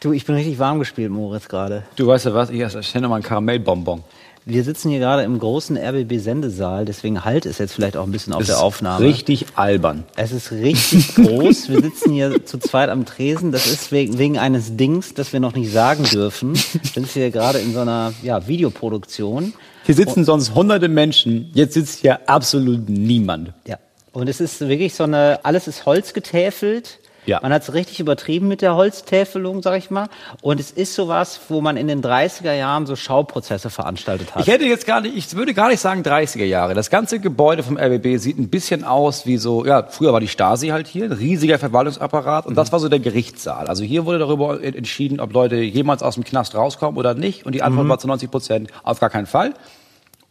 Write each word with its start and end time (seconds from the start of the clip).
Du, 0.00 0.12
ich 0.12 0.24
bin 0.24 0.34
richtig 0.34 0.58
warm 0.58 0.78
gespielt, 0.78 1.10
Moritz, 1.10 1.48
gerade. 1.48 1.82
Du 1.96 2.06
weißt 2.06 2.26
ja 2.26 2.34
was, 2.34 2.50
ich 2.50 2.60
esse 2.60 3.00
mal 3.00 3.14
einen 3.14 3.22
Karamellbonbon. 3.22 4.02
Wir 4.46 4.64
sitzen 4.64 4.88
hier 4.88 4.98
gerade 4.98 5.22
im 5.22 5.38
großen 5.38 5.76
RBB-Sendesaal, 5.76 6.86
deswegen 6.86 7.24
halt 7.24 7.44
es 7.44 7.58
jetzt 7.58 7.74
vielleicht 7.74 7.98
auch 7.98 8.04
ein 8.04 8.10
bisschen 8.10 8.32
auf 8.32 8.40
Das 8.40 8.48
der 8.48 8.60
Aufnahme. 8.60 9.04
Richtig 9.04 9.46
albern. 9.54 10.04
Es 10.16 10.32
ist 10.32 10.50
richtig 10.52 11.14
groß. 11.14 11.68
Wir 11.68 11.82
sitzen 11.82 12.12
hier 12.12 12.44
zu 12.46 12.58
zweit 12.58 12.88
am 12.88 13.04
Tresen. 13.04 13.52
Das 13.52 13.66
ist 13.66 13.92
wegen, 13.92 14.18
wegen 14.18 14.38
eines 14.38 14.76
Dings, 14.76 15.12
das 15.12 15.34
wir 15.34 15.40
noch 15.40 15.54
nicht 15.54 15.70
sagen 15.70 16.04
dürfen. 16.04 16.54
Wir 16.54 16.90
sind 16.94 17.08
hier 17.08 17.30
gerade 17.30 17.58
in 17.58 17.74
so 17.74 17.80
einer 17.80 18.14
ja, 18.22 18.46
Videoproduktion. 18.46 19.52
Hier 19.84 19.94
sitzen 19.94 20.24
sonst 20.24 20.54
hunderte 20.54 20.88
Menschen, 20.88 21.50
jetzt 21.52 21.74
sitzt 21.74 22.00
hier 22.00 22.28
absolut 22.28 22.88
niemand. 22.88 23.52
Ja. 23.66 23.78
Und 24.12 24.28
es 24.28 24.40
ist 24.40 24.60
wirklich 24.60 24.94
so 24.94 25.04
eine, 25.04 25.40
alles 25.44 25.68
ist 25.68 25.86
Holz 25.86 26.14
getäfelt. 26.14 26.99
Ja. 27.26 27.40
Man 27.42 27.52
hat 27.52 27.62
es 27.62 27.74
richtig 27.74 28.00
übertrieben 28.00 28.48
mit 28.48 28.62
der 28.62 28.74
Holztäfelung, 28.74 29.62
sag 29.62 29.76
ich 29.78 29.90
mal. 29.90 30.08
Und 30.40 30.58
es 30.60 30.70
ist 30.70 30.94
sowas, 30.94 31.40
wo 31.48 31.60
man 31.60 31.76
in 31.76 31.88
den 31.88 32.02
30er 32.02 32.52
Jahren 32.54 32.86
so 32.86 32.96
Schauprozesse 32.96 33.70
veranstaltet 33.70 34.34
hat. 34.34 34.42
Ich 34.42 34.48
hätte 34.52 34.64
jetzt 34.64 34.86
gar 34.86 35.00
nicht, 35.00 35.16
ich 35.16 35.34
würde 35.36 35.54
gar 35.54 35.68
nicht 35.68 35.80
sagen 35.80 36.02
30er 36.02 36.44
Jahre. 36.44 36.74
Das 36.74 36.90
ganze 36.90 37.20
Gebäude 37.20 37.62
vom 37.62 37.76
RBB 37.76 38.16
sieht 38.18 38.38
ein 38.38 38.48
bisschen 38.48 38.84
aus 38.84 39.26
wie 39.26 39.36
so, 39.36 39.64
ja, 39.64 39.82
früher 39.82 40.12
war 40.12 40.20
die 40.20 40.28
Stasi 40.28 40.68
halt 40.68 40.86
hier, 40.86 41.04
ein 41.04 41.12
riesiger 41.12 41.58
Verwaltungsapparat 41.58 42.46
und 42.46 42.54
das 42.56 42.72
war 42.72 42.80
so 42.80 42.88
der 42.88 43.00
Gerichtssaal. 43.00 43.66
Also 43.66 43.84
hier 43.84 44.06
wurde 44.06 44.18
darüber 44.18 44.62
entschieden, 44.62 45.20
ob 45.20 45.32
Leute 45.32 45.56
jemals 45.56 46.02
aus 46.02 46.14
dem 46.14 46.24
Knast 46.24 46.54
rauskommen 46.54 46.98
oder 46.98 47.14
nicht 47.14 47.46
und 47.46 47.54
die 47.54 47.62
Antwort 47.62 47.88
war 47.88 47.98
zu 47.98 48.06
90 48.06 48.30
Prozent 48.30 48.70
auf 48.82 49.00
gar 49.00 49.10
keinen 49.10 49.26
Fall. 49.26 49.54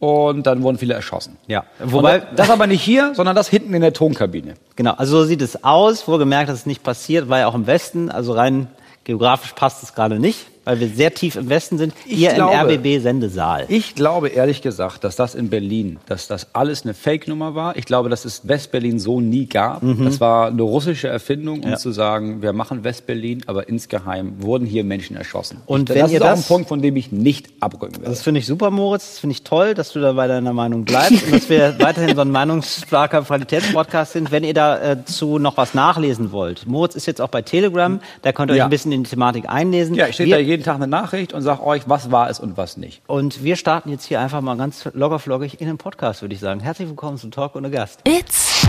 Und 0.00 0.46
dann 0.46 0.62
wurden 0.62 0.78
viele 0.78 0.94
erschossen. 0.94 1.36
Ja. 1.46 1.64
Wobei, 1.78 2.22
das 2.34 2.48
aber 2.50 2.66
nicht 2.66 2.82
hier, 2.82 3.14
sondern 3.14 3.36
das 3.36 3.48
hinten 3.48 3.74
in 3.74 3.82
der 3.82 3.92
Tonkabine. 3.92 4.54
Genau, 4.74 4.94
also 4.94 5.18
so 5.18 5.24
sieht 5.24 5.42
es 5.42 5.62
aus. 5.62 6.08
Wohlgemerkt, 6.08 6.48
dass 6.48 6.60
es 6.60 6.66
nicht 6.66 6.82
passiert, 6.82 7.28
war 7.28 7.38
ja 7.38 7.46
auch 7.46 7.54
im 7.54 7.66
Westen. 7.66 8.10
Also 8.10 8.32
rein 8.32 8.68
geografisch 9.04 9.52
passt 9.52 9.82
es 9.82 9.94
gerade 9.94 10.18
nicht, 10.18 10.46
weil 10.64 10.80
wir 10.80 10.88
sehr 10.88 11.12
tief 11.14 11.36
im 11.36 11.48
Westen 11.48 11.78
sind. 11.78 11.94
Ich 12.06 12.18
Hier 12.18 12.32
glaube- 12.34 12.52
im 12.54 12.60
RBB-Sendesaal. 12.78 13.64
Ich 13.68 13.94
glaube 13.94 14.28
ehrlich 14.28 14.62
gesagt, 14.62 15.04
dass 15.04 15.16
das 15.16 15.34
in 15.34 15.48
Berlin, 15.50 15.98
dass 16.06 16.28
das 16.28 16.48
alles 16.54 16.82
eine 16.84 16.94
Fake-Nummer 16.94 17.54
war. 17.54 17.76
Ich 17.76 17.84
glaube, 17.86 18.08
dass 18.08 18.24
es 18.24 18.46
Westberlin 18.48 18.98
so 18.98 19.20
nie 19.20 19.46
gab. 19.46 19.82
Das 20.04 20.20
war 20.20 20.48
eine 20.48 20.62
russische 20.62 21.08
Erfindung, 21.08 21.60
um 21.60 21.64
Mhm. 21.66 21.70
Ja. 21.72 21.76
zu 21.76 21.92
sagen, 21.92 22.42
wir 22.42 22.52
machen 22.52 22.84
Westberlin, 22.84 23.42
aber 23.46 23.68
insgeheim 23.68 24.34
wurden 24.40 24.66
hier 24.66 24.84
Menschen 24.84 25.16
erschossen. 25.16 25.58
Und 25.66 25.88
ich, 25.90 25.96
wenn 25.96 26.02
das 26.02 26.10
ihr 26.12 26.16
ist 26.18 26.22
auch 26.22 26.30
das- 26.30 26.40
ein 26.40 26.48
Punkt, 26.48 26.68
von 26.68 26.82
dem 26.82 26.96
ich 26.96 27.12
nicht 27.12 27.48
abrücken 27.60 27.96
werde. 27.96 28.10
Das 28.10 28.22
finde 28.22 28.40
ich 28.40 28.46
super, 28.46 28.70
Moritz. 28.70 29.10
Das 29.10 29.18
finde 29.20 29.32
ich 29.32 29.42
toll, 29.42 29.74
dass 29.74 29.92
du 29.92 30.00
da 30.00 30.12
bei 30.12 30.26
deiner 30.26 30.52
Meinung 30.52 30.84
bleibst 30.84 31.24
und 31.24 31.32
dass 31.34 31.48
wir 31.48 31.74
weiterhin 31.78 32.14
so 32.14 32.22
ein 32.22 32.30
meinungsstarker 32.30 33.22
Qualitätspodcast 33.22 34.12
sind. 34.12 34.30
Wenn 34.30 34.44
ihr 34.44 34.54
dazu 34.54 35.38
noch 35.38 35.56
was 35.56 35.74
nachlesen 35.74 36.32
wollt, 36.32 36.66
Moritz 36.66 36.94
ist 36.94 37.06
jetzt 37.06 37.20
auch 37.20 37.28
bei 37.28 37.42
Telegram, 37.42 38.00
da 38.22 38.32
könnt 38.32 38.50
ihr 38.50 38.54
euch 38.54 38.58
Ja. 38.58 38.64
ein 38.64 38.70
bisschen 38.70 38.92
in 38.92 39.04
die 39.04 39.10
Thematik 39.10 39.48
einlesen. 39.48 39.94
ja, 39.94 40.06
ich 40.08 40.14
stehe 40.14 40.28
da 40.30 40.36
jeden 40.50 40.64
Tag 40.64 40.74
eine 40.74 40.88
Nachricht 40.88 41.32
und 41.32 41.42
sage 41.42 41.64
euch, 41.64 41.88
was 41.88 42.10
war 42.10 42.28
es 42.28 42.40
und 42.40 42.56
was 42.56 42.76
nicht. 42.76 43.02
und 43.06 43.44
wir 43.44 43.54
starten 43.54 43.88
jetzt 43.88 44.04
hier 44.04 44.20
einfach 44.20 44.40
mal 44.40 44.56
ganz 44.56 44.84
lockerflockig 44.92 45.60
in 45.60 45.68
den 45.68 45.78
Podcast, 45.78 46.22
würde 46.22 46.34
ich 46.34 46.40
sagen. 46.40 46.58
Herzlich 46.60 46.88
willkommen 46.88 47.18
zu 47.18 47.30
Talk 47.30 47.54
ohne 47.54 47.70
Gast. 47.70 48.00
It's 48.04 48.66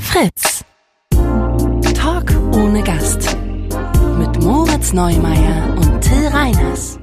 Fritz. 0.00 0.64
Talk 1.94 2.32
ohne 2.52 2.82
Gast. 2.82 3.36
Mit 4.18 4.42
Moritz 4.42 4.92
Neumeier 4.92 5.76
und 5.76 6.00
Till 6.00 6.26
Reiners. 6.26 6.98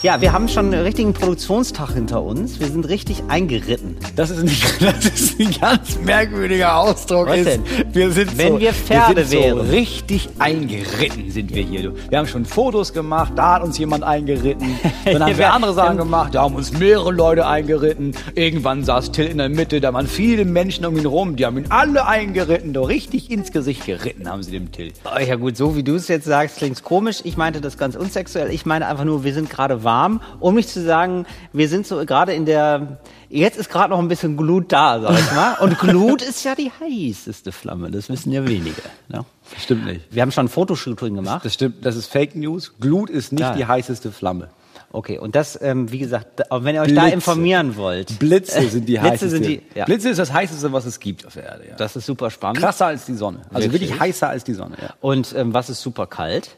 Ja, 0.00 0.20
wir 0.20 0.32
haben 0.32 0.46
schon 0.48 0.66
einen 0.72 0.82
richtigen 0.84 1.12
Produktionstag 1.12 1.90
hinter 1.94 2.22
uns. 2.22 2.60
Wir 2.60 2.68
sind 2.68 2.88
richtig 2.88 3.24
eingeritten. 3.26 3.96
Das 4.14 4.30
ist, 4.30 4.44
nicht, 4.44 4.64
das 4.80 5.04
ist 5.06 5.40
ein 5.40 5.50
ganz 5.60 5.98
merkwürdiger 5.98 6.76
Ausdruck. 6.76 7.26
Was 7.26 7.38
ist, 7.38 7.46
denn? 7.48 7.62
Wir 7.92 8.12
sind 8.12 8.38
Wenn 8.38 8.52
so, 8.52 8.60
wir 8.60 8.72
Pferde 8.72 9.16
wir 9.16 9.24
sind 9.24 9.40
wären. 9.40 9.56
So 9.66 9.72
richtig 9.72 10.28
eingeritten 10.38 11.32
sind 11.32 11.52
wir 11.52 11.64
hier. 11.64 11.92
Wir 12.10 12.18
haben 12.18 12.28
schon 12.28 12.44
Fotos 12.44 12.92
gemacht, 12.92 13.32
da 13.34 13.54
hat 13.54 13.64
uns 13.64 13.76
jemand 13.78 14.04
eingeritten. 14.04 14.78
Dann 15.04 15.20
haben 15.20 15.36
Wir 15.36 15.52
andere 15.52 15.74
Sachen 15.74 15.88
haben- 15.90 15.96
gemacht, 15.98 16.34
da 16.34 16.42
haben 16.42 16.54
uns 16.54 16.70
mehrere 16.78 17.10
Leute 17.10 17.46
eingeritten. 17.48 18.14
Irgendwann 18.36 18.84
saß 18.84 19.10
Till 19.10 19.26
in 19.26 19.38
der 19.38 19.48
Mitte, 19.48 19.80
da 19.80 19.92
waren 19.92 20.06
viele 20.06 20.44
Menschen 20.44 20.86
um 20.86 20.96
ihn 20.96 21.06
rum, 21.06 21.34
die 21.34 21.44
haben 21.44 21.58
ihn 21.58 21.66
alle 21.70 22.06
eingeritten, 22.06 22.72
doch 22.72 22.88
richtig 22.88 23.32
ins 23.32 23.50
Gesicht 23.50 23.84
geritten 23.86 24.28
haben 24.30 24.44
sie 24.44 24.52
dem 24.52 24.70
Till. 24.70 24.92
Oh, 25.04 25.18
ja 25.18 25.34
gut, 25.34 25.56
so 25.56 25.74
wie 25.74 25.82
du 25.82 25.96
es 25.96 26.06
jetzt 26.06 26.26
sagst, 26.26 26.58
klingt's 26.58 26.84
komisch. 26.84 27.20
Ich 27.24 27.36
meinte 27.36 27.60
das 27.60 27.76
ganz 27.78 27.96
unsexuell. 27.96 28.50
Ich 28.52 28.64
meine 28.64 28.86
einfach 28.86 29.04
nur, 29.04 29.24
wir 29.24 29.34
sind 29.34 29.50
gerade 29.50 29.82
warm. 29.88 30.20
Um 30.40 30.54
nicht 30.54 30.68
zu 30.68 30.82
sagen, 30.84 31.24
wir 31.52 31.68
sind 31.68 31.86
so 31.86 32.04
gerade 32.04 32.32
in 32.34 32.44
der... 32.44 32.98
Jetzt 33.30 33.58
ist 33.58 33.68
gerade 33.70 33.90
noch 33.90 33.98
ein 33.98 34.08
bisschen 34.08 34.36
Glut 34.36 34.70
da, 34.72 35.00
sag 35.00 35.18
ich 35.18 35.32
mal. 35.32 35.54
Und 35.60 35.78
Glut 35.78 36.22
ist 36.22 36.44
ja 36.44 36.54
die 36.54 36.70
heißeste 36.80 37.52
Flamme. 37.52 37.90
Das 37.90 38.08
wissen 38.08 38.32
ja 38.32 38.46
wenige. 38.46 38.80
Ne? 39.08 39.24
Stimmt 39.58 39.84
nicht. 39.86 40.02
Wir 40.10 40.22
haben 40.22 40.32
schon 40.32 40.46
ein 40.46 40.48
Fotoshooting 40.48 41.14
gemacht. 41.14 41.44
Das 41.44 41.54
stimmt, 41.54 41.84
das 41.84 41.96
ist 41.96 42.06
Fake 42.06 42.34
News. 42.36 42.74
Glut 42.80 43.10
ist 43.10 43.32
nicht 43.32 43.40
Ja. 43.40 43.54
die 43.54 43.66
heißeste 43.66 44.12
Flamme. 44.12 44.48
Okay, 44.90 45.18
und 45.18 45.34
das, 45.34 45.58
ähm, 45.60 45.92
wie 45.92 45.98
gesagt, 45.98 46.40
da- 46.40 46.64
wenn 46.64 46.74
ihr 46.74 46.80
euch 46.80 46.94
da 46.94 47.02
Blitze. 47.02 47.14
informieren 47.14 47.76
wollt. 47.76 48.18
Blitze 48.18 48.66
sind 48.70 48.88
die 48.88 48.92
Blitze 48.98 49.02
heißeste. 49.10 49.28
sind 49.28 49.46
die- 49.46 49.62
ja. 49.74 49.84
Blitze 49.84 50.08
ist 50.08 50.18
das 50.18 50.32
heißeste, 50.32 50.72
was 50.72 50.86
es 50.86 50.98
gibt 50.98 51.26
auf 51.26 51.34
der 51.34 51.44
Erde. 51.44 51.64
Ja. 51.68 51.76
Das 51.76 51.94
ist 51.96 52.06
super 52.06 52.30
spannend. 52.30 52.58
Krasser 52.60 52.86
als 52.86 53.04
die 53.04 53.12
Sonne. 53.14 53.40
Also 53.52 53.70
Wirklich? 53.70 53.90
wirklich, 53.90 54.00
heißer 54.00 54.28
als 54.30 54.44
die 54.44 54.54
Sonne. 54.54 54.76
Ja. 54.80 54.94
Und 55.02 55.34
ähm, 55.36 55.52
was 55.52 55.68
ist 55.68 55.82
super 55.82 56.06
kalt? 56.06 56.56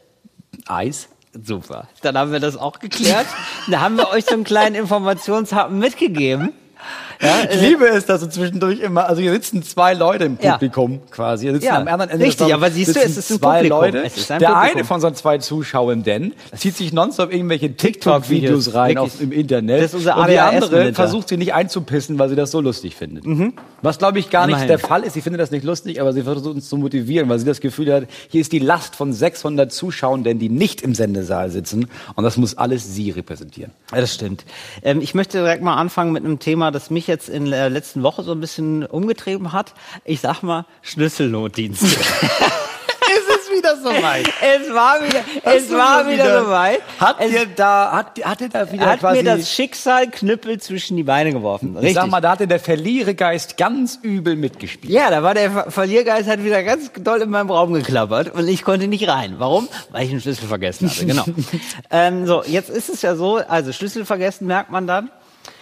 Eis. 0.67 1.09
Super. 1.33 1.87
Dann 2.01 2.17
haben 2.17 2.31
wir 2.31 2.39
das 2.39 2.57
auch 2.57 2.79
geklärt. 2.79 3.27
da 3.67 3.81
haben 3.81 3.95
wir 3.97 4.09
euch 4.09 4.25
so 4.25 4.33
einen 4.33 4.43
kleinen 4.43 4.75
Informationshappen 4.75 5.79
mitgegeben. 5.79 6.53
Ja, 7.21 7.49
Ich 7.51 7.61
liebe 7.61 7.87
es, 7.87 8.05
dass 8.05 8.21
du 8.21 8.29
zwischendurch 8.29 8.79
immer, 8.79 9.07
also 9.07 9.21
hier 9.21 9.31
sitzen 9.31 9.63
zwei 9.63 9.93
Leute 9.93 10.25
im 10.25 10.37
Ja. 10.41 10.53
Publikum 10.53 10.99
quasi. 11.11 11.45
Hier 11.45 11.53
sitzen 11.53 11.65
Ja, 11.65 11.77
am 11.79 11.87
anderen 11.87 12.09
Ende 12.11 12.25
richtig, 12.25 12.53
aber 12.53 12.71
siehst 12.71 12.95
du, 12.95 12.99
es 12.99 13.17
ist 13.17 13.31
ein 13.31 13.37
zwei 13.39 13.57
Publikum. 13.57 13.79
Leute. 13.79 14.03
Es 14.03 14.17
ist 14.17 14.31
ein 14.31 14.39
Der 14.39 14.47
Publikum. 14.49 14.71
eine 14.77 14.83
von 14.85 15.01
so 15.01 15.11
zwei 15.11 15.37
Zuschauenden 15.37 16.33
zieht 16.55 16.75
sich 16.75 16.93
nonstop 16.93 17.31
irgendwelche 17.31 17.75
TikTok-Videos 17.75 18.73
rein 18.73 18.97
auf, 18.97 19.21
im 19.21 19.31
Internet. 19.31 19.79
Das 19.81 19.85
ist 19.91 19.95
unser 19.95 20.17
und 20.17 20.29
die 20.29 20.39
andere 20.39 20.93
versucht 20.93 21.29
sie 21.29 21.37
nicht 21.37 21.53
einzupissen, 21.53 22.17
weil 22.19 22.29
sie 22.29 22.35
das 22.35 22.51
so 22.51 22.61
lustig 22.61 22.95
findet. 22.95 23.23
Was 23.81 23.97
glaube 23.97 24.19
ich 24.19 24.29
gar 24.29 24.45
Immerhin. 24.45 24.67
nicht 24.67 24.69
der 24.69 24.79
Fall 24.79 25.03
ist. 25.03 25.13
Sie 25.13 25.21
findet 25.21 25.41
das 25.41 25.51
nicht 25.51 25.63
lustig, 25.63 26.01
aber 26.01 26.13
sie 26.13 26.23
versucht 26.23 26.45
uns 26.55 26.69
zu 26.69 26.77
motivieren, 26.77 27.29
weil 27.29 27.39
sie 27.39 27.45
das 27.45 27.59
Gefühl 27.61 27.91
hat, 27.93 28.03
hier 28.29 28.41
ist 28.41 28.51
die 28.51 28.59
Last 28.59 28.95
von 28.95 29.13
600 29.13 29.71
Zuschauenden, 29.71 30.39
die 30.39 30.49
nicht 30.49 30.81
im 30.81 30.95
Sendesaal 30.95 31.49
sitzen. 31.51 31.87
Und 32.15 32.23
das 32.23 32.37
muss 32.37 32.57
alles 32.57 32.93
sie 32.95 33.11
repräsentieren. 33.11 33.71
Ja, 33.93 34.01
das 34.01 34.13
stimmt. 34.13 34.45
Ähm, 34.83 35.01
ich 35.01 35.13
möchte 35.13 35.37
direkt 35.39 35.63
mal 35.63 35.75
anfangen 35.75 36.11
mit 36.11 36.23
einem 36.23 36.39
Thema, 36.39 36.71
das 36.71 36.89
mich 36.89 37.07
jetzt 37.11 37.29
in 37.29 37.49
der 37.51 37.69
letzten 37.69 38.01
Woche 38.03 38.23
so 38.23 38.31
ein 38.31 38.39
bisschen 38.39 38.85
umgetrieben 38.85 39.51
hat. 39.53 39.73
Ich 40.05 40.21
sag 40.21 40.41
mal 40.41 40.65
Schlüsselnotdienste. 40.81 41.85
ist 43.11 43.27
es 43.29 43.51
wieder 43.57 43.75
soweit. 43.75 44.25
es 44.41 44.73
war 44.73 45.03
wieder, 45.05 45.19
es 45.43 45.69
war 45.71 46.05
wieder, 46.07 46.23
wieder- 46.23 46.43
soweit. 46.45 46.81
Hat 46.99 47.17
es, 47.19 47.31
dir 47.31 47.45
da, 47.55 47.91
hat, 47.91 48.23
hat 48.23 48.39
dir 48.39 48.47
da 48.49 48.71
wieder 48.71 48.85
hat 48.85 48.99
quasi, 49.01 49.17
mir 49.17 49.35
das 49.37 49.51
Schicksal 49.51 50.09
Knüppel 50.09 50.59
zwischen 50.61 50.95
die 50.95 51.03
Beine 51.03 51.33
geworfen. 51.33 51.71
ich 51.73 51.77
Richtig. 51.77 51.95
sag 51.95 52.09
mal, 52.09 52.21
da 52.21 52.31
hatte 52.31 52.47
der 52.47 52.59
Verlierergeist 52.61 53.57
ganz 53.57 53.99
übel 54.01 54.35
mitgespielt. 54.37 54.93
Ja, 54.93 55.09
da 55.09 55.23
war 55.23 55.33
der 55.33 55.51
Ver- 55.51 55.71
Verliergeist 55.71 56.29
hat 56.29 56.43
wieder 56.43 56.63
ganz 56.63 56.91
doll 57.01 57.21
in 57.21 57.29
meinem 57.29 57.49
Raum 57.51 57.73
geklappert 57.73 58.33
und 58.33 58.47
ich 58.47 58.63
konnte 58.63 58.87
nicht 58.87 59.07
rein. 59.09 59.35
Warum? 59.39 59.67
Weil 59.91 60.05
ich 60.05 60.11
einen 60.11 60.21
Schlüssel 60.21 60.47
vergessen 60.47 60.89
hatte. 60.89 61.05
Genau. 61.05 61.25
ähm, 61.91 62.25
so, 62.27 62.43
jetzt 62.45 62.69
ist 62.69 62.87
es 62.89 63.01
ja 63.01 63.15
so, 63.15 63.37
also 63.37 63.73
Schlüssel 63.73 64.05
vergessen 64.05 64.47
merkt 64.47 64.71
man 64.71 64.87
dann. 64.87 65.11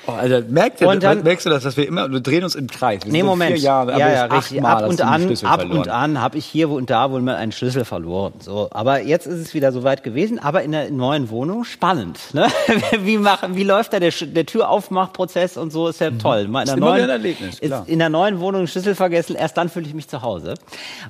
Oh, 0.08 0.12
Alter, 0.12 0.42
merkt 0.48 0.82
ihr, 0.82 0.88
dann- 0.96 1.24
merkst 1.24 1.46
du 1.46 1.50
das, 1.50 1.64
dass 1.64 1.78
wir 1.78 1.88
immer, 1.88 2.10
wir 2.12 2.20
drehen 2.22 2.44
uns 2.44 2.56
im 2.56 2.68
Kreis. 2.68 3.02
Wir 3.06 3.12
Nee, 3.12 3.24
Moment. 3.24 3.52
Vier 3.54 3.62
Jahre, 3.64 3.92
ja, 4.00 4.10
ja, 4.12 4.26
richtig. 4.26 4.64
Ab 4.64 4.88
und 4.88 5.02
an, 5.02 5.24
ab 5.44 5.60
verloren. 5.60 5.72
und 5.78 5.90
an 5.90 6.22
habe 6.22 6.38
ich 6.38 6.46
hier 6.46 6.70
und 6.70 6.90
da 6.90 7.12
wohl 7.12 7.22
mal 7.22 7.36
einen 7.36 7.52
Schlüssel 7.52 7.86
verloren. 7.86 8.34
So, 8.40 8.70
aber 8.72 9.02
jetzt 9.04 9.28
ist 9.28 9.40
es 9.40 9.54
wieder 9.54 9.72
soweit 9.72 10.04
gewesen. 10.04 10.40
Aber 10.40 10.64
in 10.64 10.72
der 10.72 10.90
neuen 10.90 11.30
Wohnung 11.30 11.64
spannend. 11.64 12.18
Ne? 12.34 12.48
Wie 13.02 13.18
machen, 13.18 13.56
wie 13.56 13.64
läuft 13.64 13.94
da 13.94 14.00
der, 14.00 14.12
der 14.12 14.46
Türaufmachprozess 14.46 15.58
und 15.58 15.72
so 15.72 15.88
ist 15.88 16.00
ja 16.02 16.12
toll. 16.12 16.48
Mal 16.48 16.62
In 16.62 16.66
der 16.68 16.76
Mhm. 16.78 16.84
Ist 16.84 16.90
neuen, 16.90 17.04
ein 17.04 17.10
Erlebnis, 17.10 17.60
klar. 17.60 17.84
in 17.88 18.00
der 18.00 18.10
neuen 18.10 18.40
Wohnung 18.40 18.68
Schlüssel 18.68 18.96
vergessen. 18.96 19.36
Erst 19.36 19.58
dann 19.58 19.70
fühle 19.70 19.86
ich 19.86 19.94
mich 19.94 20.08
zu 20.08 20.22
Hause. 20.22 20.56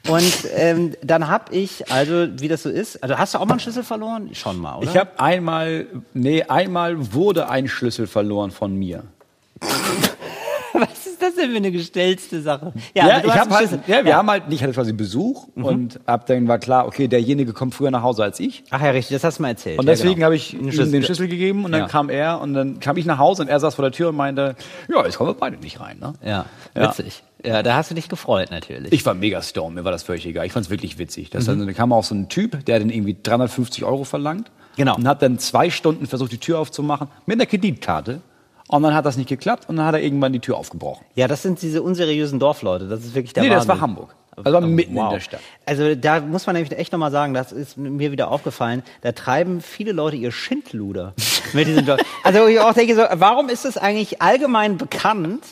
Und 0.09 0.33
ähm, 0.55 0.93
dann 1.03 1.27
habe 1.27 1.53
ich, 1.55 1.91
also 1.91 2.27
wie 2.39 2.47
das 2.47 2.63
so 2.63 2.69
ist. 2.69 3.01
Also 3.03 3.17
hast 3.17 3.33
du 3.33 3.37
auch 3.37 3.45
mal 3.45 3.51
einen 3.53 3.59
Schlüssel 3.59 3.83
verloren? 3.83 4.29
Schon 4.33 4.57
mal, 4.59 4.75
oder? 4.77 4.89
Ich 4.89 4.97
habe 4.97 5.19
einmal, 5.19 5.85
nee, 6.13 6.43
einmal 6.43 7.13
wurde 7.13 7.49
ein 7.49 7.67
Schlüssel 7.67 8.07
verloren 8.07 8.51
von 8.51 8.75
mir. 8.75 8.88
Was 10.73 11.07
ist 11.07 11.21
das 11.21 11.35
denn 11.35 11.49
für 11.49 11.57
eine 11.57 11.71
gestellte 11.71 12.41
Sache? 12.41 12.71
Ja, 12.93 13.19
du 13.19 13.27
ich 13.27 13.33
hab 13.33 13.49
halt, 13.49 13.69
ja, 13.87 14.05
wir 14.05 14.15
haben 14.15 14.29
halt, 14.29 14.43
ich 14.49 14.61
hatte 14.63 14.71
quasi 14.71 14.93
Besuch 14.93 15.47
Mhm. 15.55 15.65
und 15.65 15.99
ab 16.05 16.25
dann 16.27 16.47
war 16.47 16.59
klar, 16.59 16.85
okay, 16.87 17.07
derjenige 17.07 17.53
kommt 17.53 17.73
früher 17.75 17.91
nach 17.91 18.03
Hause 18.03 18.23
als 18.23 18.39
ich. 18.39 18.63
Ach 18.69 18.81
ja, 18.81 18.91
richtig. 18.91 19.15
Das 19.15 19.23
hast 19.23 19.39
du 19.39 19.41
mal 19.41 19.49
erzählt. 19.49 19.79
Und 19.79 19.85
ja, 19.87 19.91
deswegen 19.93 20.15
genau. 20.15 20.25
habe 20.25 20.35
ich 20.35 20.53
ihm 20.53 20.69
den 20.69 21.03
Schlüssel 21.03 21.27
gegeben 21.27 21.65
und 21.65 21.71
dann 21.71 21.81
Ja. 21.81 21.87
kam 21.87 22.09
er 22.09 22.39
und 22.39 22.53
dann 22.53 22.79
kam 22.79 22.95
ich 22.97 23.05
nach 23.05 23.17
Hause 23.17 23.41
und 23.41 23.47
er 23.49 23.59
saß 23.59 23.75
vor 23.75 23.83
der 23.83 23.91
Tür 23.91 24.09
und 24.09 24.15
meinte, 24.15 24.55
ja, 24.93 25.03
jetzt 25.03 25.17
kommen 25.17 25.31
wir 25.31 25.33
beide 25.33 25.57
nicht 25.57 25.79
rein. 25.81 25.97
Ne? 25.99 26.13
Ja, 26.23 26.45
Ja. 26.75 26.89
witzig. 26.89 27.23
Ja, 27.43 27.63
da 27.63 27.75
hast 27.75 27.89
du 27.89 27.95
dich 27.95 28.07
gefreut 28.07 28.51
natürlich. 28.51 28.93
Ich 28.93 29.05
war 29.05 29.13
mega 29.15 29.41
stoned, 29.41 29.73
mir 29.75 29.83
war 29.85 29.91
das 29.91 30.03
völlig 30.03 30.25
egal. 30.27 30.45
Ich 30.45 30.51
fand 30.53 30.65
es 30.65 30.69
wirklich 30.69 30.97
witzig. 30.99 31.29
Mhm. 31.29 31.31
Das 31.33 31.45
dann, 31.45 31.59
dann 31.59 31.73
kam 31.73 31.91
auch 31.91 32.03
so 32.03 32.13
ein 32.13 32.29
Typ, 32.29 32.63
der 32.65 32.79
dann 32.79 32.89
irgendwie 32.89 33.17
350 33.21 33.83
Euro 33.83 34.03
verlangt. 34.03 34.51
Genau. 34.77 34.95
Und 34.95 35.07
hat 35.07 35.21
dann 35.21 35.39
zwei 35.39 35.69
Stunden 35.71 36.05
versucht, 36.05 36.31
die 36.31 36.37
Tür 36.37 36.59
aufzumachen 36.59 37.07
mit 37.25 37.37
einer 37.37 37.47
Kreditkarte. 37.47 38.21
Und 38.69 38.83
dann 38.83 38.93
hat 38.93 39.05
das 39.05 39.17
nicht 39.17 39.27
geklappt 39.27 39.67
und 39.67 39.77
dann 39.77 39.85
hat 39.87 39.95
er 39.95 40.01
irgendwann 40.01 40.31
die 40.31 40.39
Tür 40.39 40.55
aufgebrochen. 40.57 41.03
ja, 41.15 41.27
das 41.27 41.41
sind 41.41 41.59
diese 41.61 41.81
unseriösen 41.81 42.39
Dorfleute. 42.39 42.87
Das 42.87 42.99
ist 43.03 43.15
wirklich 43.15 43.33
der 43.33 43.43
nee, 43.43 43.49
das 43.49 43.67
Wahnsinn. 43.67 43.69
war 43.69 43.81
Hamburg. 43.81 44.15
Also 44.43 44.61
mitten 44.61 44.95
in 44.95 45.09
der 45.09 45.19
Stadt. 45.19 45.41
Also 45.65 45.95
da 45.95 46.21
muss 46.21 46.45
man 46.45 46.55
nämlich 46.55 46.77
echt 46.77 46.93
nochmal 46.93 47.11
sagen, 47.11 47.33
das 47.33 47.51
ist 47.51 47.77
mir 47.77 48.11
wieder 48.11 48.31
aufgefallen, 48.31 48.83
da 49.01 49.11
treiben 49.11 49.59
viele 49.59 49.91
Leute 49.91 50.15
ihr 50.15 50.31
Schindluder 50.31 51.13
mit 51.53 51.67
diesem 51.67 51.85
Job. 51.85 51.99
Also 52.23 52.47
ich 52.47 52.59
auch 52.59 52.73
denke 52.73 52.95
so, 52.95 53.01
warum 53.13 53.49
ist 53.49 53.65
es 53.65 53.77
eigentlich 53.77 54.21
allgemein 54.21 54.77
bekannt, 54.77 55.43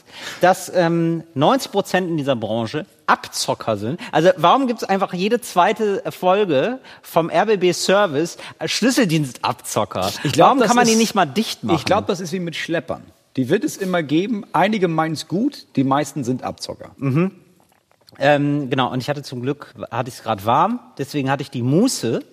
dass 0.42 0.72
ähm, 0.74 1.24
90 1.34 1.72
Prozent 1.72 2.10
in 2.10 2.18
dieser 2.18 2.36
Branche 2.36 2.86
Abzocker 3.08 3.78
sind? 3.78 4.00
Also 4.12 4.30
warum 4.38 4.68
gibt 4.68 4.82
es 4.84 4.88
einfach 4.88 5.14
jede 5.14 5.42
zweite 5.42 6.04
Folge 6.12 6.80
vom 7.02 7.30
RBB 7.30 7.74
Service 7.74 8.38
Schlüsseldienstabzocker? 8.64 10.12
Ich 10.24 10.32
glaub, 10.34 10.50
warum 10.50 10.60
kann 10.62 10.76
man 10.76 10.86
die 10.86 10.92
ist- 10.94 10.98
nicht 11.00 11.16
mal 11.16 11.26
dicht 11.26 11.64
machen? 11.64 11.78
Ich 11.78 11.86
glaube, 11.86 12.08
das 12.08 12.20
ist 12.20 12.32
wie 12.34 12.40
mit 12.40 12.56
Schleppern. 12.56 13.02
Die 13.36 13.50
wird 13.50 13.64
es 13.64 13.78
immer 13.78 14.04
geben. 14.04 14.44
Einige 14.54 14.88
meinen 14.88 15.14
es 15.14 15.28
gut, 15.28 15.68
die 15.76 15.84
meisten 15.84 16.24
sind 16.24 16.44
Abzocker. 16.44 16.92
Ähm, 18.20 18.70
genau, 18.70 18.92
und 18.92 19.00
ich 19.00 19.10
hatte 19.10 19.22
zum 19.22 19.42
Glück, 19.42 19.74
hatte 19.92 20.10
ich 20.10 20.16
es 20.16 20.24
gerade 20.24 20.44
warm, 20.46 20.80
deswegen 20.98 21.30
hatte 21.30 21.44
ich 21.44 21.52
die 21.52 21.62
Muße, 21.62 22.24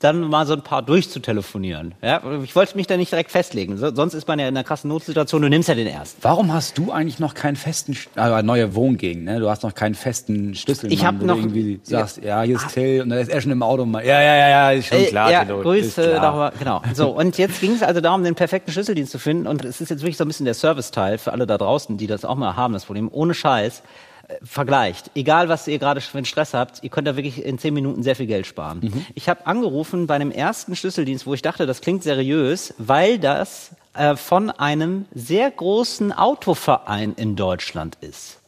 dann 0.00 0.20
mal 0.20 0.46
so 0.46 0.52
ein 0.52 0.62
paar 0.62 0.82
durchzutelefonieren. 0.82 1.94
Ja, 2.02 2.20
ich 2.44 2.54
wollte 2.54 2.76
mich 2.76 2.86
da 2.86 2.96
nicht 2.96 3.10
direkt 3.10 3.32
festlegen. 3.32 3.76
So, 3.76 3.92
sonst 3.92 4.14
ist 4.14 4.28
man 4.28 4.38
ja 4.38 4.46
in 4.46 4.56
einer 4.56 4.62
krassen 4.62 4.88
Notsituation, 4.88 5.42
du 5.42 5.48
nimmst 5.48 5.68
ja 5.68 5.74
den 5.74 5.88
ersten. 5.88 6.18
Warum 6.22 6.52
hast 6.52 6.78
du 6.78 6.92
eigentlich 6.92 7.18
noch 7.18 7.34
keinen 7.34 7.56
festen, 7.56 7.96
also 8.14 8.46
neue 8.46 8.74
Wohngegend, 8.76 9.24
ne? 9.24 9.40
Du 9.40 9.50
hast 9.50 9.64
noch 9.64 9.74
keinen 9.74 9.96
festen 9.96 10.54
Schlüssel. 10.54 10.92
Ich 10.92 11.04
hab 11.04 11.20
wo 11.20 11.26
noch- 11.26 11.34
du 11.34 11.40
irgendwie 11.40 11.80
sagst, 11.82 12.22
ja, 12.22 12.42
hier 12.42 12.56
ist 12.56 12.68
Till 12.72 13.02
und 13.02 13.08
dann 13.08 13.18
ist 13.18 13.28
er 13.28 13.40
schon 13.40 13.50
im 13.50 13.62
Auto 13.62 13.84
mal. 13.84 14.04
Ja, 14.06 14.20
ja, 14.22 14.36
ja, 14.36 14.48
ja, 14.48 14.70
ist 14.70 14.86
schon 14.86 15.04
klar. 15.06 15.30
Äh, 15.30 15.32
ja, 15.32 15.44
Till, 15.44 15.62
Grüße 15.62 16.02
klar. 16.02 16.20
darüber, 16.20 16.52
genau. 16.56 16.82
So, 16.94 17.10
und 17.10 17.36
jetzt 17.36 17.60
ging 17.60 17.72
es 17.72 17.82
also 17.82 18.00
darum, 18.00 18.22
den 18.22 18.36
perfekten 18.36 18.70
Schlüsseldienst 18.70 19.10
zu 19.10 19.18
finden. 19.18 19.46
Und 19.48 19.64
es 19.64 19.80
ist 19.80 19.88
jetzt 19.90 20.02
wirklich 20.02 20.16
so 20.16 20.24
ein 20.24 20.28
bisschen 20.28 20.44
der 20.44 20.54
Serviceteil 20.54 21.18
für 21.18 21.32
alle 21.32 21.46
da 21.46 21.58
draußen, 21.58 21.96
die 21.96 22.06
das 22.06 22.24
auch 22.24 22.36
mal 22.36 22.54
haben, 22.54 22.72
das 22.72 22.84
Problem. 22.84 23.08
Ohne 23.10 23.34
Scheiß. 23.34 23.82
Vergleicht. 24.42 25.10
Egal, 25.14 25.48
was 25.48 25.66
ihr 25.68 25.78
gerade 25.78 26.00
für 26.00 26.18
einen 26.18 26.24
Stress 26.26 26.52
habt, 26.54 26.82
ihr 26.82 26.90
könnt 26.90 27.08
da 27.08 27.16
wirklich 27.16 27.44
in 27.44 27.58
zehn 27.58 27.72
Minuten 27.72 28.02
sehr 28.02 28.14
viel 28.14 28.26
Geld 28.26 28.46
sparen. 28.46 28.80
Mhm. 28.82 29.06
Ich 29.14 29.28
habe 29.28 29.46
angerufen 29.46 30.06
bei 30.06 30.14
einem 30.16 30.30
ersten 30.30 30.76
Schlüsseldienst, 30.76 31.26
wo 31.26 31.32
ich 31.34 31.42
dachte, 31.42 31.66
das 31.66 31.80
klingt 31.80 32.02
seriös, 32.02 32.74
weil 32.78 33.18
das 33.18 33.70
äh, 33.94 34.16
von 34.16 34.50
einem 34.50 35.06
sehr 35.14 35.50
großen 35.50 36.12
Autoverein 36.12 37.14
in 37.16 37.36
Deutschland 37.36 37.96
ist. 38.02 38.38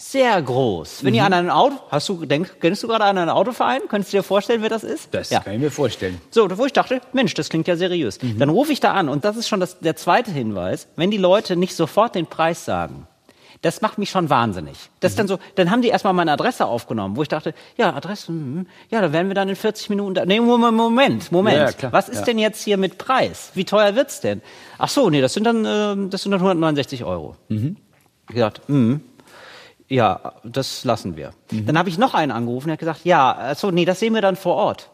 Sehr 0.00 0.40
groß. 0.40 1.02
Wenn 1.02 1.12
ihr 1.14 1.22
Mhm. 1.22 1.26
an 1.26 1.32
ein 1.34 1.50
Auto, 1.50 1.74
hast 1.90 2.08
du, 2.08 2.24
denk, 2.24 2.60
kennst 2.60 2.84
du 2.84 2.86
gerade 2.86 3.02
an 3.02 3.18
einen 3.18 3.30
Autoverein? 3.30 3.80
Könntest 3.88 4.12
du 4.12 4.18
dir 4.18 4.22
vorstellen, 4.22 4.62
wer 4.62 4.68
das 4.68 4.84
ist? 4.84 5.12
Das 5.12 5.30
ja. 5.30 5.40
kann 5.40 5.54
ich 5.54 5.60
mir 5.60 5.72
vorstellen. 5.72 6.20
So, 6.30 6.48
wo 6.56 6.64
ich 6.66 6.72
dachte, 6.72 7.00
Mensch, 7.12 7.34
das 7.34 7.48
klingt 7.48 7.66
ja 7.66 7.74
seriös. 7.74 8.22
Mhm. 8.22 8.38
Dann 8.38 8.48
rufe 8.48 8.72
ich 8.72 8.78
da 8.78 8.92
an 8.92 9.08
und 9.08 9.24
das 9.24 9.36
ist 9.36 9.48
schon 9.48 9.58
das, 9.58 9.80
der 9.80 9.96
zweite 9.96 10.30
Hinweis, 10.30 10.86
wenn 10.94 11.10
die 11.10 11.16
Leute 11.16 11.56
nicht 11.56 11.74
sofort 11.74 12.14
den 12.14 12.26
Preis 12.26 12.64
sagen. 12.64 13.08
Das 13.62 13.80
macht 13.80 13.98
mich 13.98 14.10
schon 14.10 14.30
wahnsinnig. 14.30 14.76
Das 15.00 15.10
Mhm. 15.10 15.12
ist 15.12 15.18
dann 15.18 15.28
so, 15.28 15.38
dann 15.56 15.70
haben 15.70 15.82
die 15.82 15.88
erstmal 15.88 16.12
meine 16.12 16.30
Adresse 16.32 16.64
aufgenommen, 16.66 17.16
wo 17.16 17.22
ich 17.22 17.28
dachte, 17.28 17.54
ja, 17.76 17.92
Adresse, 17.92 18.28
hm, 18.28 18.66
ja, 18.88 19.00
da 19.00 19.12
werden 19.12 19.26
wir 19.28 19.34
dann 19.34 19.48
in 19.48 19.56
40 19.56 19.90
Minuten 19.90 20.14
da. 20.14 20.24
Nee, 20.26 20.38
Moment, 20.40 20.76
Moment, 20.76 21.32
Moment. 21.32 21.76
Ja, 21.82 21.92
Was 21.92 22.08
ist 22.08 22.20
ja. 22.20 22.24
denn 22.26 22.38
jetzt 22.38 22.62
hier 22.62 22.76
mit 22.76 22.98
Preis? 22.98 23.50
Wie 23.54 23.64
teuer 23.64 23.96
wird's 23.96 24.20
denn? 24.20 24.42
Ach 24.78 24.88
so, 24.88 25.10
nee, 25.10 25.20
das 25.20 25.34
sind 25.34 25.42
dann, 25.44 25.64
ähm, 25.66 26.10
das 26.10 26.22
sind 26.22 26.30
dann 26.32 26.40
169 26.40 27.04
Euro. 27.04 27.34
Mhm. 27.48 27.76
Ich 28.28 28.34
gedacht, 28.36 28.60
hm, 28.66 29.00
ja, 29.88 30.34
das 30.44 30.84
lassen 30.84 31.16
wir. 31.16 31.32
Mhm. 31.50 31.66
Dann 31.66 31.78
habe 31.78 31.88
ich 31.88 31.98
noch 31.98 32.14
einen 32.14 32.30
angerufen, 32.30 32.68
der 32.68 32.74
hat 32.74 32.78
gesagt, 32.80 33.00
ja, 33.04 33.36
ach 33.52 33.56
so, 33.56 33.70
nee, 33.70 33.84
das 33.86 33.98
sehen 33.98 34.14
wir 34.14 34.20
dann 34.22 34.36
vor 34.36 34.54
Ort. 34.54 34.90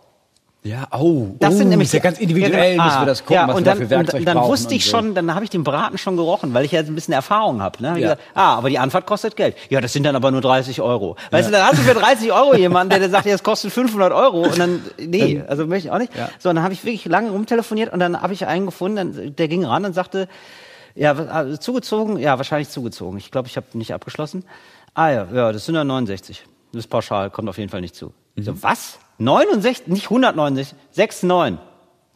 Ja, 0.66 0.88
oh, 0.92 1.26
Das 1.40 1.52
oh, 1.52 1.56
sind 1.58 1.68
nämlich 1.68 1.88
ist 1.88 1.92
ja 1.92 1.98
ganz 2.00 2.18
individuell, 2.18 2.76
ja, 2.76 2.84
müssen 2.84 3.00
wir 3.02 3.06
das 3.06 3.20
gucken, 3.20 3.34
ja, 3.36 3.48
was 3.48 3.56
und 3.56 3.66
wir 3.66 3.70
dann, 3.70 3.78
da 3.80 3.84
für 3.84 3.90
Werkzeug 3.90 4.20
und 4.20 4.24
dann 4.24 4.36
brauchen 4.38 4.50
wusste 4.50 4.74
ich 4.74 4.84
so. 4.86 4.92
schon, 4.92 5.14
dann 5.14 5.34
habe 5.34 5.44
ich 5.44 5.50
den 5.50 5.62
Braten 5.62 5.98
schon 5.98 6.16
gerochen, 6.16 6.54
weil 6.54 6.64
ich 6.64 6.72
ja 6.72 6.80
ein 6.80 6.94
bisschen 6.94 7.12
Erfahrung 7.12 7.60
habe. 7.60 7.82
Ne? 7.82 7.90
Hab 7.90 7.96
Ja. 7.98 8.02
gesagt, 8.02 8.22
ah, 8.34 8.54
aber 8.56 8.70
die 8.70 8.78
Anfahrt 8.78 9.04
kostet 9.04 9.36
Geld. 9.36 9.56
Ja, 9.68 9.82
das 9.82 9.92
sind 9.92 10.04
dann 10.04 10.16
aber 10.16 10.30
nur 10.30 10.40
30 10.40 10.80
Euro. 10.80 11.16
Weißt 11.30 11.48
du, 11.48 11.52
dann 11.52 11.66
hast 11.66 11.76
du 11.78 11.82
für 11.82 11.92
30 11.92 12.32
Euro 12.32 12.54
jemanden, 12.56 12.88
der 12.88 12.98
dir 13.00 13.10
sagt, 13.10 13.26
ja, 13.26 13.34
es 13.34 13.42
kostet 13.42 13.72
500 13.74 14.10
Euro 14.14 14.40
und 14.44 14.58
dann, 14.58 14.80
nee, 14.98 15.42
also 15.46 15.66
möchte 15.66 15.88
ich 15.88 15.92
auch 15.92 15.98
nicht. 15.98 16.16
Ja. 16.16 16.30
So, 16.38 16.48
dann 16.48 16.62
habe 16.62 16.72
ich 16.72 16.82
wirklich 16.82 17.04
lange 17.04 17.28
rumtelefoniert 17.30 17.92
und 17.92 18.00
dann 18.00 18.22
habe 18.22 18.32
ich 18.32 18.46
einen 18.46 18.64
gefunden, 18.64 18.96
dann, 18.96 19.36
der 19.36 19.48
ging 19.48 19.66
ran 19.66 19.84
und 19.84 19.92
sagte, 19.92 20.28
ja, 20.94 21.12
also 21.12 21.58
zugezogen? 21.58 22.18
Ja, 22.18 22.38
wahrscheinlich 22.38 22.70
zugezogen. 22.70 23.18
Ich 23.18 23.30
glaube, 23.30 23.48
ich 23.48 23.56
habe 23.58 23.66
nicht 23.74 23.92
abgeschlossen. 23.92 24.46
Ah 24.94 25.10
ja, 25.10 25.26
ja, 25.30 25.52
das 25.52 25.66
sind 25.66 25.74
dann 25.74 25.88
69. 25.88 26.42
Das 26.72 26.78
ist 26.80 26.86
pauschal, 26.88 27.28
kommt 27.28 27.50
auf 27.50 27.58
jeden 27.58 27.68
Fall 27.70 27.82
nicht 27.82 27.94
zu. 27.94 28.14
Mhm. 28.36 28.42
So, 28.44 28.62
was? 28.62 28.98
69? 29.18 29.86
Nicht 29.88 30.04
169, 30.06 30.74
69. 30.96 31.58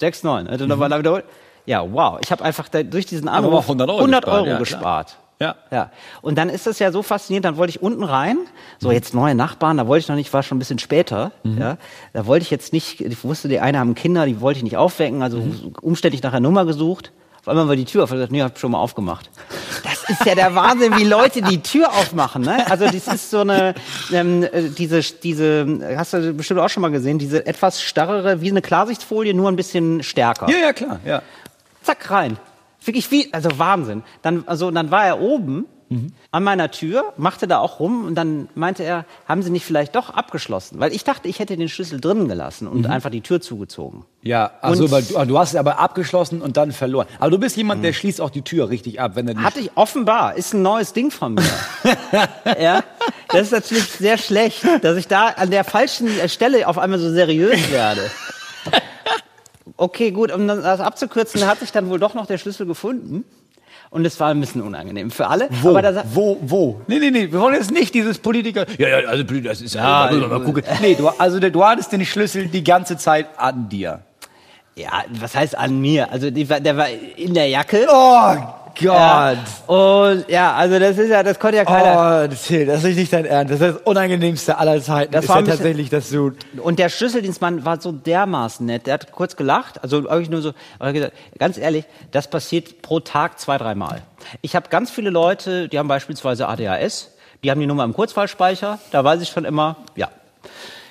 69. 0.01 0.51
Also 0.51 0.67
nochmal 0.67 0.99
wiederholt. 0.99 1.25
Ja, 1.67 1.85
wow. 1.93 2.19
Ich 2.23 2.31
habe 2.31 2.45
einfach 2.45 2.69
da, 2.69 2.83
durch 2.83 3.07
diesen 3.07 3.29
Anruf 3.29 3.53
auch 3.55 3.63
100 3.63 3.89
Euro 3.91 3.99
100 3.99 4.25
gespart, 4.25 4.47
Euro 4.49 4.59
gespart. 4.59 5.17
Ja. 5.41 5.55
Ja. 5.71 5.91
Und 6.23 6.37
dann 6.37 6.49
ist 6.49 6.67
das 6.67 6.79
ja 6.81 6.91
so 6.91 7.03
faszinierend, 7.03 7.45
dann 7.45 7.57
wollte 7.59 7.71
ich 7.71 7.83
unten 7.83 8.03
rein, 8.03 8.39
so 8.81 8.91
jetzt 8.91 9.15
neue 9.15 9.35
Nachbarn, 9.37 9.77
da 9.77 9.87
wollte 9.87 10.01
ich 10.03 10.09
noch 10.09 10.17
nicht, 10.17 10.33
war 10.33 10.43
schon 10.43 10.57
ein 10.57 10.59
bisschen 10.59 10.79
später, 10.81 11.31
Mhm. 11.45 11.59
ja. 11.59 11.77
Da 12.13 12.27
wollte 12.27 12.43
ich 12.43 12.51
jetzt 12.51 12.73
nicht, 12.73 13.01
ich 13.01 13.23
wusste, 13.23 13.49
die 13.49 13.61
eine 13.61 13.79
haben 13.79 13.95
Kinder, 13.95 14.27
die 14.27 14.41
wollte 14.41 14.59
ich 14.59 14.65
nicht 14.65 14.77
aufwecken, 14.77 15.23
also 15.23 15.39
Mhm. 15.39 15.75
umständlich 15.81 16.23
nach 16.25 16.33
der 16.33 16.41
Nummer 16.41 16.65
gesucht. 16.65 17.13
Auf 17.49 17.53
einmal 17.53 17.69
war 17.69 17.77
die 17.77 17.87
Tür 17.87 18.05
auf, 18.05 18.11
ich 18.11 18.17
gesagt, 18.17 18.31
nee, 18.31 18.43
hab 18.43 18.59
schon 18.59 18.73
mal 18.73 18.79
aufgemacht. 18.79 19.31
Das 19.83 20.05
ist 20.11 20.23
ja 20.27 20.35
der 20.35 20.55
Wahnsinn, 20.55 20.95
wie 20.99 21.05
Leute 21.05 21.41
die 21.41 21.63
Tür 21.63 21.89
aufmachen, 21.95 22.43
ne? 22.43 22.71
Also 22.71 22.85
das 22.85 23.09
ist 23.09 23.31
so 23.31 23.41
eine, 23.41 23.75
ähm, 24.13 24.43
äh, 24.43 24.69
diese, 24.69 25.01
diese, 25.01 25.97
hast 25.97 26.13
du 26.13 26.35
bestimmt 26.35 26.61
auch 26.61 26.69
schon 26.69 26.83
mal 26.83 26.91
gesehen, 26.91 27.19
diese 27.19 27.47
etwas 27.47 27.81
starrere, 27.83 28.43
wie 28.43 28.51
eine 28.51 28.61
Klarsichtfolie, 28.61 29.33
nur 29.33 29.49
ein 29.49 29.57
bisschen 29.57 30.03
stärker 30.03 30.47
Ja, 30.51 30.59
ja, 30.59 30.73
klar, 30.75 31.01
ja. 31.07 31.23
zack 31.83 32.11
rein. 32.11 32.37
Wirklich 32.85 33.11
wie, 33.11 33.33
also 33.33 33.59
Wahnsinn. 33.59 34.03
Dann, 34.21 34.45
also, 34.47 34.71
dann 34.71 34.91
war 34.91 35.07
er 35.07 35.19
oben 35.19 35.65
an 36.31 36.43
meiner 36.45 36.71
Tür, 36.71 37.15
machte 37.17 37.47
da 37.49 37.59
auch 37.59 37.81
rum 37.81 38.05
und 38.05 38.15
dann 38.15 38.49
meinte 38.55 38.83
er, 38.85 39.07
haben 39.27 39.43
Sie 39.43 39.51
nicht 39.51 39.65
vielleicht 39.65 39.97
doch 39.97 40.11
abgeschlossen? 40.11 40.79
Weil 40.81 40.93
ich 40.93 41.03
dachte, 41.05 41.29
ich 41.29 41.39
hätte 41.39 41.57
den 41.57 41.69
Schlüssel 41.69 42.01
drinnen 42.01 42.29
gelassen 42.29 42.69
und 42.69 42.87
einfach 42.87 43.11
die 43.11 43.23
Tür 43.23 43.41
zugezogen. 43.41 44.05
Ja, 44.23 44.51
also 44.61 44.85
Und- 44.85 44.91
weil 44.91 45.03
du, 45.03 45.25
du 45.25 45.39
hast 45.39 45.51
es 45.51 45.57
aber 45.57 45.79
abgeschlossen 45.79 46.43
und 46.43 46.57
dann 46.59 46.73
verloren. 46.73 47.07
Aber 47.19 47.31
du 47.31 47.39
bist 47.39 47.57
jemand, 47.57 47.83
der 47.85 47.93
schließt 47.95 48.21
auch 48.21 48.31
die 48.31 48.43
Tür 48.43 48.69
richtig 48.69 49.01
ab, 49.01 49.13
wenn 49.15 49.29
er 49.29 49.43
Hatte 49.43 49.61
ich 49.61 49.71
offenbar, 49.77 50.37
ist 50.37 50.53
ein 50.55 50.61
neues 50.63 50.93
Ding 50.93 51.11
von 51.11 51.35
mir. 51.35 51.43
ja, 52.61 52.83
das 53.29 53.43
ist 53.43 53.53
natürlich 53.53 53.85
sehr 53.93 54.19
schlecht, 54.19 54.65
dass 54.83 54.97
ich 54.99 55.09
da 55.09 55.29
an 55.29 55.51
der 55.51 55.65
falschen 55.65 56.09
Stelle 56.29 56.69
auf 56.69 56.77
einmal 56.79 56.99
so 56.99 57.11
seriös 57.11 57.71
werde. 57.71 58.03
Okay, 59.81 60.11
gut, 60.11 60.33
um 60.33 60.49
das 60.49 60.81
abzukürzen, 60.81 61.47
hat 61.47 61.61
sich 61.61 61.71
dann 61.71 61.89
wohl 61.89 62.01
doch 62.01 62.15
noch 62.15 62.27
der 62.27 62.39
Schlüssel 62.39 62.67
gefunden. 62.67 63.25
Und 63.91 64.05
es 64.05 64.21
war 64.21 64.29
ein 64.31 64.41
bisschen 64.41 64.63
unangenehm 64.63 65.11
für 65.11 65.27
alle. 65.29 65.49
Wo? 65.63 65.75
Wo? 66.13 66.39
Wo? 66.43 66.81
Nee, 66.87 66.99
nee, 66.99 67.11
nee. 67.11 67.33
Wir 67.33 67.41
wollen 67.41 67.55
jetzt 67.55 67.71
nicht 67.71 67.95
dieses 67.95 68.19
Politiker. 68.19 68.67
Ja, 68.77 68.89
ja, 68.89 69.09
also 69.09 69.23
das 69.23 69.63
ist 69.63 69.75
ja. 69.75 70.11
Ja, 70.11 70.27
mal 70.27 70.41
gucken. 70.41 70.63
Nee, 70.81 70.95
du, 70.95 71.09
also 71.09 71.41
du 71.41 71.65
hattest 71.65 71.93
den 71.93 72.05
Schlüssel 72.05 72.49
die 72.49 72.63
ganze 72.63 72.97
Zeit 72.97 73.27
an 73.39 73.69
dir. 73.69 74.01
Ja, 74.77 75.05
was 75.11 75.35
heißt 75.35 75.57
an 75.59 75.81
mir? 75.81 76.13
Also 76.13 76.31
die, 76.31 76.45
der 76.45 76.77
war 76.77 76.87
in 77.17 77.35
der 77.35 77.49
Jacke. 77.49 77.87
Oh 77.91 78.37
Gott. 78.81 78.87
Ja. 78.87 79.37
Und 79.67 80.29
ja, 80.29 80.55
also 80.55 80.79
das 80.79 80.99
ist 80.99 81.11
ja, 81.11 81.23
das 81.23 81.39
konnte 81.39 81.59
ja 81.59 81.65
keiner. 81.65 82.25
Oh, 82.25 82.29
das 82.29 82.51
ist 82.85 82.97
nicht 82.97 83.13
dein 83.13 83.25
Ernst. 83.25 83.53
Das 83.53 83.61
ist 83.61 83.77
das 83.77 83.83
unangenehmste 83.85 84.57
aller 84.59 84.81
Zeiten. 84.81 85.13
Das 85.13 85.25
ist 85.25 85.29
war 85.29 85.41
ja 85.41 85.47
tatsächlich, 85.47 85.91
dass 85.91 86.11
du. 86.11 86.33
Und 86.63 86.79
der 86.79 86.89
Schlüsseldienstmann 86.89 87.65
war 87.65 87.81
so 87.81 87.93
dermaßen 87.93 88.65
nett. 88.65 88.87
Der 88.87 88.95
hat 88.95 89.13
kurz 89.13 89.37
gelacht, 89.37 89.83
also 89.83 90.09
eigentlich 90.09 90.31
nur 90.31 90.43
so, 90.43 90.53
aber 90.79 90.89
er 90.89 90.93
gesagt, 90.93 91.13
ganz 91.39 91.59
ehrlich, 91.59 91.85
das 92.11 92.29
passiert 92.29 92.83
pro 92.83 93.01
Tag 93.01 93.39
zwei, 93.39 93.59
dreimal. 93.59 94.03
Ich 94.43 94.55
habe 94.57 94.69
ganz 94.69 94.91
viele 94.91 95.11
Leute, 95.11 95.69
die 95.69 95.79
haben 95.79 95.89
beispielsweise 95.89 96.49
ADHS, 96.49 97.13
die 97.43 97.51
haben 97.51 97.61
die 97.61 97.67
Nummer 97.67 97.85
im 97.85 97.95
Kurzwahlspeicher, 97.95 98.79
da 98.91 99.05
weiß 99.05 99.23
ich 99.23 99.29
schon 99.29 99.45
immer, 99.45 99.77
ja. 99.97 100.09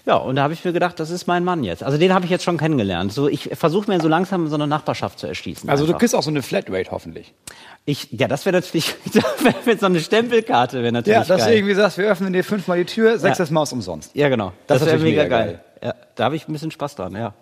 Ja, 0.07 0.15
und 0.15 0.37
da 0.37 0.43
habe 0.43 0.53
ich 0.53 0.63
mir 0.63 0.71
gedacht, 0.71 0.99
das 1.01 1.09
ist 1.09 1.27
mein 1.27 1.43
Mann 1.43 1.65
jetzt. 1.65 1.83
Also 1.83 1.97
den 1.97 2.13
habe 2.13 2.23
ich 2.23 2.31
jetzt 2.31 2.45
schon 2.45 2.57
kennengelernt. 2.57 3.11
So, 3.11 3.27
ich 3.27 3.49
versuche 3.53 3.91
mir 3.91 3.99
so 3.99 4.07
langsam 4.07 4.47
so 4.47 4.55
eine 4.55 4.65
Nachbarschaft 4.65 5.19
zu 5.19 5.27
erschließen. 5.27 5.69
Also 5.69 5.83
du 5.83 5.89
einfach. 5.89 5.99
kriegst 5.99 6.15
auch 6.15 6.23
so 6.23 6.29
eine 6.29 6.41
Flatrate 6.41 6.91
hoffentlich. 6.91 7.33
Ich, 7.83 8.07
ja, 8.13 8.29
das 8.29 8.45
wäre 8.45 8.55
natürlich, 8.55 8.95
so 9.79 9.85
eine 9.85 9.99
Stempelkarte 9.99 10.81
wäre 10.81 10.93
natürlich 10.93 11.13
Ja, 11.13 11.25
dass 11.25 11.41
du 11.41 11.45
geil. 11.47 11.57
irgendwie 11.57 11.73
sagst, 11.75 11.97
wir 11.97 12.05
öffnen 12.09 12.31
dir 12.31 12.45
fünfmal 12.45 12.77
die 12.77 12.85
Tür, 12.85 13.19
sechstes 13.19 13.49
Ja. 13.49 13.53
Mal 13.53 13.63
ist 13.63 13.73
umsonst. 13.73 14.15
Ja, 14.15 14.29
genau. 14.29 14.53
Das 14.65 14.79
Das, 14.79 14.81
ist 14.81 14.85
wäre 14.87 14.97
natürlich 14.97 15.15
mega, 15.17 15.23
mega 15.23 15.37
geil. 15.45 15.61
Ja, 15.83 15.93
da 16.15 16.23
habe 16.23 16.35
ich 16.37 16.47
ein 16.47 16.53
bisschen 16.53 16.71
Spaß 16.71 16.95
dran, 16.95 17.13
ja. 17.13 17.33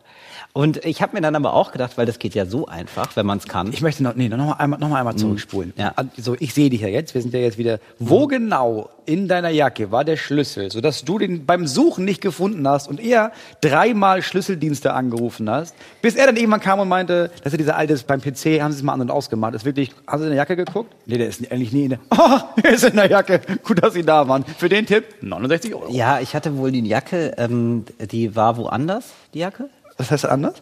Und 0.55 0.85
ich 0.85 1.01
habe 1.01 1.17
mir 1.17 1.21
dann 1.21 1.35
aber 1.35 1.53
auch 1.53 1.73
gedacht, 1.73 1.97
weil 1.97 2.05
das 2.05 2.17
geht 2.17 2.33
ja 2.33 2.45
so 2.45 2.65
einfach, 2.65 3.17
wenn 3.17 3.25
man 3.25 3.39
es 3.39 3.45
kann. 3.45 3.73
Ich 3.73 3.81
möchte 3.81 4.03
noch, 4.03 4.15
nee, 4.15 4.29
noch 4.29 4.37
mal 4.37 4.53
einmal, 4.53 4.79
noch 4.79 4.87
mal 4.87 4.99
einmal 4.99 5.17
zurückspulen. 5.17 5.73
Ja. 5.75 5.91
Also 5.97 6.37
ich 6.39 6.53
sehe 6.53 6.69
dich 6.69 6.79
ja 6.79 6.87
jetzt, 6.87 7.13
wir 7.13 7.21
sind 7.21 7.33
ja 7.33 7.41
jetzt 7.41 7.57
wieder. 7.57 7.79
Wo 7.99 8.25
genau 8.25 8.89
in 9.05 9.27
deiner 9.27 9.49
Jacke 9.49 9.91
war 9.91 10.05
der 10.05 10.15
Schlüssel, 10.15 10.71
sodass 10.71 11.03
du 11.03 11.19
den 11.19 11.45
beim 11.45 11.67
Suchen 11.67 12.05
nicht 12.05 12.21
gefunden 12.21 12.65
hast 12.65 12.87
und 12.87 13.01
er 13.01 13.33
dreimal 13.59 14.21
Schlüsseldienste 14.21 14.93
angerufen 14.93 15.49
hast, 15.49 15.75
bis 16.01 16.15
er 16.15 16.25
dann 16.25 16.37
irgendwann 16.37 16.61
kam 16.61 16.79
und 16.79 16.87
meinte, 16.87 17.31
dass 17.43 17.53
er 17.53 17.57
dieser 17.57 17.75
alte 17.75 17.91
ist 17.91 18.07
beim 18.07 18.21
PC, 18.21 18.61
haben 18.61 18.71
sie 18.71 18.77
es 18.77 18.83
mal 18.83 18.93
an 18.93 19.01
und 19.01 19.11
ausgemacht. 19.11 19.55
Ist 19.55 19.65
wirklich, 19.65 19.91
haben 20.07 20.19
sie 20.19 20.27
in 20.27 20.31
der 20.31 20.37
Jacke 20.37 20.55
geguckt? 20.55 20.95
Nee, 21.05 21.17
der 21.17 21.27
ist 21.27 21.51
eigentlich 21.51 21.73
nie 21.73 21.83
in 21.83 21.89
der. 21.89 21.99
Oh, 22.17 22.39
er 22.63 22.71
ist 22.71 22.85
in 22.85 22.95
der 22.95 23.09
Jacke. 23.09 23.41
Gut, 23.61 23.83
dass 23.83 23.93
sie 23.93 24.03
da 24.03 24.25
waren. 24.29 24.45
Für 24.57 24.69
den 24.69 24.85
Tipp 24.85 25.03
69 25.19 25.75
Euro. 25.75 25.91
ja, 25.91 26.21
ich 26.21 26.33
hatte 26.33 26.55
wohl 26.55 26.71
die 26.71 26.79
Jacke, 26.87 27.33
ähm, 27.37 27.83
die 27.99 28.37
war 28.37 28.55
woanders, 28.55 29.11
die 29.33 29.39
Jacke. 29.39 29.69
Was 29.97 30.11
heißt 30.11 30.25
anders? 30.25 30.55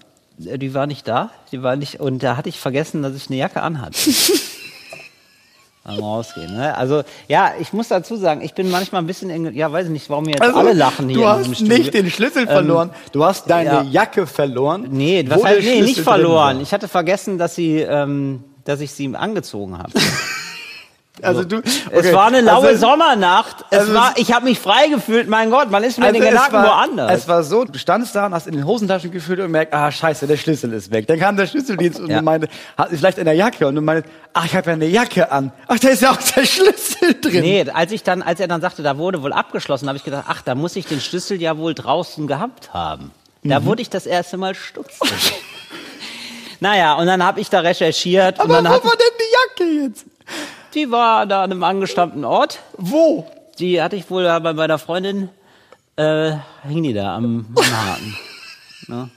Äh, 0.45 0.57
Die 0.57 0.73
war 0.73 0.87
nicht 0.87 1.07
da, 1.07 1.31
die 1.51 1.63
war 1.63 1.75
nicht, 1.75 1.99
und 1.99 2.23
da 2.23 2.37
hatte 2.37 2.49
ich 2.49 2.59
vergessen, 2.59 3.01
dass 3.01 3.15
ich 3.15 3.29
eine 3.29 3.37
Jacke 3.37 3.61
anhatte. 3.61 3.97
beim 5.83 5.99
Rausgehen. 5.99 6.53
Ne? 6.55 6.75
Also 6.77 7.03
ja, 7.27 7.53
ich 7.59 7.73
muss 7.73 7.89
dazu 7.89 8.15
sagen, 8.15 8.41
ich 8.41 8.53
bin 8.53 8.71
manchmal 8.71 9.01
ein 9.01 9.07
bisschen, 9.07 9.29
eng, 9.29 9.53
ja, 9.53 9.71
weiß 9.71 9.87
ich 9.87 9.91
nicht, 9.91 10.09
warum 10.09 10.25
mir 10.25 10.31
jetzt 10.31 10.41
Also, 10.41 10.57
alle 10.57 10.73
lachen 10.73 11.09
hier 11.09 11.17
Du 11.17 11.23
in 11.23 11.27
hast 11.27 11.61
nicht 11.61 11.93
den 11.93 12.09
Schlüssel 12.09 12.47
verloren, 12.47 12.91
du 13.11 13.23
hast 13.23 13.49
deine 13.49 13.69
ja. 13.69 13.81
Jacke 13.83 14.25
verloren. 14.25 14.87
Nee, 14.91 15.25
was 15.27 15.43
heißt, 15.43 15.61
nee, 15.61 15.81
nicht 15.81 15.99
verloren. 15.99 16.61
Ich 16.61 16.73
hatte 16.73 16.87
vergessen, 16.87 17.37
dass 17.37 17.55
sie, 17.55 17.79
ähm, 17.79 18.43
dass 18.63 18.79
ich 18.79 18.93
sie 18.93 19.13
angezogen 19.15 19.77
habe. 19.77 19.91
Also 21.21 21.43
du, 21.43 21.57
Es 21.61 21.85
okay, 21.95 22.11
war 22.13 22.25
eine 22.27 22.41
laue 22.41 22.69
also, 22.69 22.87
Sommernacht. 22.87 23.63
Es 23.69 23.79
also 23.81 23.93
war, 23.93 24.13
es- 24.15 24.21
ich 24.21 24.33
habe 24.33 24.45
mich 24.45 24.57
frei 24.59 24.87
gefühlt. 24.87 25.29
Mein 25.29 25.51
Gott, 25.51 25.69
man 25.69 25.83
ist 25.83 25.99
mit 25.99 26.07
Also 26.07 26.19
den 26.19 26.23
es 26.23 26.29
Gedanken 26.33 26.53
war, 26.53 26.65
woanders. 26.65 27.11
Es 27.21 27.27
war 27.27 27.43
so, 27.43 27.65
du 27.65 27.77
standst 27.77 28.15
da 28.15 28.25
und 28.25 28.33
hast 28.33 28.47
in 28.47 28.53
den 28.55 28.65
Hosentaschen 28.65 29.11
gefühlt 29.11 29.39
und 29.39 29.51
merkst, 29.51 29.73
ah 29.75 29.91
scheiße, 29.91 30.25
der 30.25 30.37
Schlüssel 30.37 30.73
ist 30.73 30.91
weg. 30.91 31.05
Dann 31.05 31.19
kam 31.19 31.37
der 31.37 31.45
Schlüsseldienst 31.45 31.99
und 31.99 32.09
Ja. 32.09 32.17
du 32.17 32.23
meinte, 32.23 32.47
hat 32.77 32.89
vielleicht 32.89 33.19
in 33.19 33.25
der 33.25 33.35
Jacke 33.35 33.67
und 33.67 33.75
du 33.75 33.81
meinte, 33.81 34.09
ach 34.33 34.45
ich 34.45 34.55
habe 34.55 34.67
ja 34.67 34.73
eine 34.73 34.87
Jacke 34.87 35.31
an. 35.31 35.51
Ach, 35.67 35.77
da 35.77 35.89
ist 35.89 36.01
ja 36.01 36.11
auch 36.11 36.17
der 36.35 36.45
Schlüssel 36.45 37.13
drin. 37.21 37.41
Nee, 37.41 37.69
als 37.71 37.91
ich 37.91 38.01
dann, 38.01 38.23
als 38.23 38.39
er 38.39 38.47
dann 38.47 38.61
sagte, 38.61 38.81
da 38.81 38.97
wurde 38.97 39.21
wohl 39.21 39.33
abgeschlossen, 39.33 39.87
habe 39.87 39.97
ich 39.97 40.03
gedacht, 40.03 40.25
ach, 40.27 40.41
da 40.41 40.55
muss 40.55 40.75
ich 40.75 40.87
den 40.87 40.99
Schlüssel 40.99 41.39
ja 41.39 41.57
wohl 41.59 41.75
draußen 41.75 42.25
gehabt 42.25 42.73
haben. 42.73 43.11
Da 43.43 43.59
Mhm. 43.59 43.65
wurde 43.65 43.83
ich 43.83 43.89
das 43.91 44.07
erste 44.07 44.37
Mal 44.37 44.55
stutzig. 44.55 45.33
naja, 46.59 46.93
und 46.95 47.05
dann 47.07 47.23
habe 47.23 47.39
ich 47.39 47.49
da 47.49 47.59
recherchiert 47.59 48.39
Aber 48.39 48.57
und 48.57 48.63
dann 48.63 48.73
wo 48.73 48.83
war 48.83 48.93
denn 48.93 49.17
die 49.19 49.63
Jacke 49.63 49.71
jetzt? 49.85 50.05
Die 50.73 50.91
war 50.91 51.25
da 51.25 51.43
an 51.43 51.51
einem 51.51 51.63
angestammten 51.63 52.25
Ort. 52.25 52.59
Wo? 52.77 53.27
Die 53.59 53.81
hatte 53.81 53.95
ich 53.95 54.09
wohl 54.09 54.23
bei 54.23 54.53
meiner 54.53 54.79
Freundin, 54.79 55.29
äh, 55.95 56.33
hing 56.67 56.83
die 56.83 56.93
da 56.93 57.15
am, 57.15 57.45
am 57.55 57.65
Haken. 57.65 58.17
ne? 58.87 59.09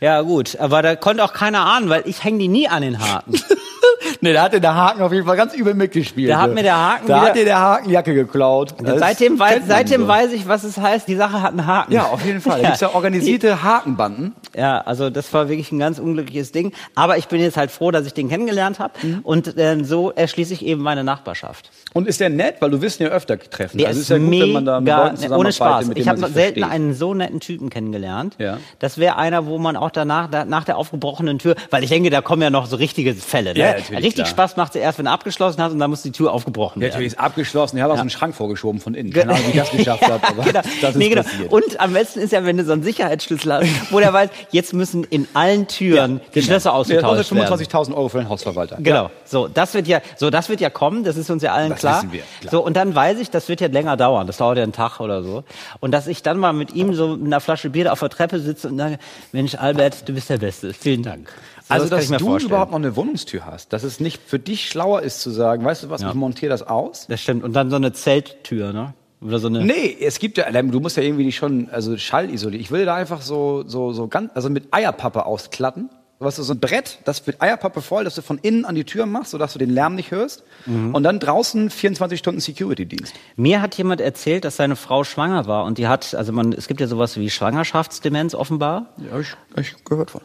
Ja 0.00 0.22
gut, 0.22 0.56
aber 0.56 0.80
da 0.80 0.96
konnte 0.96 1.22
auch 1.22 1.34
keiner 1.34 1.66
ahnen, 1.66 1.90
weil 1.90 2.02
ich 2.06 2.24
hänge 2.24 2.38
die 2.38 2.48
nie 2.48 2.68
an 2.68 2.82
den 2.82 2.98
Haken. 2.98 3.34
Nee, 4.22 4.32
da 4.34 4.42
hat 4.42 4.52
der 4.52 4.74
Haken 4.74 5.02
auf 5.02 5.12
jeden 5.12 5.24
Fall 5.24 5.36
ganz 5.36 5.54
übel 5.54 5.72
mitgespielt. 5.74 6.30
Da 6.30 6.40
hat 6.40 6.48
ne? 6.50 6.56
mir 6.56 6.62
der 6.62 6.76
Haken 6.76 7.08
Da 7.08 7.22
hat 7.22 7.36
dir 7.36 7.44
der 7.44 7.58
Haken 7.58 7.90
Jacke 7.90 8.14
geklaut. 8.14 8.74
Seitdem 8.96 9.38
wei 9.38 9.60
seitdem 9.66 10.02
so. 10.02 10.08
weiß 10.08 10.32
ich, 10.32 10.46
was 10.46 10.64
es 10.64 10.76
heißt, 10.76 11.08
die 11.08 11.16
Sache 11.16 11.40
hat 11.40 11.52
einen 11.52 11.66
Haken. 11.66 11.92
Ja, 11.92 12.04
auf 12.04 12.24
jeden 12.24 12.40
Fall. 12.40 12.60
Da 12.60 12.66
gibt's 12.68 12.80
ja 12.80 12.94
organisierte 12.94 13.62
Hakenbanden. 13.62 14.34
Ja, 14.54 14.80
also 14.80 15.08
das 15.10 15.32
war 15.32 15.48
wirklich 15.48 15.72
ein 15.72 15.78
ganz 15.78 15.98
unglückliches 15.98 16.52
Ding. 16.52 16.72
Aber 16.94 17.16
ich 17.16 17.28
bin 17.28 17.40
jetzt 17.40 17.56
halt 17.56 17.70
froh, 17.70 17.90
dass 17.90 18.06
ich 18.06 18.12
den 18.12 18.28
kennengelernt 18.28 18.78
habe. 18.78 18.92
Mhm. 19.02 19.20
Und 19.22 19.56
äh, 19.56 19.82
so 19.84 20.10
erschließe 20.10 20.52
ich 20.52 20.66
eben 20.66 20.82
meine 20.82 21.04
Nachbarschaft. 21.04 21.70
Und 21.92 22.06
ist 22.06 22.20
der 22.20 22.30
nett? 22.30 22.56
Weil 22.60 22.70
du 22.70 22.82
wirst 22.82 23.00
ihn 23.00 23.06
ja 23.06 23.12
öfter 23.12 23.38
treffen. 23.38 23.78
Der 23.78 23.88
also 23.88 24.00
ist 24.00 24.04
ist 24.04 24.10
ja 24.10 24.18
gut, 24.18 24.28
mega, 24.28 24.44
wenn 24.44 24.52
man 24.52 24.66
da 24.66 24.80
mit 24.80 24.92
Leuten 24.92 25.30
ne, 25.30 25.38
ohne 25.38 25.52
Spaß. 25.52 25.86
mit 25.86 25.98
Ich 25.98 26.08
habe 26.08 26.18
selten 26.18 26.60
versteht. 26.60 26.64
einen 26.64 26.94
so 26.94 27.14
netten 27.14 27.40
Typen 27.40 27.70
kennengelernt. 27.70 28.36
Ja. 28.38 28.58
Das 28.78 28.98
wäre 28.98 29.16
einer, 29.16 29.46
wo 29.46 29.58
man 29.58 29.76
auch 29.76 29.90
danach, 29.90 30.30
da, 30.30 30.44
nach 30.44 30.64
der 30.64 30.76
aufgebrochenen 30.76 31.38
Tür, 31.38 31.54
weil 31.70 31.82
ich 31.82 31.90
denke, 31.90 32.10
da 32.10 32.20
kommen 32.20 32.42
ja 32.42 32.50
noch 32.50 32.66
so 32.66 32.76
richtige 32.76 33.14
Fälle. 33.14 33.54
Ne? 33.54 33.60
Ja, 33.60 33.74
natürlich, 33.88 34.04
Richtig 34.04 34.24
klar. 34.24 34.26
Spaß 34.26 34.56
macht 34.56 34.72
sie 34.74 34.78
erst, 34.80 34.98
wenn 34.98 35.06
du 35.06 35.10
abgeschlossen 35.10 35.62
hast 35.62 35.72
und 35.72 35.78
dann 35.78 35.90
muss 35.90 36.02
die 36.02 36.12
Tür 36.12 36.32
aufgebrochen 36.32 36.80
Ja, 36.80 36.82
werden. 36.82 36.92
natürlich 36.92 37.12
ist 37.14 37.18
abgeschlossen. 37.18 37.76
Ich 37.76 37.82
habe 37.82 37.92
auch 37.92 37.96
so 37.96 38.00
einen 38.02 38.10
Schrank 38.10 38.34
vorgeschoben 38.34 38.80
von 38.80 38.94
innen. 38.94 39.12
Keine 39.12 39.32
Ahnung, 39.32 39.44
wie 39.46 39.50
ich 39.50 39.56
das 39.56 39.70
geschafft 39.70 40.02
habe, 40.08 40.26
aber 40.26 40.42
genau. 40.42 40.60
das 40.82 40.90
ist 40.90 40.96
Nee, 40.96 41.08
genau. 41.08 41.22
passiert. 41.22 41.52
Und 41.52 41.80
am 41.80 41.92
besten 41.92 42.20
ist 42.20 42.32
ja, 42.32 42.44
wenn 42.44 42.56
du 42.56 42.64
so 42.64 42.72
einen 42.72 42.82
Sicherheitsschlüssel 42.82 43.52
hast, 43.52 43.92
wo 43.92 44.00
der 44.00 44.12
weiß, 44.12 44.30
jetzt 44.50 44.72
müssen 44.72 45.04
in 45.04 45.26
allen 45.34 45.66
Türen 45.68 46.20
die 46.34 46.42
Schlösser 46.42 46.70
Ja, 46.70 46.76
ausgetauscht 46.76 47.32
werden. 47.34 47.48
25.000 47.60 47.94
Euro 47.94 48.08
für 48.08 48.18
den 48.18 48.28
Hausverwalter. 48.28 48.76
Genau. 48.80 49.10
So, 49.24 49.48
das 49.48 49.74
wird 49.74 49.86
ja, 49.86 50.00
so, 50.16 50.30
das 50.30 50.48
wird 50.48 50.60
ja 50.60 50.70
kommen, 50.70 51.04
das 51.04 51.16
ist 51.16 51.30
uns 51.30 51.42
ja 51.42 51.52
allen 51.52 51.70
Das 51.70 51.80
klar. 51.80 51.96
wissen 52.02 52.12
wir, 52.12 52.22
klar. 52.40 52.50
So, 52.50 52.64
und 52.64 52.76
dann 52.76 52.94
weiß 52.94 53.18
ich, 53.20 53.30
das 53.30 53.48
wird 53.48 53.60
ja 53.60 53.68
länger 53.68 53.96
dauern, 53.96 54.26
das 54.26 54.36
dauert 54.38 54.56
ja 54.58 54.62
einen 54.64 54.72
Tag 54.72 55.00
oder 55.00 55.22
so. 55.22 55.44
Und 55.80 55.92
dass 55.92 56.06
ich 56.06 56.22
dann 56.22 56.38
mal 56.38 56.52
mit 56.52 56.74
ihm 56.74 56.94
so 56.94 57.16
mit 57.16 57.26
einer 57.26 57.40
Flasche 57.40 57.70
Bier 57.70 57.92
auf 57.92 58.00
der 58.00 58.08
Treppe 58.10 58.40
sitze 58.40 58.68
und 58.68 58.78
sage, 58.78 58.98
Mensch, 59.32 59.54
Albert, 59.54 60.08
du 60.08 60.12
bist 60.12 60.28
der 60.30 60.38
Beste. 60.38 60.72
Vielen 60.72 61.02
Dank. 61.02 61.30
So, 61.70 61.74
Also, 61.74 61.88
kann 61.88 61.98
dass 61.98 62.08
du 62.08 62.18
vorstellen. 62.26 62.50
überhaupt 62.50 62.72
noch 62.72 62.78
eine 62.78 62.96
Wohnungstür 62.96 63.46
hast, 63.46 63.72
dass 63.72 63.82
es 63.84 64.00
nicht 64.00 64.20
für 64.24 64.38
dich 64.38 64.68
schlauer 64.68 65.02
ist 65.02 65.20
zu 65.20 65.30
sagen, 65.30 65.64
weißt 65.64 65.84
du 65.84 65.90
was, 65.90 66.02
ich 66.02 66.14
montiere 66.14 66.50
das 66.50 66.62
aus. 66.62 67.06
Das 67.08 67.20
stimmt. 67.20 67.44
Und 67.44 67.52
dann 67.54 67.70
so 67.70 67.76
eine 67.76 67.92
Zelttür, 67.92 68.72
ne? 68.72 68.94
Oder 69.22 69.38
so 69.38 69.48
eine. 69.48 69.64
Nee, 69.64 69.96
es 70.00 70.18
gibt 70.18 70.38
ja, 70.38 70.50
du 70.50 70.80
musst 70.80 70.96
ja 70.96 71.02
irgendwie 71.02 71.24
die 71.24 71.32
schon, 71.32 71.68
also 71.70 71.96
schallisoliert. 71.96 72.60
Ich 72.60 72.70
will 72.70 72.84
da 72.86 72.94
einfach 72.94 73.20
so, 73.22 73.64
so, 73.66 73.92
so 73.92 74.08
ganz, 74.08 74.30
also 74.34 74.48
mit 74.50 74.72
Eierpappe 74.72 75.26
ausklatten. 75.26 75.90
Du, 76.20 76.28
so 76.28 76.52
ein 76.52 76.60
Brett, 76.60 76.98
das 77.06 77.26
mit 77.26 77.40
Eierpappe 77.40 77.80
voll, 77.80 78.04
dass 78.04 78.14
du 78.14 78.20
von 78.20 78.36
innen 78.36 78.66
an 78.66 78.74
die 78.74 78.84
Tür 78.84 79.06
machst, 79.06 79.30
sodass 79.30 79.54
du 79.54 79.58
den 79.58 79.70
Lärm 79.70 79.94
nicht 79.94 80.10
hörst. 80.10 80.44
Mhm. 80.66 80.94
Und 80.94 81.02
dann 81.02 81.18
draußen 81.18 81.70
24 81.70 82.18
Stunden 82.18 82.40
Security-Dienst. 82.40 83.14
Mir 83.36 83.62
hat 83.62 83.74
jemand 83.76 84.02
erzählt, 84.02 84.44
dass 84.44 84.56
seine 84.56 84.76
Frau 84.76 85.02
schwanger 85.02 85.46
war 85.46 85.64
und 85.64 85.78
die 85.78 85.88
hat, 85.88 86.14
also 86.14 86.32
man, 86.32 86.52
es 86.52 86.68
gibt 86.68 86.78
ja 86.82 86.88
sowas 86.88 87.16
wie 87.16 87.30
Schwangerschaftsdemenz 87.30 88.34
offenbar. 88.34 88.92
Ja, 88.98 89.18
ich, 89.18 89.34
ich 89.56 89.82
gehört 89.82 90.10
von. 90.10 90.20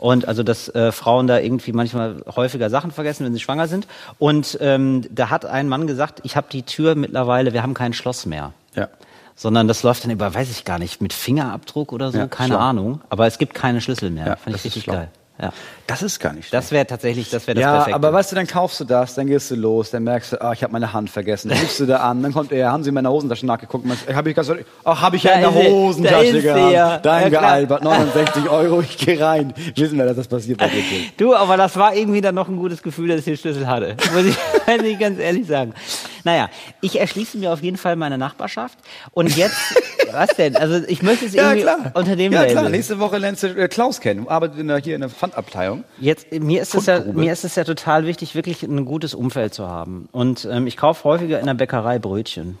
Und 0.00 0.26
also, 0.26 0.42
dass 0.42 0.68
äh, 0.70 0.90
Frauen 0.90 1.28
da 1.28 1.38
irgendwie 1.38 1.70
manchmal 1.70 2.24
häufiger 2.34 2.68
Sachen 2.68 2.90
vergessen, 2.90 3.24
wenn 3.24 3.34
sie 3.34 3.40
schwanger 3.40 3.68
sind. 3.68 3.86
Und 4.18 4.58
ähm, 4.60 5.06
da 5.12 5.30
hat 5.30 5.46
ein 5.46 5.68
Mann 5.68 5.86
gesagt, 5.86 6.22
ich 6.24 6.34
habe 6.34 6.48
die 6.50 6.64
Tür 6.64 6.96
mittlerweile, 6.96 7.52
wir 7.52 7.62
haben 7.62 7.74
kein 7.74 7.92
Schloss 7.92 8.26
mehr. 8.26 8.52
Ja. 8.74 8.88
Sondern 9.36 9.66
das 9.66 9.82
läuft 9.82 10.04
dann 10.04 10.10
über, 10.10 10.32
weiß 10.32 10.50
ich 10.50 10.64
gar 10.64 10.78
nicht, 10.78 11.00
mit 11.02 11.12
Fingerabdruck 11.12 11.92
oder 11.92 12.12
so, 12.12 12.18
Ja, 12.18 12.26
keine 12.28 12.54
schlau. 12.54 12.58
Ahnung. 12.60 13.00
Aber 13.08 13.26
es 13.26 13.38
gibt 13.38 13.54
keine 13.54 13.80
Schlüssel 13.80 14.10
mehr. 14.10 14.26
Ja, 14.26 14.36
Fand 14.36 14.54
ich 14.56 14.64
richtig 14.64 14.86
geil. 14.86 15.10
Ja. 15.40 15.52
Das 15.88 16.00
ist 16.02 16.20
gar 16.20 16.32
nicht 16.32 16.54
Das 16.54 16.70
wäre 16.70 16.86
tatsächlich, 16.86 17.28
das 17.28 17.46
wäre 17.48 17.56
das 17.56 17.62
ja, 17.62 17.72
Perfekte. 17.74 17.94
aber 17.96 18.12
weißt 18.12 18.30
du, 18.30 18.36
dann 18.36 18.46
kaufst 18.46 18.78
du 18.78 18.84
das, 18.84 19.14
dann 19.16 19.26
gehst 19.26 19.50
du 19.50 19.56
los, 19.56 19.90
dann 19.90 20.04
merkst 20.04 20.32
du, 20.32 20.40
ah, 20.40 20.52
ich 20.52 20.62
habe 20.62 20.72
meine 20.72 20.92
Hand 20.92 21.10
vergessen. 21.10 21.48
Dann 21.48 21.58
rufst 21.58 21.80
du 21.80 21.86
da 21.86 21.96
an, 21.98 22.22
dann 22.22 22.32
kommt 22.32 22.52
er, 22.52 22.70
haben 22.70 22.84
sie 22.84 22.90
in 22.90 22.94
meiner 22.94 23.10
Hosentasche 23.10 23.44
nachgeguckt, 23.44 23.84
habe 24.14 24.30
ich 24.30 24.36
ganz, 24.36 24.48
ach, 24.84 25.02
habe 25.02 25.16
ich 25.16 25.24
ja 25.24 25.32
in 25.32 25.40
der 25.40 25.52
Hosentasche 25.52 26.40
gehabt. 26.40 26.72
ja. 26.72 26.98
Dein 26.98 27.24
Ja, 27.24 27.28
klar. 27.30 27.42
gealbert, 27.42 27.82
69 27.82 28.48
Euro, 28.48 28.80
ich 28.80 28.96
geh 28.96 29.20
rein. 29.20 29.52
Wissen 29.74 29.98
wir, 29.98 30.04
dass 30.06 30.16
das 30.16 30.28
passiert 30.28 30.58
bei 30.58 30.68
dir. 30.68 30.82
Du, 31.16 31.34
aber 31.34 31.56
das 31.56 31.76
war 31.76 31.94
irgendwie 31.96 32.20
dann 32.20 32.36
noch 32.36 32.48
ein 32.48 32.56
gutes 32.56 32.80
Gefühl, 32.82 33.08
dass 33.08 33.18
ich 33.18 33.24
den 33.24 33.36
Schlüssel 33.36 33.66
hatte. 33.66 33.96
Muss 34.14 34.24
ich, 34.26 34.36
muss 34.66 34.86
ich 34.86 34.98
ganz 34.98 35.18
ehrlich 35.18 35.46
sagen. 35.48 35.74
Naja, 36.22 36.48
ich 36.80 36.98
erschließe 36.98 37.36
mir 37.38 37.52
auf 37.52 37.62
jeden 37.62 37.76
Fall 37.76 37.96
meine 37.96 38.16
Nachbarschaft. 38.16 38.78
Und 39.10 39.36
jetzt, 39.36 39.56
was 40.12 40.30
denn? 40.36 40.56
Also 40.56 40.80
ich 40.88 41.02
möchte 41.02 41.26
es 41.26 41.34
Ja, 41.34 41.52
irgendwie 41.52 41.62
klar. 41.62 41.90
unter 41.94 42.16
dem 42.16 42.32
ja, 42.32 42.46
klar. 42.46 42.68
Nächste 42.70 42.98
Woche 42.98 43.18
lernst 43.18 43.42
du 43.42 43.48
äh, 43.48 43.68
Klaus 43.68 44.00
kennen, 44.00 44.26
arbeitet 44.26 44.58
in 44.58 44.68
der, 44.68 44.78
hier 44.78 44.94
in 44.94 45.02
der 45.02 45.10
Pfandabteilung. 45.28 45.84
Jetzt, 46.00 46.32
mir 46.32 46.62
ist, 46.62 46.74
es 46.74 46.86
ja, 46.86 47.00
mir 47.00 47.32
ist 47.32 47.44
es 47.44 47.54
ja 47.56 47.64
total 47.64 48.06
wichtig, 48.06 48.34
wirklich 48.34 48.62
ein 48.62 48.84
gutes 48.84 49.14
Umfeld 49.14 49.54
zu 49.54 49.68
haben. 49.68 50.08
Und 50.12 50.48
ähm, 50.50 50.66
ich 50.66 50.76
kaufe 50.76 51.04
häufiger 51.04 51.40
in 51.40 51.46
der 51.46 51.54
Bäckerei 51.54 51.98
Brötchen. 51.98 52.58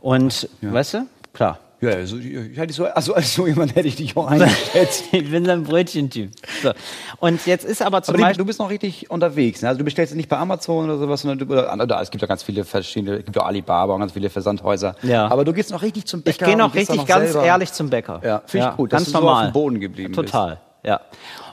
Und, 0.00 0.48
weißt 0.62 0.94
du? 0.94 1.06
Klar. 1.32 1.58
Ja, 1.80 1.90
also, 1.92 2.18
ich 2.18 2.58
hätte 2.58 2.74
so, 2.74 2.84
also 2.84 3.14
als 3.14 3.34
so 3.34 3.46
jemand 3.46 3.74
hätte 3.74 3.88
ich 3.88 3.96
dich 3.96 4.14
auch 4.14 4.26
eingeschätzt. 4.26 5.04
ich 5.12 5.30
bin 5.30 5.46
so 5.46 5.50
ein 5.50 5.64
Brötchentyp. 5.64 6.30
So. 6.62 6.72
Und 7.20 7.46
jetzt 7.46 7.64
ist 7.64 7.80
aber 7.80 8.02
zum 8.02 8.16
Aber 8.16 8.24
Beispiel... 8.24 8.42
du 8.42 8.44
bist 8.44 8.58
noch 8.58 8.68
richtig 8.68 9.10
unterwegs. 9.10 9.62
Ne? 9.62 9.68
Also 9.68 9.78
du 9.78 9.84
bestellst 9.84 10.14
nicht 10.14 10.28
bei 10.28 10.36
Amazon 10.36 10.84
oder 10.84 10.98
sowas, 10.98 11.22
sondern 11.22 11.38
du, 11.38 11.52
oder, 11.54 11.72
oder, 11.72 12.02
es 12.02 12.10
gibt 12.10 12.20
ja 12.20 12.28
ganz 12.28 12.42
viele 12.42 12.64
verschiedene, 12.64 13.16
es 13.16 13.24
gibt 13.24 13.34
ja 13.34 13.44
Alibaba 13.44 13.94
und 13.94 14.00
ganz 14.00 14.12
viele 14.12 14.28
Versandhäuser. 14.28 14.94
Ja. 15.02 15.28
Aber 15.28 15.46
du 15.46 15.54
gehst 15.54 15.70
noch 15.70 15.80
richtig 15.80 16.04
zum 16.04 16.20
Ich 16.20 16.24
Bäcker. 16.24 16.44
gehe 16.46 16.56
noch 16.56 16.74
richtig 16.74 17.06
ganz 17.06 17.32
selber- 17.32 17.46
ehrlich 17.46 17.72
zum 17.72 17.88
Bäcker. 17.88 18.20
Ja, 18.22 18.42
finde 18.44 18.68
ich 18.70 18.76
gut, 18.76 18.92
dass 18.92 18.98
ganz 18.98 19.06
du 19.06 19.12
so 19.12 19.24
normal. 19.24 19.46
auf 19.46 19.50
dem 19.50 19.52
Boden 19.54 19.80
geblieben 19.80 20.12
bist. 20.14 20.30
Total, 20.32 20.60
ja. 20.84 21.00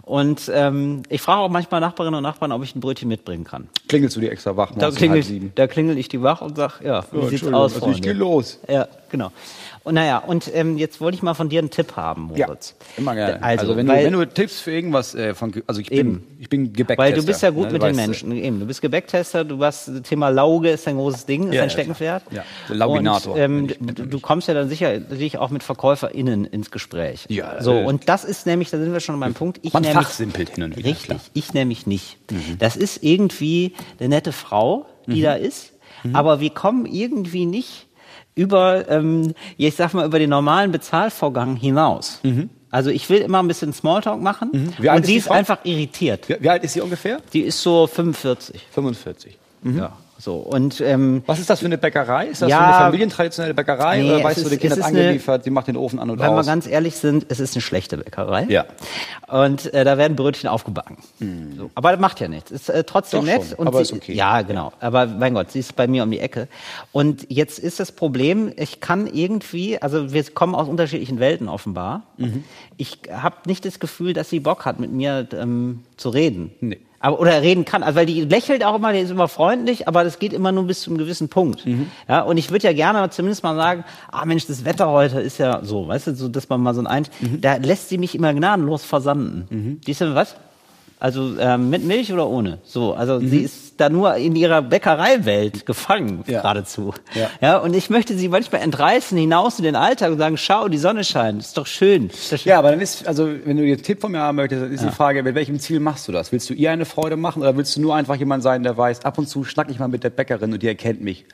Und 0.07 0.49
ähm, 0.53 1.03
ich 1.09 1.21
frage 1.21 1.41
auch 1.41 1.49
manchmal 1.49 1.81
Nachbarinnen 1.81 2.15
und 2.15 2.23
Nachbarn, 2.23 2.53
ob 2.53 2.63
ich 2.63 2.73
ein 2.73 2.79
Brötchen 2.79 3.09
mitbringen 3.09 3.43
kann. 3.43 3.67
Klingelst 3.89 4.15
du 4.15 4.21
dir 4.21 4.31
extra 4.31 4.55
wach 4.55 4.71
Da 4.73 4.89
klingel, 4.89 5.21
sieben. 5.21 5.51
da 5.55 5.67
klingel 5.67 5.97
ich 5.97 6.07
die 6.07 6.21
wach 6.23 6.39
und 6.41 6.55
sag, 6.55 6.79
ja, 6.81 7.03
wie 7.11 7.17
sieht's 7.23 7.31
Entschuldigung, 7.43 7.53
aus, 7.55 7.73
also 7.73 7.79
Freunde? 7.85 7.97
ich 7.97 8.01
geh 8.03 8.11
los. 8.13 8.59
Ja, 8.69 8.87
genau. 9.09 9.31
Und 9.87 9.93
naja, 9.93 10.17
und 10.17 10.51
ähm, 10.53 10.77
jetzt 10.77 10.99
wollte 10.99 11.15
ich 11.15 11.23
mal 11.23 11.33
von 11.33 11.47
dir 11.47 11.59
einen 11.59 11.69
Tipp 11.69 11.95
haben, 11.95 12.29
Ja, 12.35 12.47
Moritz. 12.47 12.75
immer 12.97 13.15
gerne. 13.15 13.41
Also, 13.41 13.61
Also, 13.61 13.77
wenn, 13.77 13.85
du, 13.87 13.93
weil- 13.93 14.05
wenn 14.05 14.13
du 14.13 14.27
Tipps 14.27 14.59
für 14.59 14.71
irgendwas 14.71 15.15
äh, 15.15 15.33
von, 15.33 15.53
also 15.65 15.79
ich 15.79 15.89
bin, 15.89 15.97
Eben. 15.97 16.27
ich 16.39 16.49
bin 16.49 16.73
Gebäcktester. 16.73 16.97
Weil 17.03 17.13
du 17.13 17.25
bist 17.25 17.41
ja 17.41 17.49
gut 17.51 17.67
ne? 17.67 17.71
mit 17.73 17.81
Du 17.81 17.85
den 17.87 17.97
äh, 17.97 18.01
Menschen. 18.07 18.31
Eben, 18.33 18.59
du 18.59 18.65
bist 18.65 18.81
Gebäcktester, 18.81 19.45
du 19.45 19.63
hast 19.63 19.87
das 19.87 20.01
Thema 20.01 20.27
Lauge 20.29 20.69
ist 20.71 20.87
ein 20.89 20.97
großes 20.97 21.25
Ding, 21.25 21.47
ist 21.47 21.53
Ja, 21.55 21.61
ein 21.61 21.67
ja, 21.67 21.69
Steckenpferd. 21.69 22.23
Ja, 22.31 22.43
der 22.67 22.75
Lauginator, 22.75 23.35
Und, 23.35 23.39
ähm, 23.39 23.67
du, 23.79 24.05
du 24.05 24.19
kommst 24.19 24.49
ja 24.49 24.53
dann 24.53 24.67
sicherlich 24.67 25.37
auch 25.37 25.51
mit 25.51 25.63
VerkäuferInnen 25.63 26.43
ins 26.43 26.69
Gespräch. 26.69 27.25
Ja, 27.29 27.61
So, 27.63 27.71
äh, 27.73 27.85
und 27.85 28.09
das 28.09 28.25
ist 28.25 28.45
nämlich, 28.45 28.69
da 28.69 28.77
sind 28.77 28.91
wir 28.91 28.99
schon 28.99 29.17
beim 29.19 29.33
Punkt. 29.33 29.59
Ich 29.61 29.71
Man 29.73 29.83
nämlich, 29.83 30.05
fachsimpelt 30.05 30.49
hin 30.55 30.63
und 30.65 30.75
wieder, 30.77 30.89
Richtig, 30.89 31.05
klar. 31.05 31.17
Mhm. 31.19 31.31
ich 31.33 31.53
nämlich 31.53 31.87
nicht. 31.87 32.17
Das 32.59 32.75
ist 32.75 33.03
irgendwie 33.03 33.73
eine 34.01 34.09
nette 34.09 34.33
Frau, 34.33 34.85
die 35.07 35.19
Mhm. 35.19 35.23
da 35.23 35.33
ist, 35.35 35.71
aber 36.13 36.39
wir 36.41 36.49
kommen 36.49 36.85
irgendwie 36.85 37.45
nicht 37.45 37.86
über, 38.37 38.87
ähm, 38.89 39.33
ich 39.57 39.75
sag 39.75 39.93
mal, 39.93 40.05
über 40.05 40.19
den 40.19 40.29
normalen 40.29 40.71
Bezahlvorgang 40.71 41.55
hinaus. 41.57 42.21
Also 42.69 42.89
ich 42.89 43.09
will 43.09 43.19
immer 43.19 43.39
ein 43.41 43.47
bisschen 43.47 43.73
Smalltalk 43.73 44.21
machen 44.21 44.49
Mhm. 44.53 44.73
Wie 44.77 44.89
alt 44.89 44.97
und 44.97 45.01
ist 45.03 45.07
sie 45.07 45.13
die 45.13 45.17
ist 45.19 45.27
Frau? 45.27 45.33
einfach 45.33 45.59
irritiert. 45.63 46.29
Wie, 46.29 46.35
wie 46.39 46.49
alt 46.49 46.63
ist 46.63 46.73
sie 46.73 46.81
ungefähr? 46.81 47.19
Die 47.33 47.41
ist 47.41 47.61
so 47.61 47.87
45. 47.87 48.61
45. 48.71 49.37
Ja, 49.63 49.93
so. 50.19 50.37
Und 50.37 50.81
ähm, 50.81 51.23
Was 51.25 51.39
ist 51.39 51.49
das 51.49 51.59
für 51.59 51.65
eine 51.67 51.77
Bäckerei? 51.77 52.27
Ist 52.27 52.41
das 52.41 52.49
Ja, 52.49 52.57
so 52.57 52.63
eine 52.63 52.85
familientraditionelle 52.85 53.53
Bäckerei? 53.53 54.01
nee, 54.01 54.09
oder 54.15 54.23
weißt 54.23 54.45
du, 54.45 54.49
die 54.49 54.57
Kinder 54.57 54.83
angeliefert, 54.83 55.45
die 55.45 55.49
macht 55.49 55.67
den 55.67 55.77
Ofen 55.77 55.99
an 55.99 56.09
und 56.09 56.19
wenn 56.19 56.31
wir 56.31 56.39
aus? 56.39 56.45
ganz 56.45 56.67
ehrlich 56.67 56.95
sind, 56.95 57.25
es 57.29 57.39
ist 57.39 57.55
eine 57.55 57.61
schlechte 57.61 57.97
Bäckerei. 57.97 58.45
Ja. 58.49 58.65
Und 59.27 59.73
äh, 59.73 59.83
da 59.83 59.97
werden 59.97 60.15
Brötchen 60.15 60.49
aufgebacken. 60.49 60.97
So. 61.57 61.69
Aber 61.75 61.91
das 61.91 61.99
macht 61.99 62.19
ja 62.19 62.27
nichts. 62.27 62.49
Ist 62.51 62.69
äh, 62.69 62.83
trotzdem 62.83 63.19
Doch 63.21 63.25
nett. 63.27 63.43
schon, 63.45 63.57
und 63.59 63.67
aber 63.67 63.77
sie, 63.77 63.83
ist 63.83 63.93
okay. 63.93 64.13
Ja, 64.13 64.41
genau. 64.41 64.73
Aber 64.79 65.05
mein 65.05 65.33
Gott, 65.33 65.51
sie 65.51 65.59
ist 65.59 65.75
bei 65.75 65.87
mir 65.87 66.03
um 66.03 66.11
die 66.11 66.19
Ecke. 66.19 66.47
Und 66.91 67.27
jetzt 67.29 67.59
ist 67.59 67.79
das 67.79 67.91
Problem, 67.91 68.51
ich 68.55 68.79
kann 68.79 69.07
irgendwie, 69.07 69.81
also 69.81 70.13
wir 70.13 70.23
kommen 70.31 70.55
aus 70.55 70.67
unterschiedlichen 70.67 71.19
Welten 71.19 71.49
offenbar. 71.49 72.03
Mhm. 72.17 72.43
Ich 72.77 72.99
habe 73.11 73.35
nicht 73.45 73.65
das 73.65 73.79
Gefühl, 73.79 74.13
dass 74.13 74.29
sie 74.29 74.39
Bock 74.39 74.65
hat, 74.65 74.79
mit 74.79 74.91
mir 74.91 75.27
ähm, 75.33 75.83
zu 75.97 76.09
reden. 76.09 76.51
Nee. 76.61 76.79
Aber, 76.99 77.19
oder 77.19 77.41
reden 77.41 77.63
kann. 77.63 77.83
Also, 77.83 77.95
weil 77.97 78.05
die 78.07 78.21
lächelt 78.21 78.63
auch 78.63 78.75
immer, 78.75 78.91
die 78.91 78.99
ist 78.99 79.11
immer 79.11 79.27
freundlich, 79.27 79.87
aber 79.87 80.03
das 80.03 80.17
geht 80.19 80.33
immer 80.33 80.51
nur 80.51 80.65
bis 80.65 80.81
zu 80.81 80.89
einem 80.89 80.97
gewissen 80.97 81.29
Punkt. 81.29 81.65
Mhm. 81.65 81.91
Ja, 82.07 82.21
und 82.21 82.37
ich 82.37 82.49
würde 82.49 82.65
ja 82.65 82.73
gerne 82.73 83.09
zumindest 83.11 83.43
mal 83.43 83.55
sagen, 83.55 83.83
ah 84.11 84.25
Mensch, 84.25 84.47
das 84.47 84.65
Wetter 84.65 84.89
heute 84.89 85.19
ist 85.19 85.37
ja 85.37 85.63
so, 85.63 85.87
weißt 85.87 86.07
du, 86.07 86.15
so, 86.15 86.27
dass 86.27 86.49
man 86.49 86.61
mal 86.61 86.73
so 86.73 86.83
ein, 86.83 87.07
Mhm. 87.19 87.41
da 87.41 87.55
lässt 87.57 87.89
sie 87.89 87.97
mich 87.97 88.15
immer 88.15 88.33
gnadenlos 88.33 88.83
versanden. 88.83 89.79
Die 89.85 89.91
ist 89.91 90.01
ja 90.01 90.15
was? 90.15 90.35
Also 90.99 91.37
ähm, 91.39 91.69
mit 91.69 91.83
Milch 91.85 92.11
oder 92.11 92.27
ohne? 92.27 92.57
So, 92.63 92.93
also 92.93 93.19
sie 93.19 93.41
ist 93.41 93.79
da 93.79 93.87
nur 93.89 94.15
in 94.15 94.35
ihrer 94.35 94.63
Bäckereiwelt 94.63 95.65
gefangen 95.67 96.17
Mhm. 96.17 96.23
Ja. 96.33 96.41
geradezu. 96.41 96.93
Ja. 97.13 97.29
ja, 97.39 97.57
und 97.59 97.75
ich 97.75 97.91
möchte 97.91 98.17
sie 98.17 98.29
manchmal 98.29 98.61
entreißen 98.61 99.15
hinaus 99.17 99.59
in 99.59 99.65
den 99.65 99.75
Alltag 99.75 100.11
und 100.11 100.17
sagen, 100.17 100.37
schau, 100.37 100.67
die 100.69 100.79
Sonne 100.79 101.03
scheint, 101.03 101.39
ist 101.41 101.55
doch 101.57 101.67
schön. 101.67 102.07
Ist 102.07 102.31
doch 102.33 102.37
schön. 102.39 102.49
Ja, 102.49 102.57
aber 102.57 102.71
dann 102.71 102.81
ist, 102.81 103.07
also 103.07 103.27
wenn 103.27 103.57
du 103.57 103.63
dir 103.63 103.73
einen 103.75 103.83
Tipp 103.83 104.01
von 104.01 104.11
mir 104.11 104.19
haben 104.21 104.37
möchtest, 104.37 104.63
dann 104.63 104.71
ist 104.71 104.83
die 104.83 104.89
Frage, 104.89 105.21
mit 105.21 105.35
welchem 105.35 105.59
Ziel 105.59 105.79
machst 105.79 106.07
du 106.07 106.11
das? 106.11 106.31
Willst 106.31 106.49
du 106.49 106.55
ihr 106.55 106.71
eine 106.71 106.85
Freude 106.85 107.15
machen 107.15 107.43
oder 107.43 107.55
willst 107.55 107.75
du 107.75 107.81
nur 107.81 107.95
einfach 107.95 108.15
jemand 108.15 108.41
sein, 108.41 108.63
der 108.63 108.75
weiß, 108.75 109.05
ab 109.05 109.19
und 109.19 109.27
zu 109.29 109.43
schnack 109.43 109.69
ich 109.69 109.77
mal 109.77 109.87
mit 109.87 110.03
der 110.03 110.09
Bäckerin 110.09 110.51
und 110.51 110.63
die 110.63 110.67
erkennt 110.67 111.01
mich? 111.01 111.25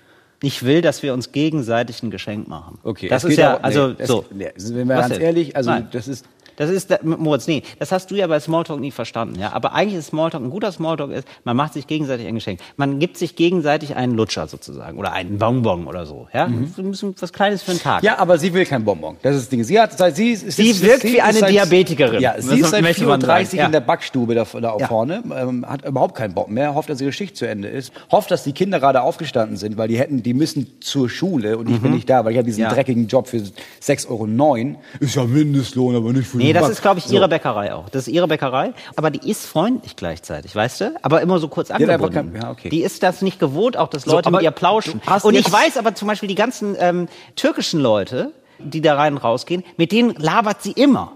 Ich 0.42 0.64
will, 0.64 0.82
dass 0.82 1.04
wir 1.04 1.14
uns 1.14 1.32
gegenseitig 1.32 2.04
ein 2.04 2.12
Geschenk 2.12 2.50
machen. 2.50 2.80
Okay, 2.84 3.08
das 3.08 3.24
ist 3.24 3.38
ja, 3.38 3.56
auch- 3.56 3.64
also 3.64 3.88
nee, 3.88 3.96
es- 4.00 4.08
so. 4.10 4.26
nee, 4.34 4.50
sind 4.58 4.76
wir 4.76 4.84
ganz 4.84 5.18
ehrlich, 5.18 5.56
also 5.56 5.70
Nein. 5.70 5.88
das 5.94 6.10
ist 6.10 6.26
Das 6.56 6.70
ist, 6.70 6.94
Moritz, 7.04 7.48
nee, 7.48 7.64
das 7.80 7.92
hast 7.92 8.12
du 8.12 8.16
ja 8.16 8.28
bei 8.28 8.40
Smalltalk 8.40 8.80
nie 8.80 8.92
verstanden, 8.92 9.40
ja. 9.40 9.54
Aber 9.54 9.74
eigentlich 9.74 10.00
ist 10.00 10.08
Smalltalk, 10.08 10.44
ein 10.44 10.50
guter 10.50 10.72
Smalltalk 10.72 11.12
ist, 11.12 11.28
man 11.44 11.56
macht 11.58 11.74
sich 11.74 11.88
gegenseitig 11.88 12.28
ein 12.28 12.36
Geschenk. 12.36 12.60
Man 12.78 13.00
gibt 13.00 13.18
sich 13.18 13.36
gegenseitig 13.36 13.96
einen 13.96 14.16
Lutscher 14.16 14.48
sozusagen 14.48 14.98
oder 14.98 15.14
einen 15.14 15.38
Bonbon 15.38 15.88
oder 15.88 16.06
so, 16.06 16.28
ja. 16.34 16.48
Bisschen 16.48 17.16
was 17.20 17.34
Kleines 17.34 17.64
für 17.64 17.72
einen 17.72 17.80
Tag. 17.82 18.02
Mhm. 18.02 18.06
Ja, 18.08 18.20
aber 18.20 18.38
sie 18.38 18.54
will 18.54 18.66
kein 18.66 18.84
Bonbon. 18.86 19.18
Das 19.22 19.36
ist 19.36 19.44
das 19.44 19.50
Ding. 19.50 19.64
Sie 19.64 19.80
hat 19.80 19.94
sie 20.16 20.32
ist, 20.32 20.52
Sie 20.52 20.70
ist, 20.70 20.84
wirkt 20.84 21.02
sie 21.02 21.14
wie 21.14 21.22
eine 21.22 21.40
seit, 21.40 21.50
Diabetikerin. 21.52 22.22
Ja, 22.22 22.34
Das 22.36 22.46
sie 22.48 22.60
ist 22.60 22.70
seit 22.70 22.82
möchte 22.82 23.06
man 23.06 23.20
34 23.22 23.50
sagen, 23.50 23.58
ja. 23.60 23.66
in 23.66 23.72
der 23.72 23.80
Backstube 23.82 24.36
da, 24.36 24.46
da 24.60 24.78
Ja. 24.78 24.88
vorne, 24.88 25.24
ähm, 25.36 25.66
hat 25.68 25.86
überhaupt 25.86 26.16
keinen 26.16 26.34
Bock 26.34 26.50
mehr, 26.50 26.76
hofft, 26.76 26.90
dass 26.90 27.02
ihre 27.02 27.12
Schicht 27.12 27.36
zu 27.38 27.48
Ende 27.48 27.68
ist, 27.68 27.92
hofft, 28.12 28.32
dass 28.32 28.44
die 28.44 28.52
Kinder 28.54 28.80
gerade 28.80 29.02
aufgestanden 29.02 29.58
sind, 29.58 29.78
weil 29.78 29.88
die 29.88 29.98
hätten, 29.98 30.24
die 30.24 30.34
müssen 30.34 30.68
zur 30.82 31.10
Schule 31.10 31.58
und 31.58 31.70
ich 31.70 31.80
bin 31.82 31.94
nicht 31.94 32.10
da, 32.10 32.24
weil 32.26 32.32
ich 32.34 32.38
habe 32.38 32.46
diesen 32.46 32.62
Mhm. 32.64 32.70
Ja. 32.70 32.74
dreckigen 32.74 33.08
Job 33.08 33.28
für 33.28 33.42
6,09 33.82 34.76
Euro. 34.76 34.82
Ist 35.00 35.16
ja 35.16 35.24
Mindestlohn, 35.24 35.96
aber 35.96 36.14
nicht 36.14 36.28
für 36.28 36.38
Nee, 36.44 36.54
das 36.54 36.70
ist, 36.70 36.82
glaube 36.82 37.00
ich, 37.00 37.06
So. 37.06 37.14
ihre 37.16 37.28
Bäckerei 37.28 37.74
auch. 37.74 37.90
Das 37.90 38.08
ist 38.08 38.14
ihre 38.14 38.28
Bäckerei, 38.28 38.74
aber 38.96 39.10
die 39.12 39.30
ist 39.30 39.46
freundlich 39.46 39.96
gleichzeitig, 39.96 40.56
weißt 40.56 40.82
du? 40.82 40.96
Aber 41.02 41.22
immer 41.22 41.40
so 41.40 41.48
kurz 41.48 41.72
angebunden. 41.72 42.36
ja, 42.42 42.52
okay. 42.52 42.70
Die 42.70 42.82
ist 42.84 43.04
das 43.04 43.22
nicht 43.22 43.40
gewohnt, 43.40 43.78
auch 43.78 43.88
dass 43.90 44.04
So, 44.04 44.12
Leute 44.12 44.28
aber 44.28 44.38
mit 44.38 44.44
ihr 44.44 44.52
plauschen. 44.52 45.02
Und 45.24 45.36
ich 45.36 45.52
weiß 45.52 45.78
aber 45.78 45.96
zum 45.96 46.08
Beispiel 46.08 46.28
die 46.30 46.36
ganzen 46.36 46.76
ähm, 46.80 47.08
türkischen 47.36 47.80
Leute, 47.80 48.32
die 48.60 48.82
da 48.82 48.96
rein 48.96 49.14
und 49.14 49.24
rausgehen, 49.24 49.64
mit 49.78 49.92
denen 49.92 50.16
labert 50.16 50.62
sie 50.62 50.72
immer. 50.72 51.14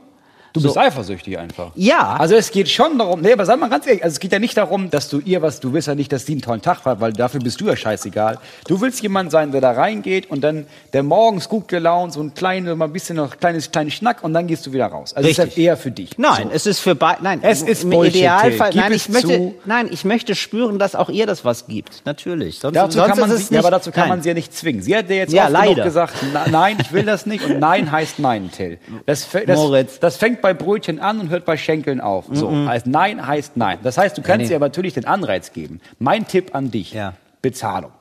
Du 0.54 0.60
So. 0.60 0.68
bist 0.70 0.78
eifersüchtig 0.78 1.38
einfach. 1.38 1.72
Ja. 1.76 2.16
Also 2.18 2.36
es 2.36 2.52
geht 2.52 2.70
schon 2.70 2.98
darum, 2.98 3.22
nee, 3.22 3.34
aber 3.34 3.46
sag 3.46 3.60
mal 3.60 3.70
ganz 3.70 3.86
ehrlich, 3.86 4.04
also 4.04 4.14
es 4.16 4.20
geht 4.20 4.32
ja 4.32 4.40
nicht 4.40 4.58
darum, 4.58 4.90
dass 4.90 5.10
du 5.10 5.20
ihr 5.20 5.42
was, 5.42 5.60
du 5.60 5.74
willst 5.74 5.88
ja 5.88 5.96
nicht, 5.96 6.12
dass 6.12 6.26
die 6.26 6.32
einen 6.34 6.42
tollen 6.42 6.62
Tag 6.62 6.84
hat, 6.86 7.00
weil 7.00 7.14
dafür 7.14 7.40
bist 7.40 7.62
du 7.62 7.68
ja 7.68 7.76
scheißegal. 7.76 8.40
Du 8.68 8.82
willst 8.82 9.02
jemand 9.02 9.32
sein, 9.32 9.52
der 9.52 9.62
da 9.62 9.72
reingeht 9.72 10.30
und 10.32 10.42
dann, 10.42 10.66
der 10.94 11.04
morgens 11.04 11.50
gut 11.50 11.68
gelaunt, 11.68 12.14
so 12.14 12.22
ein 12.22 12.34
kleines, 12.34 12.76
mal 12.76 12.86
ein 12.86 12.94
bisschen 12.94 13.18
noch 13.18 13.38
kleines, 13.38 13.72
kleines 13.72 13.94
Schnack 13.94 14.24
und 14.24 14.34
dann 14.34 14.48
gehst 14.48 14.66
du 14.66 14.74
wieder 14.74 14.88
raus. 14.88 15.14
Also 15.14 15.28
es 15.30 15.38
ist 15.38 15.44
Richtig. 15.46 15.58
ja 15.58 15.72
eher 15.72 15.78
für 15.78 15.92
dich. 15.92 16.18
Nein, 16.18 16.44
So. 16.48 16.50
es 16.54 16.66
ist 16.66 16.80
für 16.80 16.96
beide. 16.96 17.24
Nein, 17.24 17.40
Es 17.44 17.62
ist 17.62 17.84
im 17.84 17.90
Bullshit, 17.92 18.16
Idealfall. 18.16 18.72
Nein, 18.74 18.94
ich 18.94 19.10
möchte, 19.10 19.28
zu. 19.28 19.56
nein, 19.66 19.90
ich 19.92 20.06
möchte 20.06 20.34
spüren, 20.36 20.80
dass 20.80 20.96
auch 20.96 21.10
ihr 21.10 21.26
das 21.28 21.46
was 21.46 21.68
gibt. 21.68 22.02
Natürlich. 22.06 22.60
Sonst, 22.60 22.76
Dazu 22.76 22.98
sonst 22.98 23.10
kann 23.10 23.20
man 23.20 23.30
ja, 23.30 23.36
nicht, 23.38 23.58
aber 23.58 23.72
dazu 23.72 23.92
kann 23.92 24.02
nein. 24.04 24.10
man 24.10 24.22
sie 24.22 24.30
ja 24.30 24.34
nicht 24.34 24.54
zwingen. 24.56 24.82
Sie 24.82 24.96
hat 24.96 25.10
dir 25.10 25.18
jetzt 25.18 25.34
Ja, 25.34 25.48
oft 25.50 25.64
genug 25.70 25.84
gesagt, 25.84 26.14
na, 26.34 26.46
nein, 26.50 26.78
ich 26.82 26.92
will 26.92 27.04
das 27.04 27.26
nicht 27.26 27.44
und 27.46 27.60
nein 27.60 27.92
heißt 27.92 28.20
nein, 28.20 28.50
Till. 28.56 28.80
Das, 29.06 29.28
das, 29.46 29.58
Moritz. 29.58 30.00
das 30.00 30.18
fängt 30.18 30.42
bei 30.42 30.47
Brötchen 30.54 31.00
an 31.00 31.20
und 31.20 31.30
hört 31.30 31.46
bei 31.46 31.58
Schenkeln 31.58 32.00
auf. 32.02 32.26
So, 32.32 32.52
heißt 32.52 32.88
nein 32.88 33.26
heißt 33.26 33.58
nein. 33.58 33.80
Das 33.84 33.98
heißt, 33.98 34.18
du 34.18 34.22
kannst 34.22 34.46
nee. 34.48 34.52
ihr 34.52 34.56
aber 34.58 34.68
natürlich 34.68 34.94
den 34.94 35.06
Anreiz 35.06 35.54
geben. 35.54 35.80
Mein 36.00 36.28
Tipp 36.28 36.54
an 36.56 36.72
dich, 36.72 36.94
Ja. 36.94 37.14
Bezahlung. 37.42 37.92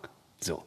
So. 0.40 0.62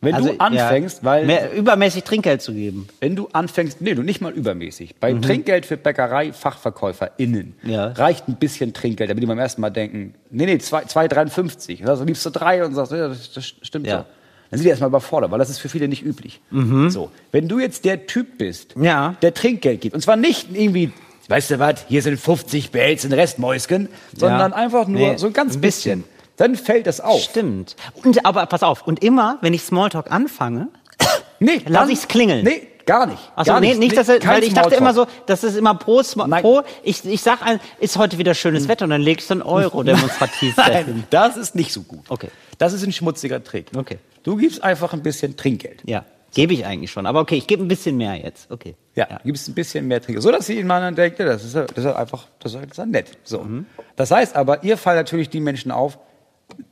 Wenn 0.00 0.14
Also, 0.16 0.30
du 0.32 0.40
anfängst, 0.40 0.98
ja, 0.98 1.04
weil 1.04 1.26
mehr, 1.26 1.52
übermäßig 1.52 2.02
Trinkgeld 2.02 2.42
zu 2.42 2.52
geben. 2.52 2.88
wenn 2.98 3.14
du 3.14 3.28
anfängst, 3.32 3.80
nee, 3.80 3.94
du 3.94 4.02
nicht 4.02 4.20
mal 4.20 4.32
übermäßig. 4.32 4.96
Bei 4.98 5.12
Trinkgeld 5.12 5.64
für 5.64 5.76
BäckereiFachverkäuferInnen 6.56 7.54
Ja. 7.62 7.86
reicht 7.88 8.28
ein 8.28 8.36
bisschen 8.36 8.72
Trinkgeld, 8.72 9.10
damit 9.10 9.22
die 9.22 9.26
beim 9.26 9.38
ersten 9.38 9.60
Mal 9.60 9.70
denken, 9.70 10.14
nee, 10.30 10.46
nee, 10.46 10.56
2,53. 10.56 11.78
Dann 11.78 11.86
sagst 11.86 12.02
du, 12.02 12.06
liebst 12.06 12.26
du 12.26 12.30
drei 12.30 12.64
und 12.64 12.74
sagst, 12.74 12.92
ja, 12.92 13.08
das, 13.08 13.32
das 13.32 13.44
stimmt 13.62 13.86
Ja. 13.86 13.98
so. 13.98 14.04
Dann 14.50 14.58
sind 14.58 14.64
die 14.64 14.70
erstmal 14.70 14.88
überfordert, 14.90 15.30
weil 15.30 15.38
das 15.38 15.48
ist 15.50 15.58
für 15.60 15.68
viele 15.70 15.88
nicht 15.88 16.04
üblich. 16.04 16.40
So. 16.50 17.10
Wenn 17.30 17.48
du 17.48 17.58
jetzt 17.58 17.84
der 17.86 18.06
Typ 18.06 18.38
bist, 18.38 18.74
Ja. 18.80 19.14
der 19.22 19.32
Trinkgeld 19.32 19.80
gibt, 19.80 19.94
und 19.94 20.00
zwar 20.02 20.16
nicht 20.16 20.48
irgendwie, 20.54 20.92
weißt 21.32 21.50
du 21.52 21.58
was, 21.58 21.84
hier 21.88 22.02
sind 22.02 22.18
50 22.20 22.70
behältst 22.72 23.04
den 23.04 23.12
Rest 23.14 23.38
Mäuschen, 23.38 23.88
sondern 24.16 24.52
einfach 24.52 24.86
nur 24.86 25.00
Nee, 25.12 25.16
so 25.16 25.28
ein 25.28 25.32
ganz 25.32 25.54
ein 25.54 25.60
bisschen. 25.62 26.00
bisschen. 26.02 26.12
Dann 26.36 26.56
fällt 26.56 26.86
das 26.86 27.00
auf. 27.00 27.22
Stimmt. 27.22 27.74
Und, 28.04 28.24
aber 28.26 28.44
pass 28.46 28.62
auf. 28.62 28.86
Und 28.86 29.02
immer, 29.02 29.38
wenn 29.40 29.54
ich 29.54 29.62
Smalltalk 29.62 30.10
anfange, 30.10 30.68
Nee, 31.40 31.62
Lass 31.66 31.82
dann- 31.84 31.90
ich's 31.90 32.06
klingeln. 32.08 32.44
Nee, 32.44 32.68
gar 32.86 33.06
nicht. 33.06 33.18
Achso, 33.34 33.52
gar 33.52 33.60
nee, 33.60 33.74
nicht, 33.74 33.96
dass 33.96 34.06
kein 34.08 34.20
weil 34.26 34.44
ich 34.44 34.52
dachte 34.54 34.74
immer 34.74 34.92
so, 34.94 35.06
das 35.26 35.42
ist 35.44 35.56
immer 35.56 35.74
pro, 35.74 36.02
Sma- 36.02 36.26
Nein. 36.26 36.42
pro 36.42 36.62
ich, 36.82 37.04
ich 37.04 37.20
sag 37.22 37.42
ein, 37.42 37.60
ist 37.80 37.96
heute 37.96 38.18
wieder 38.18 38.34
schönes 38.34 38.68
Wetter 38.68 38.84
und 38.84 38.90
dann 38.90 39.00
legst 39.02 39.28
du 39.30 39.34
einen 39.34 39.42
Euro 39.42 39.82
demonstrativ. 39.84 40.56
Nein, 40.56 41.04
das 41.10 41.36
ist 41.36 41.54
nicht 41.54 41.72
so 41.72 41.82
gut. 41.82 42.04
Okay. 42.08 42.28
Das 42.58 42.72
ist 42.74 42.84
ein 42.84 42.92
schmutziger 42.92 43.42
Trick. 43.42 43.66
Okay. 43.76 43.98
Du 44.22 44.36
gibst 44.36 44.62
einfach 44.62 44.92
ein 44.92 45.02
bisschen 45.02 45.36
Trinkgeld. 45.36 45.80
Ja, 45.84 46.04
gebe 46.34 46.52
ich 46.54 46.64
eigentlich 46.66 46.90
schon. 46.90 47.06
Aber 47.06 47.20
okay, 47.20 47.36
ich 47.36 47.46
gebe 47.46 47.62
ein 47.62 47.68
bisschen 47.68 47.96
mehr 47.96 48.16
jetzt. 48.16 48.50
Okay. 48.50 48.74
Ja, 48.94 49.06
du 49.06 49.24
gibst 49.24 49.48
ein 49.48 49.54
bisschen 49.54 49.86
mehr 49.88 50.00
Trinkgeld. 50.00 50.22
So, 50.22 50.30
dass 50.32 50.46
sie 50.46 50.58
in 50.58 50.66
meiner 50.66 50.92
denkt, 50.92 51.18
ja, 51.18 51.24
das 51.26 51.44
ist, 51.44 51.54
ja- 51.54 51.64
das 51.64 51.78
ist 51.78 51.84
ja 51.84 51.96
einfach, 51.96 52.26
das 52.40 52.54
ist, 52.54 52.60
ja- 52.60 52.66
ja 52.84 52.86
nett. 52.86 53.12
So. 53.24 53.40
Mhm. 53.40 53.66
Das 53.96 54.10
heißt 54.10 54.34
aber, 54.36 54.64
ihr 54.64 54.76
fallen 54.76 54.96
natürlich 54.98 55.28
die 55.30 55.40
Menschen 55.40 55.70
auf, 55.70 55.98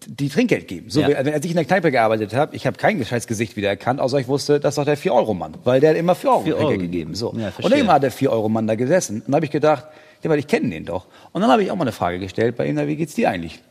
die 0.06 0.28
Trinkgeld 0.28 0.68
geben. 0.68 0.90
So, 0.90 1.00
Ja. 1.00 1.16
als 1.16 1.44
ich 1.44 1.50
in 1.52 1.56
der 1.56 1.64
Kneipe 1.64 1.90
gearbeitet 1.90 2.34
habe, 2.34 2.54
ich 2.54 2.66
habe 2.66 2.76
kein 2.76 3.02
scheiß 3.02 3.26
Gesicht 3.26 3.56
wiedererkannt, 3.56 3.98
außer 4.00 4.18
ich 4.18 4.28
wusste, 4.28 4.60
das 4.60 4.72
ist 4.72 4.78
doch 4.78 4.84
der 4.84 4.98
4-Euro-Mann. 4.98 5.54
Weil 5.64 5.80
der 5.80 5.90
hat 5.90 5.96
immer 5.96 6.14
4 6.14 6.30
Euro, 6.30 6.40
4 6.42 6.56
Euro 6.56 6.66
Trinkgeld 6.68 6.92
gegeben. 6.92 7.14
So. 7.14 7.34
Ja, 7.38 7.50
und 7.62 7.72
immer 7.72 7.94
hat 7.94 8.02
der 8.02 8.12
4-Euro-Mann 8.12 8.66
da 8.66 8.74
gesessen. 8.74 9.16
Und 9.20 9.28
dann 9.28 9.36
habe 9.36 9.46
ich 9.46 9.50
gedacht, 9.50 9.86
ja, 10.22 10.28
weil 10.28 10.38
ich 10.38 10.46
kenne 10.46 10.68
den 10.68 10.84
doch. 10.84 11.06
Und 11.32 11.40
dann 11.40 11.50
habe 11.50 11.62
ich 11.62 11.70
auch 11.70 11.76
mal 11.76 11.84
eine 11.84 11.92
Frage 11.92 12.18
gestellt 12.18 12.56
bei 12.56 12.66
ihm, 12.66 12.74
na, 12.74 12.86
wie 12.86 12.96
geht's 12.96 13.14
dir 13.14 13.30
eigentlich? 13.30 13.62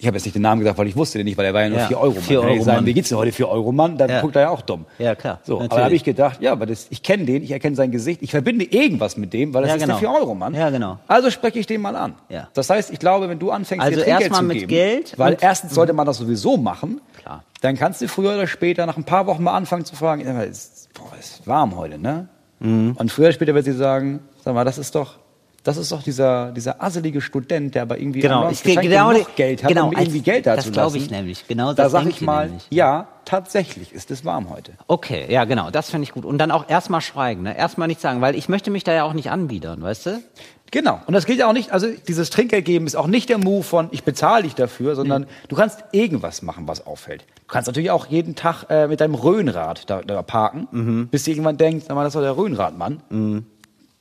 Ich 0.00 0.06
habe 0.06 0.16
jetzt 0.16 0.24
nicht 0.24 0.34
den 0.34 0.42
Namen 0.42 0.60
gesagt, 0.60 0.78
weil 0.78 0.86
ich 0.86 0.96
wusste 0.96 1.18
den 1.18 1.24
nicht, 1.24 1.36
weil 1.36 1.46
er 1.46 1.54
war 1.54 1.62
ja 1.62 1.68
nur 1.70 1.78
Ja, 1.78 1.86
4 1.88 1.98
Euro 2.00 2.14
Mann. 2.14 2.22
4 2.22 2.40
Wenn 2.40 2.48
ich 2.48 2.54
Euro 2.54 2.64
sagen, 2.64 2.86
wie 2.86 2.94
geht's 2.94 3.08
dir 3.08 3.16
heute 3.16 3.32
4 3.32 3.48
Euro 3.48 3.72
Mann, 3.72 3.98
dann 3.98 4.08
Ja. 4.10 4.20
guckt 4.20 4.36
er 4.36 4.42
ja 4.42 4.50
auch 4.50 4.60
dumm. 4.60 4.84
Ja, 4.98 5.14
klar, 5.14 5.40
So, 5.42 5.54
aber 5.54 5.62
natürlich. 5.64 5.78
da 5.78 5.84
habe 5.84 5.94
ich 5.96 6.04
gedacht, 6.04 6.40
ja, 6.40 6.52
aber 6.52 6.66
das, 6.66 6.86
ich 6.90 7.02
kenne 7.02 7.24
den, 7.24 7.42
ich 7.42 7.50
erkenne 7.50 7.74
sein 7.74 7.90
Gesicht, 7.90 8.22
ich 8.22 8.30
verbinde 8.30 8.64
irgendwas 8.64 9.16
mit 9.16 9.32
dem, 9.32 9.54
weil 9.54 9.62
das 9.62 9.70
Ja, 9.70 9.76
ist 9.76 9.82
genau. 9.82 9.98
der 9.98 10.08
4 10.10 10.20
Euro 10.20 10.34
Mann. 10.34 10.54
Ja, 10.54 10.70
genau. 10.70 10.98
Also 11.08 11.30
spreche 11.30 11.58
ich 11.58 11.66
den 11.66 11.80
mal 11.80 11.96
an. 11.96 12.14
Ja. 12.28 12.48
Das 12.54 12.70
heißt, 12.70 12.92
ich 12.92 12.98
glaube, 12.98 13.28
wenn 13.28 13.38
du 13.38 13.50
anfängst, 13.50 13.84
Also 13.84 13.96
dir 13.98 14.04
Trinkgeld 14.04 14.20
erstmal 14.22 14.40
zu 14.40 14.46
mit 14.46 14.56
geben, 14.58 14.68
Geld 14.68 15.14
weil 15.18 15.36
erstens 15.40 15.74
sollte 15.74 15.92
man 15.92 16.06
das 16.06 16.18
sowieso 16.18 16.56
machen, 16.56 17.00
Klar. 17.20 17.42
dann 17.60 17.76
kannst 17.76 18.00
du 18.00 18.08
früher 18.08 18.34
oder 18.34 18.46
später 18.46 18.86
nach 18.86 18.96
ein 18.96 19.04
paar 19.04 19.26
Wochen 19.26 19.42
mal 19.42 19.54
anfangen 19.54 19.84
zu 19.84 19.96
fragen, 19.96 20.20
ist, 20.22 20.88
boah, 20.94 21.10
ist 21.18 21.46
warm 21.46 21.76
heute, 21.76 21.98
ne? 21.98 22.28
Mhm. 22.60 22.92
Und 22.98 23.10
früher 23.12 23.26
oder 23.26 23.32
später 23.32 23.54
wird 23.54 23.64
sie 23.64 23.72
sagen, 23.72 24.20
sag 24.44 24.54
mal, 24.54 24.64
das 24.64 24.78
ist 24.78 24.94
doch 24.94 25.16
das 25.64 25.76
ist 25.76 25.92
doch 25.92 26.02
dieser, 26.02 26.52
dieser 26.52 26.82
asselige 26.82 27.20
Student, 27.20 27.74
der 27.74 27.82
aber 27.82 27.98
irgendwie 27.98 28.20
Genau, 28.20 28.48
ich- 28.50 28.62
genau 28.62 29.12
die- 29.12 29.24
Geld 29.36 29.62
hat, 29.62 29.68
genau, 29.68 29.88
um 29.88 29.92
irgendwie 29.96 30.20
Geld 30.20 30.46
das 30.46 30.56
dazu 30.58 30.70
glaub 30.70 30.84
lassen. 30.86 30.96
ich 30.96 31.10
nämlich, 31.10 31.46
genau 31.46 31.74
Da 31.74 31.82
das 31.84 31.92
sag 31.92 32.00
denke 32.00 32.14
ich 32.14 32.20
ich 32.22 32.26
mal, 32.26 32.46
nämlich. 32.46 32.66
ja, 32.70 33.08
tatsächlich 33.24 33.92
ist 33.92 34.10
es 34.10 34.24
warm 34.24 34.48
heute. 34.50 34.72
Okay, 34.86 35.26
ja, 35.28 35.44
genau, 35.44 35.70
das 35.70 35.90
finde 35.90 36.04
ich 36.04 36.12
gut. 36.12 36.24
Und 36.24 36.38
dann 36.38 36.50
auch 36.50 36.68
erstmal 36.68 37.00
schweigen, 37.00 37.42
ne? 37.42 37.56
Erstmal 37.56 37.88
nichts 37.88 38.02
sagen, 38.02 38.20
weil 38.20 38.34
ich 38.34 38.48
möchte 38.48 38.70
mich 38.70 38.84
da 38.84 38.92
ja 38.94 39.04
auch 39.04 39.12
nicht 39.12 39.30
anbiedern, 39.30 39.82
weißt 39.82 40.06
du? 40.06 40.22
Genau. 40.70 41.00
Und 41.06 41.14
das 41.14 41.24
gilt 41.24 41.38
ja 41.38 41.48
auch 41.48 41.54
nicht, 41.54 41.72
also 41.72 41.86
dieses 42.06 42.28
Trinkgeld 42.28 42.64
geben 42.66 42.86
ist 42.86 42.94
auch 42.94 43.06
nicht 43.06 43.30
der 43.30 43.38
Move 43.38 43.62
von, 43.62 43.88
ich 43.90 44.04
bezahle 44.04 44.42
dich 44.42 44.54
dafür, 44.54 44.96
sondern 44.96 45.26
du 45.48 45.56
kannst 45.56 45.82
irgendwas 45.92 46.42
machen, 46.42 46.68
was 46.68 46.86
auffällt. 46.86 47.22
Du 47.46 47.52
kannst 47.52 47.68
natürlich 47.68 47.90
auch 47.90 48.06
jeden 48.06 48.34
Tag 48.34 48.64
äh, 48.68 48.86
mit 48.86 49.00
deinem 49.00 49.14
Röhnrad 49.14 49.88
da, 49.88 50.02
da 50.02 50.20
parken, 50.22 51.08
bis 51.10 51.24
dir 51.24 51.30
irgendwann 51.32 51.56
denkt, 51.56 51.86
sag 51.86 51.94
mal, 51.94 52.04
das 52.04 52.12
doch 52.12 52.20
der 52.20 52.36
Röhnradmann. 52.36 53.46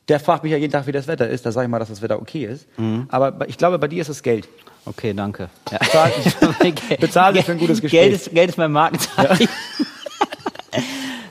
Der 0.10 0.20
fragt 0.20 0.44
mich 0.44 0.52
ja 0.54 0.58
jeden 0.58 0.72
Tag, 0.72 0.88
wie 0.88 0.92
das 0.92 1.08
Wetter 1.08 1.28
ist. 1.28 1.46
Da 1.46 1.52
sage 1.52 1.66
ich 1.66 1.70
mal, 1.72 1.80
dass 1.80 1.90
das 1.90 2.02
Wetter 2.02 2.22
okay 2.22 2.46
ist. 2.46 2.68
Aber 3.10 3.32
bei- 3.32 3.48
ich 3.48 3.58
glaube, 3.58 3.78
bei 3.80 3.88
dir 3.88 4.02
ist 4.02 4.10
es 4.10 4.24
Geld. 4.24 4.48
Okay, 4.86 5.14
danke. 5.14 5.50
Ja. 5.70 5.80
Bezahl, 5.80 6.12
bezahl 7.00 7.34
dich 7.34 7.44
für 7.46 7.52
ein 7.52 7.58
gutes 7.58 7.82
Gespräch. 7.82 8.02
Geld 8.02 8.14
ist, 8.14 8.32
Geld 8.34 8.50
ist 8.50 8.58
mein 8.58 8.72
Markenzeichen. 8.72 9.50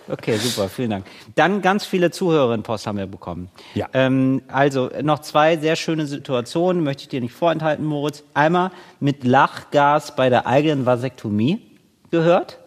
Okay, 0.09 0.37
super, 0.37 0.69
vielen 0.69 0.91
Dank. 0.91 1.05
Dann 1.35 1.63
ganz 1.63 1.85
viele 1.85 2.13
Zuhörerinnenpost 2.13 2.87
haben 2.87 2.97
wir 2.97 3.07
bekommen. 3.09 3.49
Ja. 3.75 3.89
Ähm, 3.93 4.41
also 4.47 4.89
noch 5.03 5.19
zwei 5.19 5.57
sehr 5.57 5.75
schöne 5.75 6.07
Situationen, 6.07 6.85
möchte 6.85 7.03
ich 7.03 7.09
dir 7.09 7.21
nicht 7.21 7.35
vorenthalten, 7.35 7.85
Moritz. 7.85 8.23
Einmal 8.33 8.71
mit 9.01 9.25
Lachgas 9.25 10.15
bei 10.15 10.31
der 10.31 10.47
eigenen 10.47 10.87
Vasektomie 10.87 11.61
gehört. 12.13 12.59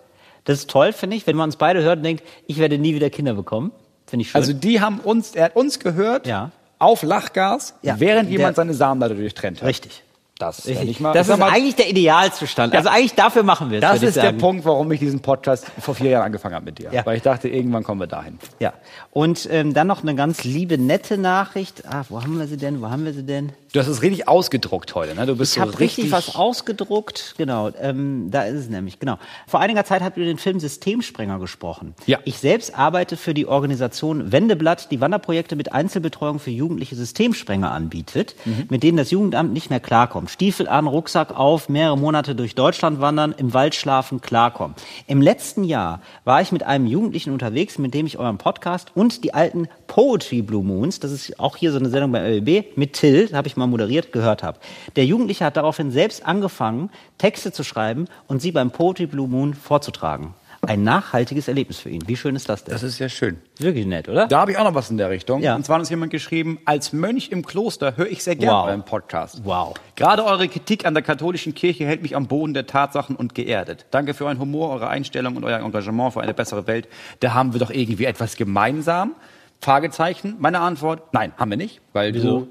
Das 0.43 0.59
ist 0.59 0.69
toll, 0.69 0.91
finde 0.91 1.15
ich, 1.15 1.27
wenn 1.27 1.37
man 1.37 1.47
uns 1.47 1.55
beide 1.55 1.81
hört 1.81 1.97
und 1.99 2.03
denkt, 2.03 2.23
ich 2.45 2.57
werde 2.57 2.77
nie 2.77 2.93
wieder 2.93 3.09
Kinder 3.09 3.33
bekommen. 3.35 3.71
Finde 4.09 4.23
ich 4.23 4.31
schön. 4.31 4.39
Also 4.41 4.53
die 4.53 4.81
haben 4.81 4.99
uns, 4.99 5.35
er 5.35 5.45
hat 5.45 5.55
uns 5.55 5.79
gehört 5.79 6.25
Ja. 6.27 6.51
auf 6.79 7.03
Lachgas, 7.03 7.73
Ja. 7.81 7.99
während 7.99 8.29
jemand 8.29 8.57
Der- 8.57 8.63
seine 8.63 8.73
Samenleiter 8.73 9.15
durchtrennt 9.15 9.61
hat. 9.61 9.67
Richtig. 9.67 10.03
Das 10.39 10.59
ist, 10.65 10.77
ja 10.79 10.85
nicht 10.85 11.01
mal, 11.01 11.11
das 11.11 11.27
ich 11.27 11.33
ist 11.33 11.39
mal, 11.39 11.49
eigentlich 11.51 11.75
der 11.75 11.89
Idealzustand. 11.89 12.73
Also 12.73 12.87
eigentlich 12.87 13.13
dafür 13.13 13.43
machen 13.43 13.69
wir 13.71 13.79
es. 13.79 13.81
das 13.81 13.97
ich 13.97 14.03
ist 14.07 14.15
der. 14.15 14.31
Punkt, 14.31 14.63
warum 14.63 14.89
ich 14.93 14.99
diesen 15.01 15.19
Podcast 15.19 15.65
vor 15.81 15.95
vier 15.95 16.11
Jahren 16.11 16.23
angefangen 16.27 16.55
habe 16.55 16.63
mit 16.63 16.79
dir. 16.79 16.89
Ja. 16.93 17.05
Weil 17.05 17.17
ich 17.17 17.23
dachte, 17.23 17.49
irgendwann 17.49 17.83
kommen 17.83 17.99
wir 17.99 18.07
dahin. 18.07 18.39
Ja. 18.59 18.71
Und 19.11 19.49
ähm, 19.51 19.73
dann 19.73 19.87
noch 19.87 20.01
eine 20.01 20.15
ganz 20.15 20.45
liebe, 20.45 20.77
nette 20.77 21.17
Nachricht. 21.17 21.83
Ah, 21.85 22.03
wo 22.07 22.21
haben 22.23 22.39
wir 22.39 22.47
sie 22.47 22.55
denn? 22.55 22.81
Wo 22.81 22.89
haben 22.89 23.03
wir 23.03 23.11
sie 23.13 23.23
denn? 23.23 23.51
Du 23.73 23.79
hast 23.81 23.87
es 23.87 24.01
richtig 24.01 24.27
ausgedruckt 24.29 24.95
heute, 24.95 25.13
ne? 25.13 25.25
Du 25.27 25.35
bist 25.35 25.51
Ich 25.51 25.61
so 25.61 25.67
habe 25.67 25.77
richtig 25.79 26.11
was 26.11 26.35
ausgedruckt. 26.37 27.35
Genau, 27.37 27.69
ähm, 27.79 28.29
da 28.31 28.43
ist 28.43 28.55
es 28.55 28.69
nämlich. 28.69 28.99
Genau. 28.99 29.17
Vor 29.45 29.59
einiger 29.59 29.83
Zeit 29.83 30.01
habt 30.01 30.17
ihr 30.17 30.25
den 30.25 30.37
Film 30.37 30.59
Systemsprenger 30.59 31.37
gesprochen. 31.39 31.93
Ja. 32.05 32.17
Ich 32.23 32.37
selbst 32.39 32.75
arbeite 32.77 33.17
für 33.17 33.33
die 33.33 33.45
Organisation 33.45 34.31
Wendeblatt, 34.31 34.89
die 34.89 35.01
Wanderprojekte 35.01 35.55
mit 35.57 35.73
Einzelbetreuung 35.73 36.39
für 36.39 36.49
jugendliche 36.51 36.95
Systemsprenger 36.95 37.71
anbietet, 37.71 38.35
Mhm. 38.45 38.67
mit 38.69 38.83
denen 38.83 38.97
das 38.97 39.11
Jugendamt 39.11 39.51
nicht 39.53 39.69
mehr 39.69 39.79
klarkommt. 39.81 40.28
Stiefel 40.29 40.67
an, 40.67 40.85
Rucksack 40.85 41.35
auf, 41.35 41.69
mehrere 41.69 41.97
Monate 41.97 42.35
durch 42.35 42.53
Deutschland 42.53 43.01
wandern, 43.01 43.33
im 43.35 43.53
Wald 43.55 43.73
schlafen, 43.73 44.21
klarkommen. 44.21 44.75
Im 45.07 45.21
letzten 45.23 45.63
Jahr 45.63 46.01
war 46.23 46.39
ich 46.39 46.51
mit 46.51 46.61
einem 46.63 46.85
Jugendlichen 46.85 47.33
unterwegs, 47.33 47.79
mit 47.79 47.95
dem 47.95 48.05
ich 48.05 48.19
euren 48.19 48.37
Podcast 48.37 48.91
und 48.93 49.23
die 49.23 49.33
alten 49.33 49.67
Poetry 49.87 50.43
Blue 50.43 50.63
Moons, 50.63 50.99
das 50.99 51.11
ist 51.11 51.39
auch 51.39 51.57
hier 51.57 51.71
so 51.71 51.79
eine 51.79 51.89
Sendung 51.89 52.11
beim 52.11 52.23
LB, 52.23 52.77
mit 52.77 52.93
Till, 52.93 53.29
habe 53.33 53.47
ich 53.47 53.57
mal 53.57 53.65
moderiert, 53.65 54.11
gehört 54.11 54.43
habe. 54.43 54.59
Der 54.95 55.05
Jugendliche 55.05 55.45
hat 55.45 55.57
daraufhin 55.57 55.89
selbst 55.89 56.23
angefangen, 56.23 56.91
Texte 57.17 57.51
zu 57.51 57.63
schreiben 57.63 58.05
und 58.27 58.39
sie 58.39 58.51
beim 58.51 58.69
Poetry 58.69 59.07
Blue 59.07 59.27
Moon 59.27 59.55
vorzutragen. 59.55 60.35
Ein 60.67 60.83
nachhaltiges 60.83 61.47
Erlebnis 61.47 61.79
für 61.79 61.89
ihn. 61.89 62.03
Wie 62.07 62.17
schön 62.17 62.35
ist 62.35 62.49
das 62.49 62.63
denn? 62.63 62.73
Das 62.73 62.83
ist 62.83 62.99
ja 62.99 63.07
schön. 63.07 63.37
Wirklich 63.59 63.85
nett, 63.85 64.09
oder? 64.09 64.27
Da 64.27 64.41
habe 64.41 64.51
ich 64.51 64.57
auch 64.57 64.65
noch 64.65 64.75
was 64.75 64.89
in 64.89 64.97
der 64.97 65.09
Richtung. 65.09 65.41
Ja. 65.41 65.55
Und 65.55 65.65
zwar 65.65 65.75
hat 65.75 65.79
uns 65.81 65.89
jemand 65.89 66.11
geschrieben, 66.11 66.59
als 66.65 66.91
Mönch 66.91 67.29
im 67.31 67.45
Kloster 67.45 67.95
höre 67.95 68.07
ich 68.07 68.23
sehr 68.23 68.35
gerne 68.35 68.53
Wow. 68.57 68.67
euren 68.67 68.83
Podcast. 68.83 69.41
Wow. 69.45 69.75
Gerade 69.95 70.25
eure 70.25 70.47
Kritik 70.49 70.85
an 70.85 70.93
der 70.93 71.03
katholischen 71.03 71.55
Kirche 71.55 71.85
hält 71.85 72.01
mich 72.01 72.15
am 72.15 72.27
Boden 72.27 72.53
der 72.53 72.67
Tatsachen 72.67 73.15
und 73.15 73.35
geerdet. 73.35 73.85
Danke 73.91 74.13
für 74.13 74.25
euren 74.25 74.39
Humor, 74.39 74.69
eure 74.71 74.89
Einstellung 74.89 75.37
und 75.37 75.45
euer 75.45 75.59
Engagement 75.59 76.13
für 76.13 76.21
eine 76.21 76.33
bessere 76.33 76.67
Welt. 76.67 76.87
Da 77.21 77.33
haben 77.33 77.53
wir 77.53 77.59
doch 77.59 77.71
irgendwie 77.71 78.05
etwas 78.05 78.35
gemeinsam. 78.35 79.15
Fragezeichen. 79.61 80.35
Meine 80.39 80.59
Antwort, 80.59 81.13
nein, 81.13 81.33
haben 81.37 81.49
wir 81.51 81.57
nicht. 81.57 81.81
Weil 81.93 82.13
Wieso? 82.13 82.41
du... 82.41 82.47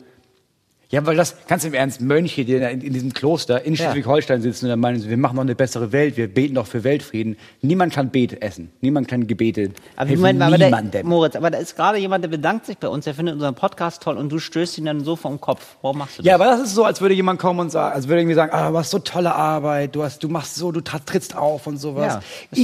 Ja, 0.91 1.05
weil 1.05 1.17
das, 1.17 1.37
ganz 1.47 1.65
im 1.65 1.75
Ernst, 1.75 2.01
Mönche, 2.01 2.47
die 2.47 2.55
in, 2.55 2.63
in 2.81 2.93
diesem 2.95 3.13
Kloster 3.13 3.63
in. 3.65 3.77
Schleswig-Holstein 3.77 4.41
sitzen 4.41 4.65
und 4.65 4.69
der 4.69 4.77
meinen, 4.79 5.07
wir 5.07 5.17
machen 5.19 5.37
noch 5.37 5.43
eine 5.43 5.55
bessere 5.55 5.93
Welt, 5.93 6.17
wir 6.17 6.33
beten 6.33 6.55
doch 6.55 6.67
für 6.67 6.83
Weltfrieden. 6.83 7.37
Niemand 7.61 7.93
kann 7.93 8.09
Bete 8.09 8.41
essen. 8.41 8.71
Niemand 8.81 9.07
kann 9.07 9.27
Gebete 9.27 9.71
Aber, 9.97 10.09
helfen 10.09 10.21
Moment 10.23 10.43
aber 10.43 10.57
der, 10.57 10.69
niemandem. 10.69 11.07
Moritz, 11.07 11.37
aber 11.37 11.51
da 11.51 11.59
ist 11.59 11.77
gerade 11.77 11.99
jemand, 11.99 12.25
der 12.25 12.31
bedankt 12.31 12.65
sich 12.67 12.79
bei 12.79 12.89
uns, 12.89 13.05
der 13.05 13.15
findet 13.15 13.35
unseren 13.35 13.55
Podcast 13.55 14.03
toll 14.03 14.17
und 14.17 14.31
du 14.31 14.39
stößt 14.39 14.79
ihn 14.79 14.87
dann 14.87 15.05
so 15.05 15.15
vom 15.17 15.41
Kopf. 15.41 15.77
Warum 15.83 15.99
machst 15.99 16.19
du 16.19 16.23
das? 16.23 16.29
Ja, 16.29 16.37
aber 16.37 16.47
das 16.47 16.61
ist 16.61 16.75
so, 16.75 16.85
als 16.85 17.01
würde 17.03 17.15
jemand 17.15 17.39
kommen 17.39 17.61
und 17.61 17.71
sagen, 17.71 17.95
als 17.95 18.09
würde 18.09 18.21
irgendwie 18.23 18.35
sagen, 18.35 18.53
ah, 18.53 18.71
du 18.71 18.79
hast 18.79 18.91
so 18.91 18.99
tolle 18.99 19.35
Arbeit, 19.35 19.95
du 19.95 20.03
hast, 20.03 20.23
du 20.23 20.29
machst 20.29 20.55
so, 20.55 20.73
du 20.73 20.81
trittst 20.81 21.37
auf 21.37 21.67
und 21.67 21.77
sowas. 21.77 22.15
Ja, 22.15 22.21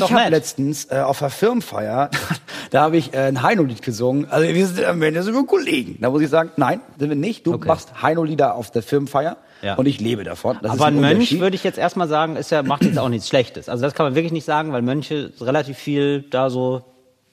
ich 0.07 0.13
habe 0.13 0.31
letztens 0.31 0.87
äh, 0.91 0.97
auf 1.01 1.19
der 1.19 1.29
Firmenfeier, 1.31 2.09
da 2.71 2.81
habe 2.83 2.97
ich 2.97 3.13
äh, 3.13 3.19
ein 3.19 3.43
Heino-Lied 3.43 3.83
gesungen. 3.83 4.31
Also 4.31 4.49
wir 4.49 4.67
sind 4.67 4.85
am 4.85 5.03
Ende 5.03 5.27
wir 5.27 5.45
Kollegen. 5.47 5.99
Da 6.01 6.09
muss 6.11 6.23
ich 6.23 6.31
sagen, 6.31 6.51
nein, 6.57 6.81
sind 6.99 7.11
wir 7.11 7.17
nicht. 7.17 7.47
Du 7.47 7.55
Okay. 7.55 7.69
machst 7.69 7.91
Heino-Lieder 8.15 8.55
auf 8.55 8.71
der 8.71 8.83
Firmenfeier 8.83 9.37
Ja. 9.63 9.75
und 9.75 9.87
ich 9.87 10.01
lebe 10.01 10.25
davon. 10.25 10.59
Das 10.63 10.73
aber 10.73 10.81
ist 10.81 10.95
ein 10.95 11.01
Mönch, 11.01 11.39
würde 11.41 11.57
ich 11.57 11.65
jetzt 11.65 11.79
erstmal 11.79 12.09
sagen, 12.09 12.37
ist 12.37 12.51
ja, 12.51 12.63
macht 12.63 12.85
jetzt 12.85 12.99
auch 12.99 13.09
nichts 13.09 13.29
Schlechtes. 13.29 13.69
Also 13.69 13.83
das 13.83 13.95
kann 13.95 14.07
man 14.07 14.15
wirklich 14.15 14.33
nicht 14.33 14.45
sagen, 14.45 14.73
weil 14.73 14.83
Mönche 14.83 15.33
relativ 15.41 15.77
viel 15.79 16.23
da 16.31 16.51
so 16.51 16.85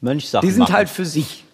Mönchsachen 0.01 0.47
Die 0.47 0.51
sind 0.51 0.61
machen. 0.63 0.73
halt 0.73 0.89
für 0.89 1.05
sich. 1.05 1.45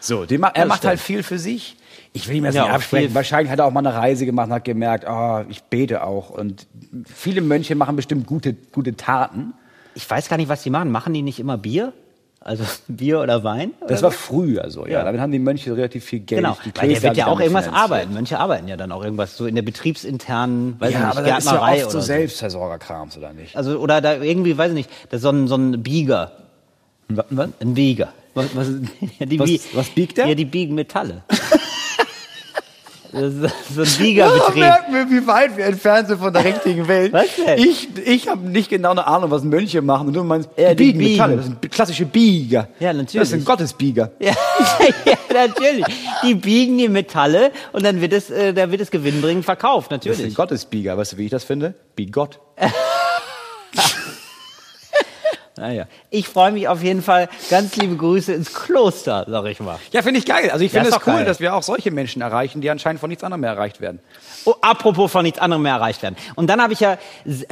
So, 0.00 0.18
ma 0.38 0.48
er 0.48 0.52
Das 0.52 0.66
macht 0.68 0.78
stimmt. 0.78 0.88
halt 0.88 1.00
viel 1.00 1.22
für 1.22 1.38
sich. 1.38 1.76
Ich 2.12 2.28
will 2.28 2.36
ihm 2.36 2.44
das 2.44 2.54
Ja, 2.54 2.64
nicht 2.64 2.72
absprechen. 2.72 3.14
Wahrscheinlich 3.14 3.50
hat 3.50 3.58
er 3.60 3.64
auch 3.66 3.70
mal 3.70 3.78
eine 3.86 3.94
Reise 3.94 4.26
gemacht 4.26 4.48
und 4.48 4.52
hat 4.54 4.64
gemerkt, 4.64 5.06
ah, 5.06 5.44
ich 5.48 5.62
bete 5.62 6.04
auch. 6.04 6.30
Und 6.30 6.66
viele 7.06 7.40
Mönche 7.40 7.74
machen 7.74 7.96
bestimmt 7.96 8.26
gute, 8.26 8.52
gute 8.54 8.96
Taten. 8.96 9.54
Ich 9.94 10.08
weiß 10.10 10.28
gar 10.28 10.36
nicht, 10.36 10.48
was 10.48 10.62
die 10.62 10.70
machen. 10.70 10.90
Machen 10.90 11.14
die 11.14 11.22
nicht 11.22 11.38
immer 11.38 11.56
Bier? 11.56 11.92
Also 12.44 12.64
Bier 12.88 13.20
oder 13.20 13.44
Wein? 13.44 13.72
Das 13.80 13.92
oder 14.00 14.02
war 14.02 14.10
früher 14.12 14.70
so, 14.70 14.86
ja. 14.86 14.92
Ja. 14.92 15.04
Damit 15.04 15.20
haben 15.20 15.32
die 15.32 15.38
Mönche 15.38 15.76
relativ 15.76 16.04
viel 16.04 16.20
Geld. 16.20 16.42
Genau, 16.42 16.56
Die 16.64 16.66
weil 16.66 16.72
der 16.72 16.82
Klöster 16.88 17.02
wird 17.08 17.16
ja 17.16 17.26
auch 17.26 17.40
irgendwas 17.40 17.64
finanziert. 17.64 17.84
arbeiten. 17.90 18.12
Mönche 18.14 18.38
arbeiten 18.38 18.68
ja 18.68 18.76
dann 18.76 18.92
auch 18.92 19.02
irgendwas 19.04 19.36
so 19.36 19.46
in 19.46 19.54
der 19.54 19.62
betriebsinternen, 19.62 20.76
weiß 20.80 20.92
Ja, 20.92 20.98
ich 20.98 21.04
aber 21.04 21.20
nicht, 21.22 21.30
das 21.36 21.44
ist 21.44 21.50
ja 21.52 21.62
oft 21.62 21.72
oder 21.72 21.90
so 21.90 22.00
so. 22.00 22.06
Selbstversorgerkrams, 22.06 23.16
oder 23.18 23.32
nicht? 23.32 23.56
Also 23.56 23.78
oder 23.78 24.00
da 24.00 24.14
irgendwie, 24.16 24.56
weiß 24.58 24.70
ich 24.70 24.76
nicht, 24.76 24.90
das 25.10 25.18
ist 25.18 25.22
so 25.22 25.30
ein, 25.30 25.48
so 25.48 25.56
ein 25.56 25.82
Bieger. 25.82 26.32
Was? 27.08 27.48
Ein 27.60 27.74
Bieger. 27.74 28.08
Was, 28.34 28.46
was, 28.56 28.68
was, 29.38 29.60
was 29.74 29.88
biegt 29.90 30.16
der? 30.18 30.26
Ja, 30.28 30.34
die 30.34 30.44
biegen 30.46 30.74
Metalle. 30.74 31.22
das 33.12 33.22
ist 33.34 33.40
so 33.74 33.82
ein 33.82 33.86
Daran 33.86 33.98
Biegerbetrieb. 33.98 34.56
merken 34.56 34.94
wir, 34.94 35.10
wie 35.10 35.26
weit 35.26 35.56
wir 35.56 35.66
entfernt 35.66 36.08
sind 36.08 36.18
von 36.18 36.32
der 36.32 36.44
richtigen 36.44 36.88
Welt. 36.88 37.12
Was 37.12 37.26
denn? 37.36 37.58
Ich, 37.58 37.88
ich 38.04 38.28
habe 38.28 38.40
nicht 38.48 38.70
genau 38.70 38.90
eine 38.92 39.06
Ahnung, 39.06 39.30
was 39.30 39.42
Mönche 39.44 39.82
machen. 39.82 40.08
Und 40.08 40.14
du 40.14 40.24
meinst, 40.24 40.48
Ja, 40.56 40.70
die 40.74 40.84
biegen 40.92 40.98
biegen. 40.98 41.12
Metalle. 41.12 41.36
Das 41.36 41.46
sind 41.46 41.70
klassische 41.70 42.06
Bieger. 42.06 42.68
Ja, 42.80 42.92
natürlich. 42.92 43.12
Das 43.20 43.30
sind 43.30 43.44
Gottesbieger. 43.44 44.10
Ja, 44.20 44.32
ja, 45.04 45.14
natürlich. 45.46 45.84
Die 46.22 46.34
biegen 46.34 46.78
die 46.78 46.88
Metalle 46.88 47.52
und 47.72 47.84
dann 47.84 48.00
wird 48.00 48.12
es, 48.12 48.30
äh, 48.30 48.52
dann 48.54 48.70
wird 48.70 48.80
es 48.80 48.90
gewinnbringend 48.90 49.44
verkauft, 49.44 49.90
Das 49.92 50.02
sind 50.02 50.12
natürlich. 50.12 50.34
Gottesbieger. 50.34 50.96
Weißt 50.96 51.12
du, 51.12 51.16
wie 51.18 51.24
ich 51.26 51.30
das 51.30 51.44
finde? 51.44 51.74
Bigott. 51.96 52.38
Naja. 55.62 55.86
Ich 56.10 56.26
freue 56.26 56.50
mich 56.50 56.66
auf 56.66 56.82
jeden 56.82 57.02
Fall. 57.02 57.28
Ganz 57.48 57.76
liebe 57.76 57.94
Grüße 57.94 58.32
ins 58.32 58.52
Kloster, 58.52 59.24
sag 59.28 59.44
ich 59.46 59.60
mal. 59.60 59.78
Ja, 59.92 60.02
finde 60.02 60.18
ich 60.18 60.26
geil. 60.26 60.50
Also 60.50 60.64
ich 60.64 60.72
Ja, 60.72 60.82
finde 60.82 60.96
es 60.98 61.06
cool, 61.06 61.14
geil. 61.14 61.24
dass 61.24 61.38
wir 61.38 61.54
auch 61.54 61.62
solche 61.62 61.92
Menschen 61.92 62.20
erreichen, 62.20 62.60
die 62.60 62.68
anscheinend 62.68 62.98
von 63.00 63.08
nichts 63.08 63.22
anderem 63.22 63.42
mehr 63.42 63.50
erreicht 63.50 63.80
werden. 63.80 64.00
Oh, 64.44 64.54
apropos 64.60 65.12
von 65.12 65.22
nichts 65.22 65.38
anderem 65.38 65.62
mehr 65.62 65.74
erreicht 65.74 66.02
werden. 66.02 66.16
Und 66.34 66.48
dann 66.50 66.60
habe 66.60 66.72
ich 66.72 66.80
ja 66.80 66.98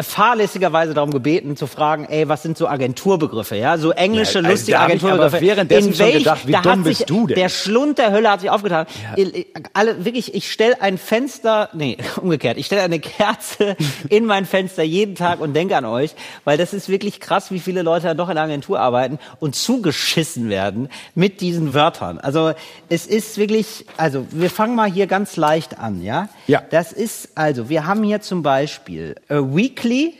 fahrlässigerweise 0.00 0.92
darum 0.92 1.12
gebeten 1.12 1.56
zu 1.56 1.68
fragen, 1.68 2.04
ey, 2.06 2.28
was 2.28 2.42
sind 2.42 2.58
so 2.58 2.66
Agenturbegriffe, 2.66 3.54
ja? 3.54 3.78
So 3.78 3.92
englische, 3.92 4.40
Ja, 4.40 4.44
also 4.44 4.50
lustige 4.50 4.78
hab 4.78 4.88
ich 4.88 4.94
Agenturbegriffe. 4.94 5.36
aber 5.36 5.46
währenddessen 5.46 5.94
schon 5.94 6.10
gedacht, 6.12 6.46
wie 6.48 6.52
da 6.52 6.62
dumm 6.62 6.82
sich, 6.84 6.98
bist 6.98 7.10
du 7.10 7.28
denn? 7.28 7.36
Der 7.36 7.48
Schlund 7.48 7.98
der 7.98 8.10
Hölle 8.10 8.28
hat 8.28 8.40
sich 8.40 8.50
aufgetan. 8.50 8.86
Ich- 9.14 9.46
Alle, 9.72 10.04
wirklich, 10.04 10.34
ich 10.34 10.50
stelle 10.50 10.82
ein 10.82 10.98
Fenster, 10.98 11.68
nee, 11.74 11.96
umgekehrt, 12.20 12.58
ich 12.58 12.66
stelle 12.66 12.82
eine 12.82 12.98
Kerze 12.98 13.76
in 14.08 14.24
mein 14.26 14.46
Fenster 14.46 14.82
jeden 14.82 15.14
Tag 15.14 15.40
und 15.40 15.54
denke 15.54 15.76
an 15.76 15.84
euch, 15.84 16.16
weil 16.44 16.58
das 16.58 16.72
ist 16.74 16.88
wirklich 16.88 17.20
krass, 17.20 17.52
wie 17.52 17.60
viele 17.60 17.82
Leute 17.82 17.99
dann 18.08 18.16
doch 18.16 18.28
in 18.28 18.34
der 18.36 18.44
Agentur 18.44 18.80
arbeiten 18.80 19.18
und 19.38 19.54
zugeschissen 19.54 20.48
werden 20.48 20.88
mit 21.14 21.40
diesen 21.40 21.74
Wörtern. 21.74 22.18
Also 22.18 22.52
es 22.88 23.06
ist 23.06 23.38
wirklich, 23.38 23.86
also 23.96 24.26
wir 24.30 24.50
fangen 24.50 24.74
mal 24.74 24.90
hier 24.90 25.06
ganz 25.06 25.36
leicht 25.36 25.78
an, 25.78 26.02
ja? 26.02 26.28
Ja. 26.46 26.62
Das 26.70 26.92
ist, 26.92 27.30
also, 27.36 27.68
wir 27.68 27.86
haben 27.86 28.02
hier 28.02 28.20
zum 28.20 28.42
Beispiel 28.42 29.14
äh, 29.28 29.36
Weekly, 29.36 30.14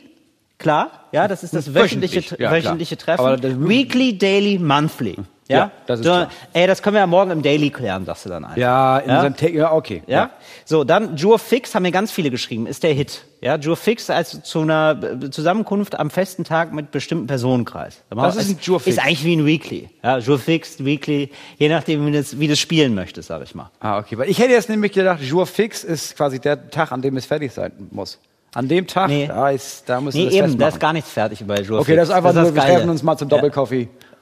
klar, 0.57 0.91
ja, 1.11 1.27
das 1.27 1.43
ist 1.43 1.53
das 1.53 1.73
wöchentliche, 1.73 2.17
Wöchentlich, 2.17 2.39
ja, 2.39 2.51
wöchentliche 2.51 2.97
Treffen. 2.97 3.41
Das- 3.41 3.59
Weekly, 3.59 4.17
Daily, 4.17 4.59
Monthly. 4.59 5.17
Ja, 5.51 5.57
Ja, 5.57 5.71
das 5.85 5.99
ist 5.99 6.05
so, 6.05 6.11
klar. 6.11 6.29
Ey, 6.53 6.65
das 6.67 6.81
können 6.81 6.95
wir 6.95 7.01
ja 7.01 7.07
morgen 7.07 7.31
im 7.31 7.41
Daily 7.41 7.69
klären, 7.69 8.05
sagst 8.05 8.25
du 8.25 8.29
dann 8.29 8.45
einfach. 8.45 8.57
Ja, 8.57 8.97
in 8.99 9.09
Ja? 9.09 9.15
unserem 9.17 9.35
Te 9.35 9.49
ja, 9.51 9.71
okay. 9.73 10.01
Ja? 10.07 10.29
So, 10.65 10.83
dann 10.83 11.15
Jure 11.17 11.39
Fix 11.39 11.75
haben 11.75 11.83
mir 11.83 11.91
ganz 11.91 12.11
viele 12.11 12.29
geschrieben, 12.31 12.65
ist 12.67 12.83
der 12.83 12.93
Hit. 12.93 13.23
Ja, 13.41 13.57
Jure 13.57 13.75
Fix 13.75 14.09
als 14.09 14.41
zu 14.43 14.61
einer 14.61 15.31
Zusammenkunft 15.31 15.99
am 15.99 16.09
festen 16.09 16.43
Tag 16.43 16.73
mit 16.73 16.91
bestimmten 16.91 17.27
Personenkreis. 17.27 18.01
Was 18.09 18.35
ist 18.35 18.49
ein 18.49 18.57
Jure 18.61 18.79
Fix? 18.79 18.97
Ist 18.97 19.03
eigentlich 19.03 19.25
wie 19.25 19.35
ein 19.35 19.45
Weekly. 19.45 19.89
Ja, 20.03 20.17
Jure 20.19 20.37
Fix, 20.39 20.83
Weekly, 20.85 21.29
je 21.57 21.69
nachdem, 21.69 22.05
wie 22.05 22.11
du 22.11 22.17
das, 22.19 22.39
wie 22.39 22.47
du 22.47 22.53
es 22.53 22.59
spielen 22.59 22.93
möchtest, 22.95 23.27
sag 23.29 23.41
ich 23.43 23.53
mal. 23.55 23.69
Ah, 23.79 23.97
okay. 23.99 24.17
Weil 24.17 24.29
ich 24.29 24.39
hätte 24.39 24.51
jetzt 24.51 24.69
nämlich 24.69 24.91
gedacht, 24.91 25.21
Jour 25.21 25.45
fix 25.47 25.83
ist 25.83 26.15
quasi 26.15 26.39
der 26.39 26.69
Tag, 26.69 26.91
an 26.91 27.01
dem 27.01 27.17
es 27.17 27.25
fertig 27.25 27.51
sein 27.51 27.71
muss. 27.91 28.19
An 28.53 28.67
dem 28.67 28.85
Tag, 28.85 29.07
Nee. 29.07 29.27
da, 29.27 29.49
ist, 29.49 29.87
da 29.87 30.01
müssen 30.01 30.17
Nee, 30.17 30.23
wir 30.23 30.27
es 30.27 30.33
eben, 30.35 30.43
festmachen. 30.43 30.59
da 30.59 30.67
ist 30.67 30.79
gar 30.79 30.93
nichts 30.93 31.09
fertig 31.09 31.43
bei 31.47 31.61
Jure 31.61 31.79
Okay, 31.79 31.91
Fix. 31.93 31.97
das 32.01 32.09
ist 32.09 32.15
einfach 32.15 32.33
nur, 32.33 32.43
wir 32.43 32.51
Geile. 32.51 32.73
treffen 32.75 32.89
uns 32.89 33.01
mal 33.01 33.17
zum 33.17 33.29
Ja. 33.29 33.37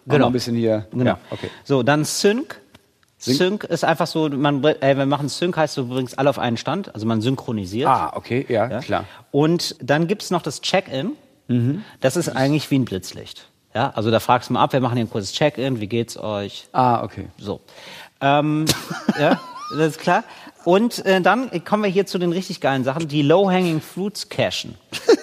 Genau. 0.08 0.28
Ein 0.28 0.34
bisschen 0.34 0.56
hier. 0.56 0.88
Genau. 0.92 1.06
Ja, 1.06 1.20
okay. 1.30 1.50
So, 1.64 1.84
dann 1.84 2.04
Sync. 2.06 2.60
Sync 3.18 3.66
ist 3.66 3.84
einfach 3.84 4.08
so, 4.08 4.30
man, 4.30 4.64
äh, 4.64 4.96
wir 4.96 5.06
machen 5.06 5.28
Sync 5.28 5.58
heißt, 5.58 5.76
du 5.78 5.88
bringst 5.90 6.18
alle 6.18 6.30
auf 6.30 6.40
einen 6.40 6.56
Stand, 6.56 6.94
also 6.96 7.06
man 7.06 7.20
synchronisiert. 7.22 7.88
Ah, 7.90 8.14
okay, 8.16 8.46
ja, 8.48 8.70
Ja? 8.70 8.80
klar. 8.80 9.06
Und 9.32 9.76
dann 9.82 10.08
gibt's 10.08 10.32
noch 10.32 10.42
das 10.42 10.62
Check-in. 10.62 11.12
Mhm. 11.48 11.84
Das 12.00 12.16
ist 12.16 12.30
eigentlich 12.30 12.72
wie 12.72 12.80
ein 12.80 12.86
Blitzlicht. 12.86 13.48
Ja, 13.76 13.92
also 13.94 14.10
da 14.10 14.20
fragst 14.20 14.50
du 14.50 14.54
mal 14.54 14.64
ab, 14.64 14.72
wir 14.74 14.80
machen 14.80 14.96
hier 14.96 15.06
ein 15.06 15.10
kurzes 15.10 15.34
Check-in, 15.34 15.80
wie 15.82 15.88
geht's 15.88 16.18
euch? 16.18 16.68
Ah, 16.72 17.04
okay. 17.04 17.28
So. 17.38 17.60
Ähm, 18.22 18.66
ja, 19.20 19.40
das 19.78 19.88
ist 19.90 20.00
klar. 20.00 20.24
Und 20.64 21.06
äh, 21.06 21.20
dann 21.22 21.52
kommen 21.66 21.84
wir 21.84 21.90
hier 21.90 22.06
zu 22.06 22.20
den 22.20 22.32
richtig 22.32 22.62
geilen 22.62 22.84
Sachen, 22.86 23.08
die 23.10 23.22
Low-Hanging 23.22 23.82
Fruits 23.82 24.30
cashen. 24.30 24.76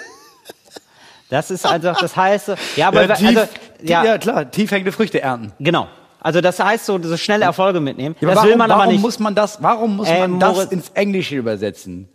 Das 1.29 1.51
ist 1.51 1.67
also, 1.67 1.93
das 1.93 2.17
heißt, 2.17 2.53
ja, 2.77 2.87
aber 2.87 3.05
Ja, 3.05 3.15
also, 3.15 3.41
ja. 3.83 4.05
ja, 4.05 4.19
klar, 4.19 4.51
tief 4.51 4.71
hängende 4.71 4.93
Früchte 4.93 5.21
ernten. 5.23 5.53
genau. 5.59 5.89
Also 6.19 6.41
das 6.41 6.59
heißt 6.59 6.87
so, 6.87 7.01
so 7.01 7.17
schnelle 7.17 7.45
Erfolge 7.45 7.79
mitnehmen. 7.79 8.17
Ja, 8.21 8.29
das 8.29 8.37
warum, 8.39 8.49
will 8.51 8.57
man 8.57 8.71
aber 8.73 8.87
nicht. 8.87 9.01
muss 9.01 9.21
man 9.21 9.35
das, 9.37 9.63
warum 9.63 9.97
muss 9.97 10.09
Äh, 10.09 10.21
man 10.27 10.41
das 10.41 10.55
Moritz- 10.57 10.73
ins 10.73 10.89
Englische 10.91 11.37
übersetzen? 11.37 12.09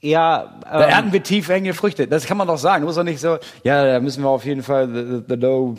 ja, 0.00 0.58
Da 0.64 0.84
ähm, 0.84 0.90
ernten 0.90 1.12
wir 1.12 1.22
tief 1.22 1.48
hängende 1.48 1.74
Früchte. 1.74 2.08
Das 2.08 2.24
kann 2.26 2.36
man 2.36 2.48
doch 2.48 2.58
sagen. 2.58 2.80
Du 2.82 2.86
musst 2.86 2.98
doch 2.98 3.04
nicht 3.04 3.20
so, 3.20 3.38
ja, 3.62 3.84
da 3.84 4.00
müssen 4.00 4.22
wir 4.24 4.28
auf 4.28 4.44
jeden 4.44 4.62
Fall 4.64 4.88
the, 4.88 5.22
the, 5.28 5.34
low. 5.40 5.76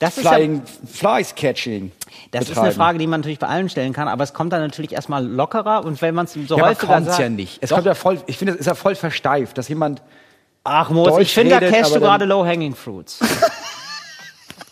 Das 0.00 0.16
ist 0.18 0.24
ja- 0.24 0.32
Flying 0.32 0.62
Flies 0.92 1.34
Catching. 1.36 1.92
Das 2.32 2.42
ist 2.42 2.48
betreiben. 2.48 2.66
eine 2.66 2.74
Frage, 2.74 2.98
die 2.98 3.06
man 3.06 3.20
natürlich 3.20 3.38
bei 3.38 3.46
allen 3.46 3.68
stellen 3.68 3.92
kann, 3.92 4.08
aber 4.08 4.24
es 4.24 4.32
kommt 4.34 4.52
dann 4.52 4.60
natürlich 4.62 4.92
erstmal 4.94 5.24
lockerer 5.24 5.84
und 5.84 6.00
wenn 6.02 6.14
man 6.14 6.24
es 6.24 6.32
so 6.34 6.56
Ja, 6.56 6.64
häufiger 6.66 7.02
sagt. 7.02 7.20
ja 7.20 7.28
nicht. 7.28 7.58
Es 7.60 7.70
Doch. 7.70 7.76
kommt 7.76 7.86
ja 7.86 7.94
voll, 7.94 8.18
ich 8.26 8.36
finde, 8.36 8.54
es 8.54 8.60
ist 8.60 8.66
ja 8.66 8.74
voll 8.74 8.96
versteift, 8.96 9.58
dass 9.58 9.68
jemand 9.68 10.02
Ach, 10.64 10.90
Moritz, 10.90 11.12
Deutsch 11.14 11.22
ich 11.22 11.34
finde, 11.34 11.60
da 11.60 11.68
cashst 11.70 11.94
du 11.94 12.00
gerade 12.00 12.24
Low-Hanging 12.24 12.74
Fruits. 12.74 13.20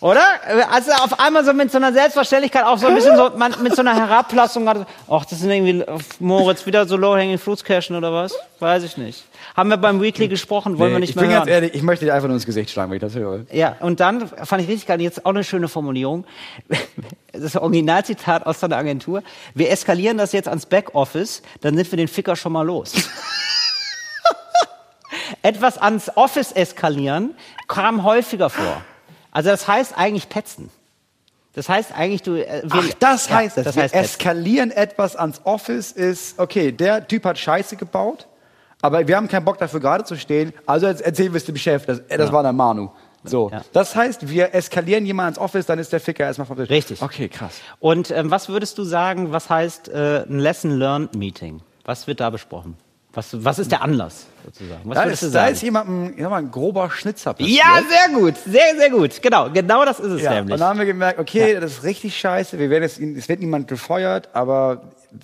Oder? 0.03 0.21
Also 0.69 0.91
auf 0.91 1.21
einmal 1.21 1.45
so 1.45 1.53
mit 1.53 1.71
so 1.71 1.79
einer 1.79 1.93
Selbstverständlichkeit, 1.93 2.65
auch 2.65 2.77
so 2.77 2.89
ein 2.89 2.95
bisschen 2.97 3.17
so, 3.17 3.31
man, 3.37 3.55
mit 3.63 3.77
so 3.77 3.83
einer 3.83 3.95
Herablassung. 3.95 4.69
Ach, 4.69 5.25
das 5.25 5.39
sind 5.39 5.49
irgendwie, 5.49 5.85
Moritz, 6.19 6.67
wieder 6.67 6.87
so 6.87 6.97
Low-Hanging 6.97 7.39
Fruits 7.39 7.63
cashen 7.63 7.95
oder 7.95 8.13
was? 8.13 8.35
Weiß 8.59 8.83
ich 8.83 8.97
nicht. 8.97 9.23
Haben 9.57 9.71
wir 9.71 9.77
beim 9.77 10.03
Weekly 10.03 10.27
gesprochen, 10.27 10.77
wollen 10.81 10.91
wir 10.91 10.99
nicht 10.99 11.11
ich 11.11 11.17
mehr 11.17 11.23
bin 11.23 11.31
hören. 11.31 11.41
ganz 11.43 11.53
ehrlich, 11.53 11.75
ich 11.75 11.85
möchte 11.85 12.05
dir 12.05 12.15
einfach 12.15 12.27
nur 12.27 12.35
ins 12.35 12.47
Gesicht 12.47 12.71
schlagen, 12.71 12.91
wenn 12.91 12.97
ich 12.97 13.03
das 13.03 13.15
höre. 13.15 13.47
Ja, 13.53 13.77
und 13.79 14.01
dann 14.01 14.27
fand 14.27 14.63
ich 14.63 14.69
richtig 14.69 14.89
geil, 14.89 15.01
jetzt 15.01 15.25
auch 15.25 15.31
eine 15.31 15.45
schöne 15.45 15.69
Formulierung. 15.69 16.25
Das 17.35 17.57
Originalzitat 17.57 18.45
aus 18.45 18.61
so 18.61 18.67
einer 18.67 18.77
Agentur. 18.77 19.23
Wir 19.55 19.71
eskalieren 19.71 20.19
das 20.19 20.33
jetzt 20.33 20.49
ans 20.49 20.67
Backoffice, 20.67 21.41
dann 21.63 21.75
sind 21.75 21.91
wir 21.91 21.97
den 21.97 22.09
Ficker 22.09 22.37
schon 22.37 22.53
mal 22.53 22.61
los. 22.61 22.93
Etwas 25.43 25.79
ans 25.79 26.15
Office 26.15 26.53
eskalieren 26.53 27.35
kam 27.69 28.05
häufiger 28.05 28.51
vor. 28.51 28.83
Also 29.33 29.51
das 29.51 29.67
heißt 29.67 29.99
eigentlich 29.99 30.29
petzen. 30.29 30.71
Das 31.55 31.69
heißt 31.69 31.93
eigentlich, 31.95 32.23
du... 32.23 32.37
Äh, 32.37 32.63
Ach, 32.71 32.85
das 33.01 33.29
Ja, 33.29 33.37
heißt 33.37 33.59
es. 33.59 33.65
das 33.65 33.77
heißt 33.77 33.93
petzen. 33.95 34.05
eskalieren 34.05 34.71
etwas 34.71 35.17
ans 35.17 35.41
Office 35.45 35.91
ist, 35.93 36.39
okay, 36.39 36.71
der 36.73 37.07
Typ 37.09 37.25
hat 37.25 37.39
Scheiße 37.39 37.77
gebaut, 37.77 38.27
aber 38.81 39.07
wir 39.07 39.17
haben 39.17 39.29
keinen 39.29 39.45
Bock 39.45 39.59
dafür 39.59 39.81
gerade 39.81 40.05
zu 40.05 40.17
stehen, 40.17 40.53
also 40.67 40.87
jetzt 40.87 41.03
erzählen 41.03 41.33
wir 41.33 41.37
es 41.39 41.45
dem 41.45 41.57
Chef, 41.57 41.85
das, 41.85 42.01
das 42.09 42.33
war 42.33 42.43
der 42.43 42.53
Manu. 42.53 42.91
So, 43.25 43.51
Ja. 43.51 43.63
das 43.73 43.95
heißt, 43.95 44.29
wir 44.29 44.53
eskalieren 44.55 45.05
jemanden 45.07 45.35
ans 45.35 45.39
Office, 45.39 45.67
dann 45.67 45.79
ist 45.79 45.93
der 45.93 46.01
Ficker 46.01 46.25
erstmal 46.25 46.47
vom 46.47 46.57
Tisch. 46.57 46.71
Richtig. 46.71 47.03
Okay, 47.03 47.29
krass. 47.29 47.53
Und 47.81 48.11
ähm, 48.11 48.31
was 48.31 48.49
würdest 48.49 48.79
du 48.79 48.85
sagen, 48.85 49.31
was 49.33 49.49
heißt 49.51 49.89
äh, 49.91 50.25
ein 50.29 50.39
Lesson-Learned-Meeting? 50.41 51.61
Was 51.85 52.07
wird 52.07 52.19
da 52.21 52.31
besprochen? 52.31 52.77
Was, 53.15 53.45
was 53.45 53.59
ist 53.59 53.71
der 53.71 53.83
Anlass 53.83 54.27
sozusagen? 54.45 54.81
Was 54.85 54.95
Da 54.97 55.03
ist, 55.05 55.35
da 55.35 55.47
ist 55.49 55.61
sag 55.61 55.73
mal, 55.73 55.85
ein 56.39 56.51
grober 56.51 56.91
Schnitzer 56.91 57.35
passiert. 57.35 57.59
Ja, 57.59 57.81
sehr 57.87 58.19
gut, 58.19 58.35
sehr, 58.39 58.75
sehr 58.79 58.91
gut. 58.91 59.21
Genau, 59.21 59.51
genau 59.51 59.85
das 59.85 60.01
ist 60.01 60.13
es 60.13 60.23
Ja, 60.23 60.31
und 60.31 60.37
nämlich. 60.37 60.59
dann 60.59 60.69
haben 60.69 60.79
wir 60.79 60.87
gemerkt, 60.87 61.19
okay, 61.19 61.59
das 61.61 61.73
ist 61.73 61.83
richtig 61.85 62.19
scheiße. 62.19 62.59
Wir 62.59 62.71
werden 62.71 62.85
jetzt, 62.85 62.99
es 62.99 63.29
wird 63.29 63.41
niemand 63.41 63.69
gefeuert, 63.69 64.31
aber 64.33 64.83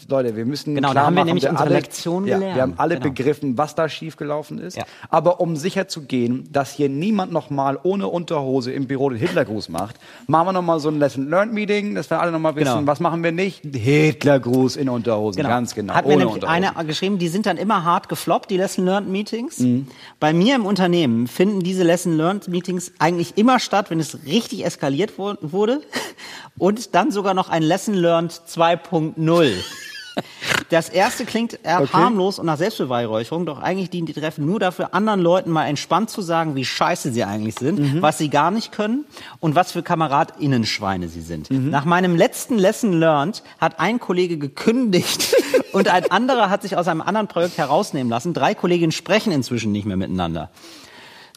Leute, 0.08 0.36
wir 0.36 0.44
müssen 0.44 0.74
Genau, 0.74 0.92
da 0.92 1.06
haben 1.06 1.14
wir 1.14 1.20
machen, 1.20 1.26
nämlich 1.26 1.48
unsere 1.48 1.64
alle, 1.68 1.74
Lektion 1.76 2.26
ja, 2.26 2.36
gelernt. 2.36 2.54
Wir 2.56 2.62
haben 2.62 2.74
alle 2.76 2.94
Genau. 2.96 3.08
begriffen, 3.08 3.56
was 3.58 3.74
da 3.74 3.88
schiefgelaufen 3.88 4.58
ist. 4.58 4.76
Ja. 4.76 4.84
Aber 5.08 5.40
um 5.40 5.56
sicher 5.56 5.88
zu 5.88 6.02
gehen, 6.02 6.48
dass 6.52 6.72
hier 6.72 6.88
niemand 6.88 7.32
nochmal 7.32 7.78
ohne 7.82 8.08
Unterhose 8.08 8.72
im 8.72 8.86
Büro 8.86 9.08
den 9.10 9.18
Hitlergruß 9.18 9.68
macht, 9.70 9.96
machen 10.26 10.48
wir 10.48 10.52
nochmal 10.52 10.80
so 10.80 10.88
ein 10.88 10.98
Lesson-Learned-Meeting, 10.98 11.94
dass 11.94 12.10
wir 12.10 12.20
alle 12.20 12.32
nochmal 12.32 12.54
wissen, 12.56 12.74
Genau. 12.74 12.86
was 12.86 13.00
machen 13.00 13.22
wir 13.22 13.32
nicht? 13.32 13.62
Hitlergruß 13.64 14.76
in 14.76 14.88
Unterhosen, 14.88 15.42
ganz 15.42 15.74
genau. 15.74 15.94
Hat 15.94 16.06
mir 16.06 16.16
nämlich 16.16 16.46
einer 16.46 16.72
geschrieben, 16.84 17.18
die 17.18 17.28
sind 17.28 17.46
dann 17.46 17.56
immer 17.56 17.84
hart 17.84 18.08
gefloppt, 18.08 18.50
die 18.50 18.56
Lesson 18.56 18.84
Learned 18.84 19.08
Meetings. 19.10 19.58
Mhm. 19.60 19.86
Bei 20.20 20.32
mir 20.32 20.54
im 20.54 20.66
Unternehmen 20.66 21.26
finden 21.26 21.60
diese 21.60 21.82
Lesson 21.82 22.16
Learned 22.16 22.48
Meetings 22.48 22.92
eigentlich 22.98 23.36
immer 23.38 23.58
statt, 23.58 23.90
wenn 23.90 24.00
es 24.00 24.18
richtig 24.26 24.64
eskaliert 24.64 25.18
wurde. 25.18 25.80
Und 26.58 26.94
dann 26.94 27.10
sogar 27.12 27.34
noch 27.34 27.48
ein 27.48 27.62
Lesson 27.62 27.94
Learned 27.94 28.32
2.0. 28.32 29.52
Das 30.70 30.88
erste 30.88 31.24
klingt 31.24 31.58
eher 31.62 31.80
Okay. 31.82 31.92
harmlos 31.92 32.38
und 32.38 32.46
nach 32.46 32.58
Selbstbeweihräucherung, 32.58 33.46
doch 33.46 33.58
eigentlich 33.60 33.90
dienen 33.90 34.06
die 34.06 34.12
Treffen 34.12 34.44
nur 34.44 34.60
dafür, 34.60 34.92
anderen 34.94 35.20
Leuten 35.20 35.50
mal 35.50 35.66
entspannt 35.66 36.10
zu 36.10 36.20
sagen, 36.22 36.56
wie 36.56 36.64
scheiße 36.64 37.12
sie 37.12 37.24
eigentlich 37.24 37.54
sind, 37.54 37.78
Mhm. 37.78 38.02
was 38.02 38.18
sie 38.18 38.28
gar 38.28 38.50
nicht 38.50 38.72
können 38.72 39.04
und 39.40 39.54
was 39.54 39.72
für 39.72 39.82
KameradInnenschweine 39.82 41.08
sie 41.08 41.22
sind. 41.22 41.50
Mhm. 41.50 41.70
Nach 41.70 41.84
meinem 41.84 42.16
letzten 42.16 42.58
Lesson 42.58 42.92
Learned 42.92 43.42
hat 43.60 43.80
ein 43.80 43.98
Kollege 43.98 44.36
gekündigt 44.38 45.34
und 45.72 45.88
ein 45.88 46.10
anderer 46.10 46.50
hat 46.50 46.62
sich 46.62 46.76
aus 46.76 46.88
einem 46.88 47.00
anderen 47.00 47.28
Projekt 47.28 47.56
herausnehmen 47.58 48.10
lassen. 48.10 48.34
Drei 48.34 48.54
Kolleginnen 48.54 48.92
sprechen 48.92 49.32
inzwischen 49.32 49.72
nicht 49.72 49.86
mehr 49.86 49.96
miteinander. 49.96 50.50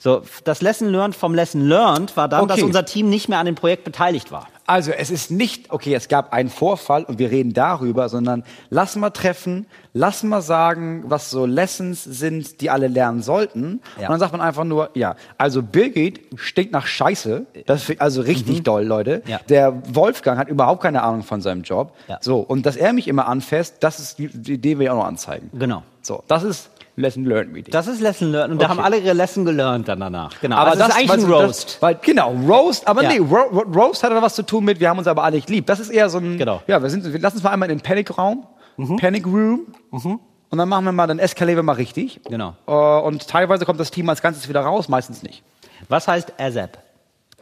So, 0.04 0.24
das 0.46 0.62
Lesson 0.62 0.88
Learned 0.90 1.16
vom 1.16 1.36
Lesson 1.36 1.62
Learned 1.68 2.18
war 2.18 2.28
dann, 2.28 2.48
dass 2.48 2.58
Okay. 2.58 2.66
unser 2.66 2.86
Team 2.86 3.10
nicht 3.10 3.30
mehr 3.30 3.38
an 3.38 3.46
dem 3.46 3.56
Projekt 3.56 3.84
beteiligt 3.84 4.32
war. 4.32 4.48
Also 4.68 4.92
es 4.92 5.10
ist 5.10 5.32
nicht, 5.32 5.72
okay, 5.72 5.94
es 5.94 6.08
gab 6.08 6.34
einen 6.34 6.50
Vorfall 6.50 7.04
und 7.04 7.20
wir 7.20 7.32
reden 7.32 7.54
darüber, 7.54 8.10
sondern 8.10 8.44
lass 8.70 8.96
mal 8.96 9.10
treffen, 9.10 9.66
lass 9.94 10.24
mal 10.24 10.42
sagen, 10.42 11.04
was 11.08 11.30
so 11.30 11.46
Lessons 11.46 12.04
sind, 12.04 12.62
die 12.62 12.70
alle 12.70 12.88
lernen 12.88 13.22
sollten. 13.22 13.82
Ja. 13.98 14.08
Und 14.08 14.12
dann 14.12 14.20
sagt 14.20 14.32
man 14.32 14.42
einfach 14.42 14.64
nur, 14.64 14.92
ja, 14.94 15.16
also 15.38 15.62
Birgit 15.62 16.22
stinkt 16.36 16.72
nach 16.72 16.88
Scheiße. 16.88 17.46
Das 17.66 17.90
ist 17.90 18.00
also 18.02 18.22
richtig 18.22 18.64
doll, 18.64 18.86
Leute. 18.86 19.22
Mhm. 19.26 19.32
Ja. 19.32 19.40
Der 19.50 19.82
Wolfgang 19.94 20.38
hat 20.38 20.48
überhaupt 20.48 20.82
keine 20.82 21.04
Ahnung 21.04 21.24
von 21.24 21.42
seinem 21.42 21.64
Job. 21.64 21.94
Ja. 22.08 22.20
So, 22.22 22.40
und 22.40 22.66
dass 22.66 22.76
er 22.76 22.94
mich 22.94 23.08
immer 23.08 23.28
anfasst, 23.28 23.78
das 23.82 24.00
ist 24.00 24.20
die, 24.20 24.28
die 24.28 24.54
Idee, 24.54 24.78
will 24.78 24.86
ich 24.86 24.90
auch 24.90 24.96
noch 24.96 25.06
anzeigen. 25.06 25.50
Genau. 25.54 25.84
So, 26.02 26.24
das 26.28 26.44
ist 26.44 26.70
Lesson 26.96 27.26
Learned 27.26 27.54
Meeting. 27.54 27.72
Das 27.72 27.88
ist 27.88 28.02
Lesson 28.02 28.32
Learned 28.32 28.54
und 28.54 28.62
da 28.62 28.66
Okay. 28.66 28.78
haben 28.78 28.84
alle 28.84 28.98
ihre 29.00 29.14
Lesson 29.14 29.46
gelernt 29.46 29.88
dann 29.88 30.00
danach. 30.00 30.40
Genau. 30.42 30.58
Aber 30.58 30.72
also 30.72 30.80
das, 30.80 30.90
ist 30.90 30.96
eigentlich 30.98 31.12
ein 31.26 31.32
Roast. 31.32 31.66
Das, 31.76 31.82
weil, 31.82 31.96
genau, 32.02 32.32
Roast, 32.48 32.88
aber 32.88 33.04
Ja. 33.04 33.10
nee, 33.10 33.20
Ro 33.20 33.42
Ro 33.52 33.60
Roast 33.74 34.04
hat 34.04 34.12
da 34.12 34.22
was 34.22 34.36
zu 34.36 34.44
tun 34.44 34.66
mit, 34.66 34.80
wir 34.80 34.90
haben 34.90 34.98
uns 35.00 35.08
aber 35.08 35.24
alle 35.24 35.36
nicht 35.38 35.50
lieb. 35.50 35.66
Das 35.68 35.80
ist 35.80 35.90
eher 35.90 36.10
so 36.10 36.18
ein, 36.18 36.38
Genau. 36.38 36.62
ja, 36.68 36.82
wir 36.82 36.90
sind, 36.90 37.12
wir 37.12 37.20
lassen 37.20 37.38
uns 37.38 37.44
mal 37.44 37.52
einmal 37.52 37.70
in 37.72 37.78
den 37.78 37.84
Panic-Raum, 37.84 38.46
Mhm. 38.78 38.98
Panic 38.98 39.26
Room, 39.28 39.68
und 39.92 40.58
dann 40.58 40.68
machen 40.70 40.86
wir 40.86 40.92
mal, 40.92 41.08
dann 41.08 41.20
eskalieren 41.20 41.58
wir 41.60 41.64
mal 41.64 41.74
richtig. 41.74 42.20
Genau. 42.30 42.56
Äh, 42.68 42.72
und 42.72 43.28
teilweise 43.28 43.66
kommt 43.66 43.80
das 43.80 43.92
Team 43.92 44.10
als 44.10 44.22
Ganzes 44.22 44.48
wieder 44.50 44.62
raus, 44.62 44.90
meistens 44.90 45.24
nicht. 45.24 45.44
Was 45.90 46.08
heißt 46.08 46.34
ASAP? 46.40 46.78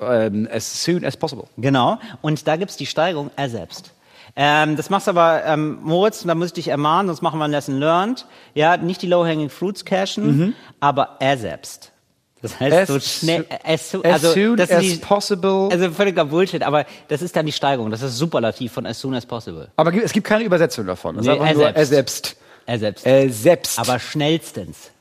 Ähm, 0.02 0.48
as 0.52 0.84
soon 0.84 1.04
as 1.04 1.18
possible. 1.18 1.46
Genau. 1.58 1.98
Und 2.22 2.48
da 2.48 2.56
gibt's 2.56 2.78
die 2.78 2.86
Steigerung 2.86 3.32
er 3.36 3.50
selbst. 3.50 3.92
Ähm, 4.36 4.76
das 4.76 4.90
machst 4.90 5.08
aber, 5.08 5.44
ähm, 5.46 5.80
Moritz, 5.82 6.24
da 6.24 6.36
muss 6.36 6.48
ich 6.48 6.54
dich 6.54 6.68
ermahnen, 6.70 7.08
sonst 7.08 7.22
machen 7.22 7.40
wir 7.40 7.46
ein 7.46 7.52
Lesson 7.52 7.80
learned. 7.80 8.26
Ja, 8.54 8.78
nicht 8.78 9.02
die 9.02 9.08
low-hanging 9.08 9.50
fruits 9.50 9.86
cashen, 9.86 10.56
aber 10.80 11.18
er 11.20 11.38
selbst. 11.38 11.92
Das 12.42 12.58
heißt, 12.60 12.74
As 12.74 12.88
so 12.88 13.00
schnell, 13.00 13.46
as, 13.66 13.92
so, 13.92 14.02
as 14.02 14.14
also, 14.14 14.32
soon 14.32 14.56
das 14.58 14.72
as 14.72 14.82
die, 14.82 14.96
possible. 14.96 15.68
Also 15.72 15.92
völliger 15.92 16.24
Bullshit, 16.24 16.64
aber 16.64 16.86
das 17.10 17.22
ist 17.22 17.36
dann 17.36 17.46
die 17.46 17.52
Steigerung. 17.52 17.92
Das 17.92 18.02
ist 18.02 18.18
Superlativ 18.18 18.72
von 18.72 18.86
as 18.86 19.00
soon 19.00 19.14
as 19.14 19.26
possible. 19.26 19.70
Aber 19.76 19.94
es 19.94 20.14
gibt 20.14 20.26
keine 20.26 20.46
Übersetzung 20.46 20.86
davon. 20.86 21.18
Das 21.18 21.26
Nee, 21.26 21.34
ist 21.34 21.40
er 21.40 21.54
nur 21.54 21.70
er 21.70 21.86
selbst. 21.86 22.38
Er 22.66 22.80
selbst. 22.80 23.06
Er 23.06 23.30
selbst. 23.30 23.78
aber 23.78 24.00
schnellstens. 24.00 24.92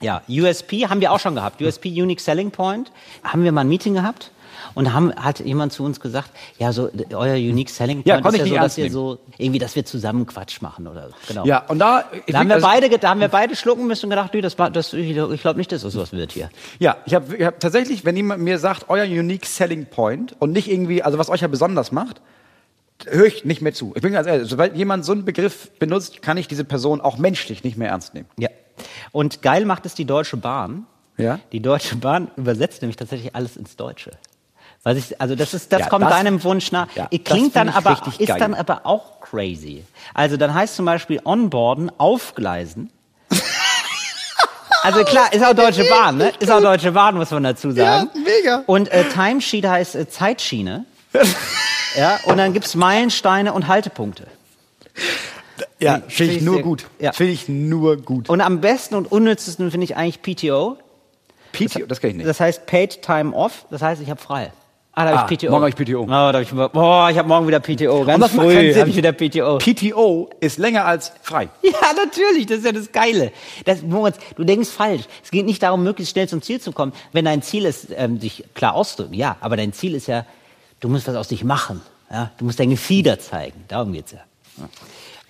Ja, 0.00 0.22
USP 0.28 0.88
haben 0.88 1.00
wir 1.00 1.12
auch 1.12 1.20
schon 1.20 1.36
gehabt. 1.36 1.62
USP, 1.62 1.90
Unique 1.90 2.20
Selling 2.20 2.50
Point. 2.50 2.90
Haben 3.22 3.44
wir 3.44 3.52
mal 3.52 3.60
ein 3.60 3.68
Meeting 3.68 3.94
gehabt 3.94 4.32
und 4.74 4.92
haben, 4.92 5.14
hat 5.14 5.40
jemand 5.40 5.72
zu 5.72 5.84
uns 5.84 6.00
gesagt, 6.00 6.30
ja, 6.58 6.72
so 6.72 6.90
euer 7.12 7.34
Unique 7.34 7.70
Selling 7.70 8.02
Ja, 8.04 8.14
Point 8.14 8.24
konnte 8.24 8.38
ist 8.40 8.46
ich 8.46 8.52
ja 8.52 8.60
so, 8.60 8.64
dass 8.64 8.76
wir 8.76 8.84
ernst 8.84 8.94
so 8.94 9.18
irgendwie, 9.38 9.58
dass 9.58 9.76
wir 9.76 9.84
zusammen 9.84 10.26
Quatsch 10.26 10.60
machen 10.62 10.86
oder 10.86 11.08
so. 11.08 11.14
Genau. 11.28 11.44
ja, 11.44 11.64
und 11.68 11.78
da, 11.78 12.04
Da 12.28 12.38
haben, 12.38 12.48
wir 12.48 12.54
also- 12.56 12.66
beide, 12.66 12.88
da 12.98 13.08
haben 13.10 13.20
wir 13.20 13.28
beide 13.28 13.56
schlucken 13.56 13.86
müssen 13.86 14.06
und 14.06 14.10
gedacht, 14.10 14.32
nee, 14.34 14.40
das, 14.40 14.58
war- 14.58 14.70
das, 14.70 14.92
ich 14.92 15.14
glaube 15.14 15.58
nicht, 15.58 15.72
dass 15.72 15.82
das 15.82 15.96
was 15.96 16.12
wird 16.12 16.32
hier. 16.32 16.50
Ja, 16.78 16.96
ich 17.06 17.14
habe 17.14 17.44
hab 17.44 17.60
tatsächlich, 17.60 18.04
wenn 18.04 18.16
jemand 18.16 18.42
mir 18.42 18.58
sagt, 18.58 18.86
euer 18.88 19.04
Unique 19.04 19.46
Selling 19.46 19.86
Point 19.86 20.34
und 20.38 20.52
nicht 20.52 20.70
irgendwie, 20.70 21.02
also 21.02 21.18
was 21.18 21.28
euch 21.28 21.40
ja 21.40 21.48
besonders 21.48 21.92
macht, 21.92 22.20
höre 23.06 23.26
ich 23.26 23.44
nicht 23.44 23.62
mehr 23.62 23.72
zu. 23.74 23.92
Ich 23.96 24.02
bin 24.02 24.12
ganz 24.12 24.26
ehrlich, 24.28 24.48
sobald 24.48 24.76
jemand 24.76 25.04
so 25.04 25.12
einen 25.12 25.24
Begriff 25.24 25.70
benutzt, 25.78 26.22
kann 26.22 26.36
ich 26.36 26.46
diese 26.48 26.64
Person 26.64 27.00
auch 27.00 27.18
menschlich 27.18 27.64
nicht 27.64 27.76
mehr 27.76 27.88
ernst 27.88 28.14
nehmen. 28.14 28.26
Ja. 28.38 28.48
Und 29.10 29.42
geil 29.42 29.64
macht 29.64 29.86
es 29.86 29.94
die 29.94 30.04
Deutsche 30.04 30.36
Bahn. 30.36 30.86
Ja? 31.18 31.40
Die 31.52 31.60
Deutsche 31.60 31.96
Bahn 31.96 32.30
übersetzt 32.36 32.80
nämlich 32.82 32.96
tatsächlich 32.96 33.34
alles 33.34 33.56
ins 33.56 33.76
Deutsche. 33.76 34.12
Weil 34.84 34.96
ich, 34.96 35.20
also 35.20 35.36
das 35.36 35.54
ist, 35.54 35.72
das 35.72 35.80
Ja, 35.82 35.88
kommt 35.88 36.04
das- 36.04 36.10
deinem 36.12 36.42
Wunsch 36.42 36.72
nach. 36.72 36.88
ja, 36.96 37.06
Klingt 37.06 37.28
das 37.30 37.38
find 37.38 37.56
dann 37.56 37.68
aber, 37.68 38.00
ist 38.18 38.26
geil. 38.26 38.38
dann 38.38 38.54
aber 38.54 38.84
auch 38.84 39.20
crazy. 39.20 39.84
Also 40.12 40.36
dann 40.36 40.52
heißt 40.52 40.74
zum 40.76 40.84
Beispiel 40.86 41.20
onboarden, 41.24 41.92
aufgleisen. 41.98 42.90
Also 44.82 45.04
klar, 45.04 45.32
ist 45.32 45.44
auch 45.44 45.54
Deutsche 45.54 45.84
Bahn, 45.84 46.16
ne? 46.18 46.32
Ist 46.40 46.50
auch 46.50 46.60
Deutsche 46.60 46.90
Bahn, 46.90 47.14
muss 47.14 47.30
man 47.30 47.44
dazu 47.44 47.70
sagen. 47.70 48.10
Ja, 48.14 48.20
mega. 48.20 48.62
Und 48.66 48.88
äh, 48.90 49.04
Timesheet 49.08 49.64
heißt 49.64 49.94
äh, 49.94 50.08
Zeitschiene. 50.08 50.84
ja, 51.96 52.18
und 52.24 52.36
dann 52.38 52.52
gibt's 52.52 52.74
Meilensteine 52.74 53.52
und 53.52 53.68
Haltepunkte. 53.68 54.26
Ja, 55.78 55.94
Finde 55.98 56.10
finde 56.10 56.32
ich 56.34 56.42
nur 56.42 56.54
sehr- 56.56 56.62
gut. 56.64 56.86
ja. 56.98 57.12
Finde 57.12 57.32
ich 57.32 57.48
nur 57.48 57.96
gut. 57.98 58.28
Und 58.28 58.40
am 58.40 58.60
besten 58.60 58.96
und 58.96 59.12
unnützesten 59.12 59.70
finde 59.70 59.84
ich 59.84 59.96
eigentlich 59.96 60.20
PTO. 60.22 60.78
PTO, 61.52 61.86
das 61.86 62.00
kann 62.00 62.10
ich 62.10 62.16
nicht. 62.16 62.28
Das 62.28 62.40
heißt 62.40 62.66
Paid 62.66 63.02
Time 63.02 63.36
Off. 63.36 63.66
Das 63.70 63.82
heißt, 63.82 64.02
ich 64.02 64.10
habe 64.10 64.20
frei. 64.20 64.52
Ah, 64.94 65.04
da 65.06 65.12
Ah, 65.14 65.18
habe 65.22 65.32
ich 65.32 65.38
PTO. 65.40 65.50
morgen 65.50 65.62
hab 65.64 65.80
ich 65.80 65.86
PTO. 65.86 66.02
Oh, 66.02 66.06
da 66.06 66.32
hab 66.34 66.42
ich, 66.42 66.52
oh, 66.52 67.08
ich 67.10 67.18
habe 67.18 67.26
morgen 67.26 67.46
wieder 67.48 67.60
PTO. 67.60 68.04
Ganz 68.04 68.20
das 68.20 68.34
macht 68.34 68.44
früh 68.46 68.54
keinen 68.54 68.72
Sinn. 68.72 68.80
habe 68.80 68.90
ich 68.90 68.96
wieder 68.96 69.12
PTO. 69.12 69.56
PTO 69.58 70.30
ist 70.40 70.58
länger 70.58 70.84
als 70.84 71.12
frei. 71.22 71.48
Ja, 71.62 71.72
natürlich, 71.96 72.44
das 72.46 72.58
ist 72.58 72.66
ja 72.66 72.72
das 72.72 72.92
Geile. 72.92 73.32
Das, 73.64 73.80
Moritz, 73.82 74.18
du 74.36 74.44
denkst 74.44 74.68
falsch. 74.68 75.04
Es 75.24 75.30
geht 75.30 75.46
nicht 75.46 75.62
darum, 75.62 75.82
möglichst 75.82 76.12
schnell 76.12 76.28
zum 76.28 76.42
Ziel 76.42 76.60
zu 76.60 76.72
kommen. 76.72 76.92
Wenn 77.12 77.24
dein 77.24 77.40
Ziel 77.40 77.64
ist, 77.64 77.88
ähm, 77.96 78.18
dich 78.20 78.44
klar 78.54 78.74
auszudrücken, 78.74 79.14
ja, 79.16 79.36
aber 79.40 79.56
dein 79.56 79.72
Ziel 79.72 79.94
ist 79.94 80.08
ja, 80.08 80.26
du 80.80 80.88
musst 80.90 81.08
was 81.08 81.14
aus 81.16 81.28
dich 81.28 81.42
machen. 81.42 81.80
Ja? 82.10 82.30
Du 82.36 82.44
musst 82.44 82.60
dein 82.60 82.68
Gefieder 82.68 83.18
zeigen. 83.18 83.64
Darum 83.68 83.92
geht's 83.94 84.12
ja. 84.12 84.18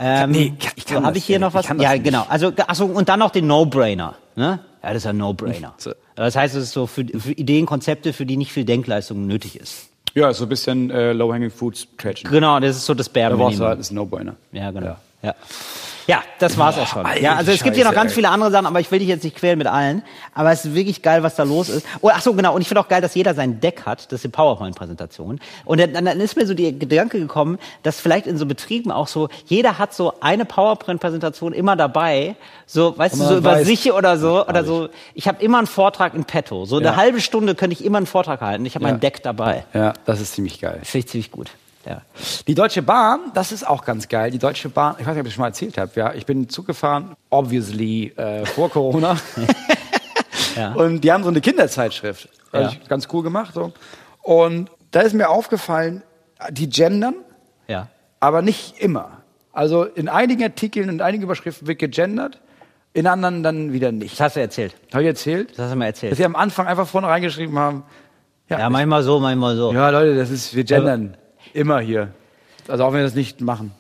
Ähm, 0.01 0.33
nee, 0.33 0.55
ich 0.75 0.85
kann 0.87 1.03
so, 1.03 1.07
habe 1.07 1.19
ich 1.19 1.25
hier 1.25 1.35
ja 1.35 1.39
noch 1.39 1.55
was? 1.55 1.63
Ich 1.63 1.69
kann 1.69 1.79
Ja, 1.81 1.93
nicht. 1.93 2.03
genau. 2.03 2.27
Also, 2.29 2.51
achso, 2.67 2.87
und 2.87 3.09
dann 3.09 3.21
noch 3.21 3.31
den 3.31 3.47
No-Brainer. 3.47 4.17
Ne? 4.35 4.59
Ja, 4.83 4.93
das 4.93 5.03
ist 5.05 5.07
ein 5.07 5.17
No-Brainer. 5.17 5.75
So. 5.79 5.93
Das 6.17 6.35
heißt, 6.37 6.55
es 6.57 6.65
ist 6.65 6.73
so 6.73 6.87
für, 6.87 7.05
für 7.07 7.33
Ideen, 7.33 7.67
Konzepte, 7.67 8.13
für 8.13 8.27
die 8.27 8.37
nicht 8.37 8.53
viel 8.53 8.65
Denkleistung 8.65 9.27
nötig 9.27 9.59
ist. 9.59 9.91
Ja, 10.15 10.33
so 10.35 10.45
ein 10.45 10.49
bisschen 10.49 10.91
äh, 10.91 11.13
Low-Hanging 11.13 11.51
Fruits 11.51 11.87
catchen. 11.97 12.31
Genau, 12.31 12.61
das 12.61 12.77
ist 12.77 12.87
so 12.87 12.95
das 12.95 13.09
Bare 13.09 13.31
Da 13.31 13.37
du 13.37 13.45
Minimum. 13.45 13.67
halt, 13.67 13.79
das 13.79 13.87
ist 13.87 13.93
ein 13.93 13.95
No-Brainer. 13.95 14.37
Ja, 14.53 14.71
genau. 14.71 14.87
Ja. 14.87 15.01
Ja. 15.23 15.35
Ja, 16.09 16.21
das 16.41 16.59
war's 16.59 16.77
auch 16.79 16.87
schon. 16.89 17.07
Alter, 17.07 17.21
Ja, 17.23 17.37
also 17.37 17.53
es 17.53 17.63
gibt 17.63 17.77
hier 17.77 17.85
noch 17.85 17.95
ganz 17.95 18.11
ey. 18.11 18.17
viele 18.17 18.29
andere 18.29 18.51
Sachen, 18.51 18.67
aber 18.67 18.81
ich 18.81 18.91
will 18.91 18.99
dich 18.99 19.07
jetzt 19.07 19.23
nicht 19.23 19.37
quälen 19.37 19.57
mit 19.57 19.69
allen. 19.69 20.03
Aber 20.35 20.51
es 20.51 20.65
ist 20.65 20.75
wirklich 20.75 21.01
geil, 21.01 21.23
was 21.23 21.37
da 21.37 21.45
los 21.45 21.69
ist. 21.69 21.87
Oh, 22.01 22.11
ach 22.13 22.21
so, 22.21 22.35
genau. 22.35 22.57
Und 22.57 22.61
ich 22.61 22.67
finde 22.67 22.81
auch 22.81 22.89
geil, 22.89 23.01
dass 23.01 23.15
jeder 23.15 23.35
sein 23.35 23.61
Deck 23.61 23.87
hat. 23.87 24.07
Das 24.11 24.15
ist 24.19 24.25
die 24.25 24.29
PowerPoint-Präsentation. 24.29 25.39
Und 25.65 25.81
dann, 25.81 25.93
dann 25.93 26.21
ist 26.21 26.37
mir 26.37 26.45
so 26.45 26.55
die 26.55 26.77
Gedanke 26.77 27.21
gekommen, 27.21 27.57
dass 27.85 28.01
vielleicht 28.01 28.27
in 28.27 28.37
so 28.37 28.47
Betrieben 28.47 28.91
auch 28.91 29.07
so, 29.07 29.29
jeder 29.47 29.79
hat 29.79 29.95
so 29.95 30.15
eine 30.21 30.45
PowerPoint-Präsentation 30.45 31.53
immer 31.53 31.77
dabei. 31.77 32.35
So, 32.67 32.99
weißt 32.99 33.15
du, 33.15 33.19
so 33.25 33.37
über 33.37 33.53
weiß- 33.59 33.65
sich 33.65 33.93
oder 33.93 34.19
so. 34.19 34.45
Oder 34.45 34.65
so. 34.65 34.89
Ich 35.15 35.29
habe 35.29 35.41
immer 35.43 35.59
einen 35.59 35.69
Vortrag 35.69 36.15
in 36.15 36.25
petto. 36.25 36.65
So 36.65 36.79
eine 36.79 36.87
Ja. 36.87 36.97
halbe 36.97 37.21
Stunde 37.21 37.55
könnte 37.55 37.75
ich 37.75 37.85
immer 37.85 37.99
einen 37.99 38.07
Vortrag 38.07 38.41
halten. 38.41 38.67
Ich 38.67 38.75
habe 38.75 38.85
Ja. 38.87 38.91
mein 38.91 39.01
Deck 39.01 39.23
dabei. 39.23 39.65
Ja, 39.73 39.93
das 40.05 40.21
ist 40.21 40.35
ziemlich 40.35 40.61
geil. 40.61 40.81
Finde 40.83 41.07
ich 41.07 41.11
ziemlich 41.13 41.31
gut. 41.31 41.51
Ja. 41.85 42.03
Die 42.47 42.55
Deutsche 42.55 42.83
Bahn, 42.83 43.33
das 43.35 43.51
ist 43.51 43.67
auch 43.67 43.85
ganz 43.85 44.09
geil. 44.09 44.31
Die 44.31 44.39
Deutsche 44.39 44.69
Bahn, 44.69 44.95
ich 44.99 45.07
weiß 45.07 45.15
nicht, 45.15 45.21
ob 45.21 45.27
ich 45.27 45.31
das 45.31 45.35
schon 45.35 45.43
mal 45.43 45.49
erzählt 45.49 45.79
habe. 45.79 45.91
Ja, 45.97 46.15
ich 46.15 46.27
bin 46.27 46.49
Zug 46.49 46.67
gefahren, 46.67 47.17
obviously 47.31 48.13
äh, 48.17 48.45
vor 48.47 48.71
Corona. 48.71 49.17
Ja. 50.57 50.73
Und 50.75 51.01
die 51.01 51.11
haben 51.11 51.23
so 51.25 51.31
eine 51.31 51.41
Kinderzeitschrift. 51.41 52.29
Also 52.53 52.71
Ja. 52.75 52.79
ich- 52.83 52.89
ganz 52.89 53.09
cool 53.13 53.23
gemacht. 53.23 53.55
So. 53.55 53.73
Und 54.23 54.71
da 54.91 55.01
ist 55.01 55.15
mir 55.15 55.31
aufgefallen, 55.31 56.03
die 56.51 56.69
gendern, 56.69 57.15
Ja. 57.69 57.89
aber 58.21 58.43
nicht 58.43 58.79
immer. 58.79 59.23
Also 59.55 59.85
in 59.85 60.09
einigen 60.11 60.43
Artikeln 60.43 60.91
und 60.91 61.01
einigen 61.01 61.23
Überschriften 61.25 61.67
wird 61.69 61.79
gegendert, 61.79 62.41
in 62.93 63.07
anderen 63.07 63.43
dann 63.43 63.73
wieder 63.73 63.93
nicht. 63.93 64.13
Das 64.15 64.21
hast 64.21 64.37
du 64.37 64.41
erzählt. 64.41 64.75
Habe 64.93 65.05
ich 65.05 65.09
erzählt? 65.09 65.53
Das 65.53 65.61
hast 65.61 65.73
du 65.73 65.77
mir 65.77 65.87
erzählt. 65.87 66.13
Dass 66.13 66.19
sie 66.19 66.25
am 66.27 66.37
Anfang 66.37 66.67
einfach 66.67 66.87
vorne 66.87 67.07
reingeschrieben 67.07 67.59
haben, 67.59 67.85
Ja, 68.51 68.69
manchmal 68.69 69.03
so, 69.03 69.19
manchmal 69.21 69.57
so. 69.57 69.73
ja 69.73 69.89
Leute, 69.89 70.15
das 70.17 70.29
ist, 70.31 70.55
wir 70.55 70.65
gendern 70.65 71.17
immer 71.55 71.81
hier. 71.81 72.09
Also 72.69 72.85
auch 72.85 72.93
wenn 72.93 73.01
wir 73.01 73.05
das 73.05 73.15
nicht 73.15 73.41
machen. 73.41 73.73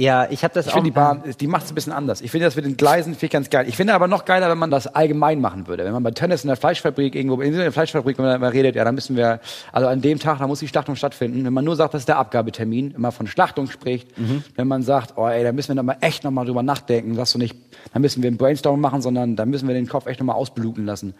Ja, 0.00 0.28
ich 0.30 0.44
habe 0.44 0.54
das 0.54 0.66
Ich 0.66 0.70
auch. 0.70 0.76
finde, 0.76 0.90
die 0.90 0.94
Bahn, 0.94 1.22
die 1.40 1.46
macht 1.48 1.64
es 1.64 1.72
ein 1.72 1.74
bisschen 1.74 1.92
anders. 1.92 2.20
Ich 2.20 2.30
finde 2.30 2.44
das 2.46 2.54
mit 2.54 2.64
den 2.64 2.76
Gleisen 2.76 3.14
finde 3.14 3.26
ich 3.26 3.32
ganz 3.32 3.50
geil. 3.50 3.66
Ich 3.68 3.74
finde 3.76 3.94
aber 3.94 4.06
noch 4.06 4.24
geiler, 4.24 4.48
wenn 4.48 4.56
man 4.58 4.70
das 4.70 4.86
allgemein 4.86 5.40
machen 5.40 5.66
würde. 5.66 5.84
Wenn 5.84 5.90
man 5.92 6.04
bei 6.04 6.12
Tennis 6.12 6.44
in 6.44 6.46
der 6.46 6.56
Fleischfabrik 6.56 7.16
irgendwo, 7.16 7.40
in 7.40 7.52
der 7.52 7.72
Fleischfabrik, 7.72 8.16
wenn 8.16 8.24
man 8.26 8.40
mal 8.40 8.50
redet, 8.50 8.76
ja, 8.76 8.84
dann 8.84 8.94
müssen 8.94 9.16
wir, 9.16 9.40
also 9.72 9.88
an 9.88 10.00
dem 10.00 10.20
Tag, 10.20 10.38
da 10.38 10.46
muss 10.46 10.60
die 10.60 10.68
Schlachtung 10.68 10.94
stattfinden. 10.94 11.44
Wenn 11.44 11.52
man 11.52 11.64
nur 11.64 11.74
sagt, 11.74 11.94
das 11.94 12.02
ist 12.02 12.08
der 12.08 12.18
Abgabetermin, 12.18 12.94
man 12.96 13.10
von 13.10 13.26
Schlachtung 13.26 13.68
spricht, 13.68 14.16
Mhm. 14.16 14.44
wenn 14.54 14.68
man 14.68 14.84
sagt, 14.84 15.14
oh 15.16 15.26
ey, 15.26 15.42
da 15.42 15.50
müssen 15.50 15.70
wir 15.70 15.74
noch 15.74 15.82
mal 15.82 15.96
echt 16.00 16.22
noch 16.22 16.30
mal 16.30 16.44
drüber 16.44 16.62
nachdenken, 16.62 17.16
sagst 17.16 17.34
du 17.34 17.38
nicht, 17.40 17.56
da 17.92 17.98
müssen 17.98 18.22
wir 18.22 18.30
ein 18.30 18.36
Brainstorm 18.36 18.80
machen, 18.80 19.02
sondern 19.02 19.34
da 19.34 19.46
müssen 19.46 19.66
wir 19.66 19.74
den 19.74 19.88
Kopf 19.88 20.06
echt 20.06 20.20
noch 20.20 20.26
mal 20.26 20.34
ausbluten 20.34 20.86
lassen. 20.86 21.14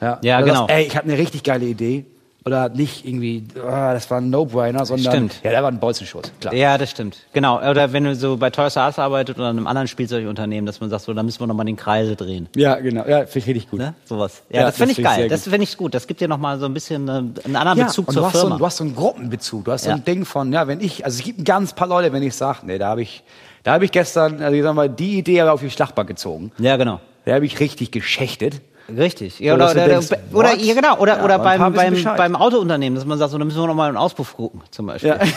Ja, 0.00 0.20
Ja, 0.22 0.40
genau. 0.40 0.68
Sagst, 0.68 0.70
ey, 0.70 0.84
ich 0.84 0.96
habe 0.96 1.08
eine 1.08 1.18
richtig 1.18 1.42
geile 1.42 1.64
Idee. 1.66 2.04
Oder 2.46 2.70
nicht 2.70 3.06
irgendwie, 3.06 3.44
ah, 3.62 3.92
das 3.92 4.10
war 4.10 4.18
ein 4.18 4.30
No-Brainer, 4.30 4.86
sondern, 4.86 5.12
Stimmt. 5.12 5.40
ja, 5.44 5.50
der 5.50 5.62
war 5.62 5.70
ein 5.70 5.78
Bolzenschuss, 5.78 6.32
klar. 6.40 6.54
Ja, 6.54 6.78
das 6.78 6.90
stimmt. 6.90 7.18
Genau. 7.34 7.58
Oder 7.58 7.92
wenn 7.92 8.04
du 8.04 8.14
so 8.14 8.38
bei 8.38 8.48
Toys 8.48 8.76
R 8.76 8.86
Us 8.86 8.98
arbeitet 8.98 9.38
oder 9.38 9.48
einem 9.50 9.66
anderen 9.66 9.88
Spielzeugunternehmen, 9.88 10.64
dass 10.64 10.80
man 10.80 10.88
sagt, 10.88 11.04
so, 11.04 11.12
da 11.12 11.22
müssen 11.22 11.38
wir 11.40 11.46
nochmal 11.46 11.66
den 11.66 11.76
Kreise 11.76 12.16
drehen. 12.16 12.48
Ja, 12.56 12.76
genau. 12.76 13.06
Ja, 13.06 13.26
finde 13.26 13.38
ich 13.40 13.46
richtig 13.48 13.70
gut. 13.70 13.80
Ne? 13.80 13.94
Sowas. 14.06 14.42
Ja, 14.48 14.60
Ja, 14.60 14.66
das 14.66 14.76
finde 14.78 14.92
ich 14.92 15.02
geil. 15.02 15.28
Das 15.28 15.42
finde 15.44 15.62
ich 15.64 15.76
gut. 15.76 15.92
Das 15.92 16.06
gibt 16.06 16.20
dir 16.22 16.28
nochmal 16.28 16.58
so 16.58 16.64
ein 16.64 16.72
bisschen 16.72 17.06
äh, 17.08 17.12
einen 17.44 17.56
anderen 17.56 17.86
Bezug 17.86 18.08
und 18.08 18.14
zur 18.14 18.22
du 18.22 18.26
hast, 18.28 18.32
so 18.34 18.40
Firma. 18.40 18.54
ein, 18.54 18.58
du 18.58 18.66
hast 18.66 18.76
so 18.78 18.84
einen 18.84 18.96
Gruppenbezug. 18.96 19.64
Du 19.66 19.72
hast 19.72 19.82
so 19.84 19.90
Ja. 19.90 19.96
ein 19.96 20.04
Ding 20.06 20.24
von, 20.24 20.50
ja, 20.52 20.66
wenn 20.66 20.80
ich, 20.80 21.04
also 21.04 21.18
es 21.18 21.24
gibt 21.24 21.40
ein 21.40 21.44
ganz 21.44 21.74
paar 21.74 21.88
Leute, 21.88 22.10
wenn 22.14 22.22
ich 22.22 22.34
sage, 22.34 22.60
nee, 22.64 22.78
da 22.78 22.88
habe 22.88 23.02
ich, 23.02 23.22
da 23.64 23.72
habe 23.74 23.84
ich 23.84 23.92
gestern, 23.92 24.40
also 24.42 24.56
ich 24.56 24.62
sag 24.62 24.74
mal, 24.74 24.88
die 24.88 25.18
Idee 25.18 25.40
habe 25.42 25.48
ich 25.50 25.52
auf 25.54 25.60
die 25.60 25.70
Schlachtbank 25.70 26.08
gezogen. 26.08 26.52
ja, 26.58 26.78
genau. 26.78 27.00
Da 27.26 27.34
habe 27.34 27.44
ich 27.44 27.60
richtig 27.60 27.90
geschächtet. 27.90 28.62
Richtig. 28.96 29.38
Ja, 29.40 29.54
oder, 29.54 29.70
oder, 29.70 29.88
denkst, 29.88 30.08
oder, 30.32 30.56
ja, 30.56 30.74
genau. 30.74 30.98
Oder, 30.98 31.18
Ja, 31.18 31.24
oder 31.24 31.38
beim, 31.38 31.72
beim, 31.72 32.04
beim 32.04 32.36
Autounternehmen, 32.36 32.96
dass 32.96 33.04
man 33.06 33.18
sagt, 33.18 33.32
so, 33.32 33.38
da 33.38 33.44
müssen 33.44 33.60
wir 33.60 33.66
nochmal 33.66 33.88
einen 33.88 33.96
Auspuff 33.96 34.36
gucken, 34.36 34.62
zum 34.70 34.86
Beispiel. 34.86 35.10
Ja. 35.10 35.18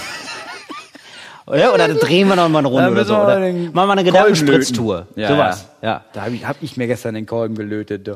Oder, 1.45 1.73
oder 1.73 1.89
da 1.89 1.93
drehen 1.95 2.29
wir 2.29 2.37
nochmal 2.37 2.59
eine 2.59 2.69
Runde 2.69 2.89
oder 2.89 3.03
so. 3.03 3.15
wir 3.15 3.23
Oder 3.23 3.39
mal 3.39 3.69
machen 3.73 3.87
wir 3.89 3.91
eine 3.91 4.03
Gedankenspritztour. 4.05 5.07
Ja, 5.17 5.27
Sowas. 5.27 5.67
Ja. 5.81 6.05
Da 6.13 6.21
habe 6.21 6.35
ich, 6.35 6.47
hab 6.47 6.55
ich 6.61 6.77
mir 6.77 6.87
gestern 6.87 7.15
den 7.15 7.25
Kolben 7.25 7.55
gelötet. 7.55 8.09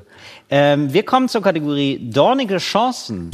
Ähm, 0.50 0.94
wir 0.94 1.04
kommen 1.04 1.28
zur 1.28 1.42
Kategorie 1.42 2.00
dornige 2.10 2.56
Chancen. 2.58 3.30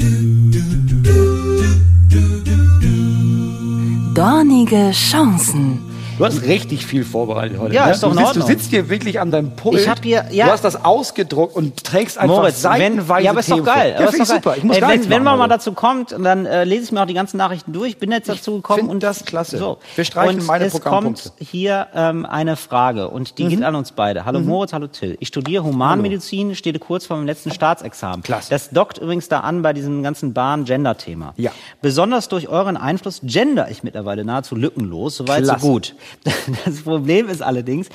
Dornige 4.15 4.91
Chancen. 4.91 5.92
Du 6.17 6.25
hast 6.25 6.43
richtig 6.43 6.85
viel 6.85 7.03
vorbereitet 7.03 7.57
heute. 7.59 7.73
Ja, 7.73 7.87
ne? 7.87 7.91
ist 7.91 8.03
doch 8.03 8.11
du, 8.11 8.17
sitzt, 8.19 8.35
du 8.35 8.41
sitzt 8.41 8.69
hier 8.69 8.87
wirklich 8.87 9.19
an 9.19 9.31
deinem 9.31 9.55
Pult. 9.55 9.79
Ich 9.79 9.89
hab 9.89 10.03
hier- 10.03 10.25
ja. 10.29 10.45
Du 10.45 10.51
hast 10.51 10.63
das 10.63 10.85
ausgedruckt 10.85 11.55
und 11.55 11.83
trägst 11.83 12.19
einfach 12.19 12.35
Moritz, 12.37 12.63
wenn, 12.63 12.71
seitenweise 12.97 13.25
ja, 13.25 13.31
aber 13.31 13.39
ist 13.39 13.49
doch 13.49 13.63
geil. 13.63 13.91
Ja, 13.97 13.97
aber 14.07 14.09
ist 14.09 14.19
doch 14.19 14.25
super. 14.35 14.55
Ich 14.55 14.63
muss 14.63 14.79
gar 14.79 14.91
wenn, 14.91 15.09
wenn 15.09 15.23
man 15.23 15.37
mal 15.39 15.45
heute. 15.45 15.55
dazu 15.55 15.71
kommt, 15.73 16.11
dann 16.11 16.45
äh, 16.45 16.65
lese 16.65 16.83
ich 16.83 16.91
mir 16.91 17.01
auch 17.01 17.07
die 17.07 17.15
ganzen 17.15 17.37
Nachrichten 17.37 17.73
durch. 17.73 17.97
Bin 17.97 18.11
jetzt 18.11 18.29
dazu 18.29 18.57
gekommen 18.57 18.89
und 18.89 19.01
das 19.01 19.25
klasse. 19.25 19.57
So. 19.57 19.79
Wir 19.95 20.05
streichen 20.05 20.39
und 20.41 20.45
meine 20.45 20.65
es 20.65 20.73
Programmpunkte. 20.73 21.29
kommt 21.29 21.49
hier 21.49 21.87
ähm, 21.95 22.25
eine 22.27 22.57
Frage 22.57 23.09
und 23.09 23.39
die 23.39 23.47
geht 23.47 23.63
an 23.63 23.75
uns 23.75 23.91
beide. 23.91 24.25
Hallo 24.25 24.39
Moritz, 24.39 24.71
hallo 24.73 24.87
Till. 24.87 25.17
Ich 25.19 25.29
studiere 25.29 25.63
Humanmedizin, 25.63 26.55
stehe 26.55 26.77
kurz 26.77 27.07
vor 27.07 27.17
meinem 27.17 27.25
letzten 27.25 27.51
Staatsexamen. 27.51 28.21
Klasse. 28.21 28.51
Das 28.51 28.69
dockt 28.69 28.99
übrigens 28.99 29.29
da 29.29 29.39
an 29.39 29.63
bei 29.63 29.73
diesem 29.73 30.03
ganzen 30.03 30.33
Bahn-Gender-Thema. 30.33 31.33
Ja. 31.37 31.51
Besonders 31.81 32.29
durch 32.29 32.49
euren 32.49 32.77
Einfluss 32.77 33.21
gender 33.23 33.71
ich 33.71 33.83
mittlerweile 33.83 34.23
nahezu 34.23 34.55
lückenlos. 34.55 35.17
Soweit 35.17 35.45
so 35.45 35.51
Klasse. 35.51 35.65
gut. 35.65 35.95
Das 36.65 36.81
Problem 36.81 37.29
ist 37.29 37.41
allerdings, 37.41 37.87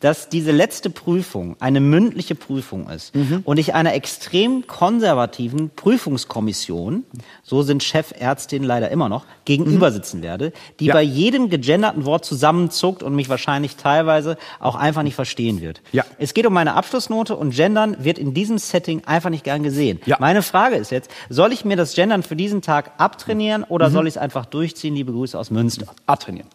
dass 0.00 0.28
diese 0.28 0.52
letzte 0.52 0.90
Prüfung 0.90 1.56
eine 1.58 1.80
mündliche 1.80 2.34
Prüfung 2.34 2.88
ist 2.90 3.14
Mhm. 3.14 3.40
und 3.44 3.58
ich 3.58 3.74
einer 3.74 3.94
extrem 3.94 4.66
konservativen 4.66 5.70
Prüfungskommission, 5.74 7.04
so 7.42 7.62
sind 7.62 7.82
Chefärztinnen 7.82 8.66
leider 8.66 8.90
immer 8.90 9.08
noch, 9.08 9.24
gegenüber 9.46 9.90
sitzen 9.92 10.20
werde, 10.22 10.52
die 10.80 10.84
Mhm. 10.84 10.88
Ja. 10.88 10.94
bei 10.94 11.02
jedem 11.02 11.48
gegenderten 11.48 12.04
Wort 12.04 12.24
zusammenzuckt 12.26 13.02
und 13.02 13.14
mich 13.14 13.28
wahrscheinlich 13.28 13.76
teilweise 13.76 14.36
auch 14.60 14.74
einfach 14.74 15.02
nicht 15.02 15.14
verstehen 15.14 15.60
wird. 15.62 15.80
Ja. 15.92 16.04
Es 16.18 16.34
geht 16.34 16.46
um 16.46 16.52
meine 16.52 16.74
Abschlussnote 16.74 17.34
und 17.36 17.54
Gendern 17.54 17.96
wird 18.04 18.18
in 18.18 18.34
diesem 18.34 18.58
Setting 18.58 19.02
einfach 19.06 19.30
nicht 19.30 19.44
gern 19.44 19.62
gesehen. 19.62 20.00
Ja. 20.06 20.16
Meine 20.20 20.42
Frage 20.42 20.76
ist 20.76 20.90
jetzt, 20.90 21.10
soll 21.30 21.52
ich 21.52 21.64
mir 21.64 21.76
das 21.76 21.94
Gendern 21.94 22.22
für 22.22 22.36
diesen 22.36 22.60
Tag 22.60 22.92
abtrainieren 22.98 23.62
Mhm. 23.62 23.66
oder 23.70 23.90
soll 23.90 24.06
ich 24.06 24.14
es 24.14 24.18
einfach 24.18 24.44
durchziehen? 24.46 24.94
Liebe 24.94 25.12
Grüße 25.12 25.38
aus 25.38 25.50
Münster. 25.50 25.86
abtrainieren. 26.06 26.48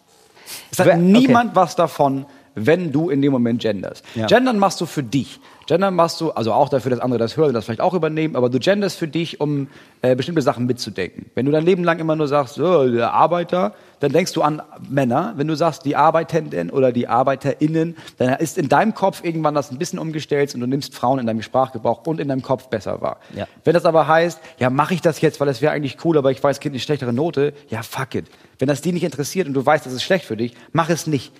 Es 0.70 0.78
hat 0.78 0.86
okay. 0.86 0.98
niemand 0.98 1.54
was 1.54 1.76
davon, 1.76 2.26
wenn 2.54 2.92
du 2.92 3.10
in 3.10 3.22
dem 3.22 3.32
Moment 3.32 3.62
genderst. 3.62 4.04
Ja. 4.14 4.26
Gendern 4.26 4.58
machst 4.58 4.80
du 4.80 4.86
für 4.86 5.02
dich. 5.02 5.40
Gendern 5.66 5.94
machst 5.94 6.20
du, 6.20 6.30
also 6.30 6.52
auch 6.52 6.68
dafür, 6.68 6.90
dass 6.90 7.00
andere 7.00 7.18
das 7.18 7.36
hören 7.36 7.48
und 7.48 7.54
das 7.54 7.64
vielleicht 7.64 7.80
auch 7.80 7.94
übernehmen, 7.94 8.36
aber 8.36 8.50
du 8.50 8.58
genderst 8.58 8.98
für 8.98 9.08
dich, 9.08 9.40
um 9.40 9.68
äh, 10.02 10.16
bestimmte 10.16 10.42
Sachen 10.42 10.66
mitzudenken. 10.66 11.26
Wenn 11.34 11.46
du 11.46 11.52
dein 11.52 11.64
Leben 11.64 11.84
lang 11.84 11.98
immer 11.98 12.16
nur 12.16 12.28
sagst, 12.28 12.58
oh, 12.58 12.88
der 12.88 13.12
Arbeiter, 13.12 13.74
dann 14.00 14.12
denkst 14.12 14.32
du 14.32 14.42
an 14.42 14.60
Männer. 14.88 15.34
Wenn 15.36 15.46
du 15.46 15.54
sagst, 15.54 15.84
die 15.84 15.94
Arbeitenden 15.94 16.70
oder 16.70 16.90
die 16.90 17.06
ArbeiterInnen, 17.06 17.96
dann 18.18 18.34
ist 18.34 18.58
in 18.58 18.68
deinem 18.68 18.94
Kopf 18.94 19.22
irgendwann 19.22 19.54
das 19.54 19.70
ein 19.70 19.78
bisschen 19.78 19.98
umgestellt 19.98 20.54
und 20.54 20.60
du 20.60 20.66
nimmst 20.66 20.94
Frauen 20.94 21.20
in 21.20 21.26
deinem 21.26 21.42
Sprachgebrauch 21.42 22.04
und 22.06 22.18
in 22.18 22.28
deinem 22.28 22.42
Kopf 22.42 22.68
besser 22.68 23.00
wahr. 23.00 23.18
Ja. 23.36 23.46
Wenn 23.64 23.74
das 23.74 23.84
aber 23.84 24.08
heißt, 24.08 24.40
ja, 24.58 24.70
mache 24.70 24.94
ich 24.94 25.02
das 25.02 25.20
jetzt, 25.20 25.38
weil 25.38 25.46
das 25.46 25.62
wäre 25.62 25.72
eigentlich 25.72 26.04
cool, 26.04 26.18
aber 26.18 26.32
ich 26.32 26.42
weiß, 26.42 26.58
Kind 26.58 26.72
eine 26.72 26.80
schlechtere 26.80 27.12
Note, 27.12 27.52
ja, 27.68 27.82
fuck 27.82 28.16
it. 28.16 28.26
Wenn 28.58 28.68
das 28.68 28.80
die 28.80 28.92
nicht 28.92 29.04
interessiert 29.04 29.46
und 29.46 29.54
du 29.54 29.64
weißt, 29.64 29.86
das 29.86 29.92
ist 29.92 30.02
schlecht 30.02 30.24
für 30.24 30.36
dich, 30.36 30.54
mach 30.72 30.90
es 30.90 31.06
nicht. 31.06 31.32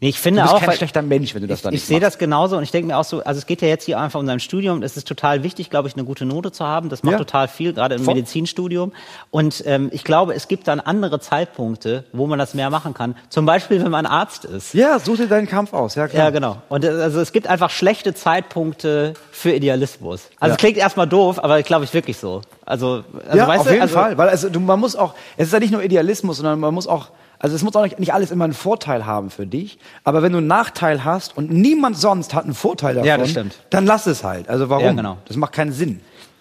Nee, 0.00 0.08
ich 0.10 0.18
finde 0.18 0.40
Du 0.40 0.44
bist 0.44 0.54
auch, 0.54 0.58
kein 0.60 0.68
weil- 0.68 0.76
schlechter 0.76 1.02
Mensch, 1.02 1.34
wenn 1.34 1.42
du 1.42 1.48
das 1.48 1.58
ich, 1.58 1.62
dann 1.62 1.72
ich 1.72 1.80
nicht 1.80 1.86
sehe 1.86 2.00
machst. 2.00 2.14
das 2.14 2.18
genauso 2.18 2.56
und 2.58 2.62
ich 2.62 2.70
denke 2.70 2.88
mir 2.88 2.98
auch 2.98 3.04
so, 3.04 3.22
also 3.24 3.38
es 3.38 3.46
geht 3.46 3.62
ja 3.62 3.68
jetzt 3.68 3.84
hier 3.84 3.98
einfach 3.98 4.20
um 4.20 4.26
dein 4.26 4.40
Studium. 4.40 4.82
Es 4.82 4.96
ist 4.96 5.08
total 5.08 5.42
wichtig, 5.42 5.70
glaube 5.70 5.88
ich, 5.88 5.94
eine 5.94 6.04
gute 6.04 6.26
Note 6.26 6.52
zu 6.52 6.66
haben. 6.66 6.88
Das 6.90 7.02
macht 7.02 7.12
Ja. 7.12 7.18
total 7.18 7.48
viel, 7.48 7.72
gerade 7.72 7.94
im 7.94 8.04
Voll. 8.04 8.14
Medizinstudium. 8.14 8.92
Und 9.30 9.62
ähm, 9.66 9.88
ich 9.92 10.04
glaube, 10.04 10.34
es 10.34 10.48
gibt 10.48 10.68
dann 10.68 10.80
andere 10.80 11.18
Zeitpunkte, 11.20 12.04
wo 12.12 12.26
man 12.26 12.38
das 12.38 12.52
mehr 12.54 12.68
machen 12.70 12.92
kann. 12.94 13.16
Zum 13.30 13.46
Beispiel, 13.46 13.82
wenn 13.82 13.90
man 13.90 14.04
Arzt 14.06 14.44
ist. 14.44 14.74
Ja, 14.74 14.98
such 14.98 15.16
dir 15.16 15.28
deinen 15.28 15.46
Kampf 15.48 15.72
aus, 15.72 15.94
ja 15.94 16.08
klar. 16.08 16.24
Ja, 16.24 16.30
genau. 16.30 16.58
Und 16.68 16.84
äh, 16.84 16.88
also 16.88 17.20
es 17.20 17.32
gibt 17.32 17.46
einfach 17.46 17.70
schlechte 17.70 18.12
Zeitpunkte 18.14 19.14
für 19.32 19.52
Idealismus. 19.52 20.28
Also 20.38 20.50
Ja. 20.50 20.54
es 20.54 20.58
klingt 20.58 20.76
erstmal 20.76 21.06
doof, 21.06 21.42
aber 21.42 21.62
glaube 21.62 21.84
ich 21.84 21.94
wirklich 21.94 22.16
so. 22.18 22.42
Also, 22.64 23.04
also 23.26 23.38
ja, 23.38 23.46
weißt 23.48 23.60
auf 23.60 23.66
du, 23.66 23.72
jeden 23.72 23.82
also, 23.82 23.94
Fall. 23.94 24.18
Weil 24.18 24.28
also, 24.28 24.48
du, 24.48 24.60
man 24.60 24.78
muss 24.80 24.94
auch, 24.96 25.14
es 25.36 25.48
ist 25.48 25.52
ja 25.52 25.60
nicht 25.60 25.72
nur 25.72 25.82
Idealismus, 25.82 26.36
sondern 26.38 26.60
man 26.60 26.74
muss 26.74 26.86
auch, 26.86 27.08
also 27.38 27.54
es 27.56 27.62
muss 27.62 27.74
auch 27.76 27.82
nicht, 27.82 27.98
nicht 27.98 28.12
alles 28.14 28.30
immer 28.30 28.44
einen 28.44 28.52
Vorteil 28.54 29.06
haben 29.06 29.30
für 29.30 29.46
dich. 29.46 29.78
Aber 30.04 30.22
wenn 30.22 30.32
du 30.32 30.38
einen 30.38 30.46
Nachteil 30.46 31.04
hast 31.04 31.36
und 31.36 31.50
niemand 31.50 31.96
sonst 31.98 32.34
hat 32.34 32.44
einen 32.44 32.54
Vorteil 32.54 32.94
davon, 32.94 33.08
Ja, 33.08 33.18
das 33.18 33.30
stimmt. 33.30 33.54
dann 33.70 33.86
lass 33.86 34.06
es 34.06 34.24
halt. 34.24 34.48
Also 34.48 34.68
warum? 34.68 34.84
Ja, 34.84 34.92
genau. 34.92 35.18
Das 35.26 35.36
macht 35.36 35.52
keinen 35.52 35.72
Sinn. 35.72 36.00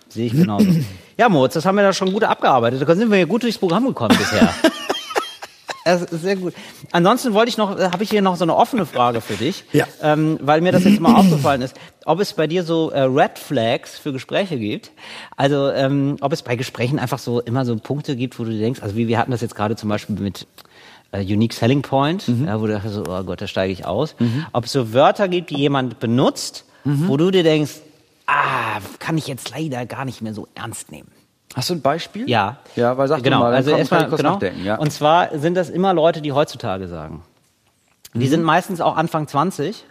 Sehe 0.09 0.27
ich 0.27 0.33
genauso. 0.33 0.67
ja, 1.17 1.27
Moritz, 1.29 1.53
das 1.53 1.65
haben 1.65 1.75
wir 1.75 1.83
da 1.83 1.91
schon 1.93 2.11
gut 2.13 2.23
abgearbeitet. 2.23 2.87
Da 2.87 2.95
sind 2.95 3.11
wir 3.11 3.17
ja 3.17 3.25
gut 3.25 3.43
durchs 3.43 3.57
Programm 3.57 3.85
gekommen 3.85 4.15
bisher. 4.17 4.49
Das 5.87 6.01
ist 6.01 6.23
sehr 6.23 6.35
gut. 6.35 6.55
Ansonsten 6.93 7.35
wollte 7.35 7.49
ich 7.49 7.57
noch, 7.57 7.77
habe 7.79 8.01
ich 8.03 8.09
hier 8.09 8.23
noch 8.23 8.37
so 8.37 8.43
eine 8.43 8.55
offene 8.55 8.87
Frage 8.87 9.21
für 9.21 9.35
dich, 9.35 9.65
Ja. 9.71 9.85
ähm, 10.01 10.39
weil 10.41 10.61
mir 10.61 10.71
das 10.71 10.83
jetzt 10.83 10.99
mal 10.99 11.13
aufgefallen 11.13 11.61
ist, 11.61 11.75
ob 12.05 12.19
es 12.21 12.33
bei 12.33 12.47
dir 12.47 12.63
so 12.63 12.89
äh, 12.89 13.01
Red 13.01 13.37
Flags 13.37 13.95
für 13.99 14.11
Gespräche 14.11 14.57
gibt. 14.57 14.89
Also 15.37 15.69
ähm, 15.69 16.17
ob 16.21 16.33
es 16.33 16.41
bei 16.41 16.55
Gesprächen 16.55 16.97
einfach 16.97 17.19
so 17.19 17.39
immer 17.39 17.65
so 17.65 17.75
Punkte 17.75 18.15
gibt, 18.15 18.39
wo 18.39 18.45
du 18.45 18.57
denkst, 18.57 18.81
also 18.81 18.95
wie 18.95 19.07
wir 19.07 19.19
hatten 19.19 19.29
das 19.29 19.41
jetzt 19.41 19.53
gerade 19.53 19.75
zum 19.75 19.89
Beispiel 19.89 20.15
mit 20.15 20.47
äh, 21.15 21.21
Unique 21.21 21.53
Selling 21.53 21.81
Point, 21.81 22.27
ja, 22.27 22.59
wo 22.59 22.67
du 22.67 22.73
dachtest 22.73 22.95
so, 22.95 23.03
oh 23.07 23.23
Gott, 23.23 23.41
da 23.41 23.47
steige 23.47 23.71
ich 23.71 23.85
aus. 23.85 24.15
Ob 24.51 24.65
es 24.65 24.71
so 24.71 24.93
Wörter 24.93 25.27
gibt, 25.27 25.49
die 25.49 25.57
jemand 25.57 25.99
benutzt, 25.99 26.65
wo 26.83 27.17
du 27.17 27.31
dir 27.31 27.43
denkst, 27.43 27.81
ah, 28.27 28.79
kann 28.99 29.17
ich 29.17 29.27
jetzt 29.27 29.49
leider 29.51 29.85
gar 29.85 30.05
nicht 30.05 30.21
mehr 30.21 30.33
so 30.33 30.47
ernst 30.55 30.91
nehmen. 30.91 31.09
Hast 31.55 31.69
du 31.69 31.75
ein 31.75 31.81
Beispiel? 31.81 32.29
Ja. 32.29 32.57
Ja, 32.75 32.97
weil 32.97 33.07
sag 33.07 33.23
genau. 33.23 33.37
du 33.37 33.43
mal, 33.43 33.53
also 33.53 33.71
erstmal, 33.71 34.09
genau. 34.09 34.33
nachdenken. 34.33 34.65
Ja. 34.65 34.75
Und 34.75 34.91
zwar 34.91 35.37
sind 35.39 35.55
das 35.55 35.69
immer 35.69 35.93
Leute, 35.93 36.21
die 36.21 36.33
heutzutage 36.33 36.87
sagen. 36.87 37.23
Mhm. 38.13 38.19
Die 38.19 38.27
sind 38.27 38.43
meistens 38.43 38.81
auch 38.81 38.97
Anfang 38.97 39.27
20, 39.27 39.85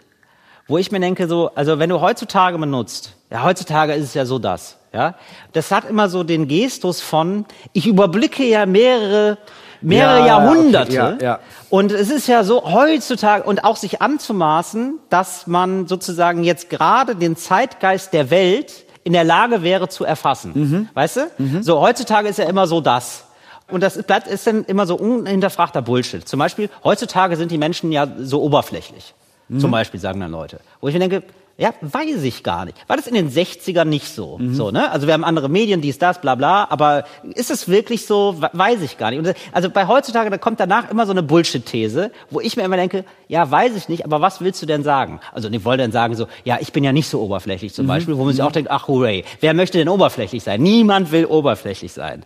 wo 0.67 0.77
ich 0.77 0.91
mir 0.91 0.99
denke, 0.99 1.27
so, 1.27 1.49
also 1.55 1.79
wenn 1.79 1.89
du 1.89 2.01
heutzutage 2.01 2.57
benutzt, 2.59 3.13
ja, 3.31 3.43
heutzutage 3.43 3.93
ist 3.93 4.03
es 4.05 4.13
ja 4.13 4.25
so 4.25 4.37
das, 4.37 4.77
ja. 4.93 5.15
Das 5.53 5.71
hat 5.71 5.89
immer 5.89 6.07
so 6.07 6.23
den 6.23 6.47
Gestus 6.47 7.01
von, 7.01 7.45
ich 7.73 7.87
überblicke 7.87 8.43
ja 8.43 8.67
mehrere, 8.67 9.39
mehrere 9.85 10.19
Ja, 10.19 10.25
Jahrhunderte. 10.27 10.91
okay, 10.91 11.15
ja, 11.21 11.25
ja. 11.25 11.39
Und 11.69 11.91
es 11.91 12.09
ist 12.09 12.27
ja 12.27 12.43
so 12.43 12.63
heutzutage 12.73 13.43
und 13.43 13.63
auch 13.63 13.75
sich 13.75 14.01
anzumaßen, 14.01 14.99
dass 15.09 15.47
man 15.47 15.87
sozusagen 15.87 16.43
jetzt 16.43 16.69
gerade 16.69 17.15
den 17.15 17.35
Zeitgeist 17.35 18.13
der 18.13 18.29
Welt 18.29 18.85
in 19.03 19.13
der 19.13 19.23
Lage 19.23 19.61
wäre 19.61 19.87
zu 19.87 20.03
erfassen. 20.03 20.51
Mhm. 20.55 20.89
Weißt 20.93 21.17
du? 21.17 21.61
So 21.61 21.79
heutzutage 21.79 22.27
ist 22.27 22.39
ja 22.39 22.45
immer 22.45 22.65
so 22.67 22.81
das. 22.81 23.25
Und 23.69 23.81
das 23.81 24.01
bleibt 24.03 24.27
ist 24.27 24.45
dann 24.47 24.63
immer 24.65 24.85
so 24.85 24.95
unhinterfragter 24.95 25.81
Bullshit. 25.81 26.27
Zum 26.27 26.39
Beispiel 26.39 26.69
heutzutage 26.83 27.35
sind 27.35 27.51
die 27.51 27.57
Menschen 27.57 27.91
ja 27.91 28.07
so 28.19 28.41
oberflächlich. 28.41 29.13
Mhm. 29.47 29.59
Zum 29.59 29.71
Beispiel 29.71 29.99
sagen 29.99 30.19
dann 30.19 30.31
Leute, 30.31 30.59
wo 30.81 30.87
ich 30.87 30.93
mir 30.93 30.99
denke, 30.99 31.23
ja, 31.57 31.73
weiß 31.79 32.23
ich 32.23 32.43
gar 32.43 32.65
nicht. 32.65 32.77
War 32.87 32.97
das 32.97 33.07
in 33.07 33.13
den 33.13 33.31
60ern 33.31 33.85
nicht 33.85 34.13
so? 34.13 34.37
Mhm. 34.37 34.53
So, 34.55 34.71
ne? 34.71 34.91
Also 34.91 35.07
wir 35.07 35.13
haben 35.13 35.23
andere 35.23 35.47
Medien, 35.47 35.79
dies, 35.79 35.97
das, 35.97 36.19
bla 36.19 36.35
bla, 36.35 36.67
aber 36.69 37.05
ist 37.33 37.49
es 37.49 37.69
wirklich 37.69 38.05
so? 38.05 38.35
We- 38.41 38.49
Weiß 38.51 38.81
ich 38.81 38.97
gar 38.97 39.11
nicht. 39.11 39.25
Das- 39.25 39.35
also 39.53 39.69
bei 39.69 39.87
heutzutage, 39.87 40.29
da 40.29 40.37
kommt 40.37 40.59
danach 40.59 40.91
immer 40.91 41.05
so 41.05 41.11
eine 41.11 41.23
Bullshit-These, 41.23 42.11
wo 42.29 42.41
ich 42.41 42.57
mir 42.57 42.63
immer 42.63 42.75
denke, 42.75 43.05
ja, 43.29 43.49
weiß 43.49 43.73
ich 43.77 43.87
nicht, 43.87 44.03
aber 44.03 44.19
was 44.19 44.41
willst 44.41 44.61
du 44.61 44.65
denn 44.65 44.83
sagen? 44.83 45.21
Also 45.31 45.49
ich 45.49 45.63
wollte 45.63 45.83
dann 45.83 45.93
sagen 45.93 46.15
so, 46.15 46.27
ja, 46.43 46.57
ich 46.59 46.73
bin 46.73 46.83
ja 46.83 46.91
nicht 46.91 47.07
so 47.07 47.21
oberflächlich 47.21 47.71
Mhm. 47.71 47.75
zum 47.75 47.87
Beispiel, 47.87 48.17
wo 48.17 48.25
man 48.25 48.33
sich 48.33 48.41
auch 48.43 48.51
denkt, 48.51 48.69
ach 48.69 48.89
hooray, 48.89 49.23
wer 49.39 49.53
möchte 49.53 49.77
denn 49.77 49.87
oberflächlich 49.87 50.43
sein? 50.43 50.61
Niemand 50.61 51.11
will 51.13 51.25
oberflächlich 51.25 51.93
sein. 51.93 52.25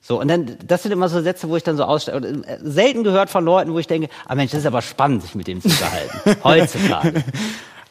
So, 0.00 0.20
und 0.20 0.28
dann, 0.28 0.56
das 0.66 0.84
sind 0.84 0.92
immer 0.92 1.08
so 1.08 1.20
Sätze, 1.20 1.48
wo 1.50 1.56
ich 1.56 1.64
dann 1.64 1.76
so 1.76 1.82
aussteige. 1.84 2.24
Äh, 2.46 2.58
Selten 2.62 3.02
gehört 3.04 3.28
von 3.30 3.44
Leuten, 3.44 3.72
wo 3.74 3.78
ich 3.80 3.88
denke, 3.88 4.08
ah 4.26 4.36
Mensch, 4.36 4.52
das 4.52 4.60
ist 4.60 4.66
aber 4.66 4.80
spannend, 4.80 5.22
sich 5.22 5.34
mit 5.34 5.48
denen 5.48 5.60
zu 5.60 5.68
unterhalten. 5.68 6.40
Heutzutage. 6.44 7.24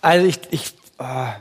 Also 0.08 0.26
ich, 0.28 0.39
ich, 0.51 0.74
ah, 0.97 1.34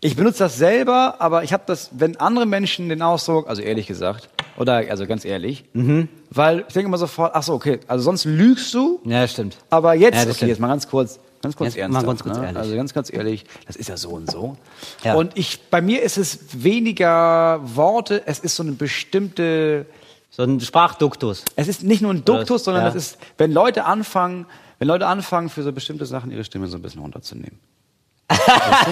ich 0.00 0.16
benutze 0.16 0.40
das 0.40 0.56
selber, 0.56 1.16
aber 1.20 1.42
ich 1.42 1.52
habe 1.52 1.62
das, 1.66 1.90
wenn 1.92 2.16
andere 2.18 2.46
Menschen 2.46 2.88
den 2.88 3.02
Ausdruck, 3.02 3.48
also 3.48 3.62
ehrlich 3.62 3.86
gesagt, 3.86 4.28
oder 4.56 4.74
also 4.90 5.06
ganz 5.06 5.24
ehrlich, 5.24 5.64
Mhm. 5.72 6.08
weil 6.30 6.64
ich 6.68 6.74
denke 6.74 6.88
immer 6.88 6.98
sofort, 6.98 7.32
ach 7.34 7.42
so, 7.42 7.54
okay, 7.54 7.80
also 7.86 8.04
sonst 8.04 8.24
lügst 8.24 8.72
du, 8.74 9.00
Ja, 9.04 9.26
stimmt. 9.26 9.56
aber 9.70 9.94
jetzt, 9.94 10.16
Ja, 10.16 10.22
okay, 10.22 10.34
stimmt. 10.34 10.48
jetzt 10.50 10.58
mal 10.60 10.68
ganz 10.68 10.88
kurz, 10.88 11.18
ganz 11.42 11.56
kurz 11.56 11.74
Jetzt 11.74 11.82
ernsthaft, 11.82 12.06
mal 12.06 12.12
ganz 12.12 12.22
kurz 12.22 12.36
ne? 12.38 12.44
ehrlich. 12.44 12.58
also 12.58 12.76
ganz, 12.76 12.92
ganz 12.94 13.12
ehrlich, 13.12 13.44
das 13.66 13.76
ist 13.76 13.88
ja 13.88 13.96
so 13.96 14.10
und 14.10 14.30
so. 14.30 14.56
Ja. 15.02 15.14
Und 15.14 15.36
ich, 15.38 15.68
bei 15.70 15.80
mir 15.80 16.02
ist 16.02 16.18
es 16.18 16.38
weniger 16.52 17.60
Worte, 17.74 18.22
es 18.26 18.38
ist 18.38 18.56
so 18.56 18.62
eine 18.62 18.72
bestimmte, 18.72 19.86
So 20.30 20.42
ein 20.44 20.60
Sprachduktus. 20.60 21.44
es 21.56 21.68
ist 21.68 21.82
nicht 21.82 22.02
nur 22.02 22.12
ein 22.12 22.24
Duktus, 22.24 22.64
sondern 22.64 22.84
ja. 22.84 22.88
das 22.90 22.96
ist, 22.96 23.18
wenn 23.38 23.50
Leute 23.52 23.84
anfangen, 23.84 24.46
wenn 24.78 24.88
Leute 24.88 25.06
anfangen, 25.06 25.48
für 25.48 25.62
so 25.62 25.72
bestimmte 25.72 26.06
Sachen 26.06 26.30
ihre 26.30 26.44
Stimme 26.44 26.66
so 26.68 26.76
ein 26.76 26.82
bisschen 26.82 27.00
runterzunehmen. 27.02 27.58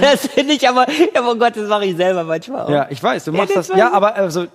Das 0.01 0.26
finde 0.26 0.55
ich 0.55 0.68
aber, 0.68 0.86
ja, 0.91 1.22
oh 1.26 1.34
Gott, 1.36 1.57
das 1.57 1.68
mache 1.68 1.86
ich 1.86 1.97
selber 1.97 2.24
manchmal 2.24 2.62
auch. 2.66 2.70
Ja, 2.70 2.86
ich 2.91 3.03
weiß, 3.03 3.24
du 3.24 3.32
Ja, 3.32 3.36
machst 3.39 3.57
das 3.57 3.68
das. 3.68 3.70
weiß 3.76 3.78
Ja, 3.78 3.93
aber 3.93 4.14
also, 4.14 4.47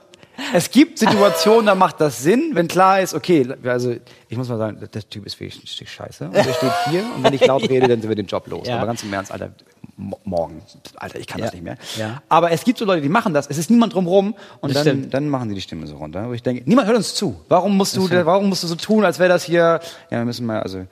es 0.54 0.72
gibt 0.72 0.98
Situationen, 0.98 1.68
da 1.68 1.76
macht 1.76 2.02
das 2.02 2.24
Sinn, 2.24 2.52
wenn 2.54 2.68
klar 2.68 3.00
ist, 3.02 3.14
okay, 3.14 3.48
also 3.66 3.96
ich 4.30 4.38
muss 4.38 4.50
mal 4.50 4.58
sagen, 4.58 4.80
der- 4.92 5.10
Typ 5.10 5.26
ist 5.28 5.40
wirklich 5.40 5.64
ein 5.64 5.68
Stück 5.68 5.88
scheiße. 5.88 6.26
Und 6.26 6.36
der 6.36 6.44
steht 6.44 6.72
hier 6.90 7.04
und 7.16 7.24
wenn 7.24 7.34
ich 7.34 7.46
laut 7.46 7.62
rede, 7.70 7.88
dann 7.88 8.02
sind 8.02 8.10
wir 8.10 8.16
den 8.16 8.26
Job 8.26 8.48
los. 8.48 8.68
Ja. 8.68 8.78
Aber 8.78 8.88
ganz 8.88 9.04
im 9.04 9.14
Ernst, 9.14 9.32
Alter, 9.32 9.52
mo- 9.96 10.20
morgen, 10.24 10.62
Alter, 10.96 11.20
ich 11.20 11.28
kann 11.28 11.38
Ja. 11.40 11.46
das 11.46 11.54
nicht 11.54 11.64
mehr. 11.64 11.78
Ja. 11.98 12.24
Aber 12.30 12.50
es 12.52 12.64
gibt 12.64 12.80
so 12.80 12.86
Leute, 12.86 13.02
die 13.02 13.10
machen 13.10 13.34
das. 13.36 13.46
Es 13.48 13.60
ist 13.60 13.70
niemand 13.70 13.94
drumrum 13.94 14.34
und 14.60 14.74
Das 14.74 14.84
dann, 14.84 14.98
stimmt. 14.98 15.14
dann 15.14 15.30
machen 15.30 15.50
sie 15.50 15.56
die 15.56 15.62
Stimme 15.62 15.86
so 15.86 15.98
runter. 15.98 16.28
Wo 16.28 16.34
ich 16.34 16.42
denke, 16.42 16.64
niemand 16.66 16.88
hört 16.88 16.98
uns 16.98 17.14
zu. 17.14 17.40
Warum 17.48 17.78
musst 17.78 17.96
du, 17.96 18.10
warum 18.26 18.50
musst 18.50 18.64
du 18.64 18.68
so 18.68 18.76
tun, 18.76 19.06
als 19.06 19.20
wäre 19.20 19.30
das 19.30 19.44
hier? 19.44 19.80
Ja, 20.10 20.18
wir 20.18 20.26
müssen 20.26 20.48
mal, 20.48 20.62
also 20.64 20.88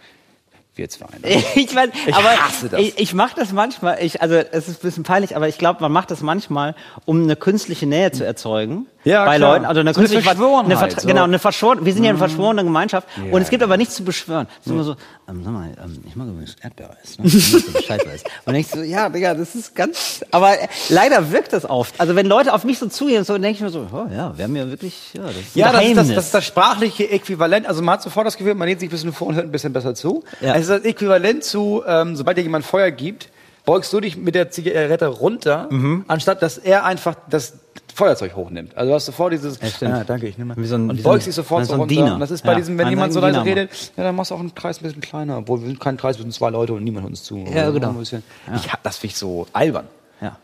wir 0.76 0.90
zwei. 0.90 1.08
Ne? 1.22 1.44
Ich 1.56 1.76
weiß, 1.76 1.90
Ich 2.08 2.16
aber 2.16 2.30
hasse 2.30 2.70
das. 2.70 2.80
ich, 2.80 2.98
ich 2.98 3.14
mache 3.14 3.36
das 3.36 3.52
manchmal. 3.52 3.98
Ich, 4.02 4.22
also 4.22 4.36
es 4.36 4.68
ist 4.68 4.80
ein 4.80 4.88
bisschen 4.88 5.04
peinlich, 5.04 5.36
aber 5.36 5.48
ich 5.48 5.58
glaube, 5.58 5.82
man 5.82 5.92
macht 5.92 6.12
das 6.12 6.22
manchmal, 6.22 6.76
um 7.06 7.24
eine 7.24 7.36
künstliche 7.36 7.86
Nähe 7.86 8.12
zu 8.12 8.26
erzeugen 8.26 8.88
Ja, 9.04 9.26
bei 9.26 9.38
klar. 9.38 9.54
Leuten. 9.54 9.66
Also 9.66 9.82
eine 9.82 9.94
So 9.94 10.02
eine 10.02 10.22
Verschworenheit, 10.22 10.82
eine 10.84 11.02
so. 11.02 11.08
Genau, 11.08 11.24
eine 11.24 11.40
verschworen. 11.40 11.86
Wir 11.86 11.94
sind 11.94 12.04
ja 12.04 12.10
eine 12.12 12.20
verschworene 12.20 12.64
Gemeinschaft 12.64 13.08
und 13.32 13.42
es 13.42 13.50
gibt 13.50 13.64
aber 13.64 13.78
nichts 13.78 13.96
zu 13.96 14.04
beschwören. 14.04 14.48
Es 14.60 14.68
ist 14.68 14.72
immer 14.72 14.84
so, 14.84 14.96
ähm, 15.28 15.42
sag 15.44 15.54
mal, 15.54 15.70
ähm, 15.84 16.04
ich 16.08 16.16
mag 16.16 16.28
übrigens 16.28 16.56
Erdbeereis. 16.62 17.18
Ne? 17.18 17.26
Ich 17.28 17.74
Bescheid 17.74 18.06
weiß. 18.06 18.24
Und 18.46 18.56
ich 18.56 18.68
so, 18.68 18.82
ja, 18.82 19.10
Digga, 19.10 19.34
das 19.34 19.56
ist 19.56 19.76
ganz. 19.76 20.24
Aber 20.32 20.60
äh, 20.60 20.68
leider 20.90 21.32
wirkt 21.32 21.54
das 21.54 21.68
oft. 21.70 22.00
Also 22.00 22.16
wenn 22.16 22.26
Leute 22.28 22.54
auf 22.54 22.64
mich 22.64 22.78
so 22.80 22.88
zugehen, 22.88 23.24
so 23.24 23.34
denke 23.38 23.52
ich 23.52 23.62
mir 23.62 23.70
so, 23.70 23.88
oh 23.92 24.06
ja, 24.14 24.38
wir 24.38 24.44
haben 24.44 24.56
ja 24.56 24.68
wirklich, 24.70 25.14
ja, 25.14 25.24
das 25.24 25.36
ist 25.36 25.56
Ja, 25.56 25.72
das 25.72 25.84
ist 25.86 25.98
das, 25.98 26.08
das 26.10 26.26
ist 26.26 26.34
das 26.34 26.46
sprachliche 26.46 27.10
Äquivalent. 27.10 27.66
Also 27.68 27.82
man 27.82 27.94
hat 27.94 28.02
sofort 28.04 28.28
das 28.28 28.38
Gefühl, 28.38 28.56
man 28.56 28.68
lehnt 28.68 28.80
sich 28.82 28.90
ein 28.90 28.92
bisschen 28.92 29.14
vor 29.14 29.28
und 29.28 29.36
hört 29.36 29.46
ein 29.46 29.52
bisschen 29.52 29.74
besser 29.74 29.96
zu. 29.96 30.24
Ja. 30.42 30.54
Es 30.56 30.62
ist 30.64 30.70
das 30.70 30.82
Äquivalent 30.84 31.44
zu, 31.44 31.82
ähm, 31.88 32.16
sobald 32.16 32.38
dir 32.38 32.42
jemand 32.44 32.66
Feuer 32.66 32.92
gibt, 32.92 33.30
beugst 33.66 33.94
du 33.94 34.00
dich 34.00 34.18
mit 34.18 34.36
der 34.36 34.50
Zigarette 34.52 35.08
runter, 35.08 35.68
Mhm. 35.70 36.06
anstatt 36.08 36.42
dass 36.42 36.58
er 36.58 36.84
einfach 36.84 37.16
das 37.30 37.54
Feuerzeug 37.94 38.36
hochnimmt. 38.36 38.76
Also 38.78 38.90
du 38.90 38.96
hast 38.96 39.06
sofort 39.06 39.34
dieses, 39.34 39.60
Ja, 39.60 39.68
stimmt. 39.68 40.10
danke, 40.10 40.28
ich 40.28 40.38
nehme 40.38 40.56
mal. 40.56 40.62
Wie 40.62 40.68
so 40.68 40.76
ein- 40.76 40.90
und 40.90 41.04
beugst 41.04 41.28
dich 41.28 41.36
sofort 41.36 41.66
so 41.66 41.74
runter. 41.74 41.88
Diener. 41.88 42.14
Und 42.16 42.20
das 42.20 42.32
ist 42.32 42.44
bei 42.44 42.52
Ja. 42.52 42.58
diesem, 42.58 42.78
wenn 42.78 42.86
Man 42.86 42.92
jemand 42.92 43.14
so 43.14 43.20
leise 43.20 43.44
redet, 43.44 43.70
ja, 43.98 44.04
dann 44.04 44.16
machst 44.16 44.32
du 44.32 44.36
auch 44.36 44.40
einen 44.40 44.56
Kreis 44.56 44.80
ein 44.80 44.84
bisschen 44.84 45.02
kleiner. 45.02 45.38
Obwohl 45.38 45.62
wir 45.62 45.68
sind 45.68 45.80
kein 45.80 45.98
Kreis, 45.98 46.18
wir 46.18 46.24
sind 46.24 46.34
zwei 46.34 46.50
Leute 46.50 46.74
und 46.74 46.84
niemand 46.84 47.04
hört 47.04 47.12
uns 47.12 47.24
zu. 47.24 47.38
Ja, 47.38 47.70
genau. 47.70 47.90
Ein 47.90 47.98
bisschen. 47.98 48.24
Ich 48.56 48.72
hab, 48.72 48.82
das 48.84 48.98
finde 48.98 49.12
ich 49.14 49.18
so 49.18 49.48
albern. 49.54 49.86
ja. 50.22 50.38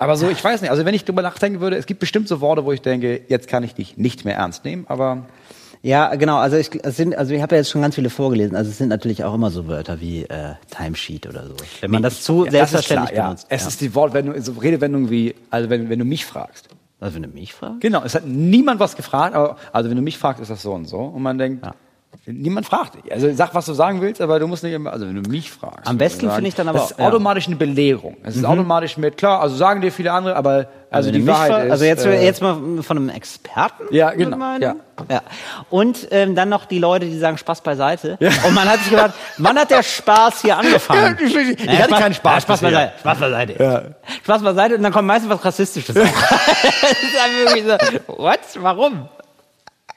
Aber 0.00 0.16
so, 0.16 0.28
ich 0.28 0.42
weiß 0.42 0.60
nicht, 0.60 0.70
also 0.70 0.84
wenn 0.84 0.94
ich 0.94 1.04
drüber 1.04 1.22
nachdenken 1.22 1.60
würde, 1.60 1.76
es 1.76 1.86
gibt 1.86 1.98
bestimmt 2.00 2.28
so 2.28 2.40
Worte, 2.40 2.64
wo 2.64 2.72
ich 2.72 2.82
denke, 2.82 3.20
jetzt 3.28 3.48
kann 3.48 3.64
ich 3.64 3.74
dich 3.74 3.96
nicht 3.96 4.24
mehr 4.24 4.36
ernst 4.36 4.64
nehmen, 4.64 4.84
aber 4.88 5.24
Ja, 5.80 6.14
genau. 6.16 6.38
Also 6.38 6.56
ich, 6.56 6.70
es 6.84 6.96
sind, 6.96 7.16
also 7.16 7.32
ich 7.34 7.40
habe 7.40 7.54
ja 7.54 7.60
jetzt 7.60 7.70
schon 7.70 7.80
ganz 7.82 7.94
viele 7.94 8.10
vorgelesen. 8.10 8.56
Also 8.56 8.68
es 8.70 8.78
sind 8.78 8.88
natürlich 8.88 9.22
auch 9.22 9.32
immer 9.34 9.50
so 9.52 9.68
Wörter 9.68 10.00
wie 10.00 10.24
äh, 10.24 10.54
Timesheet 10.76 11.28
oder 11.28 11.46
so. 11.46 11.54
Wenn 11.80 11.92
man 11.92 12.02
das 12.02 12.22
zu 12.24 12.44
Ja, 12.46 12.50
selbstverständlich 12.50 13.10
das 13.10 13.10
ist 13.10 13.14
klar, 13.14 13.26
benutzt. 13.28 13.46
Ja. 13.48 13.56
Es 13.56 13.62
ja. 13.62 13.68
ist 13.68 13.80
die 13.80 13.94
Wortwendung, 13.94 14.40
so 14.42 14.52
Redewendung 14.52 15.08
wie, 15.10 15.36
also 15.50 15.70
wenn, 15.70 15.88
wenn 15.88 16.00
du 16.00 16.04
mich 16.04 16.26
fragst. 16.26 16.68
Also 17.00 17.14
wenn 17.16 17.22
du 17.22 17.28
mich 17.28 17.54
fragst. 17.54 17.80
Genau, 17.80 18.02
es 18.04 18.14
hat 18.14 18.24
niemand 18.26 18.80
was 18.80 18.96
gefragt, 18.96 19.34
aber 19.34 19.56
also 19.72 19.88
wenn 19.90 19.96
du 19.96 20.02
mich 20.02 20.18
fragst, 20.18 20.40
ist 20.42 20.50
das 20.50 20.62
so 20.62 20.72
und 20.72 20.86
so. 20.86 20.98
Und 20.98 21.22
man 21.22 21.38
denkt, 21.38 21.64
Ja. 21.64 21.72
niemand 22.26 22.66
fragt 22.66 22.96
dich. 22.96 23.12
Also 23.12 23.32
sag, 23.32 23.54
was 23.54 23.66
du 23.66 23.72
sagen 23.74 24.00
willst, 24.00 24.20
aber 24.20 24.38
du 24.40 24.46
musst 24.48 24.64
nicht 24.64 24.72
immer, 24.72 24.92
also 24.92 25.06
wenn 25.06 25.22
du 25.22 25.30
mich 25.30 25.50
fragst. 25.50 25.86
Am 25.86 25.98
besten 25.98 26.30
finde 26.30 26.48
ich 26.48 26.54
dann 26.54 26.68
aber 26.68 26.78
Das 26.78 26.90
ist 26.90 26.94
auch- 26.94 26.98
ja. 26.98 27.04
Mhm. 27.08 27.14
automatisch 27.14 27.46
eine 27.46 27.56
Belehrung. 27.56 28.16
Es 28.22 28.36
ist 28.36 28.44
automatisch 28.44 28.96
mit, 28.96 29.16
klar, 29.16 29.40
also 29.40 29.54
sagen 29.56 29.80
dir 29.80 29.92
viele 29.92 30.12
andere, 30.12 30.36
aber 30.36 30.66
also, 30.90 31.08
wenn 31.08 31.14
die 31.14 31.18
mich 31.20 31.28
Wahrheit 31.28 31.66
ist. 31.66 31.70
Also 31.72 31.84
jetzt, 31.84 32.06
äh, 32.06 32.24
jetzt 32.24 32.40
mal 32.42 32.82
von 32.82 32.96
einem 32.96 33.08
Experten. 33.10 33.84
Ja, 33.90 34.10
genau, 34.10 34.38
ja. 34.58 34.74
ja. 35.10 35.22
Und 35.70 36.08
ähm, 36.10 36.34
dann 36.34 36.48
noch 36.48 36.64
die 36.64 36.78
Leute, 36.78 37.06
die 37.06 37.18
sagen 37.18 37.36
Spaß 37.38 37.60
beiseite. 37.60 38.16
Und 38.46 38.54
man 38.54 38.68
hat 38.68 38.78
sich 38.80 38.90
gedacht, 38.90 39.12
wann 39.36 39.58
hat 39.58 39.70
der 39.70 39.82
Spaß 39.82 40.42
hier 40.42 40.56
angefangen? 40.58 41.18
Ja, 41.20 41.26
ich- 41.26 41.60
ich 41.64 41.82
hatte 41.82 41.94
keinen 41.94 42.14
Spaß 42.14 42.34
Ja, 42.34 42.40
Spaß 42.40 42.60
bisher. 42.60 42.70
beiseite. 42.70 42.98
Spaß 43.00 43.18
beiseite. 43.18 43.94
Spaß 44.24 44.42
beiseite 44.42 44.74
und 44.76 44.82
dann 44.82 44.92
kommt 44.92 45.06
meistens 45.08 45.30
was 45.30 45.44
Rassistisches. 45.44 45.94
das 45.94 46.04
ist 46.04 46.12
einfach 46.12 47.54
wirklich 47.54 47.64
so, 48.06 48.14
what? 48.16 48.40
Warum? 48.60 49.08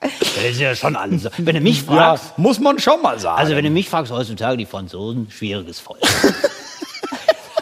Das 0.02 0.12
ist 0.52 0.60
ja 0.60 0.74
schon 0.76 0.96
alles. 0.96 1.30
Wenn 1.38 1.56
du 1.56 1.62
mich 1.62 1.86
ja, 1.86 1.94
fragst, 1.94 2.38
muss 2.38 2.60
man 2.60 2.80
schon 2.80 3.02
mal 3.02 3.20
sagen. 3.20 3.38
also 3.40 3.56
wenn 3.56 3.64
du 3.64 3.70
mich 3.70 3.88
fragst, 3.88 4.12
heutzutage 4.12 4.58
die 4.58 4.66
Franzosen, 4.66 5.30
schwieriges 5.32 5.80
Volk. 5.80 6.00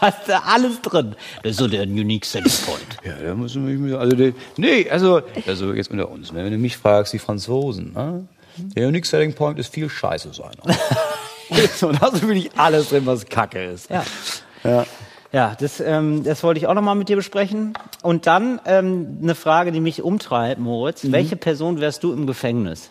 Hast 0.00 0.28
du 0.28 0.42
alles 0.42 0.80
drin. 0.82 1.14
Das 1.42 1.52
ist 1.52 1.58
so 1.58 1.68
der 1.68 1.82
unique 1.82 2.24
selling 2.24 2.52
point. 2.66 2.96
Ja, 3.04 3.14
da 3.22 3.34
muss 3.34 3.54
man 3.54 3.66
mich, 3.66 3.94
also, 3.94 4.16
nee, 4.56 4.88
also, 4.88 5.22
also 5.46 5.72
jetzt 5.74 5.90
unter 5.90 6.10
uns, 6.10 6.32
ne, 6.32 6.44
wenn 6.44 6.52
du 6.52 6.58
mich 6.58 6.76
fragst, 6.76 7.12
die 7.12 7.18
Franzosen, 7.18 7.92
ne, 7.92 8.26
der 8.56 8.88
Unique 8.88 9.06
Selling 9.06 9.32
Point 9.32 9.58
ist 9.58 9.72
viel 9.72 9.88
Scheiße 9.88 10.32
sein. 10.32 10.52
so, 11.76 11.92
da 11.92 12.00
hast 12.00 12.22
du 12.22 12.28
wirklich 12.28 12.50
alles 12.56 12.88
drin, 12.88 13.06
was 13.06 13.26
Kacke 13.26 13.64
ist. 13.64 13.90
Ja. 13.90 14.04
Ja. 14.64 14.86
Ja, 15.32 15.56
das, 15.58 15.78
ähm, 15.78 16.24
das 16.24 16.42
wollte 16.42 16.58
ich 16.58 16.66
auch 16.66 16.74
nochmal 16.74 16.96
mit 16.96 17.08
dir 17.08 17.14
besprechen. 17.14 17.74
Und 18.02 18.26
dann 18.26 18.60
ähm, 18.66 19.18
eine 19.22 19.36
Frage, 19.36 19.70
die 19.70 19.78
mich 19.78 20.02
umtreibt, 20.02 20.60
Moritz. 20.60 21.04
Mhm. 21.04 21.12
Welche 21.12 21.36
Person 21.36 21.80
wärst 21.80 22.02
du 22.02 22.12
im 22.12 22.26
Gefängnis? 22.26 22.90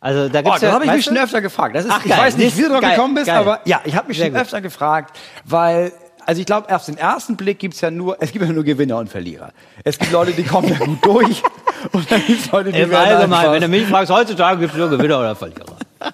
Also 0.00 0.28
da 0.28 0.38
Oh, 0.40 0.42
gibt's 0.42 0.60
da 0.60 0.66
ja, 0.68 0.72
habe 0.74 0.84
ich 0.84 0.92
mich 0.92 1.04
schon 1.04 1.16
öfter 1.18 1.40
gefragt. 1.40 1.74
Das 1.74 1.84
ist, 1.84 1.90
Ach, 1.92 2.04
ich 2.04 2.10
geil. 2.10 2.18
weiß 2.20 2.36
nicht, 2.36 2.56
wie 2.56 2.62
du 2.62 2.68
drauf 2.68 2.80
gekommen 2.80 3.14
bist, 3.14 3.26
geil. 3.26 3.36
aber 3.36 3.60
ja, 3.64 3.80
ich 3.84 3.96
habe 3.96 4.08
mich 4.08 4.16
Sehr 4.18 4.26
schon 4.26 4.34
gut. 4.34 4.42
öfter 4.42 4.60
gefragt, 4.60 5.16
weil, 5.44 5.92
also 6.24 6.40
ich 6.40 6.46
glaube, 6.46 6.72
auf 6.74 6.84
den 6.84 6.98
ersten 6.98 7.36
Blick 7.36 7.58
gibt's 7.58 7.80
ja 7.80 7.90
nur, 7.90 8.16
es 8.20 8.30
gibt 8.30 8.44
ja 8.44 8.52
nur 8.52 8.62
Gewinner 8.64 8.98
und 8.98 9.08
Verlierer. 9.08 9.50
Es 9.82 9.98
gibt 9.98 10.12
Leute, 10.12 10.32
die 10.32 10.44
kommen 10.44 10.68
ja 10.68 10.78
gut 10.78 11.04
durch 11.04 11.42
und 11.92 12.10
dann 12.12 12.22
gibt's 12.26 12.50
Leute, 12.52 12.70
die 12.70 12.78
Im 12.78 12.94
Allgemeinen, 12.94 13.32
einfach- 13.32 13.52
wenn 13.52 13.60
du 13.62 13.68
mich 13.68 13.86
fragst, 13.86 14.12
heutzutage 14.12 14.60
gibt 14.60 14.72
es 14.72 14.78
nur 14.78 14.88
Gewinner 14.88 15.18
oder 15.18 15.34
Verlierer. 15.34 15.76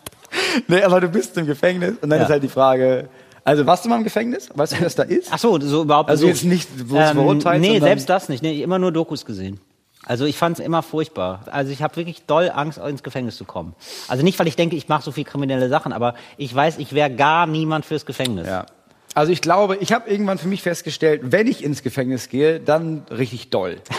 Nee, 0.66 0.82
aber 0.82 1.00
du 1.00 1.08
bist 1.08 1.36
im 1.38 1.46
Gefängnis 1.46 1.94
und 2.00 2.10
dann 2.10 2.18
Ja. 2.18 2.24
ist 2.24 2.30
halt 2.30 2.42
die 2.42 2.48
Frage, 2.48 3.08
also 3.44 3.64
warst 3.66 3.84
du 3.84 3.88
mal 3.88 3.96
im 3.98 4.04
Gefängnis? 4.04 4.48
Weißt 4.54 4.72
du, 4.72 4.78
wie 4.78 4.82
das 4.82 4.94
da 4.96 5.04
ist? 5.04 5.28
Ach 5.30 5.38
so, 5.38 5.58
so 5.60 5.82
überhaupt 5.82 6.10
Also 6.10 6.22
so. 6.22 6.28
jetzt 6.28 6.44
nicht, 6.44 6.68
wo 6.88 6.96
es 6.98 7.10
verurteilt, 7.10 7.60
Nee, 7.60 7.78
selbst 7.78 8.08
das 8.08 8.28
nicht. 8.28 8.42
Nee, 8.42 8.60
immer 8.62 8.78
nur 8.80 8.90
Dokus 8.90 9.24
gesehen. 9.24 9.60
Also 10.06 10.24
ich 10.24 10.36
fand 10.36 10.58
es 10.58 10.64
immer 10.64 10.82
furchtbar. 10.82 11.40
Also 11.50 11.72
ich 11.72 11.82
habe 11.82 11.96
wirklich 11.96 12.26
doll 12.26 12.50
Angst, 12.54 12.78
ins 12.78 13.02
Gefängnis 13.02 13.36
zu 13.36 13.44
kommen. 13.44 13.74
Also 14.08 14.22
nicht, 14.22 14.38
weil 14.38 14.46
ich 14.46 14.56
denke, 14.56 14.76
ich 14.76 14.88
mache 14.88 15.02
so 15.02 15.12
viel 15.12 15.24
kriminelle 15.24 15.68
Sachen, 15.68 15.92
aber 15.92 16.14
ich 16.36 16.54
weiß, 16.54 16.78
ich 16.78 16.92
wäre 16.92 17.10
gar 17.10 17.46
niemand 17.46 17.86
fürs 17.86 18.06
Gefängnis. 18.06 18.46
Ja. 18.46 18.66
Also 19.14 19.32
ich 19.32 19.40
glaube, 19.40 19.76
ich 19.76 19.92
habe 19.92 20.10
irgendwann 20.10 20.38
für 20.38 20.48
mich 20.48 20.62
festgestellt, 20.62 21.20
wenn 21.24 21.46
ich 21.46 21.62
ins 21.62 21.82
Gefängnis 21.82 22.28
gehe, 22.28 22.60
dann 22.60 23.04
richtig 23.10 23.50
doll. 23.50 23.78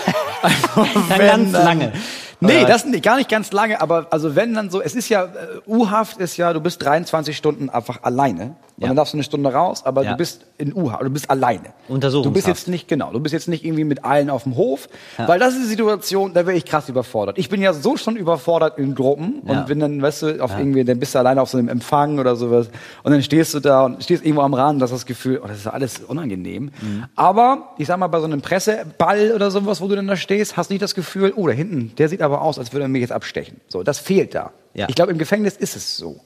Also 0.41 0.67
Dann 0.75 1.09
wenn 1.09 1.27
ganz 1.27 1.51
lange. 1.53 1.93
Nee, 2.39 2.59
Oder? 2.59 2.67
das 2.67 2.85
nicht, 2.85 3.03
gar 3.03 3.17
nicht 3.17 3.29
ganz 3.29 3.51
lange, 3.51 3.81
aber 3.81 4.07
also 4.11 4.35
wenn 4.35 4.53
dann 4.53 4.69
so, 4.69 4.79
es 4.79 4.93
ist 4.93 5.09
ja, 5.09 5.23
äh, 5.23 5.29
U-Haft 5.65 6.17
ist 6.17 6.37
ja, 6.37 6.53
du 6.53 6.59
bist 6.59 6.83
23 6.83 7.35
Stunden 7.35 7.69
einfach 7.71 8.03
alleine. 8.03 8.55
Und 8.77 8.81
Ja. 8.83 8.87
dann 8.89 8.97
darfst 8.97 9.13
du 9.13 9.17
eine 9.17 9.23
Stunde 9.23 9.53
raus, 9.53 9.85
aber 9.85 10.03
Ja. 10.03 10.11
du 10.11 10.17
bist 10.17 10.45
in 10.57 10.73
U-Haft, 10.75 11.03
du 11.03 11.09
bist 11.09 11.29
alleine. 11.29 11.69
Untersuchungshaft. 11.87 12.25
Du 12.25 12.31
bist 12.33 12.47
jetzt 12.47 12.67
nicht, 12.67 12.89
genau, 12.89 13.11
du 13.13 13.21
bist 13.21 13.31
jetzt 13.31 13.47
nicht 13.47 13.63
irgendwie 13.63 13.85
mit 13.85 14.03
allen 14.03 14.29
auf 14.29 14.43
dem 14.43 14.57
Hof, 14.57 14.89
weil 15.17 15.39
das 15.39 15.53
ist 15.53 15.63
die 15.63 15.67
Situation, 15.69 16.33
da 16.33 16.45
wäre 16.45 16.57
ich 16.57 16.65
krass 16.65 16.89
überfordert. 16.89 17.37
Ich 17.37 17.47
bin 17.47 17.61
ja 17.61 17.71
so 17.71 17.95
schon 17.95 18.17
überfordert 18.17 18.77
in 18.77 18.93
Gruppen 18.93 19.41
Ja. 19.47 19.59
und 19.61 19.67
bin 19.67 19.79
dann, 19.79 20.01
weißt 20.01 20.21
du, 20.23 20.43
auf 20.43 20.51
irgendwie, 20.57 20.83
dann 20.83 20.99
bist 20.99 21.15
du 21.15 21.19
alleine 21.19 21.41
auf 21.41 21.49
so 21.49 21.57
einem 21.57 21.69
Empfang 21.69 22.19
oder 22.19 22.35
sowas 22.35 22.67
und 23.03 23.11
dann 23.13 23.23
stehst 23.23 23.53
du 23.53 23.61
da 23.61 23.85
und 23.85 24.03
stehst 24.03 24.25
irgendwo 24.25 24.41
am 24.41 24.53
Rand, 24.53 24.81
das 24.81 24.91
das 24.91 25.05
Gefühl, 25.05 25.39
oh, 25.41 25.47
das 25.47 25.57
ist 25.59 25.67
alles 25.67 25.99
unangenehm. 26.05 26.63
Mhm. 26.81 27.05
Aber, 27.15 27.69
ich 27.77 27.87
sag 27.87 27.97
mal, 27.97 28.07
bei 28.07 28.19
so 28.19 28.25
einem 28.25 28.41
Presseball 28.41 29.31
oder 29.33 29.51
sowas, 29.51 29.79
wo 29.79 29.87
du 29.87 29.95
dann 29.95 30.07
da 30.07 30.17
stehst, 30.17 30.57
hast 30.57 30.69
du 30.69 30.73
nicht 30.73 30.81
das 30.81 30.95
Gefühl, 30.95 31.31
oh, 31.35 31.47
da 31.47 31.53
hinten, 31.53 31.93
der 31.97 32.09
sieht 32.09 32.21
aber 32.21 32.41
aus, 32.41 32.59
als 32.59 32.73
würde 32.73 32.83
er 32.85 32.89
mich 32.89 33.01
jetzt 33.01 33.11
abstechen. 33.13 33.61
So, 33.69 33.83
das 33.83 33.99
fehlt 33.99 34.35
da. 34.35 34.51
Ja. 34.73 34.87
Ich 34.89 34.95
glaube, 34.95 35.11
im 35.13 35.17
Gefängnis 35.17 35.55
ist 35.55 35.75
es 35.77 35.95
so. 35.95 36.19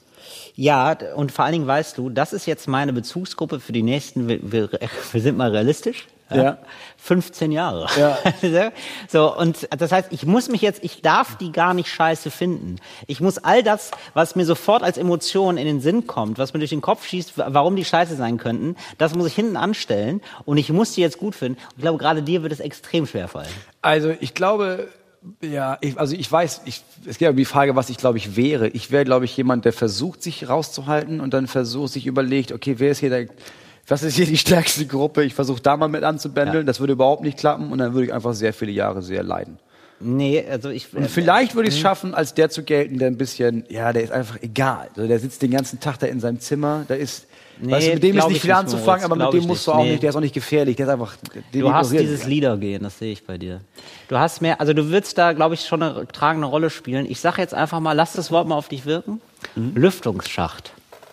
Ja, 0.54 0.96
und 1.16 1.32
vor 1.32 1.44
allen 1.44 1.52
Dingen 1.52 1.66
weißt 1.66 1.96
du, 1.98 2.10
das 2.10 2.32
ist 2.32 2.46
jetzt 2.46 2.68
meine 2.68 2.92
Bezugsgruppe 2.92 3.60
für 3.60 3.72
die 3.72 3.82
nächsten, 3.82 4.28
wir, 4.28 4.38
wir, 4.52 4.68
wir 5.12 5.20
sind 5.20 5.36
mal 5.36 5.50
realistisch. 5.50 6.06
Ja. 6.32 6.58
15 6.98 7.50
Jahre. 7.50 7.88
Ja. 7.98 8.70
so, 9.08 9.36
und 9.36 9.66
das 9.76 9.90
heißt, 9.90 10.12
ich 10.12 10.24
muss 10.26 10.48
mich 10.48 10.62
jetzt, 10.62 10.84
ich 10.84 11.02
darf 11.02 11.36
die 11.38 11.50
gar 11.50 11.74
nicht 11.74 11.88
scheiße 11.88 12.30
finden. 12.30 12.76
Ich 13.08 13.20
muss 13.20 13.38
all 13.38 13.64
das, 13.64 13.90
was 14.14 14.36
mir 14.36 14.44
sofort 14.44 14.84
als 14.84 14.96
Emotion 14.96 15.56
in 15.56 15.66
den 15.66 15.80
Sinn 15.80 16.06
kommt, 16.06 16.38
was 16.38 16.52
mir 16.52 16.60
durch 16.60 16.70
den 16.70 16.82
Kopf 16.82 17.04
schießt, 17.04 17.36
wa- 17.36 17.48
warum 17.48 17.74
die 17.74 17.84
scheiße 17.84 18.14
sein 18.14 18.38
könnten, 18.38 18.76
das 18.96 19.16
muss 19.16 19.26
ich 19.26 19.34
hinten 19.34 19.56
anstellen 19.56 20.20
und 20.44 20.56
ich 20.56 20.70
muss 20.70 20.92
die 20.92 21.00
jetzt 21.00 21.18
gut 21.18 21.34
finden. 21.34 21.58
Und 21.60 21.74
ich 21.78 21.82
glaube, 21.82 21.98
gerade 21.98 22.22
dir 22.22 22.44
wird 22.44 22.52
es 22.52 22.60
extrem 22.60 23.06
schwer 23.08 23.26
fallen. 23.26 23.48
Also 23.82 24.10
ich 24.20 24.32
glaube, 24.32 24.86
ja, 25.42 25.78
ich, 25.80 25.98
also 25.98 26.14
ich 26.14 26.30
weiß, 26.30 26.62
ich, 26.64 26.82
es 27.06 27.18
geht 27.18 27.26
ja 27.26 27.30
um 27.30 27.36
die 27.36 27.44
Frage, 27.44 27.76
was 27.76 27.90
ich 27.90 27.98
glaube 27.98 28.18
ich 28.18 28.36
wäre. 28.36 28.68
Ich 28.68 28.90
wäre, 28.90 29.04
glaube 29.04 29.24
ich, 29.24 29.36
jemand, 29.36 29.64
der 29.64 29.72
versucht, 29.72 30.22
sich 30.22 30.48
rauszuhalten 30.48 31.20
und 31.20 31.34
dann 31.34 31.46
versucht, 31.46 31.92
sich 31.92 32.06
überlegt, 32.06 32.52
okay, 32.52 32.76
wer 32.78 32.90
ist 32.90 33.00
hier 33.00 33.10
der, 33.10 33.26
was 33.86 34.02
ist 34.02 34.16
hier 34.16 34.26
die 34.26 34.38
stärkste 34.38 34.86
Gruppe? 34.86 35.24
Ich 35.24 35.34
versuche 35.34 35.60
da 35.60 35.76
mal 35.76 35.88
mit 35.88 36.04
anzubändeln, 36.04 36.66
das 36.66 36.80
würde 36.80 36.94
überhaupt 36.94 37.22
nicht 37.22 37.38
klappen 37.38 37.70
und 37.70 37.78
dann 37.78 37.92
würde 37.92 38.06
ich 38.06 38.12
einfach 38.14 38.34
sehr 38.34 38.54
viele 38.54 38.72
Jahre 38.72 39.02
sehr 39.02 39.22
leiden. 39.22 39.58
Nee, 40.02 40.42
also 40.50 40.70
ich, 40.70 40.94
Und 40.94 41.10
vielleicht 41.10 41.54
würde 41.54 41.68
ich 41.68 41.74
es 41.74 41.80
schaffen, 41.80 42.14
als 42.14 42.32
der 42.32 42.48
zu 42.48 42.62
gelten, 42.62 42.98
der 42.98 43.08
ein 43.08 43.18
bisschen, 43.18 43.64
ja, 43.68 43.92
der 43.92 44.02
ist 44.02 44.12
einfach 44.12 44.38
egal. 44.40 44.88
Also 44.96 45.06
der 45.06 45.18
sitzt 45.18 45.42
den 45.42 45.50
ganzen 45.50 45.78
Tag 45.78 45.98
da 45.98 46.06
in 46.06 46.20
seinem 46.20 46.40
Zimmer, 46.40 46.86
da 46.88 46.94
ist, 46.94 47.26
Nee, 47.62 47.72
weißt 47.72 47.88
du, 47.88 47.92
mit 47.94 48.02
dem 48.02 48.18
ist 48.18 48.26
nicht 48.28 48.36
ich 48.36 48.42
viel 48.42 48.52
anzufangen, 48.52 49.04
aber 49.04 49.16
mit 49.16 49.32
dem 49.32 49.44
musst 49.46 49.66
du 49.66 49.72
auch 49.72 49.82
Nee. 49.82 49.90
nicht, 49.92 50.02
der 50.02 50.10
ist 50.10 50.16
auch 50.16 50.20
nicht 50.20 50.34
gefährlich, 50.34 50.76
der 50.76 50.86
ist 50.86 50.92
einfach, 50.92 51.14
Du 51.52 51.72
hast 51.72 51.92
dieses 51.92 52.22
wir. 52.22 52.28
Liedergehen, 52.28 52.82
das 52.82 52.98
sehe 52.98 53.12
ich 53.12 53.24
bei 53.26 53.36
dir. 53.38 53.60
Du 54.08 54.18
hast 54.18 54.40
mehr, 54.40 54.60
also 54.60 54.72
du 54.72 54.88
würdest 54.90 55.18
da, 55.18 55.32
glaube 55.32 55.54
ich, 55.54 55.66
schon 55.66 55.82
eine 55.82 56.06
tragende 56.08 56.46
Rolle 56.46 56.70
spielen. 56.70 57.06
Ich 57.08 57.20
sage 57.20 57.40
jetzt 57.42 57.54
einfach 57.54 57.80
mal, 57.80 57.92
lass 57.92 58.12
das 58.14 58.30
Wort 58.30 58.46
mal 58.48 58.56
auf 58.56 58.68
dich 58.68 58.86
wirken. 58.86 59.20
Mhm. 59.56 59.72
Lüftungsschacht. 59.74 60.72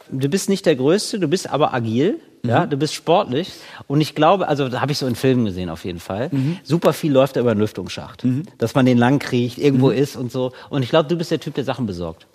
Du 0.09 0.29
bist 0.29 0.47
nicht 0.49 0.65
der 0.65 0.75
Größte, 0.75 1.19
du 1.19 1.27
bist 1.27 1.49
aber 1.49 1.73
agil. 1.73 2.19
Ja, 2.45 2.65
Mhm. 2.65 2.69
du 2.69 2.77
bist 2.77 2.93
sportlich 2.93 3.51
und 3.87 3.99
ich 3.99 4.13
glaube, 4.15 4.47
also 4.47 4.69
da 4.69 4.79
habe 4.79 4.91
ich 4.91 4.99
so 4.99 5.07
in 5.07 5.15
Filmen 5.15 5.43
gesehen 5.45 5.69
auf 5.71 5.83
jeden 5.83 5.99
Fall. 5.99 6.29
Mhm. 6.31 6.57
Super 6.63 6.93
viel 6.93 7.11
läuft 7.11 7.35
da 7.35 7.41
über 7.41 7.53
den 7.53 7.59
Lüftungsschacht, 7.59 8.23
dass 8.59 8.75
man 8.75 8.85
den 8.85 8.97
lang 8.99 9.17
kriegt, 9.19 9.57
irgendwo 9.57 9.87
Mhm. 9.87 9.97
ist 9.97 10.15
und 10.15 10.31
so. 10.31 10.53
Und 10.69 10.83
ich 10.83 10.89
glaube, 10.89 11.09
du 11.09 11.15
bist 11.17 11.31
der 11.31 11.39
Typ, 11.39 11.55
der 11.55 11.63
Sachen 11.63 11.87
besorgt. 11.87 12.27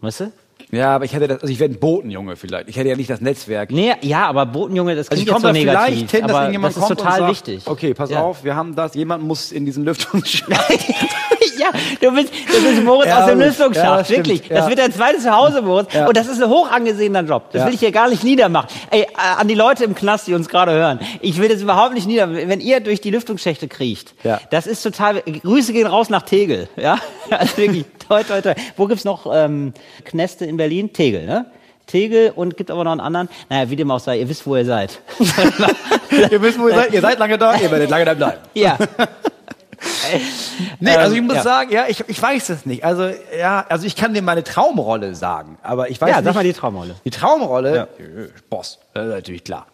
Weißt 0.00 0.20
du? 0.20 0.32
Ja, 0.70 0.94
aber 0.94 1.04
ich 1.04 1.12
hätte 1.12 1.28
das, 1.28 1.42
also 1.42 1.52
ich 1.52 1.58
wäre 1.58 1.70
ein 1.70 1.78
Botenjunge 1.78 2.36
vielleicht. 2.36 2.68
Ich 2.68 2.76
hätte 2.76 2.88
ja 2.88 2.96
nicht 2.96 3.10
das 3.10 3.20
Netzwerk. 3.20 3.70
Nee, 3.70 3.92
ja, 4.02 4.26
aber 4.26 4.46
Botenjunge, 4.46 4.94
das 4.96 5.08
Also 5.08 5.22
klingt 5.22 5.28
ich 5.28 5.34
komme 5.42 5.58
jetzt 5.58 5.66
so 5.66 5.70
negativ, 5.70 5.94
vielleicht 5.96 6.10
hin, 6.10 6.26
dass 6.26 6.36
aber 6.36 6.60
das 6.68 6.76
ist 6.76 6.88
total 6.88 7.18
sagt, 7.18 7.30
wichtig. 7.30 7.62
Okay, 7.66 7.94
pass 7.94 8.10
Ja. 8.10 8.22
auf, 8.22 8.44
wir 8.44 8.54
haben 8.56 8.74
das. 8.74 8.94
Jemand 8.94 9.24
muss 9.24 9.52
in 9.52 9.64
diesen 9.64 9.84
Lüftungsschacht. 9.84 10.50
ja, 11.60 11.68
du 12.00 12.14
bist, 12.14 12.32
du 12.32 12.62
bist 12.62 12.82
Moritz 12.82 13.08
Ja, 13.08 13.20
aus 13.24 13.30
dem. 13.30 13.38
Lüftungsschacht, 13.40 14.08
Ja, 14.10 14.16
wirklich. 14.16 14.48
Das 14.48 14.68
wird 14.68 14.78
dein 14.78 14.92
zweites 14.92 15.22
Zuhause, 15.22 15.62
Moritz. 15.62 15.94
Und 15.94 16.16
das 16.16 16.26
ist 16.26 16.42
ein 16.42 16.48
hoch 16.48 16.70
angesehener 16.70 17.22
Job. 17.22 17.50
Das 17.52 17.66
will 17.66 17.74
ich 17.74 17.80
hier 17.80 17.92
gar 17.92 18.08
nicht 18.08 18.24
niedermachen. 18.24 18.68
Ey, 18.90 19.02
äh, 19.02 19.06
an 19.38 19.46
die 19.48 19.54
Leute 19.54 19.84
im 19.84 19.94
Knast, 19.94 20.26
die 20.26 20.34
uns 20.34 20.48
gerade 20.48 20.72
hören. 20.72 21.00
Ich 21.20 21.38
will 21.40 21.48
das 21.48 21.60
überhaupt 21.62 21.94
nicht 21.94 22.06
niedermachen. 22.06 22.48
Wenn 22.48 22.60
ihr 22.60 22.80
durch 22.80 23.00
die 23.00 23.10
Lüftungsschächte 23.10 23.68
kriecht, 23.68 24.14
Ja. 24.24 24.40
das 24.50 24.66
ist 24.66 24.82
total, 24.82 25.22
Grüße 25.22 25.72
gehen 25.72 25.86
raus 25.86 26.10
nach 26.10 26.22
Tegel, 26.22 26.68
ja. 26.76 26.98
Also 27.30 27.56
wirklich, 27.58 27.84
toi, 28.08 28.22
toi, 28.24 28.40
toi. 28.40 28.54
Wo 28.76 28.86
gibt's 28.86 29.04
noch, 29.04 29.26
ähm, 29.32 29.72
Knäste 30.04 30.44
in 30.46 30.56
Berlin? 30.56 30.92
Tegel, 30.92 31.26
ne? 31.26 31.46
Tegel 31.86 32.32
und 32.34 32.56
gibt 32.56 32.70
aber 32.70 32.84
noch 32.84 32.92
einen 32.92 33.00
anderen. 33.00 33.28
Naja, 33.48 33.68
wie 33.68 33.74
dem 33.76 33.90
auch 33.90 33.98
sei, 33.98 34.20
ihr 34.20 34.28
wisst, 34.28 34.46
wo 34.46 34.54
ihr 34.56 34.64
seid. 34.64 35.00
ihr 36.30 36.40
wisst, 36.40 36.58
wo 36.58 36.68
ihr 36.68 36.74
seid. 36.74 36.92
Ihr 36.92 37.00
seid 37.00 37.18
lange 37.18 37.36
da, 37.38 37.54
ihr 37.56 37.70
werdet 37.70 37.90
lange 37.90 38.04
da 38.04 38.14
bleiben. 38.14 38.38
ja. 38.54 38.78
Nee, 40.80 40.90
also 40.96 41.12
ich 41.14 41.18
Ähm, 41.20 41.26
muss 41.26 41.36
ja. 41.36 41.42
sagen, 41.42 41.70
ja, 41.72 41.84
ich, 41.88 42.04
ich 42.08 42.20
weiß 42.20 42.48
es 42.50 42.66
nicht. 42.66 42.84
Also, 42.84 43.10
ja, 43.38 43.64
also 43.68 43.86
ich 43.86 43.96
kann 43.96 44.12
dir 44.14 44.22
meine 44.22 44.44
Traumrolle 44.44 45.14
sagen, 45.14 45.58
aber 45.62 45.90
ich 45.90 46.00
weiß 46.00 46.08
Ja, 46.10 46.16
nicht. 46.16 46.24
sag 46.24 46.34
mal 46.34 46.44
die 46.44 46.52
Traumrolle. 46.52 46.94
Die 47.04 47.10
Traumrolle, 47.10 47.88
äh, 47.98 48.28
Boss, 48.48 48.78
das 48.94 49.06
ist 49.06 49.10
natürlich 49.14 49.44
klar. 49.44 49.66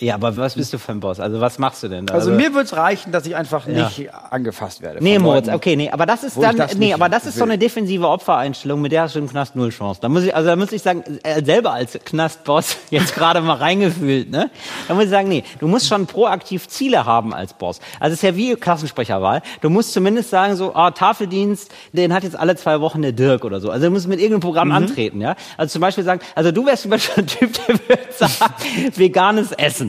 Ja, 0.00 0.14
aber 0.14 0.36
was 0.36 0.54
bist 0.54 0.72
du 0.72 0.78
für 0.78 0.92
ein 0.92 1.00
Boss? 1.00 1.20
Also 1.20 1.40
was 1.40 1.58
machst 1.58 1.82
du 1.82 1.88
denn 1.88 2.06
da? 2.06 2.14
Also 2.14 2.30
mir 2.30 2.52
würde 2.54 2.64
es 2.66 2.76
reichen, 2.76 3.12
dass 3.12 3.26
ich 3.26 3.34
einfach 3.36 3.66
Ja. 3.66 3.84
nicht 3.88 4.08
angefasst 4.30 4.82
werde. 4.82 5.02
Nee, 5.02 5.18
Moritz, 5.18 5.48
okay, 5.48 5.76
nee, 5.76 5.90
aber 5.90 6.06
das 6.06 6.24
ist 6.24 6.36
dann, 6.40 6.56
das 6.56 6.74
nee, 6.76 6.92
aber 6.94 7.08
das 7.08 7.26
ist 7.26 7.34
so 7.34 7.40
will. 7.44 7.52
eine 7.52 7.58
defensive 7.58 8.06
Opfereinstellung, 8.08 8.80
mit 8.80 8.92
der 8.92 9.02
hast 9.02 9.14
du 9.14 9.18
im 9.18 9.28
Knast 9.28 9.56
null 9.56 9.70
Chance. 9.70 10.00
Da 10.00 10.08
muss 10.08 10.22
ich, 10.24 10.34
also 10.34 10.48
da 10.48 10.56
muss 10.56 10.72
ich 10.72 10.82
sagen, 10.82 11.02
äh, 11.22 11.44
selber 11.44 11.72
als 11.72 11.98
Knastboss 12.04 12.76
jetzt 12.90 13.14
gerade 13.14 13.40
mal 13.40 13.54
reingefühlt, 13.56 14.30
ne? 14.30 14.50
Da 14.86 14.94
muss 14.94 15.04
ich 15.04 15.10
sagen, 15.10 15.28
nee, 15.28 15.44
du 15.58 15.66
musst 15.68 15.88
schon 15.88 16.06
proaktiv 16.06 16.68
Ziele 16.68 17.04
haben 17.04 17.34
als 17.34 17.52
Boss. 17.54 17.80
Also 18.00 18.12
es 18.14 18.18
ist 18.20 18.22
ja 18.22 18.36
wie 18.36 18.54
Klassensprecherwahl. 18.56 19.42
Du 19.60 19.70
musst 19.70 19.92
zumindest 19.92 20.30
sagen 20.30 20.56
so, 20.56 20.74
ah, 20.74 20.90
Tafeldienst, 20.90 21.70
den 21.92 22.12
hat 22.12 22.22
jetzt 22.24 22.38
alle 22.38 22.56
zwei 22.56 22.80
Wochen 22.80 23.02
der 23.02 23.12
Dirk 23.12 23.44
oder 23.44 23.60
so. 23.60 23.70
Also 23.70 23.86
du 23.86 23.90
musst 23.92 24.06
mit 24.08 24.18
irgendeinem 24.20 24.38
Mhm. 24.38 24.42
Programm 24.42 24.72
antreten, 24.72 25.20
ja? 25.20 25.34
Also 25.56 25.72
zum 25.72 25.80
Beispiel 25.80 26.04
sagen, 26.04 26.20
also 26.34 26.52
du 26.52 26.64
wärst 26.64 26.82
zum 26.82 26.90
Beispiel 26.92 27.24
ein 27.24 27.26
Typ, 27.26 27.52
der 27.66 27.78
würde 27.88 28.02
sagen, 28.16 28.54
veganes 28.94 29.52
Essen. 29.52 29.87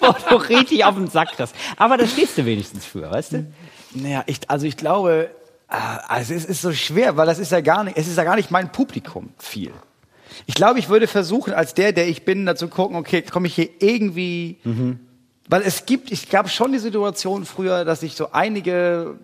Wo 0.00 0.14
du 0.30 0.36
richtig 0.36 0.84
auf 0.84 0.94
den 0.94 1.08
Sack 1.08 1.32
kriegst. 1.32 1.54
Aber 1.76 1.96
da 1.96 2.06
stehst 2.06 2.36
du 2.38 2.44
wenigstens 2.44 2.84
für, 2.84 3.10
weißt 3.10 3.32
du? 3.32 3.46
Naja, 3.94 4.24
ich, 4.26 4.48
also 4.48 4.66
ich 4.66 4.76
glaube, 4.76 5.30
ah, 5.68 5.98
also 6.08 6.34
es 6.34 6.44
ist 6.44 6.62
so 6.62 6.72
schwer, 6.72 7.16
weil 7.16 7.26
das 7.26 7.38
ist 7.38 7.52
ja 7.52 7.60
gar 7.60 7.84
nicht, 7.84 7.96
es 7.96 8.08
ist 8.08 8.16
ja 8.16 8.24
gar 8.24 8.36
nicht 8.36 8.50
mein 8.50 8.72
Publikum 8.72 9.30
viel. 9.38 9.72
Ich 10.46 10.54
glaube, 10.54 10.78
ich 10.78 10.88
würde 10.88 11.06
versuchen, 11.06 11.52
als 11.52 11.74
der, 11.74 11.92
der 11.92 12.08
ich 12.08 12.24
bin, 12.24 12.46
da 12.46 12.56
zu 12.56 12.68
gucken, 12.68 12.96
okay, 12.96 13.22
komme 13.22 13.46
ich 13.46 13.54
hier 13.54 13.68
irgendwie, 13.80 14.58
weil 15.48 15.62
es 15.62 15.84
gibt, 15.84 16.10
ich 16.10 16.30
gab 16.30 16.48
schon 16.48 16.72
die 16.72 16.78
Situation 16.78 17.44
früher, 17.44 17.84
dass 17.84 18.02
ich 18.02 18.14
so 18.14 18.32
einige 18.32 19.18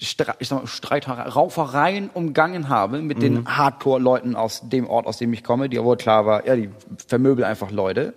Stre 0.00 0.34
ich 0.38 0.48
sag 0.48 0.60
mal, 0.60 0.66
Streit, 0.66 1.08
Raufereien 1.08 2.08
umgangen 2.14 2.68
habe 2.68 3.02
mit 3.02 3.20
den 3.22 3.46
Hardcore-Leuten 3.46 4.34
aus 4.34 4.62
dem 4.68 4.88
Ort, 4.88 5.06
aus 5.06 5.18
dem 5.18 5.32
ich 5.32 5.44
komme, 5.44 5.68
die 5.68 5.82
wohl 5.82 5.96
klar 5.96 6.24
war, 6.24 6.46
ja, 6.46 6.56
die 6.56 6.70
vermöbeln 7.06 7.46
einfach 7.46 7.70
Leute. 7.70 8.14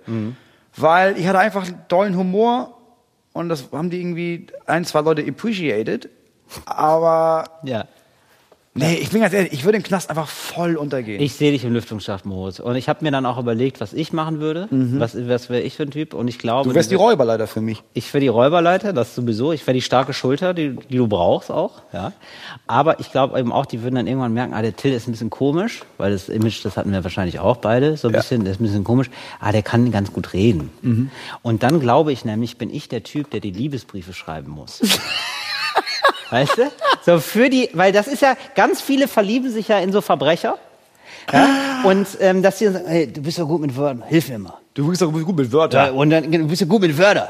Weil 0.75 1.17
ich 1.17 1.27
hatte 1.27 1.39
einfach 1.39 1.67
tollen 1.87 2.17
Humor 2.17 2.77
und 3.33 3.49
das 3.49 3.71
haben 3.71 3.89
die 3.89 3.99
irgendwie 3.99 4.47
ein, 4.65 4.85
zwei 4.85 5.01
Leute 5.01 5.25
appreciated. 5.27 6.09
Aber 6.65 7.45
Ja. 7.63 7.85
Nee, 8.75 8.95
ich 8.95 9.09
bin 9.09 9.21
ganz 9.21 9.33
ehrlich, 9.33 9.53
ich 9.53 9.63
würde 9.65 9.77
im 9.77 9.83
Knast 9.83 10.09
einfach 10.09 10.27
voll 10.27 10.75
untergehen. 10.75 11.21
Ich 11.21 11.33
sehe 11.33 11.51
dich 11.51 11.63
im 11.63 11.73
Lüftungsschacht, 11.73 12.25
Moritz. 12.25 12.59
Und 12.59 12.75
ich 12.75 12.89
habe 12.89 13.03
mir 13.05 13.11
dann 13.11 13.25
auch 13.25 13.37
überlegt, 13.37 13.79
was 13.81 13.93
ich 13.93 14.13
machen 14.13 14.39
würde. 14.39 14.67
Was, 14.71 15.15
was 15.27 15.49
wäre 15.49 15.61
ich 15.61 15.75
für 15.75 15.83
ein 15.83 15.91
Typ? 15.91 16.13
Und 16.13 16.27
ich 16.27 16.39
glaube, 16.39 16.67
du 16.69 16.75
wärst 16.75 16.91
die 16.91 16.95
Räuberleiter 16.95 17.47
für 17.47 17.61
mich. 17.61 17.83
ich 17.93 18.13
wäre 18.13 18.21
die 18.21 18.27
Räuberleiter, 18.27 18.93
das 18.93 19.15
sowieso. 19.15 19.51
Ich 19.51 19.65
wäre 19.67 19.73
die 19.75 19.81
starke 19.81 20.13
Schulter, 20.13 20.53
die, 20.53 20.75
die 20.89 20.97
du 20.97 21.07
brauchst 21.07 21.51
auch. 21.51 21.81
Ja. 21.93 22.13
Aber 22.67 22.99
ich 22.99 23.11
glaube 23.11 23.39
eben 23.39 23.51
auch, 23.51 23.65
die 23.65 23.81
würden 23.83 23.95
dann 23.95 24.07
irgendwann 24.07 24.33
merken, 24.33 24.53
ah, 24.53 24.61
der 24.61 24.75
Till 24.75 24.93
ist 24.93 25.07
ein 25.07 25.11
bisschen 25.11 25.29
komisch, 25.29 25.81
weil 25.97 26.11
das 26.11 26.29
Image, 26.29 26.63
das 26.65 26.77
hatten 26.77 26.91
wir 26.91 27.03
wahrscheinlich 27.03 27.39
auch 27.39 27.57
beide, 27.57 27.97
so 27.97 28.07
ein 28.07 28.13
Ja. 28.13 28.19
bisschen, 28.21 28.43
der 28.43 28.53
ist 28.53 28.59
ein 28.59 28.63
bisschen 28.63 28.83
komisch. 28.83 29.09
Ah, 29.39 29.51
der 29.51 29.61
kann 29.63 29.91
ganz 29.91 30.11
gut 30.13 30.33
reden. 30.33 31.09
Und 31.41 31.63
dann 31.63 31.79
glaube 31.79 32.11
ich 32.11 32.25
nämlich, 32.25 32.57
bin 32.57 32.73
ich 32.73 32.89
der 32.89 33.03
Typ, 33.03 33.29
der 33.31 33.39
die 33.39 33.51
Liebesbriefe 33.51 34.13
schreiben 34.13 34.51
muss. 34.51 34.81
Weißt 36.33 36.57
du? 36.57 36.71
So 37.05 37.19
für 37.19 37.49
die, 37.49 37.69
weil 37.73 37.91
das 37.91 38.07
ist 38.07 38.21
ja, 38.23 38.35
ganz 38.55 38.81
viele 38.81 39.07
verlieben 39.07 39.51
sich 39.51 39.67
ja 39.67 39.77
in 39.79 39.91
so 39.91 40.01
Verbrecher. 40.01 40.57
Ja? 41.31 41.81
Und 41.83 42.07
ähm, 42.19 42.41
dass 42.41 42.57
sie 42.59 42.69
sagen, 42.71 42.85
hey, 42.87 43.05
du 43.11 43.21
bist 43.21 43.37
so 43.37 43.45
gut 43.45 43.61
mit 43.61 43.75
Wörtern, 43.77 44.03
hilf 44.07 44.29
mir 44.29 44.39
mal. 44.39 44.57
Du 44.73 44.89
bist 44.89 45.01
doch 45.01 45.11
gut 45.11 45.35
mit 45.35 45.47
Ja. 45.47 45.53
Wörtern. 45.53 45.91
Und 45.93 46.09
dann, 46.09 46.31
du 46.31 46.47
bist 46.47 46.59
so 46.61 46.65
gut 46.65 46.81
mit 46.81 46.97
Wörtern. 46.97 47.27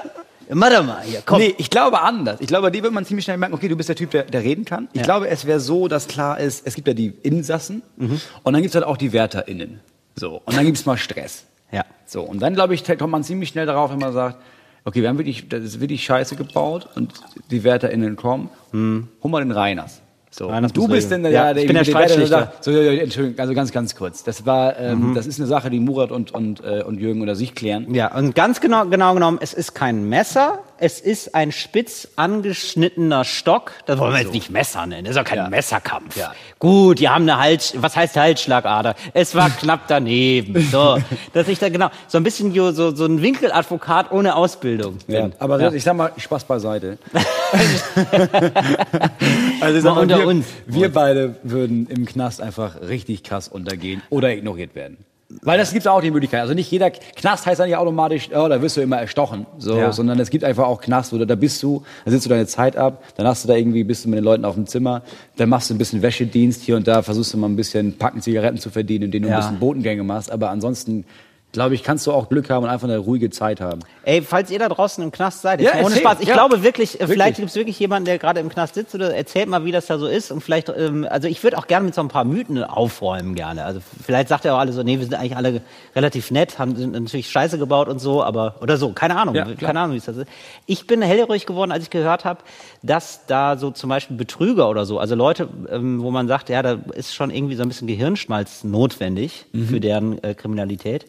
Mach 0.50 0.70
doch 0.70 0.84
mal 0.86 1.02
hier, 1.04 1.22
komm. 1.26 1.40
Nee, 1.40 1.54
ich 1.58 1.70
glaube 1.70 2.02
anders. 2.02 2.38
Ich 2.40 2.48
glaube, 2.48 2.72
die 2.72 2.82
wird 2.84 2.94
man 2.94 3.06
ziemlich 3.06 3.26
schnell 3.26 3.38
merken, 3.38 3.56
okay, 3.56 3.68
du 3.68 3.76
bist 3.76 3.90
der 3.90 3.96
Typ, 3.96 4.12
der, 4.12 4.24
der 4.24 4.42
reden 4.42 4.64
kann. 4.66 4.88
Ich 4.94 5.00
Ja. 5.00 5.04
glaube, 5.04 5.28
es 5.28 5.46
wäre 5.46 5.60
so, 5.60 5.88
dass 5.90 6.08
klar 6.08 6.40
ist, 6.40 6.66
es 6.66 6.76
gibt 6.76 6.88
ja 6.88 6.94
die 6.94 7.14
Insassen 7.24 7.82
und 7.98 8.54
dann 8.54 8.62
gibt 8.62 8.70
es 8.70 8.76
halt 8.76 8.86
auch 8.86 8.98
die 8.98 9.12
WärterInnen. 9.14 9.80
So. 10.16 10.42
Und 10.46 10.56
dann 10.56 10.66
gibt 10.66 10.78
es 10.78 10.86
mal 10.86 10.98
Stress. 10.98 11.44
Ja. 11.72 11.84
So. 12.06 12.22
Und 12.22 12.42
dann, 12.42 12.54
glaube 12.54 12.74
ich, 12.74 12.84
kommt 12.86 13.12
man 13.12 13.24
ziemlich 13.24 13.50
schnell 13.50 13.66
darauf, 13.66 13.92
wenn 13.92 14.00
man 14.00 14.14
sagt, 14.14 14.38
okay, 14.86 15.02
wir 15.02 15.10
haben 15.10 15.18
wirklich, 15.18 15.48
das 15.50 15.64
ist 15.64 15.80
wirklich 15.82 16.04
scheiße 16.04 16.36
gebaut 16.36 16.88
und 16.96 17.14
die 17.52 17.64
WärterInnen 17.64 18.16
kommen, 18.16 18.50
hol 18.74 19.32
mal 19.32 19.40
den 19.44 19.52
Reiners. 19.52 20.02
So. 20.36 20.50
Nein, 20.50 20.68
du 20.74 20.88
bist 20.88 21.12
denn 21.12 21.22
der, 21.22 21.32
Ja, 21.32 21.54
der, 21.54 21.62
ich 21.62 21.68
bin 21.68 21.76
der 21.76 21.84
der, 21.84 21.94
der 21.94 22.08
Streitschlichter. 22.08 22.54
so, 22.60 22.72
Entschuldigung, 22.72 23.40
also 23.40 23.54
ganz, 23.54 23.72
ganz 23.72 23.96
kurz. 23.96 24.24
Das 24.24 24.48
war, 24.48 24.80
ähm, 24.80 25.10
Mhm. 25.10 25.14
das 25.14 25.28
ist 25.28 25.40
eine 25.40 25.46
Sache, 25.48 25.70
die 25.70 25.80
Murat 25.80 26.12
und, 26.12 26.34
und, 26.34 26.64
äh, 26.64 26.82
und 26.82 27.00
Jürgen 27.00 27.22
oder 27.22 27.36
sich 27.36 27.54
klären. 27.54 27.94
Ja, 27.94 28.16
und 28.18 28.34
ganz 28.34 28.60
genau, 28.60 28.86
genau 28.88 29.14
genommen, 29.14 29.38
es 29.42 29.54
ist 29.54 29.76
kein 29.76 30.10
Messer, 30.10 30.58
es 30.84 31.00
ist 31.00 31.34
ein 31.34 31.54
spitz 31.54 32.10
angeschnittener 32.18 33.24
Stock. 33.24 33.72
Das 33.86 33.98
wollen 33.98 34.12
wir 34.14 34.20
jetzt 34.20 34.34
nicht 34.34 34.50
Messer 34.50 34.86
nennen, 34.86 35.06
das 35.06 35.12
ist 35.12 35.16
ja 35.18 35.24
kein 35.24 35.38
Ja. 35.38 35.50
Messerkampf. 35.50 36.18
Ja. 36.18 36.34
Gut, 36.60 37.00
die 37.00 37.08
haben 37.08 37.22
eine 37.24 37.40
Hals, 37.40 37.74
was 37.78 37.96
heißt 37.96 38.18
Halsschlagader? 38.18 38.96
Es 39.14 39.34
war 39.34 39.50
knapp 39.60 39.88
daneben. 39.88 40.62
So, 40.70 40.98
dass 41.32 41.48
ich 41.48 41.58
da 41.60 41.70
genau, 41.70 41.90
so 42.10 42.18
ein 42.18 42.24
bisschen 42.24 42.54
so, 42.54 42.94
so 42.94 43.06
ein 43.06 43.22
Winkeladvokat 43.22 44.12
ohne 44.12 44.36
Ausbildung 44.36 44.98
Ja, 45.08 45.22
bin. 45.22 45.34
aber 45.40 45.62
Ja. 45.62 45.72
ich 45.72 45.84
sag 45.86 45.96
mal, 45.96 46.12
Spaß 46.18 46.44
beiseite. 46.44 46.98
also 49.62 49.78
ich 49.78 49.84
Mal 49.86 49.92
unter 50.02 50.20
wir, 50.20 50.28
uns. 50.28 50.46
wir 50.68 50.92
beide 50.92 51.38
würden 51.44 51.88
im 51.88 52.06
Knast 52.06 52.42
einfach 52.42 52.82
richtig 52.82 53.24
krass 53.24 53.48
untergehen 53.48 54.02
oder 54.10 54.34
ignoriert 54.34 54.76
werden. 54.76 54.98
Weil 55.42 55.58
das 55.58 55.74
gibt 55.74 55.88
auch 55.88 56.02
die 56.02 56.12
Möglichkeit. 56.12 56.42
Also 56.42 56.54
nicht 56.54 56.70
jeder 56.72 56.92
Knast 56.92 57.46
heißt 57.46 57.60
ja 57.60 57.66
nicht 57.66 57.76
automatisch, 57.76 58.30
oh, 58.34 58.48
da 58.48 58.62
wirst 58.62 58.78
du 58.78 58.82
immer 58.82 58.98
erstochen, 58.98 59.46
so, 59.58 59.78
Ja. 59.78 59.92
sondern 59.92 60.20
es 60.20 60.30
gibt 60.30 60.44
einfach 60.44 60.66
auch 60.68 60.80
Knast, 60.82 61.12
wo 61.14 61.18
du, 61.18 61.26
da 61.26 61.36
bist 61.36 61.62
du, 61.64 61.84
da 62.06 62.12
sitzt 62.12 62.26
du 62.26 62.30
deine 62.30 62.46
Zeit 62.48 62.78
ab, 62.78 63.04
dann 63.18 63.26
hast 63.28 63.44
du 63.44 63.48
da 63.48 63.56
irgendwie, 63.56 63.84
bist 63.84 64.06
du 64.06 64.10
mit 64.10 64.18
den 64.20 64.24
Leuten 64.24 64.46
auf 64.46 64.56
dem 64.56 64.68
Zimmer, 64.68 65.02
dann 65.38 65.50
machst 65.50 65.70
du 65.70 65.74
ein 65.74 65.78
bisschen 65.78 66.02
Wäschedienst 66.02 66.62
hier 66.62 66.76
und 66.76 66.88
da, 66.88 67.02
versuchst 67.02 67.34
du 67.34 67.38
mal 67.38 67.48
ein 67.48 67.56
bisschen 67.56 67.98
Packen 67.98 68.22
Zigaretten 68.22 68.58
zu 68.58 68.70
verdienen, 68.70 69.06
indem 69.06 69.24
du 69.24 69.30
Ja. 69.30 69.36
ein 69.36 69.42
bisschen 69.42 69.60
Botengänge 69.60 70.04
machst, 70.04 70.32
aber 70.32 70.50
ansonsten, 70.50 71.06
glaube 71.54 71.76
ich, 71.76 71.84
kannst 71.84 72.06
du 72.08 72.12
auch 72.12 72.28
Glück 72.30 72.50
haben 72.50 72.64
und 72.64 72.70
einfach 72.70 72.88
eine 72.90 72.98
ruhige 72.98 73.30
Zeit 73.30 73.62
haben. 73.62 73.80
Ey, 74.04 74.22
falls 74.22 74.52
ihr 74.52 74.60
da 74.60 74.68
draußen 74.68 75.02
im 75.04 75.12
Knast 75.12 75.42
seid, 75.44 75.62
Ja, 75.62 75.72
ohne 75.76 75.82
erzähl, 75.84 76.00
Spaß, 76.02 76.18
ich 76.20 76.28
ja. 76.28 76.34
glaube 76.34 76.64
wirklich, 76.64 76.96
äh, 76.96 77.00
Wirklich. 77.02 77.12
vielleicht 77.14 77.36
gibt 77.38 77.50
es 77.50 77.56
wirklich 77.56 77.80
jemanden, 77.80 78.06
der 78.06 78.18
gerade 78.18 78.40
im 78.42 78.50
Knast 78.50 78.74
sitzt 78.76 78.94
oder 78.96 79.16
erzählt 79.16 79.48
mal, 79.48 79.64
wie 79.64 79.72
das 79.72 79.86
da 79.86 79.98
so 79.98 80.08
ist 80.08 80.32
und 80.32 80.42
vielleicht, 80.42 80.68
ähm, 80.70 81.08
also 81.10 81.28
ich 81.30 81.42
würde 81.44 81.58
auch 81.58 81.68
gerne 81.68 81.86
mit 81.86 81.96
so 81.96 82.02
ein 82.02 82.08
paar 82.10 82.26
Mythen 82.26 82.62
aufräumen 82.64 83.36
gerne. 83.36 83.64
Also 83.66 83.80
vielleicht 84.04 84.28
sagt 84.30 84.46
er 84.46 84.56
auch 84.56 84.60
alle 84.60 84.74
so, 84.74 84.84
nee, 84.84 84.98
wir 84.98 85.06
sind 85.06 85.14
eigentlich 85.16 85.38
alle 85.38 85.62
relativ 85.96 86.32
nett, 86.32 86.60
haben 86.60 86.76
sind 86.76 86.92
natürlich 86.92 87.30
Scheiße 87.30 87.58
gebaut 87.58 87.88
und 87.88 88.00
so, 88.00 88.24
aber 88.24 88.56
oder 88.62 88.76
so, 88.78 88.92
keine 88.92 89.16
Ahnung, 89.16 89.36
Ja, 89.36 89.46
keine 89.54 89.80
Ahnung, 89.80 89.94
wie 89.94 90.00
es 90.00 90.06
das 90.06 90.18
ist. 90.18 90.28
Ich 90.66 90.88
bin 90.88 91.02
hellhörig 91.02 91.46
geworden, 91.46 91.72
als 91.72 91.84
ich 91.84 91.90
gehört 91.92 92.26
habe, 92.26 92.40
dass 92.82 93.28
da 93.28 93.58
so 93.58 93.72
zum 93.72 93.90
Beispiel 93.90 94.18
Betrüger 94.18 94.70
oder 94.70 94.86
so, 94.86 94.98
also 95.00 95.16
Leute, 95.16 95.48
ähm, 95.72 96.02
wo 96.02 96.10
man 96.12 96.28
sagt, 96.28 96.50
ja, 96.50 96.62
da 96.64 96.80
ist 96.96 97.14
schon 97.14 97.30
irgendwie 97.30 97.56
so 97.56 97.62
ein 97.62 97.68
bisschen 97.70 97.88
Gehirnschmalz 97.88 98.64
notwendig 98.64 99.46
Mhm. 99.54 99.68
für 99.68 99.80
deren 99.80 100.24
äh, 100.24 100.34
Kriminalität, 100.34 101.06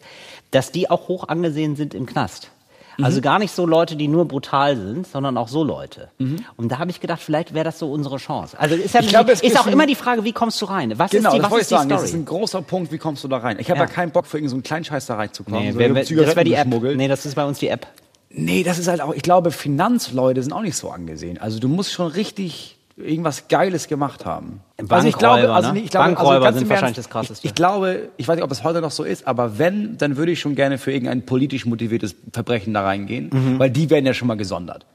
dass 0.55 0.71
die 0.71 0.89
auch 0.89 1.07
hoch 1.07 1.27
angesehen 1.27 1.75
sind 1.75 1.93
im 1.93 2.05
Knast. 2.05 2.49
Mhm. 2.97 3.03
Also 3.05 3.19
gar 3.21 3.39
nicht 3.39 3.51
so 3.51 3.65
Leute, 3.65 3.95
die 3.97 4.07
nur 4.07 4.25
brutal 4.25 4.77
sind, 4.77 5.05
sondern 5.05 5.37
auch 5.37 5.49
so 5.49 5.63
Leute. 5.63 6.09
Und 6.55 6.71
da 6.71 6.79
habe 6.79 6.91
ich 6.91 7.01
gedacht, 7.01 7.21
vielleicht 7.21 7.53
wäre 7.53 7.65
das 7.65 7.77
so 7.77 7.91
unsere 7.91 8.17
Chance. 8.17 8.57
Also 8.57 8.75
ist, 8.75 8.93
ja 8.93 9.01
Mhm. 9.01 9.05
Ich 9.05 9.11
glaube, 9.11 9.31
es 9.33 9.41
ist 9.41 9.51
ist 9.51 9.59
auch 9.59 9.67
immer 9.67 9.85
die 9.85 9.95
Frage, 9.95 10.23
wie 10.23 10.31
kommst 10.31 10.61
du 10.61 10.65
rein? 10.65 10.93
Was 10.97 11.11
Genau, 11.11 11.29
ist 11.29 11.35
die, 11.35 11.41
das 11.41 11.51
was 11.51 11.57
ist 11.57 11.63
ich 11.63 11.67
die 11.67 11.73
sagen. 11.75 11.89
Das 11.89 12.03
ist 12.03 12.09
Story? 12.09 12.21
ein 12.21 12.25
großer 12.25 12.61
Punkt, 12.61 12.91
wie 12.91 12.97
kommst 12.97 13.23
du 13.23 13.27
da 13.27 13.37
rein? 13.37 13.57
Ich 13.59 13.69
habe 13.69 13.79
Ja. 13.79 13.85
ja. 13.85 13.91
keinen 13.91 14.11
Bock 14.11 14.25
für 14.25 14.37
irgendeinen 14.37 14.63
so 14.63 14.75
einen 14.75 14.85
Scheiß 14.85 15.05
da 15.07 15.15
reinzukommen. 15.15 15.59
Nee, 15.61 15.71
so, 15.73 15.79
wer, 15.79 15.89
das 15.93 16.09
wäre 16.09 16.43
die 16.45 16.53
App. 16.53 16.67
Nee, 16.67 17.07
das 17.07 17.25
ist 17.25 17.35
bei 17.35 17.45
uns 17.45 17.59
die 17.59 17.67
App. 17.67 17.87
Nee, 18.29 18.63
das 18.63 18.77
ist 18.77 18.87
halt 18.87 19.01
auch, 19.01 19.13
ich 19.13 19.21
glaube, 19.21 19.51
Finanzleute 19.51 20.41
sind 20.41 20.53
auch 20.53 20.61
nicht 20.61 20.75
so 20.77 20.89
angesehen. 20.89 21.37
Also 21.37 21.59
du 21.59 21.67
musst 21.67 21.91
schon 21.91 22.07
richtig 22.07 22.74
irgendwas 22.97 23.47
Geiles 23.47 23.87
gemacht 23.87 24.25
haben. 24.25 24.61
also 24.89 25.07
ich 25.07 25.17
glaube, 25.17 25.35
Bankräuber, 25.41 25.55
also 25.55 25.67
ne? 25.69 25.73
nee, 25.73 25.85
ich 25.85 25.89
glaube, 25.91 26.05
Bankräuber 26.07 26.31
also 26.31 26.43
ganz 26.43 26.55
sind 26.55 26.63
im 26.63 26.69
wahrscheinlich 26.69 26.97
Ernst, 26.97 26.97
das 26.97 27.09
Krasseste. 27.09 27.45
Ich, 27.45 27.51
ich 27.51 27.55
glaube, 27.55 28.09
ich 28.17 28.27
weiß 28.27 28.35
nicht, 28.35 28.43
ob 28.43 28.51
es 28.51 28.63
heute 28.63 28.81
noch 28.81 28.91
so 28.91 29.03
ist, 29.03 29.27
aber 29.27 29.57
wenn, 29.57 29.97
dann 29.97 30.15
würde 30.17 30.31
ich 30.31 30.39
schon 30.39 30.55
gerne 30.55 30.77
für 30.77 30.91
irgendein 30.91 31.25
politisch 31.25 31.65
motiviertes 31.65 32.15
Verbrechen 32.31 32.73
da 32.73 32.83
reingehen, 32.83 33.59
weil 33.59 33.69
die 33.69 33.89
werden 33.89 34.05
ja 34.05 34.13
schon 34.13 34.27
mal 34.27 34.37
gesondert. 34.37 34.85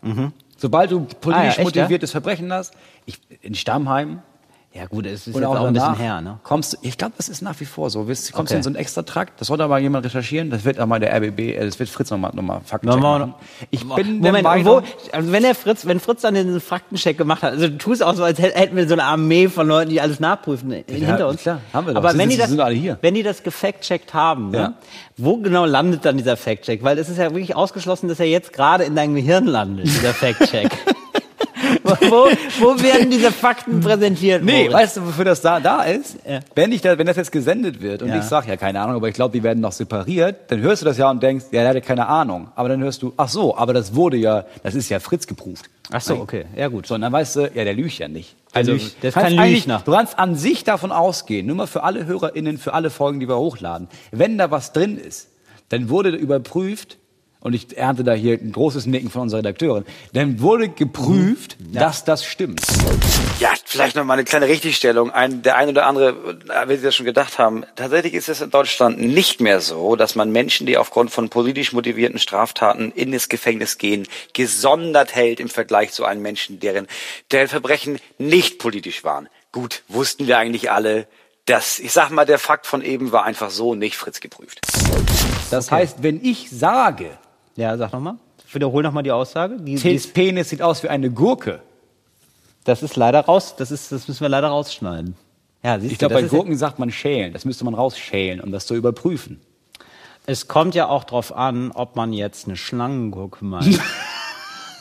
Sobald 0.57 0.91
du 0.91 1.07
politisch 1.21 1.21
Mhm. 1.27 1.33
Ah 1.33 1.43
ja, 1.43 1.49
echt, 1.49 1.59
ja? 1.59 1.65
motiviertes 1.65 2.11
Verbrechen 2.11 2.53
hast, 2.53 2.75
ich, 3.07 3.21
in 3.43 3.55
Stammheim, 3.55 4.23
Ja 4.73 4.87
gut, 4.87 5.05
es 5.05 5.27
ist 5.27 5.35
und 5.35 5.43
jetzt 5.43 5.51
auch, 5.51 5.59
auch 5.59 5.65
ein 5.67 5.73
bisschen 5.73 5.97
her. 5.97 6.21
Ne? 6.21 6.39
Kommst, 6.45 6.75
du- 6.75 6.77
ich 6.83 6.97
glaube, 6.97 7.15
das 7.17 7.29
ist 7.29 7.43
nach 7.43 7.59
wie 7.59 7.65
vor 7.65 7.91
so. 7.91 8.05
Kommst 8.05 8.31
du 8.31 8.39
Okay. 8.39 8.55
in 8.55 8.63
so 8.63 8.69
einen 8.71 8.77
extra 8.77 9.03
Trakt, 9.03 9.41
das 9.41 9.49
sollte 9.49 9.65
aber 9.65 9.79
jemand 9.81 10.07
recherchieren, 10.07 10.49
das 10.49 10.65
wird 10.65 10.79
einmal 10.79 11.01
der 11.01 11.13
RBB, 11.13 11.41
äh, 11.57 11.65
das 11.67 11.77
wird 11.81 11.89
Fritz 11.89 12.09
nochmal 12.13 12.31
noch 12.35 12.43
mal 12.45 12.61
Faktencheck 12.65 13.01
Machen 13.03 13.21
wir 13.21 13.27
machen. 13.27 13.35
Ich 13.73 13.81
bin 13.85 14.19
Moment, 14.21 14.47
wo, 14.65 14.81
also 15.11 15.33
wenn 15.33 15.43
der 15.43 15.57
Fritz, 15.57 15.87
wenn 15.87 15.99
Fritz 15.99 16.21
dann 16.23 16.35
den 16.35 16.61
Faktencheck 16.61 17.19
gemacht 17.19 17.43
hat, 17.43 17.55
also 17.55 17.67
du 17.67 17.79
tust 17.79 18.01
auch 18.01 18.15
so, 18.15 18.23
als 18.23 18.39
hätt- 18.39 18.55
hätten 18.55 18.77
wir 18.77 18.87
so 18.87 18.93
eine 18.95 19.03
Armee 19.03 19.49
von 19.49 19.67
Leuten, 19.67 19.91
die 19.91 20.01
alles 20.01 20.21
nachprüfen 20.21 20.71
in, 20.71 20.85
hinter 21.05 21.27
uns. 21.27 21.43
klar, 21.43 21.61
haben 21.73 21.89
wir 21.89 21.95
doch. 21.95 21.99
Aber 21.99 22.11
Sind- 22.11 22.21
wenn 22.21 22.29
die 22.29 22.37
das, 22.37 22.49
sind 22.51 22.61
alle 22.61 22.75
hier. 22.77 22.97
wenn 23.03 23.15
die 23.15 23.25
das 23.25 23.43
gefact-checkt 23.43 24.15
haben, 24.15 24.55
Ja. 24.55 24.69
ne, 24.69 24.75
wo 25.17 25.37
genau 25.39 25.65
landet 25.67 26.05
dann 26.05 26.17
dieser 26.17 26.37
Fact-Check? 26.37 26.85
Weil 26.85 26.97
es 26.99 27.09
ist 27.09 27.19
ja 27.19 27.25
wirklich 27.33 27.57
ausgeschlossen, 27.57 28.07
dass 28.09 28.21
er 28.21 28.27
jetzt 28.27 28.53
gerade 28.53 28.85
in 28.85 28.95
deinem 28.95 29.17
Gehirn 29.17 29.47
landet, 29.47 29.87
dieser 29.87 30.15
Fact-Check. 30.15 30.71
Wo, 31.85 32.29
wo 32.61 32.83
werden 32.83 33.11
diese 33.11 33.31
Fakten 33.33 33.81
präsentiert? 33.81 34.43
Nee, 34.45 34.65
Moritz? 34.65 34.73
weißt 34.75 34.97
du, 34.99 35.07
wofür 35.07 35.25
das 35.25 35.41
da, 35.41 35.61
da 35.61 35.83
ist? 35.83 36.17
Ja. 36.29 36.41
Wenn, 36.55 36.73
ich 36.73 36.81
da, 36.83 36.97
wenn 36.99 37.07
das 37.07 37.17
jetzt 37.17 37.33
gesendet 37.33 37.81
wird 37.81 38.03
und 38.03 38.09
Ja. 38.09 38.19
ich 38.19 38.25
sag 38.25 38.47
ja 38.49 38.57
keine 38.57 38.81
Ahnung, 38.81 38.97
aber 38.97 39.09
ich 39.09 39.15
glaube, 39.15 39.33
die 39.37 39.43
werden 39.43 39.61
noch 39.61 39.73
separiert, 39.73 40.37
dann 40.49 40.61
hörst 40.61 40.83
du 40.83 40.87
das 40.87 40.99
ja 40.99 41.11
und 41.11 41.23
denkst, 41.23 41.47
ja, 41.53 41.61
der 41.61 41.71
hatte 41.71 41.81
keine 41.81 42.07
Ahnung. 42.07 42.49
Aber 42.57 42.69
dann 42.69 42.83
hörst 42.83 43.03
du, 43.03 43.13
ach 43.17 43.29
so, 43.29 43.57
aber 43.57 43.73
das 43.73 43.95
wurde 43.95 44.17
ja, 44.17 44.45
das 44.63 44.75
ist 44.75 44.89
ja 44.89 45.01
Fritz 45.01 45.27
geprüft. 45.27 45.67
Ach 45.93 46.01
so, 46.01 46.15
okay, 46.17 46.45
ja 46.57 46.69
gut. 46.69 46.87
So, 46.87 46.95
und 46.95 47.01
dann 47.01 47.13
weißt 47.13 47.37
du, 47.37 47.41
ja, 47.53 47.65
der 47.65 47.75
lügt 47.75 47.99
ja 47.99 48.07
nicht. 48.09 48.37
Also, 48.53 48.73
Kannst 48.73 49.15
kein 49.15 49.39
eigentlich- 49.39 49.61
Lügner. 49.65 49.83
Du 49.85 49.93
kannst 49.93 50.19
an 50.19 50.37
sich 50.37 50.63
davon 50.65 50.93
ausgehen, 50.93 51.47
nur 51.47 51.57
mal 51.57 51.67
für 51.67 51.83
alle 51.83 52.07
HörerInnen, 52.07 52.59
für 52.59 52.75
alle 52.75 52.91
Folgen, 52.91 53.19
die 53.21 53.29
wir 53.29 53.39
hochladen, 53.39 53.89
wenn 54.13 54.39
da 54.39 54.51
was 54.51 54.73
drin 54.73 54.97
ist, 54.99 55.29
dann 55.69 55.89
wurde 55.89 56.11
überprüft, 56.11 56.99
und 57.41 57.55
ich 57.55 57.77
ernte 57.77 58.05
da 58.05 58.13
hier 58.13 58.35
ein 58.35 58.53
großes 58.53 58.87
Nicken 58.87 59.11
von 59.11 59.23
unserer 59.23 59.39
Redakteurin, 59.39 59.85
dann 60.13 60.41
wurde 60.41 60.69
geprüft, 60.69 61.57
dass 61.73 62.05
das 62.05 62.25
stimmt. 62.25 62.61
Ja, 63.39 63.53
vielleicht 63.65 63.97
noch 63.97 64.05
mal 64.05 64.15
eine 64.15 64.25
kleine 64.25 64.47
Richtigstellung. 64.47 65.11
Ein, 65.11 65.43
der 65.43 65.57
ein 65.57 65.71
oder 65.71 65.87
andere 65.87 66.39
wird 66.67 66.69
sich 66.69 66.83
das 66.83 66.95
schon 66.95 67.07
gedacht 67.07 67.39
haben. 67.39 67.65
Tatsächlich 67.77 68.15
ist 68.15 68.29
es 68.29 68.41
in 68.41 68.51
Deutschland 68.51 69.01
nicht 69.01 69.41
mehr 69.41 69.61
so, 69.61 69.97
dass 69.97 70.15
man 70.15 70.31
Menschen, 70.31 70.67
die 70.67 70.77
aufgrund 70.77 71.11
von 71.11 71.31
politisch 71.31 71.73
motivierten 71.73 72.19
Straftaten 72.19 72.93
in 72.93 73.13
das 73.13 73.29
Gefängnis 73.29 73.79
gehen, 73.79 74.07
gesondert 74.35 75.15
hält 75.15 75.41
im 75.41 75.49
Vergleich 75.49 75.93
zu 75.93 76.05
allen 76.05 76.21
Menschen, 76.21 76.61
deren, 76.61 76.87
deren 77.31 77.49
Verbrechen 77.49 77.99
nicht 78.19 78.59
politisch 78.59 79.03
waren. 79.05 79.29
Gut, 79.53 79.83
wussten 79.89 80.27
wir 80.27 80.39
eigentlich 80.39 80.71
alle. 80.71 81.09
Das, 81.47 81.79
ich 81.79 81.93
sag 81.93 82.11
mal, 82.11 82.27
der 82.27 82.39
Fakt 82.39 82.67
von 82.67 82.83
eben 82.83 83.11
war 83.13 83.25
einfach 83.25 83.51
so 83.51 83.75
nicht 83.75 83.97
Fritz 83.97 84.21
geprüft. 84.21 84.61
Das 85.51 85.71
heißt, 85.71 86.03
wenn 86.03 86.25
ich 86.25 86.51
sage, 86.51 87.19
Ja, 87.61 87.77
sag 87.77 87.93
nochmal. 87.93 88.15
Wiederhol 88.51 88.83
nochmal 88.83 89.03
die 89.03 89.13
Aussage. 89.13 89.59
Die, 89.59 89.75
Tils 89.75 90.07
Penis 90.07 90.49
sieht 90.49 90.63
aus 90.63 90.83
wie 90.83 90.89
eine 90.89 91.11
Gurke. 91.11 91.61
das 92.65 92.83
ist 92.83 92.97
leider 92.97 93.21
raus, 93.21 93.55
das 93.57 93.71
ist, 93.71 93.93
das 93.93 94.09
müssen 94.09 94.23
wir 94.23 94.31
leider 94.31 94.49
rausschneiden. 94.49 95.15
Ja, 95.63 95.79
siehst 95.79 95.93
Ich 95.93 95.99
glaube, 95.99 96.15
bei 96.15 96.23
Gurken 96.23 96.57
sagt 96.57 96.79
man 96.79 96.91
schälen. 96.91 97.35
Das 97.35 97.45
müsste 97.45 97.65
man 97.67 97.75
rausschälen, 97.75 98.41
um 98.41 98.51
das 98.51 98.67
zu 98.67 98.75
überprüfen. 98.75 99.41
Es 100.25 100.49
kommt 100.49 100.75
ja 100.75 100.89
auch 100.89 101.05
drauf 101.05 101.37
an, 101.37 101.71
ob 101.73 101.97
man 101.97 102.15
jetzt 102.15 102.47
eine 102.47 102.57
Schlangengurke 102.57 103.45
meint. 103.45 103.79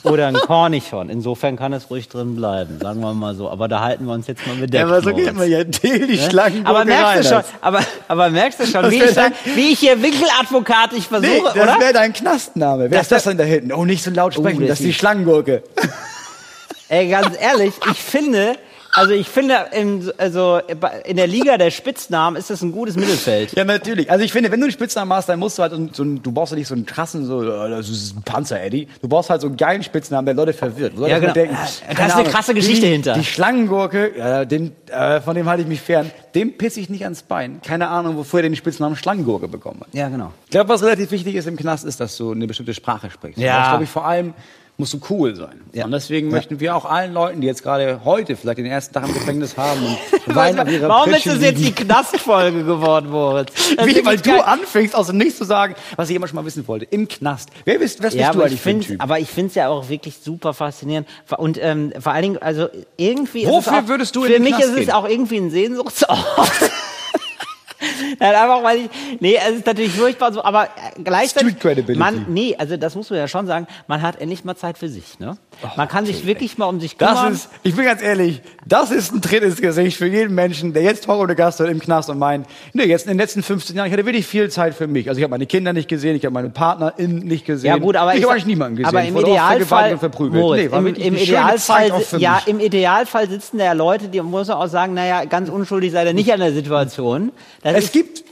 Oder 0.04 0.28
ein 0.28 0.34
Kornichon. 0.36 1.10
Insofern 1.10 1.58
kann 1.58 1.74
es 1.74 1.90
ruhig 1.90 2.08
drin 2.08 2.36
bleiben, 2.36 2.80
sagen 2.82 3.02
wir 3.02 3.14
mal 3.14 3.36
so. 3.36 3.50
Aber 3.50 3.68
da 3.68 3.82
halten 3.82 4.06
wir 4.06 4.14
uns 4.14 4.28
jetzt 4.28 4.48
mal 4.48 4.56
bedeckt. 4.56 4.88
Moritz. 4.88 5.48
ja 5.50 5.64
Till 5.66 6.08
die 6.08 6.18
Ne? 6.18 6.62
aber 6.64 6.86
merkst 6.86 7.26
du 7.26 7.36
schon, 7.36 7.44
aber, 7.60 7.82
aber 8.08 8.30
merkst 8.30 8.60
du 8.62 8.66
schon, 8.66 8.84
Das 8.84 8.92
wie 8.92 9.04
ich, 9.04 9.14
dein- 9.14 9.34
wie 9.56 9.72
ich 9.74 9.80
hier 9.80 10.02
Winkeladvokat 10.02 10.94
ich 10.94 11.08
versuche, 11.08 11.30
Nee, 11.32 11.42
das 11.44 11.54
oder? 11.56 11.80
wäre 11.80 11.94
dein 11.94 12.14
Knastname. 12.14 12.84
Wer 12.90 12.98
Das 13.00 13.02
ist 13.04 13.12
das 13.12 13.24
denn 13.26 13.38
da 13.38 13.44
hinten? 13.44 13.74
Oh, 13.74 13.84
nicht 13.84 14.04
so 14.04 14.12
laut 14.12 14.34
sprechen, 14.34 14.62
das 14.62 14.70
das 14.70 14.80
ist 14.80 14.86
die 14.86 14.94
Schlangengurke. 14.94 15.64
Ey, 16.88 17.08
ganz 17.10 17.36
ehrlich, 17.40 17.74
ich 17.92 18.00
finde, 18.02 18.56
also 18.94 19.14
ich 19.14 19.28
finde, 19.28 19.56
in, 19.72 20.12
also 20.18 20.60
in 21.06 21.18
der 21.18 21.28
Liga 21.28 21.58
der 21.58 21.72
Spitznamen 21.72 22.38
ist 22.38 22.50
das 22.50 22.62
ein 22.62 22.72
gutes 22.72 22.96
Mittelfeld. 22.96 23.54
Ja, 23.56 23.64
natürlich. 23.64 24.10
Also 24.12 24.24
ich 24.24 24.32
finde, 24.32 24.52
wenn 24.52 24.60
du 24.60 24.66
einen 24.66 24.74
Spitznamen 24.74 25.14
hast, 25.14 25.30
dann 25.30 25.40
musst 25.40 25.58
du 25.58 25.62
halt 25.62 25.74
so 25.96 26.04
einen, 26.04 26.22
du 26.22 26.32
brauchst 26.32 26.52
ja 26.52 26.58
nicht 26.58 26.68
so 26.68 26.76
einen 26.76 26.86
krassen, 26.86 27.26
so, 27.26 27.44
äh, 27.44 27.70
das 27.70 27.90
ist 27.90 28.16
ein 28.18 28.24
Panzer, 28.24 28.62
Eddie. 28.62 28.88
Du 29.02 29.08
brauchst 29.08 29.30
halt 29.30 29.42
so 29.42 29.48
einen 29.48 29.58
geilen 29.58 29.84
Spitznamen, 29.84 30.26
der 30.26 30.36
Leute 30.36 30.54
verwirrt. 30.54 30.96
Leute 30.98 31.12
Ja, 31.12 31.20
genau. 31.20 31.34
denken, 31.34 31.56
Da 31.56 31.64
ist 31.66 31.84
eine 31.88 32.14
Ahnung, 32.14 32.28
krasse 32.32 32.54
Geschichte 32.54 32.86
die, 32.86 32.92
hinter. 32.92 33.14
Die 33.14 33.24
Schlangengurke, 33.24 34.12
ja, 34.18 34.46
den, 34.46 34.72
äh, 34.88 35.22
von 35.22 35.36
dem 35.36 35.48
halte 35.48 35.64
ich 35.64 35.68
mich 35.68 35.82
fern. 35.82 36.12
Dem 36.36 36.58
pisse 36.58 36.80
ich 36.80 36.90
nicht 36.90 37.04
ans 37.04 37.24
Bein. 37.24 37.62
Keine 37.62 37.88
Ahnung, 37.90 38.18
wofür 38.18 38.40
er 38.40 38.44
den 38.44 38.56
Spitznamen 38.56 38.96
Schlangengurke 38.96 39.48
bekommen 39.48 39.82
hat. 39.82 39.88
Ja, 39.94 40.10
genau. 40.10 40.32
Ich 40.46 40.52
glaube, 40.52 40.70
was 40.70 40.84
relativ 40.84 41.12
wichtig 41.12 41.36
ist 41.36 41.48
im 41.48 41.58
Knast, 41.58 41.86
ist, 41.86 42.00
dass 42.00 42.18
du 42.18 42.32
eine 42.32 42.48
bestimmte 42.48 42.74
Sprache 42.74 43.10
sprichst. 43.10 43.40
Ja. 43.40 43.60
Das 43.60 43.70
glaube 43.70 43.84
ich 43.84 43.90
vor 43.90 44.06
allem 44.06 44.34
musst 44.80 44.94
du 44.94 45.00
cool 45.10 45.36
sein. 45.36 45.62
Ja. 45.74 45.86
Und 45.86 45.92
deswegen 45.92 46.30
möchten 46.30 46.60
wir 46.60 46.76
auch 46.76 46.86
allen 46.86 47.14
Leuten, 47.14 47.42
die 47.42 47.48
jetzt 47.48 47.62
gerade 47.64 48.02
heute 48.06 48.36
vielleicht 48.36 48.58
den 48.58 48.66
ersten 48.66 48.94
Tag 48.94 49.06
im 49.08 49.14
Gefängnis 49.14 49.56
haben 49.58 49.80
und 50.26 50.36
weinen 50.36 50.60
auf 50.60 50.72
ihrer 50.72 50.88
Warum 50.90 51.10
ist 51.12 51.24
Pritsche 51.24 51.30
das 51.38 51.42
jetzt 51.44 51.60
die. 51.64 51.72
Knastfolge 51.74 52.64
geworden, 52.64 53.10
Moritz? 53.12 53.52
Das 53.78 53.86
Wie, 53.86 53.92
ist 53.92 54.06
weil 54.06 54.18
du 54.18 54.30
geil. 54.32 54.42
anfängst, 54.44 54.96
aus 54.96 55.08
dem 55.08 55.18
Nichts 55.18 55.38
zu 55.38 55.44
sagen, 55.44 55.76
was 55.96 56.10
ich 56.10 56.16
immer 56.16 56.28
schon 56.28 56.36
mal 56.38 56.46
wissen 56.46 56.68
wollte. 56.68 56.86
Im 56.86 57.08
Knast. 57.08 57.50
Wer 57.66 57.78
bist, 57.80 58.00
was 58.00 58.14
bist 58.14 58.16
Ja, 58.18 58.32
du 58.32 58.38
aber 58.40 58.46
eigentlich 58.46 58.56
ich 58.56 58.62
für 58.62 58.70
ein 58.70 58.82
finde, 58.82 58.88
Typ? 58.88 59.04
aber 59.04 59.20
ich 59.20 59.30
finde 59.30 59.50
es 59.50 59.56
ja 59.56 59.68
auch 59.70 59.90
wirklich 59.90 60.18
super 60.24 60.54
faszinierend. 60.54 61.08
Und 61.38 61.58
ähm, 61.62 61.94
vor 62.00 62.14
allen 62.14 62.24
Dingen, 62.24 62.38
also 62.42 62.68
irgendwie. 62.98 63.46
Wofür 63.46 63.80
ist 63.80 63.88
würdest 63.88 64.16
du 64.16 64.22
in 64.24 64.28
Für 64.28 64.34
den 64.34 64.44
mich 64.44 64.54
Knast 64.56 64.66
ist 64.70 64.72
es 64.72 64.86
gehen? 64.86 64.92
auch 64.92 65.08
irgendwie 65.08 65.38
ein 65.38 65.52
Sehnsuchtsort. 65.52 66.18
Nein, 68.20 68.36
einfach 68.36 68.64
weil 68.64 68.78
ich, 68.80 68.90
nee, 69.20 69.36
es 69.36 69.58
ist 69.58 69.66
natürlich 69.66 69.94
furchtbar 69.94 70.34
so, 70.34 70.44
aber 70.44 70.66
äh, 70.66 71.02
gleichzeitig, 71.04 71.56
man, 71.98 72.26
nee, 72.30 72.56
also 72.58 72.78
das 72.78 72.96
muss 72.96 73.10
man 73.10 73.20
ja 73.20 73.28
schon 73.28 73.48
sagen, 73.48 73.68
man 73.88 74.02
hat 74.02 74.20
endlich 74.20 74.44
mal 74.44 74.56
Zeit 74.56 74.78
für 74.78 74.90
sich, 74.90 75.20
ne? 75.20 75.38
Man 75.76 75.88
kann 75.88 76.06
sich 76.06 76.26
wirklich 76.26 76.58
mal 76.58 76.66
um 76.68 76.80
sich 76.80 76.96
Das 76.98 77.10
kümmern. 77.10 77.34
ist, 77.34 77.50
ich 77.64 77.76
bin 77.76 77.86
ganz 77.86 78.02
ehrlich, 78.02 78.42
das 78.66 78.92
ist 78.92 79.14
ein 79.14 79.22
Tritt 79.22 79.44
ins 79.44 79.62
Gesicht 79.62 79.98
für 79.98 80.08
jeden 80.08 80.34
Menschen, 80.34 80.74
der 80.74 80.84
jetzt 80.84 81.08
Horror 81.08 81.28
de 81.28 81.36
Gast 81.36 81.60
im 81.60 81.80
Knast 81.80 82.10
und 82.10 82.18
meint, 82.18 82.48
nee, 82.74 82.84
jetzt 82.86 83.06
in 83.06 83.10
den 83.10 83.18
letzten 83.18 83.44
15 83.44 83.76
Jahren, 83.76 83.88
ich 83.88 83.94
hatte 83.94 84.06
wirklich 84.06 84.26
viel 84.26 84.50
Zeit 84.50 84.74
für 84.74 84.88
mich. 84.88 85.10
Also 85.10 85.20
ich 85.20 85.24
habe 85.24 85.32
meine 85.32 85.46
Kinder 85.46 85.74
nicht 85.74 85.90
gesehen, 85.90 86.16
ich 86.16 86.24
habe 86.26 86.34
meine 86.34 86.50
Partnerin 86.50 87.20
nicht 87.20 87.46
gesehen. 87.46 87.68
ja 87.68 87.78
gut, 87.78 87.96
aber 87.96 88.16
ich 88.16 88.24
habe 88.24 88.34
eigentlich 88.34 88.46
niemanden 88.46 88.78
gesehen. 88.78 88.88
Aber 88.88 89.04
im 89.04 89.18
Idealfall. 89.18 90.00
Moritz, 90.30 90.72
war 90.72 90.80
im, 90.80 90.88
im 90.96 91.16
Idealfall, 91.16 91.92
ja, 92.18 92.42
im 92.46 92.60
Idealfall 92.60 93.30
sitzen 93.30 93.58
da 93.58 93.66
ja 93.66 93.74
Leute, 93.74 94.08
die 94.08 94.22
muss 94.22 94.48
man 94.48 94.58
auch 94.58 94.68
sagen, 94.68 94.94
naja, 94.94 95.26
ganz 95.26 95.50
unschuldig 95.50 95.92
sei 95.92 96.06
er 96.06 96.14
nicht 96.14 96.32
an 96.32 96.40
der 96.40 96.54
Situation. 96.54 97.32
Das 97.62 97.76
Es 97.76 97.92
gibt 97.92 98.24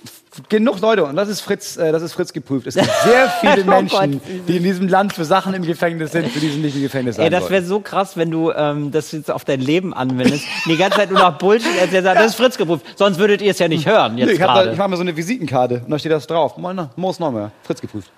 genug 0.49 0.79
Leute, 0.81 1.05
und 1.05 1.15
das 1.15 1.29
ist 1.29 1.41
Fritz, 1.41 1.77
äh, 1.77 1.91
das 1.91 2.01
ist 2.01 2.13
Fritz 2.13 2.33
geprüft. 2.33 2.67
Es 2.67 2.75
gibt 2.75 2.89
sehr 3.03 3.29
viele 3.41 3.63
Oh 3.63 3.69
Menschen, 3.69 4.11
Gott. 4.13 4.21
die 4.47 4.57
in 4.57 4.63
diesem 4.63 4.87
Land 4.87 5.13
für 5.13 5.25
Sachen 5.25 5.53
im 5.53 5.63
Gefängnis 5.63 6.11
sind, 6.11 6.27
für 6.27 6.39
die 6.39 6.49
sie 6.49 6.59
nicht 6.59 6.75
im 6.75 6.81
Gefängnis 6.81 7.15
sein 7.15 7.25
Ey, 7.25 7.29
das 7.31 7.49
wäre 7.49 7.63
so 7.63 7.79
krass, 7.79 8.17
wenn 8.17 8.31
du 8.31 8.51
ähm, 8.51 8.91
das 8.91 9.11
jetzt 9.11 9.31
auf 9.31 9.45
dein 9.45 9.61
Leben 9.61 9.93
anwendest. 9.93 10.45
Die 10.65 10.77
ganze 10.77 10.97
Zeit 10.97 11.11
nur 11.11 11.19
noch 11.19 11.37
Bullshit 11.37 11.77
erzählst. 11.79 12.05
Das 12.05 12.25
ist 12.25 12.35
Fritz 12.35 12.57
geprüft. 12.57 12.85
Sonst 12.95 13.19
würdet 13.19 13.41
ihr 13.41 13.51
es 13.51 13.59
ja 13.59 13.67
nicht 13.67 13.85
hören 13.85 14.17
jetzt 14.17 14.27
Nee, 14.27 14.33
ich 14.33 14.39
ich 14.39 14.79
hab 14.79 14.89
mir 14.89 14.95
so 14.95 15.01
eine 15.01 15.15
Visitenkarte 15.15 15.81
und 15.85 15.91
da 15.91 15.99
steht 15.99 16.11
das 16.11 16.27
drauf. 16.27 16.57
Moin, 16.57 16.89
Moos 16.95 17.19
Neumer, 17.19 17.51
Fritz 17.63 17.81
geprüft. 17.81 18.11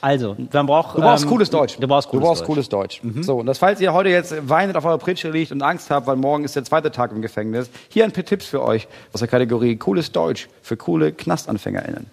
Also, 0.00 0.36
man 0.52 0.66
braucht. 0.66 0.96
Du 0.96 1.00
brauchst 1.00 1.24
ähm, 1.24 1.30
cooles 1.30 1.50
Deutsch. 1.50 1.76
Du 1.78 1.88
brauchst 1.88 2.08
cooles 2.08 2.22
du 2.22 2.26
brauchst 2.26 2.40
Deutsch. 2.42 2.46
cooles 2.46 2.68
Deutsch. 2.68 3.00
So, 3.22 3.38
und 3.38 3.46
das, 3.46 3.58
falls 3.58 3.80
ihr 3.80 3.92
heute 3.92 4.10
jetzt 4.10 4.34
weinend 4.48 4.76
auf 4.76 4.84
eurer 4.84 4.98
Pritsche 4.98 5.30
liegt 5.30 5.50
und 5.52 5.62
Angst 5.62 5.90
habt, 5.90 6.06
weil 6.06 6.16
morgen 6.16 6.44
ist 6.44 6.54
der 6.56 6.64
zweite 6.64 6.90
Tag 6.92 7.10
im 7.12 7.20
Gefängnis, 7.22 7.68
hier 7.88 8.04
ein 8.04 8.12
paar 8.12 8.24
Tipps 8.24 8.46
für 8.46 8.62
euch 8.62 8.86
aus 9.12 9.20
der 9.20 9.28
Kategorie 9.28 9.76
cooles 9.76 10.12
Deutsch 10.12 10.48
für 10.62 10.76
coole 10.76 11.12
KnastanfängerInnen. 11.12 12.06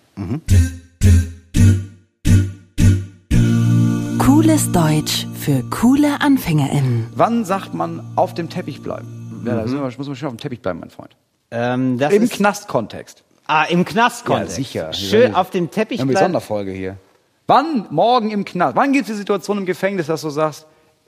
Cooles 4.20 4.72
Deutsch 4.72 5.28
für 5.40 5.64
coole 5.70 6.22
AnfängerInnen. 6.22 7.08
Wann 7.16 7.46
sagt 7.46 7.74
man 7.74 8.02
auf 8.16 8.34
dem 8.34 8.50
Teppich 8.50 8.82
bleiben? 8.82 9.44
Ja, 9.46 9.56
da 9.56 9.68
sind 9.68 9.78
wir, 9.80 9.84
muss 9.86 10.08
man 10.08 10.16
schon 10.16 10.28
auf 10.28 10.34
dem 10.34 10.40
Teppich 10.40 10.62
bleiben, 10.62 10.80
mein 10.80 10.90
Freund. 10.90 11.16
Ähm, 11.52 11.98
das 12.00 12.12
Im 12.14 12.28
Knastkontext. 12.28 13.24
ah, 13.48 13.64
im 13.66 13.86
Knast 13.86 14.28
Ja, 14.28 14.46
sicher. 14.48 14.94
Schön 14.94 15.36
auf 15.36 15.52
dem 15.52 15.70
Teppich 15.70 16.00
Eine 16.02 16.12
bleiben. 16.12 16.26
Sonderfolge 16.26 16.72
hier. 16.72 16.98
Wann 17.48 17.86
morgen 17.91 18.32
im 18.32 18.46
Knast? 18.46 18.76
Wann 18.76 18.91
gibt 18.91 19.04
es 19.04 19.14
die 19.14 19.18
Situation 19.18 19.58
im 19.60 19.66
Gefängnis, 19.66 20.08
dass 20.08 20.22
du 20.22 20.30
sagst, 20.30 20.66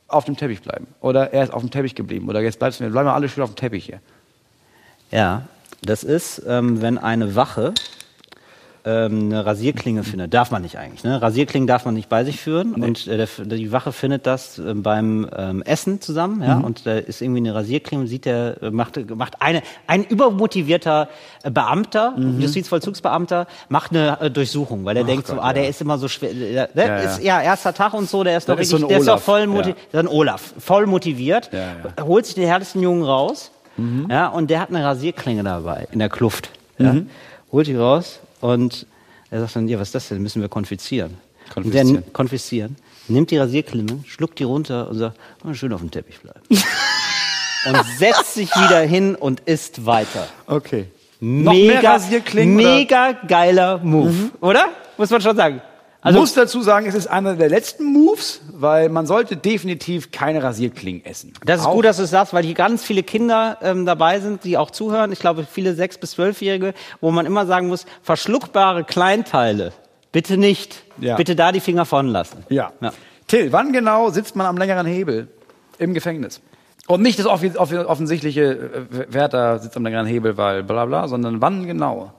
auf 0.07 0.25
dem 0.25 0.37
Teppich 0.37 0.61
bleiben? 0.61 0.87
Oder 1.01 1.33
er 1.33 1.43
ist 1.43 1.53
auf 1.53 1.61
dem 1.61 1.71
Teppich 1.71 1.95
geblieben? 1.95 2.29
Oder 2.29 2.41
jetzt 2.41 2.59
bleibst 2.59 2.79
du, 2.79 2.89
bleiben 2.89 3.07
wir 3.07 3.13
alle 3.13 3.27
schön 3.27 3.43
auf 3.43 3.51
dem 3.51 3.55
Teppich 3.55 3.85
hier. 3.85 3.99
Ja, 5.11 5.43
das 5.81 6.03
ist, 6.03 6.43
ähm, 6.47 6.81
wenn 6.81 6.97
eine 6.97 7.35
Wache 7.35 7.73
ähm, 8.87 9.25
eine 9.25 9.45
Rasierklinge 9.45 10.03
findet. 10.03 10.33
Darf 10.33 10.51
man 10.51 10.61
nicht 10.61 10.77
eigentlich. 10.77 11.03
Ne? 11.03 11.21
Rasierklingen 11.21 11.67
darf 11.67 11.83
man 11.83 11.93
nicht 11.93 12.07
bei 12.07 12.23
sich 12.23 12.39
führen. 12.39 12.73
Und 12.73 13.05
äh, 13.07 13.17
der, 13.17 13.27
die 13.57 13.71
Wache 13.73 13.91
findet 13.91 14.25
das 14.25 14.59
äh, 14.59 14.73
beim 14.73 15.29
ähm, 15.35 15.61
Essen 15.63 15.99
zusammen. 15.99 16.41
Ja? 16.41 16.57
Und 16.57 16.85
da 16.85 16.93
ist 16.93 17.21
irgendwie 17.21 17.39
eine 17.39 17.53
Rasierklinge 17.53 18.03
und 18.03 18.07
sieht 18.07 18.23
der, 18.23 18.63
äh, 18.63 18.71
macht, 18.71 18.97
macht 19.13 19.41
eine, 19.41 19.61
ein 19.87 20.05
übermotivierter 20.05 21.09
äh, 21.43 21.51
Beamter, 21.51 22.15
Justizvollzugsbeamter, 22.17 23.47
macht 23.67 23.91
eine 23.91 24.21
äh, 24.21 24.31
Durchsuchung, 24.31 24.85
weil 24.85 24.95
er 24.95 25.03
denkt 25.03 25.27
so, 25.27 25.33
Gott, 25.33 25.43
ah, 25.43 25.53
der 25.53 25.63
ja. 25.63 25.69
ist 25.69 25.81
immer 25.81 25.97
so 25.97 26.07
schwer. 26.07 26.33
Der, 26.33 26.67
der 26.67 26.87
Ja, 26.87 26.97
ja. 26.97 27.01
ist 27.01 27.23
ja 27.23 27.41
erster 27.41 27.73
Tag 27.73 27.93
und 27.93 28.09
so, 28.09 28.23
der 28.23 28.37
ist 28.37 28.47
ist 28.47 28.57
richtig, 28.57 28.79
so 28.79 28.87
der 28.87 28.99
ist 28.99 29.07
doch 29.07 29.19
voll 29.19 29.47
motiviert. 29.47 29.77
Ein 29.91 30.07
Olaf, 30.07 30.53
voll 30.59 30.85
motiviert, 30.85 31.49
holt 32.01 32.25
sich 32.25 32.35
den 32.35 32.47
härtesten 32.47 32.81
Jungen 32.81 33.03
raus, 33.03 33.51
ja, 34.09 34.27
und 34.29 34.49
der 34.49 34.61
hat 34.61 34.69
eine 34.69 34.83
Rasierklinge 34.83 35.43
dabei 35.43 35.87
in 35.91 35.99
der 35.99 36.09
Kluft. 36.09 36.51
Ja, 36.77 36.95
Holt 37.51 37.67
die 37.67 37.75
raus 37.75 38.19
und 38.41 38.85
er 39.29 39.41
sagt 39.41 39.55
dann, 39.55 39.67
ja, 39.67 39.79
was 39.79 39.89
ist 39.89 39.95
das 39.95 40.09
denn? 40.09 40.21
Müssen 40.21 40.41
wir 40.41 40.49
konfiszieren. 40.49 41.17
Und 41.55 41.73
der 41.73 41.83
Konfiszieren. 41.83 42.13
konfiszieren, 42.13 42.75
nimmt 43.07 43.31
die 43.31 43.37
Rasierklinge, 43.37 44.03
schluckt 44.05 44.39
die 44.39 44.43
runter 44.43 44.89
und 44.89 44.97
sagt, 44.97 45.17
oh, 45.45 45.53
schön 45.53 45.71
auf 45.73 45.79
dem 45.79 45.91
Teppich 45.91 46.19
bleiben. 46.19 46.41
und 46.49 47.85
setzt 47.97 48.33
sich 48.33 48.49
wieder 48.49 48.81
hin 48.81 49.15
und 49.15 49.41
isst 49.41 49.85
weiter. 49.85 50.27
Okay. 50.45 50.87
Mega, 51.19 51.99
mega 52.35 53.11
geiler 53.27 53.79
Move, 53.79 54.31
oder? 54.39 54.69
Muss 54.97 55.09
man 55.09 55.21
schon 55.21 55.35
sagen. 55.35 55.61
Also, 56.07 56.19
muss 56.19 56.33
dazu 56.33 56.61
sagen, 56.61 56.85
es 56.85 56.95
ist 56.95 57.07
einer 57.07 57.35
der 57.35 57.49
letzten 57.49 57.85
Moves, 57.85 58.41
weil 58.51 58.89
man 58.89 59.05
sollte 59.05 59.37
definitiv 59.37 60.11
keine 60.11 60.41
Rasierklingen 60.43 61.05
essen. 61.05 61.33
Das 61.45 61.61
ist 61.61 61.65
Auch- 61.67 61.73
gut, 61.73 61.85
dass 61.85 61.97
du 61.97 62.03
es 62.03 62.09
sagst, 62.09 62.33
weil 62.33 62.43
hier 62.43 62.53
ganz 62.55 62.83
viele 62.83 63.03
Kinder 63.03 63.57
ähm, 63.61 63.85
dabei 63.85 64.19
sind, 64.19 64.43
die 64.43 64.57
auch 64.57 64.71
zuhören. 64.71 65.11
Ich 65.11 65.19
glaube, 65.19 65.45
viele 65.49 65.73
sechs 65.75 65.97
bis 65.97 66.11
zwölfjährige, 66.11 66.73
wo 67.01 67.11
man 67.11 67.25
immer 67.25 67.45
sagen 67.45 67.67
muss, 67.67 67.85
verschluckbare 68.01 68.83
Kleinteile, 68.83 69.73
bitte 70.11 70.37
nicht. 70.37 70.83
Ja. 70.99 71.15
Bitte 71.15 71.35
da 71.35 71.51
die 71.51 71.59
Finger 71.59 71.85
von 71.85 72.07
lassen. 72.07 72.43
Ja. 72.49 72.71
Ja. 72.81 72.91
Till, 73.27 73.51
wann 73.51 73.73
genau 73.73 74.09
sitzt 74.09 74.35
man 74.35 74.47
am 74.47 74.57
längeren 74.57 74.85
Hebel 74.87 75.27
im 75.77 75.93
Gefängnis? 75.93 76.41
Und 76.87 77.01
nicht 77.01 77.19
das 77.19 77.25
offensichtliche 77.25 78.41
äh, 78.43 79.13
Wärter 79.13 79.59
sitzt 79.59 79.75
am 79.75 79.83
längeren 79.83 80.05
Hebel, 80.05 80.37
weil 80.37 80.63
bla 80.63 80.85
bla, 80.85 81.07
sondern 81.07 81.41
wann 81.41 81.67
genau 81.67 82.13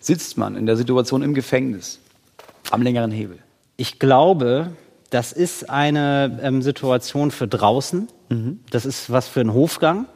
sitzt 0.00 0.36
man 0.36 0.56
in 0.56 0.66
der 0.66 0.76
Situation 0.76 1.22
im 1.22 1.32
Gefängnis 1.32 2.00
am 2.70 2.82
längeren 2.82 3.10
Hebel? 3.10 3.38
Ich 3.76 3.98
glaube, 3.98 4.70
das 5.10 5.32
ist 5.32 5.70
eine 5.70 6.40
ähm, 6.42 6.62
Situation 6.62 7.30
für 7.30 7.46
draußen. 7.46 8.08
Das 8.70 8.84
ist 8.86 9.10
was 9.10 9.28
für 9.28 9.40
einen 9.40 9.54
Hofgang. 9.54 10.06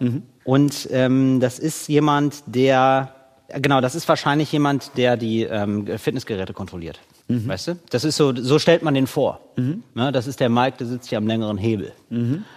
Und 0.44 0.88
ähm, 0.90 1.40
das 1.40 1.58
ist 1.58 1.88
jemand, 1.88 2.42
der, 2.46 3.14
genau, 3.48 3.80
das 3.80 3.94
ist 3.94 4.08
wahrscheinlich 4.08 4.50
jemand, 4.50 4.96
der 4.96 5.16
die 5.16 5.42
ähm, 5.42 5.86
Fitnessgeräte 5.98 6.52
kontrolliert. 6.52 6.98
Weißt 7.46 7.68
du? 7.68 7.78
Das 7.90 8.04
ist 8.04 8.16
so, 8.16 8.34
so 8.34 8.58
stellt 8.58 8.82
man 8.82 8.94
den 8.94 9.06
vor. 9.06 9.40
Ne, 9.94 10.10
das 10.12 10.26
ist 10.26 10.40
der 10.40 10.48
Mike, 10.48 10.78
der 10.78 10.86
sitzt 10.86 11.10
hier 11.10 11.18
am 11.18 11.26
längeren 11.26 11.58
Hebel. 11.58 11.92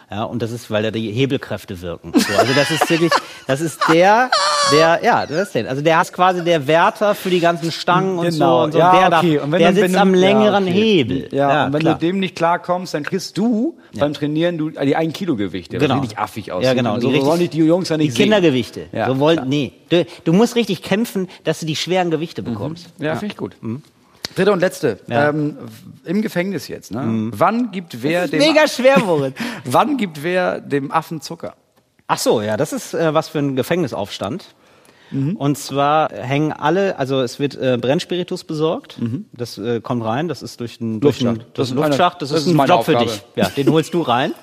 Ja, 0.09 0.23
und 0.23 0.41
das 0.41 0.51
ist, 0.51 0.71
weil 0.71 0.83
da 0.83 0.91
die 0.91 1.11
Hebelkräfte 1.11 1.81
wirken. 1.81 2.13
So, 2.17 2.33
also 2.37 2.53
das 2.53 2.71
ist 2.71 2.89
wirklich, 2.89 3.11
das 3.47 3.59
ist 3.59 3.81
der, 3.91 4.31
der, 4.71 4.99
ja, 5.03 5.25
das 5.25 5.47
ist 5.47 5.55
der. 5.55 5.69
Also 5.69 5.81
der 5.81 6.01
ist 6.01 6.13
quasi 6.13 6.43
der 6.43 6.65
Wärter 6.67 7.13
für 7.15 7.29
die 7.29 7.39
ganzen 7.39 7.71
Stangen 7.71 8.17
und 8.19 8.29
Genau, 8.29 8.59
so 8.59 8.63
und 8.65 8.71
so. 8.73 8.77
ja, 8.79 8.91
der, 9.09 9.17
okay. 9.19 9.35
darf, 9.35 9.43
Und 9.45 9.51
wenn 9.51 9.59
der 9.59 9.71
du- 9.73 9.81
sitzt 9.81 9.95
am 9.97 10.13
ja, 10.15 10.19
längeren 10.21 10.63
okay. 10.63 10.73
Hebel. 10.73 11.29
Ja, 11.31 11.65
und 11.65 11.73
wenn 11.73 11.79
klar. 11.81 11.93
du 11.95 11.99
dem 12.05 12.19
nicht 12.19 12.35
klarkommst, 12.35 12.93
dann 12.93 13.03
kriegst 13.03 13.37
du 13.37 13.77
beim 13.97 14.13
Trainieren 14.13 14.57
du, 14.57 14.69
die 14.69 14.95
1 14.95 15.13
Kilo 15.13 15.35
Gewichte. 15.35 15.77
Genau. 15.77 15.99
Richtig 15.99 16.17
affig 16.17 16.51
aussieht. 16.51 16.65
Ja, 16.67 16.73
genau. 16.73 16.99
So 16.99 17.09
Die 17.09 17.15
richtig- 17.17 17.37
nicht 17.39 17.53
die 17.53 17.57
Jungs 17.59 17.89
ja 17.89 17.97
nicht 17.97 18.17
die 18.17 18.21
Kindergewichte. 18.23 18.85
Ja, 18.91 19.07
so 19.07 19.19
wollen, 19.19 19.37
klar. 19.37 19.47
nee. 19.47 19.73
Du, 19.89 20.05
du 20.23 20.33
musst 20.33 20.55
richtig 20.55 20.81
kämpfen, 20.81 21.27
dass 21.43 21.59
du 21.59 21.65
die 21.65 21.75
schweren 21.75 22.11
Gewichte 22.11 22.41
bekommst. 22.43 22.85
sehen. 22.97 23.05
Ja, 23.07 23.15
finde 23.15 23.33
ich 23.33 23.37
gut. 23.37 23.55
Dritte 24.35 24.53
und 24.53 24.59
letzte. 24.61 24.99
Ja. 25.07 25.27
Ähm, 25.29 25.57
Im 26.05 26.21
Gefängnis 26.21 26.69
jetzt. 26.69 26.91
Ne? 26.91 27.31
Wann 27.33 27.71
gibt 27.71 28.01
wer 28.01 28.29
dem 28.29 28.39
Mega 28.39 28.65
schwer, 28.65 28.97
Moritz. 28.99 29.35
Wann 29.65 29.97
gibt 29.97 30.23
wer 30.23 30.61
dem 30.61 30.89
Affen 30.89 31.19
Zucker? 31.19 31.55
Ach 32.11 32.17
so, 32.17 32.41
ja, 32.41 32.57
das 32.57 32.73
ist 32.73 32.93
äh, 32.93 33.13
was 33.13 33.29
für 33.29 33.39
ein 33.39 33.55
Gefängnisaufstand. 33.55 34.45
Und 35.35 35.57
zwar 35.57 36.09
hängen 36.13 36.53
alle, 36.53 36.97
also 36.97 37.19
es 37.19 37.37
wird 37.37 37.55
äh, 37.55 37.77
Brennspiritus 37.79 38.45
besorgt. 38.45 38.97
Das 39.33 39.57
äh, 39.57 39.81
kommt 39.81 40.05
rein, 40.05 40.29
das 40.29 40.41
ist 40.41 40.61
durch 40.61 40.77
den, 40.77 41.01
durch 41.01 41.19
den 41.19 41.27
Luftschacht. 41.27 41.57
das 41.57 41.67
ist 41.67 41.77
ein 41.77 41.83
Luftschacht, 41.83 42.21
das, 42.21 42.31
ist 42.31 42.35
das 42.35 42.53
ist 42.53 42.59
ein 42.59 42.67
Job 42.67 42.85
für 42.85 42.97
Aufgabe. 42.97 43.05
dich. 43.11 43.23
Ja, 43.35 43.49
den 43.49 43.69
holst 43.69 43.93
du 43.93 44.01
rein. 44.01 44.33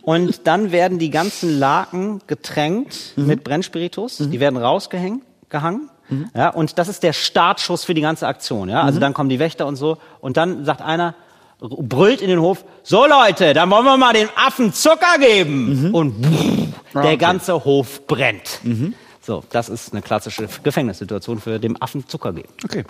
Und 0.00 0.40
dann 0.48 0.72
werden 0.72 0.98
die 0.98 1.10
ganzen 1.10 1.56
Laken 1.58 2.20
getränkt 2.26 3.14
mit 3.16 3.44
Brennspiritus. 3.44 4.18
Die 4.18 4.40
werden 4.40 4.56
rausgehängt, 4.56 5.22
gehangen. 5.48 5.88
Ja, 6.34 6.50
und 6.50 6.78
das 6.78 6.88
ist 6.88 7.04
der 7.04 7.12
Startschuss 7.12 7.84
für 7.84 7.94
die 7.94 8.00
ganze 8.00 8.26
Aktion. 8.26 8.68
Ja, 8.68 8.82
also 8.82 9.00
dann 9.00 9.14
kommen 9.14 9.28
die 9.28 9.38
Wächter 9.38 9.66
und 9.66 9.76
so. 9.76 9.98
Und 10.20 10.36
dann 10.36 10.64
sagt 10.64 10.82
einer, 10.82 11.14
brüllt 11.60 12.20
in 12.20 12.28
den 12.28 12.40
Hof, 12.40 12.64
so 12.82 13.06
Leute, 13.06 13.54
dann 13.54 13.70
wollen 13.70 13.84
wir 13.84 13.96
mal 13.96 14.12
den 14.12 14.28
Affen 14.34 14.72
Zucker 14.72 15.18
geben. 15.20 15.90
Und 15.92 16.71
der 16.94 17.02
okay. 17.04 17.16
ganze 17.16 17.64
Hof 17.64 18.06
brennt. 18.06 18.60
So, 19.20 19.44
das 19.50 19.68
ist 19.68 19.92
eine 19.92 20.02
klassische 20.02 20.48
Gefängnissituation 20.62 21.40
für 21.40 21.58
dem 21.58 21.80
Affen 21.80 22.06
Zucker 22.08 22.32
geben. 22.32 22.48
Okay. 22.64 22.84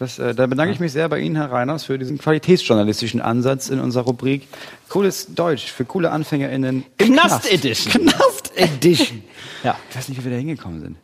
Das, 0.00 0.18
äh, 0.18 0.34
da 0.34 0.46
bedanke 0.46 0.72
ich 0.72 0.80
mich 0.80 0.92
sehr 0.92 1.08
bei 1.10 1.18
Ihnen, 1.18 1.36
Herr 1.36 1.52
Reiners, 1.52 1.84
für 1.84 1.98
diesen 1.98 2.16
qualitätsjournalistischen 2.16 3.20
Ansatz 3.20 3.68
in 3.68 3.80
unserer 3.80 4.04
Rubrik 4.04 4.48
Cooles 4.88 5.34
Deutsch 5.34 5.70
für 5.70 5.84
coole 5.84 6.10
AnfängerInnen. 6.10 6.84
Knast. 6.96 7.52
Edition. 7.52 7.92
Knast 7.92 8.52
Edition. 8.56 9.22
Ja. 9.62 9.76
Ich 9.90 9.96
weiß 9.96 10.08
nicht, 10.08 10.18
wie 10.18 10.24
wir 10.24 10.30
da 10.30 10.38
hingekommen 10.38 10.80
sind. 10.80 10.96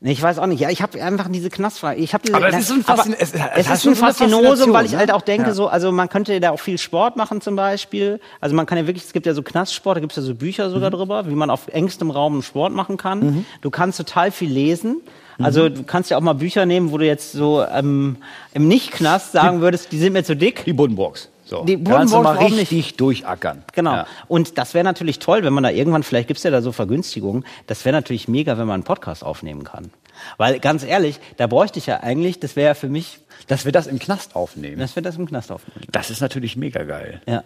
Nee, 0.00 0.12
ich 0.12 0.20
weiß 0.20 0.38
auch 0.38 0.46
nicht. 0.46 0.60
Ja, 0.60 0.68
ich 0.68 0.82
habe 0.82 1.02
einfach 1.02 1.26
diese 1.30 1.48
Knastfrage. 1.48 1.98
Ich 2.00 2.12
habe 2.12 2.22
diese, 2.22 2.36
Aber 2.36 2.48
es 2.48 2.56
ist 2.58 2.68
so 2.68 2.74
ein 2.74 2.82
Faszin- 2.84 3.14
es- 3.18 3.32
es 3.32 3.40
es, 3.56 3.70
ist 3.70 3.86
ein 3.86 3.96
Faszinosum, 3.96 4.72
weil 4.74 4.84
ich 4.84 4.94
halt 4.94 5.08
ne? 5.08 5.14
auch 5.14 5.22
denke, 5.22 5.48
Ja. 5.48 5.54
so, 5.54 5.68
also 5.68 5.90
man 5.90 6.10
könnte 6.10 6.38
da 6.38 6.50
auch 6.50 6.60
viel 6.60 6.76
Sport 6.76 7.16
machen 7.16 7.40
zum 7.40 7.56
Beispiel. 7.56 8.20
Also 8.40 8.54
man 8.54 8.66
kann 8.66 8.76
ja 8.76 8.86
wirklich, 8.86 9.04
es 9.04 9.14
gibt 9.14 9.24
ja 9.24 9.32
so 9.32 9.42
Knastsport, 9.42 9.96
da 9.96 10.00
gibt 10.00 10.12
es 10.12 10.16
ja 10.16 10.22
so 10.22 10.34
Bücher 10.34 10.68
sogar 10.68 10.90
Mhm. 10.90 10.94
drüber, 10.96 11.26
wie 11.30 11.34
man 11.34 11.48
auf 11.48 11.68
engstem 11.68 12.10
Raum 12.10 12.42
Sport 12.42 12.74
machen 12.74 12.98
kann. 12.98 13.46
Du 13.62 13.70
kannst 13.70 13.96
total 13.98 14.30
viel 14.32 14.50
lesen. 14.50 15.00
Also 15.38 15.64
Mhm. 15.64 15.74
du 15.74 15.82
kannst 15.84 16.10
ja 16.10 16.18
auch 16.18 16.22
mal 16.22 16.34
Bücher 16.34 16.66
nehmen, 16.66 16.92
wo 16.92 16.98
du 16.98 17.06
jetzt 17.06 17.32
so 17.32 17.62
ähm, 17.64 18.16
im 18.52 18.68
Nicht-Knast 18.68 19.32
sagen 19.32 19.62
würdest, 19.62 19.92
die 19.92 19.98
sind 19.98 20.12
mir 20.12 20.24
zu 20.24 20.36
dick. 20.36 20.64
Die 20.66 20.72
Buddenbrooks. 20.74 21.30
So. 21.48 21.64
Die 21.64 21.82
Kannst 21.82 22.12
du 22.12 22.18
mal 22.22 22.34
warum 22.36 22.50
nicht? 22.50 22.72
richtig 22.72 22.96
durchackern. 22.96 23.62
Genau. 23.72 23.92
Ja. 23.92 24.06
Und 24.28 24.58
das 24.58 24.74
wäre 24.74 24.84
natürlich 24.84 25.20
toll, 25.20 25.44
wenn 25.44 25.52
man 25.52 25.62
da 25.62 25.70
irgendwann, 25.70 26.02
vielleicht 26.02 26.26
gibt's 26.28 26.42
ja 26.42 26.50
da 26.50 26.60
so 26.60 26.72
Vergünstigungen, 26.72 27.44
das 27.68 27.84
wäre 27.84 27.94
natürlich 27.94 28.26
mega, 28.26 28.58
wenn 28.58 28.66
man 28.66 28.74
einen 28.74 28.82
Podcast 28.82 29.22
aufnehmen 29.24 29.62
kann. 29.64 29.90
Weil 30.38 30.58
ganz 30.58 30.82
ehrlich, 30.82 31.20
da 31.36 31.46
bräuchte 31.46 31.78
ich 31.78 31.86
ja 31.86 32.00
eigentlich, 32.02 32.40
das 32.40 32.56
wäre 32.56 32.68
ja 32.68 32.74
für 32.74 32.88
mich, 32.88 33.20
Dass 33.46 33.64
wir 33.64 33.70
das 33.72 33.86
im 33.86 33.98
Knast 34.00 34.34
aufnehmen. 34.34 34.78
dass 34.80 34.96
wir 34.96 35.02
das 35.02 35.16
im 35.16 35.26
Knast 35.26 35.52
aufnehmen. 35.52 35.86
Das 35.92 36.10
ist 36.10 36.20
natürlich 36.20 36.56
mega 36.56 36.82
geil. 36.82 37.20
Ja. 37.26 37.42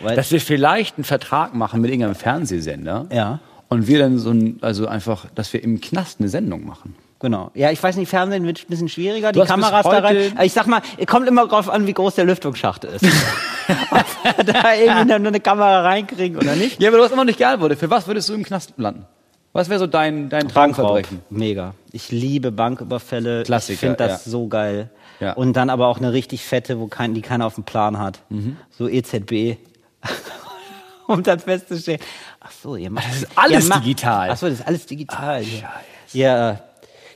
Weil- 0.00 0.16
Dass 0.16 0.32
wir 0.32 0.40
vielleicht 0.40 0.96
einen 0.96 1.04
Vertrag 1.04 1.54
machen 1.54 1.80
mit 1.80 1.90
irgendeinem 1.90 2.16
Fernsehsender. 2.16 3.06
Ja. 3.12 3.38
Und 3.68 3.86
wir 3.86 3.98
dann 4.00 4.18
so 4.18 4.30
ein, 4.30 4.58
also 4.62 4.88
einfach, 4.88 5.26
dass 5.34 5.52
wir 5.52 5.62
im 5.62 5.80
Knast 5.80 6.18
eine 6.20 6.28
Sendung 6.28 6.64
machen. 6.66 6.96
Genau. 7.20 7.50
Ja, 7.54 7.70
ich 7.70 7.82
weiß 7.82 7.96
nicht, 7.96 8.08
Fernsehen 8.08 8.44
wird 8.46 8.60
ein 8.60 8.68
bisschen 8.68 8.88
schwieriger, 8.88 9.32
die 9.32 9.38
Du 9.38 9.40
bis 9.40 9.50
Kameras 9.50 9.84
da 9.84 9.98
rein. 9.98 10.38
Ich 10.42 10.52
sag 10.52 10.66
mal, 10.66 10.82
es 10.96 11.06
kommt 11.06 11.26
immer 11.26 11.48
drauf 11.48 11.68
an, 11.68 11.86
wie 11.86 11.92
groß 11.92 12.14
der 12.14 12.24
Lüftungsschacht 12.24 12.84
ist. 12.84 13.04
Ob 13.90 14.06
wir 14.36 14.44
da 14.44 14.74
irgendwie 14.74 15.18
nur 15.18 15.28
eine 15.28 15.40
Kamera 15.40 15.82
reinkriegen 15.82 16.38
oder 16.38 16.54
nicht. 16.54 16.80
Ja, 16.80 16.88
aber 16.88 16.98
du 16.98 17.04
hast 17.04 17.10
immer 17.10 17.22
noch 17.22 17.26
nicht 17.26 17.38
geantwortet. 17.38 17.80
Für 17.80 17.90
was 17.90 18.06
würdest 18.06 18.28
du 18.28 18.34
im 18.34 18.44
Knast 18.44 18.74
landen? 18.76 19.04
Was 19.52 19.68
wäre 19.68 19.80
so 19.80 19.86
dein, 19.88 20.28
dein 20.28 20.46
Traumverbrechen? 20.48 21.22
Mega. 21.30 21.74
Ich 21.90 22.12
liebe 22.12 22.52
Banküberfälle. 22.52 23.42
Klassiker, 23.42 23.72
Ich 23.72 23.80
finde 23.80 23.96
das 23.96 24.24
ja. 24.24 24.30
so 24.30 24.46
geil. 24.46 24.90
Ja. 25.18 25.32
Und 25.32 25.54
dann 25.54 25.70
aber 25.70 25.88
auch 25.88 25.98
eine 25.98 26.12
richtig 26.12 26.44
fette, 26.44 26.78
wo 26.78 26.86
kein, 26.86 27.14
die 27.14 27.22
keiner 27.22 27.46
auf 27.46 27.56
dem 27.56 27.64
Plan 27.64 27.98
hat. 27.98 28.20
Mhm. 28.28 28.56
So 28.70 28.88
EZB. 28.88 29.56
um 31.08 31.22
dann 31.24 31.40
festzustellen, 31.40 31.98
ach 32.38 32.52
so, 32.52 32.76
ihr 32.76 32.90
macht 32.90 33.08
das 33.08 33.22
ist 33.22 33.28
alles 33.34 33.68
digital. 33.68 34.30
Ach 34.30 34.36
so, 34.36 34.46
das 34.46 34.60
ist 34.60 34.66
alles 34.66 34.86
digital. 34.86 35.42
ja. 35.42 35.72
ja. 36.12 36.60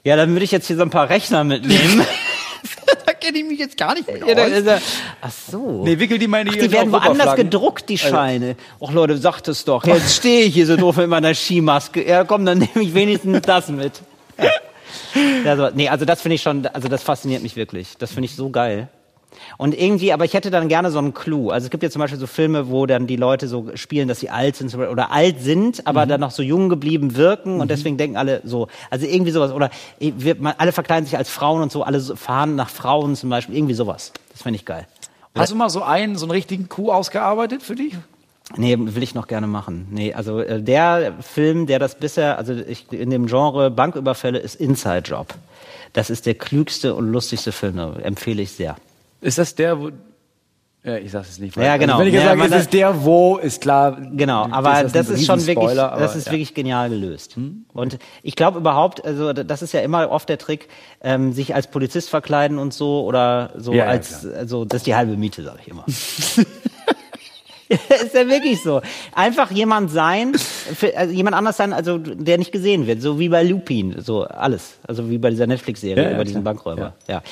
Ja, 0.05 0.17
dann 0.17 0.33
würde 0.33 0.45
ich 0.45 0.51
jetzt 0.51 0.67
hier 0.67 0.77
so 0.77 0.83
ein 0.83 0.91
paar 0.91 1.09
Rechner 1.09 1.45
mitnehmen. 1.45 2.05
da 3.07 3.13
kenne 3.13 3.39
ich 3.39 3.45
mich 3.45 3.59
jetzt 3.59 3.77
gar 3.77 3.95
nicht 3.95 4.11
mit 4.11 4.27
Ja, 4.27 4.79
ach 5.21 5.31
so. 5.31 5.85
Nee, 5.85 5.99
wickel 5.99 6.19
die 6.19 6.27
mal 6.27 6.41
in 6.41 6.49
die 6.53 6.59
Ach, 6.59 6.65
die 6.65 6.73
werden 6.73 6.93
woanders 6.93 7.37
gedruckt, 7.37 7.89
die 7.89 7.95
Also- 8.01 8.09
Scheine. 8.09 8.57
Ach 8.85 8.91
Leute, 8.91 9.17
sagt 9.17 9.49
es 9.49 9.65
doch. 9.65 9.85
Jetzt 9.85 10.17
stehe 10.17 10.45
ich 10.45 10.55
hier 10.55 10.67
so 10.67 10.77
doof 10.77 10.97
mit 10.97 11.09
meiner 11.09 11.35
Skimaske. 11.35 12.07
Ja, 12.07 12.25
komm, 12.25 12.45
dann 12.45 12.59
nehme 12.59 12.83
ich 12.83 12.95
wenigstens 12.95 13.43
das 13.43 13.69
mit. 13.69 14.01
Ja, 15.45 15.57
so, 15.57 15.69
nee, 15.75 15.89
also 15.89 16.05
das 16.05 16.23
finde 16.23 16.37
ich 16.37 16.43
schon, 16.43 16.67
also 16.67 16.89
das 16.89 17.03
fasziniert 17.03 17.43
mich 17.43 17.57
wirklich. 17.57 17.97
Das 17.99 18.13
finde 18.13 18.27
ich 18.27 18.37
so 18.37 18.49
geil. 18.51 18.89
Und 19.59 19.79
irgendwie, 19.79 20.13
aber 20.13 20.25
ich 20.25 20.35
hätte 20.35 20.51
dann 20.51 20.69
gerne 20.69 20.91
so 20.91 20.99
einen 20.99 21.15
Clou. 21.15 21.51
Also 21.51 21.67
es 21.67 21.71
gibt 21.71 21.83
ja 21.83 21.91
zum 21.91 22.01
Beispiel 22.01 22.19
so 22.19 22.27
Filme, 22.27 22.69
wo 22.69 22.87
dann 22.87 23.07
die 23.07 23.17
Leute 23.17 23.49
so 23.49 23.71
spielen, 23.75 24.09
dass 24.09 24.21
sie 24.21 24.31
alt 24.31 24.57
sind 24.57 24.75
oder 24.75 25.11
alt 25.13 25.41
sind, 25.41 25.79
Mhm. 25.79 25.83
aber 25.87 26.07
dann 26.07 26.21
noch 26.21 26.31
so 26.31 26.43
jung 26.43 26.69
geblieben 26.69 27.17
wirken 27.17 27.61
und 27.61 27.71
deswegen 27.71 27.97
denken 27.97 28.17
alle 28.17 28.41
so, 28.45 28.69
also 28.91 29.07
irgendwie 29.07 29.31
sowas. 29.33 29.53
Oder 29.53 29.71
wir, 29.99 30.37
man, 30.37 30.55
alle 30.59 30.73
verkleiden 30.73 31.05
sich 31.05 31.17
als 31.17 31.31
Frauen 31.31 31.63
und 31.63 31.73
so, 31.73 31.83
alle 31.83 32.01
fahren 32.01 32.57
nach 32.57 32.69
Frauen 32.71 33.17
zum 33.17 33.31
Beispiel, 33.31 33.57
irgendwie 33.57 33.75
sowas. 33.75 34.13
Das 34.33 34.43
finde 34.43 34.57
ich 34.57 34.65
geil. 34.65 34.87
Hast 35.35 35.53
du 35.53 35.57
mal 35.57 35.71
so 35.71 35.83
einen, 35.83 36.17
so 36.17 36.27
einen 36.27 36.33
richtigen 36.33 36.69
Coup 36.69 36.91
ausgearbeitet 36.91 37.63
für 37.63 37.75
dich? 37.75 37.95
Nee, 38.57 38.77
will 38.79 39.03
ich 39.03 39.15
noch 39.15 39.29
gerne 39.29 39.47
machen. 39.47 39.87
Nee, 39.91 40.13
also 40.13 40.41
äh, 40.41 40.61
der 40.63 41.15
Film, 41.21 41.67
der 41.67 41.79
das 41.79 41.95
bisher, 41.95 42.37
also 42.37 42.53
ich, 42.53 42.93
in 42.93 43.09
dem 43.09 43.27
Genre 43.27 43.71
Banküberfälle 43.71 44.39
ist 44.39 44.57
Inside 44.57 45.05
Job. 45.07 45.29
Das 45.95 46.11
ist 46.11 46.27
der 46.27 46.35
klügste 46.35 46.95
und 46.95 47.09
lustigste 47.11 47.53
Film, 47.53 47.79
empfehle 48.03 48.43
ich 48.43 48.53
sehr. 48.53 48.77
Ist 49.23 49.39
das 49.39 49.55
der, 49.55 49.81
wo. 49.81 49.91
Ja, 50.85 50.97
ich 50.97 51.13
sag's 51.13 51.29
jetzt 51.29 51.41
nicht. 51.41 51.57
Ja, 51.57 51.77
genau. 51.77 51.93
Also 51.93 52.01
wenn 52.01 52.09
ich 52.09 52.15
jetzt 52.15 52.25
Ja, 52.25 52.29
sage, 52.31 52.39
man- 52.41 52.53
ist 52.53 52.59
es 52.59 52.69
der, 52.69 53.05
wo, 53.05 53.37
ist 53.39 53.61
klar. 53.63 53.97
Genau, 54.15 54.49
aber 54.51 54.83
das, 54.83 55.09
ein 55.11 55.15
ist 55.15 55.27
schon 55.27 55.47
wirklich, 55.47 55.79
aber 55.79 56.01
das 56.01 56.17
ist 56.17 56.27
ja. 56.27 56.33
wirklich 56.33 56.55
genial 56.55 56.91
gelöst. 56.91 57.37
Und 57.73 57.99
ich 58.25 58.35
glaube 58.35 58.59
überhaupt, 58.59 59.05
also 59.05 59.33
das 59.33 59.63
ist 59.63 59.73
ja 59.75 59.81
immer 59.81 60.11
oft 60.11 60.29
der 60.29 60.39
Trick, 60.39 60.67
ähm, 61.01 61.33
sich 61.33 61.55
als 61.55 61.69
Polizist 61.69 62.11
verkleiden 62.11 62.59
und 62.59 62.75
so 62.75 63.05
oder 63.05 63.53
so 63.57 63.71
Ja, 63.73 63.85
ja, 63.85 63.91
als, 63.91 64.27
also 64.27 64.65
das 64.65 64.79
ist 64.79 64.87
die 64.89 64.97
halbe 64.97 65.17
Miete, 65.17 65.45
sage 65.45 65.61
ich 65.63 65.69
immer. 65.69 65.85
ist 67.69 68.15
ja 68.15 68.29
wirklich 68.29 68.61
so. 68.63 68.83
Einfach 69.15 69.51
jemand 69.51 69.91
sein, 69.91 70.35
für, 70.35 70.97
also 70.97 71.13
jemand 71.15 71.37
anders 71.37 71.57
sein, 71.57 71.73
also 71.73 71.97
der 71.99 72.39
nicht 72.39 72.53
gesehen 72.53 72.87
wird, 72.87 73.01
so 73.03 73.19
wie 73.19 73.29
bei 73.29 73.43
Lupin, 73.45 73.95
so 74.03 74.25
alles, 74.25 74.79
also 74.87 75.09
wie 75.09 75.19
bei 75.19 75.31
dieser 75.31 75.47
Netflix-Serie 75.47 76.03
Ja, 76.03 76.11
ja, 76.11 76.15
über 76.17 76.25
diesen 76.25 76.43
klar. 76.43 76.55
Bankräuber. 76.55 76.95
Ja. 77.09 77.23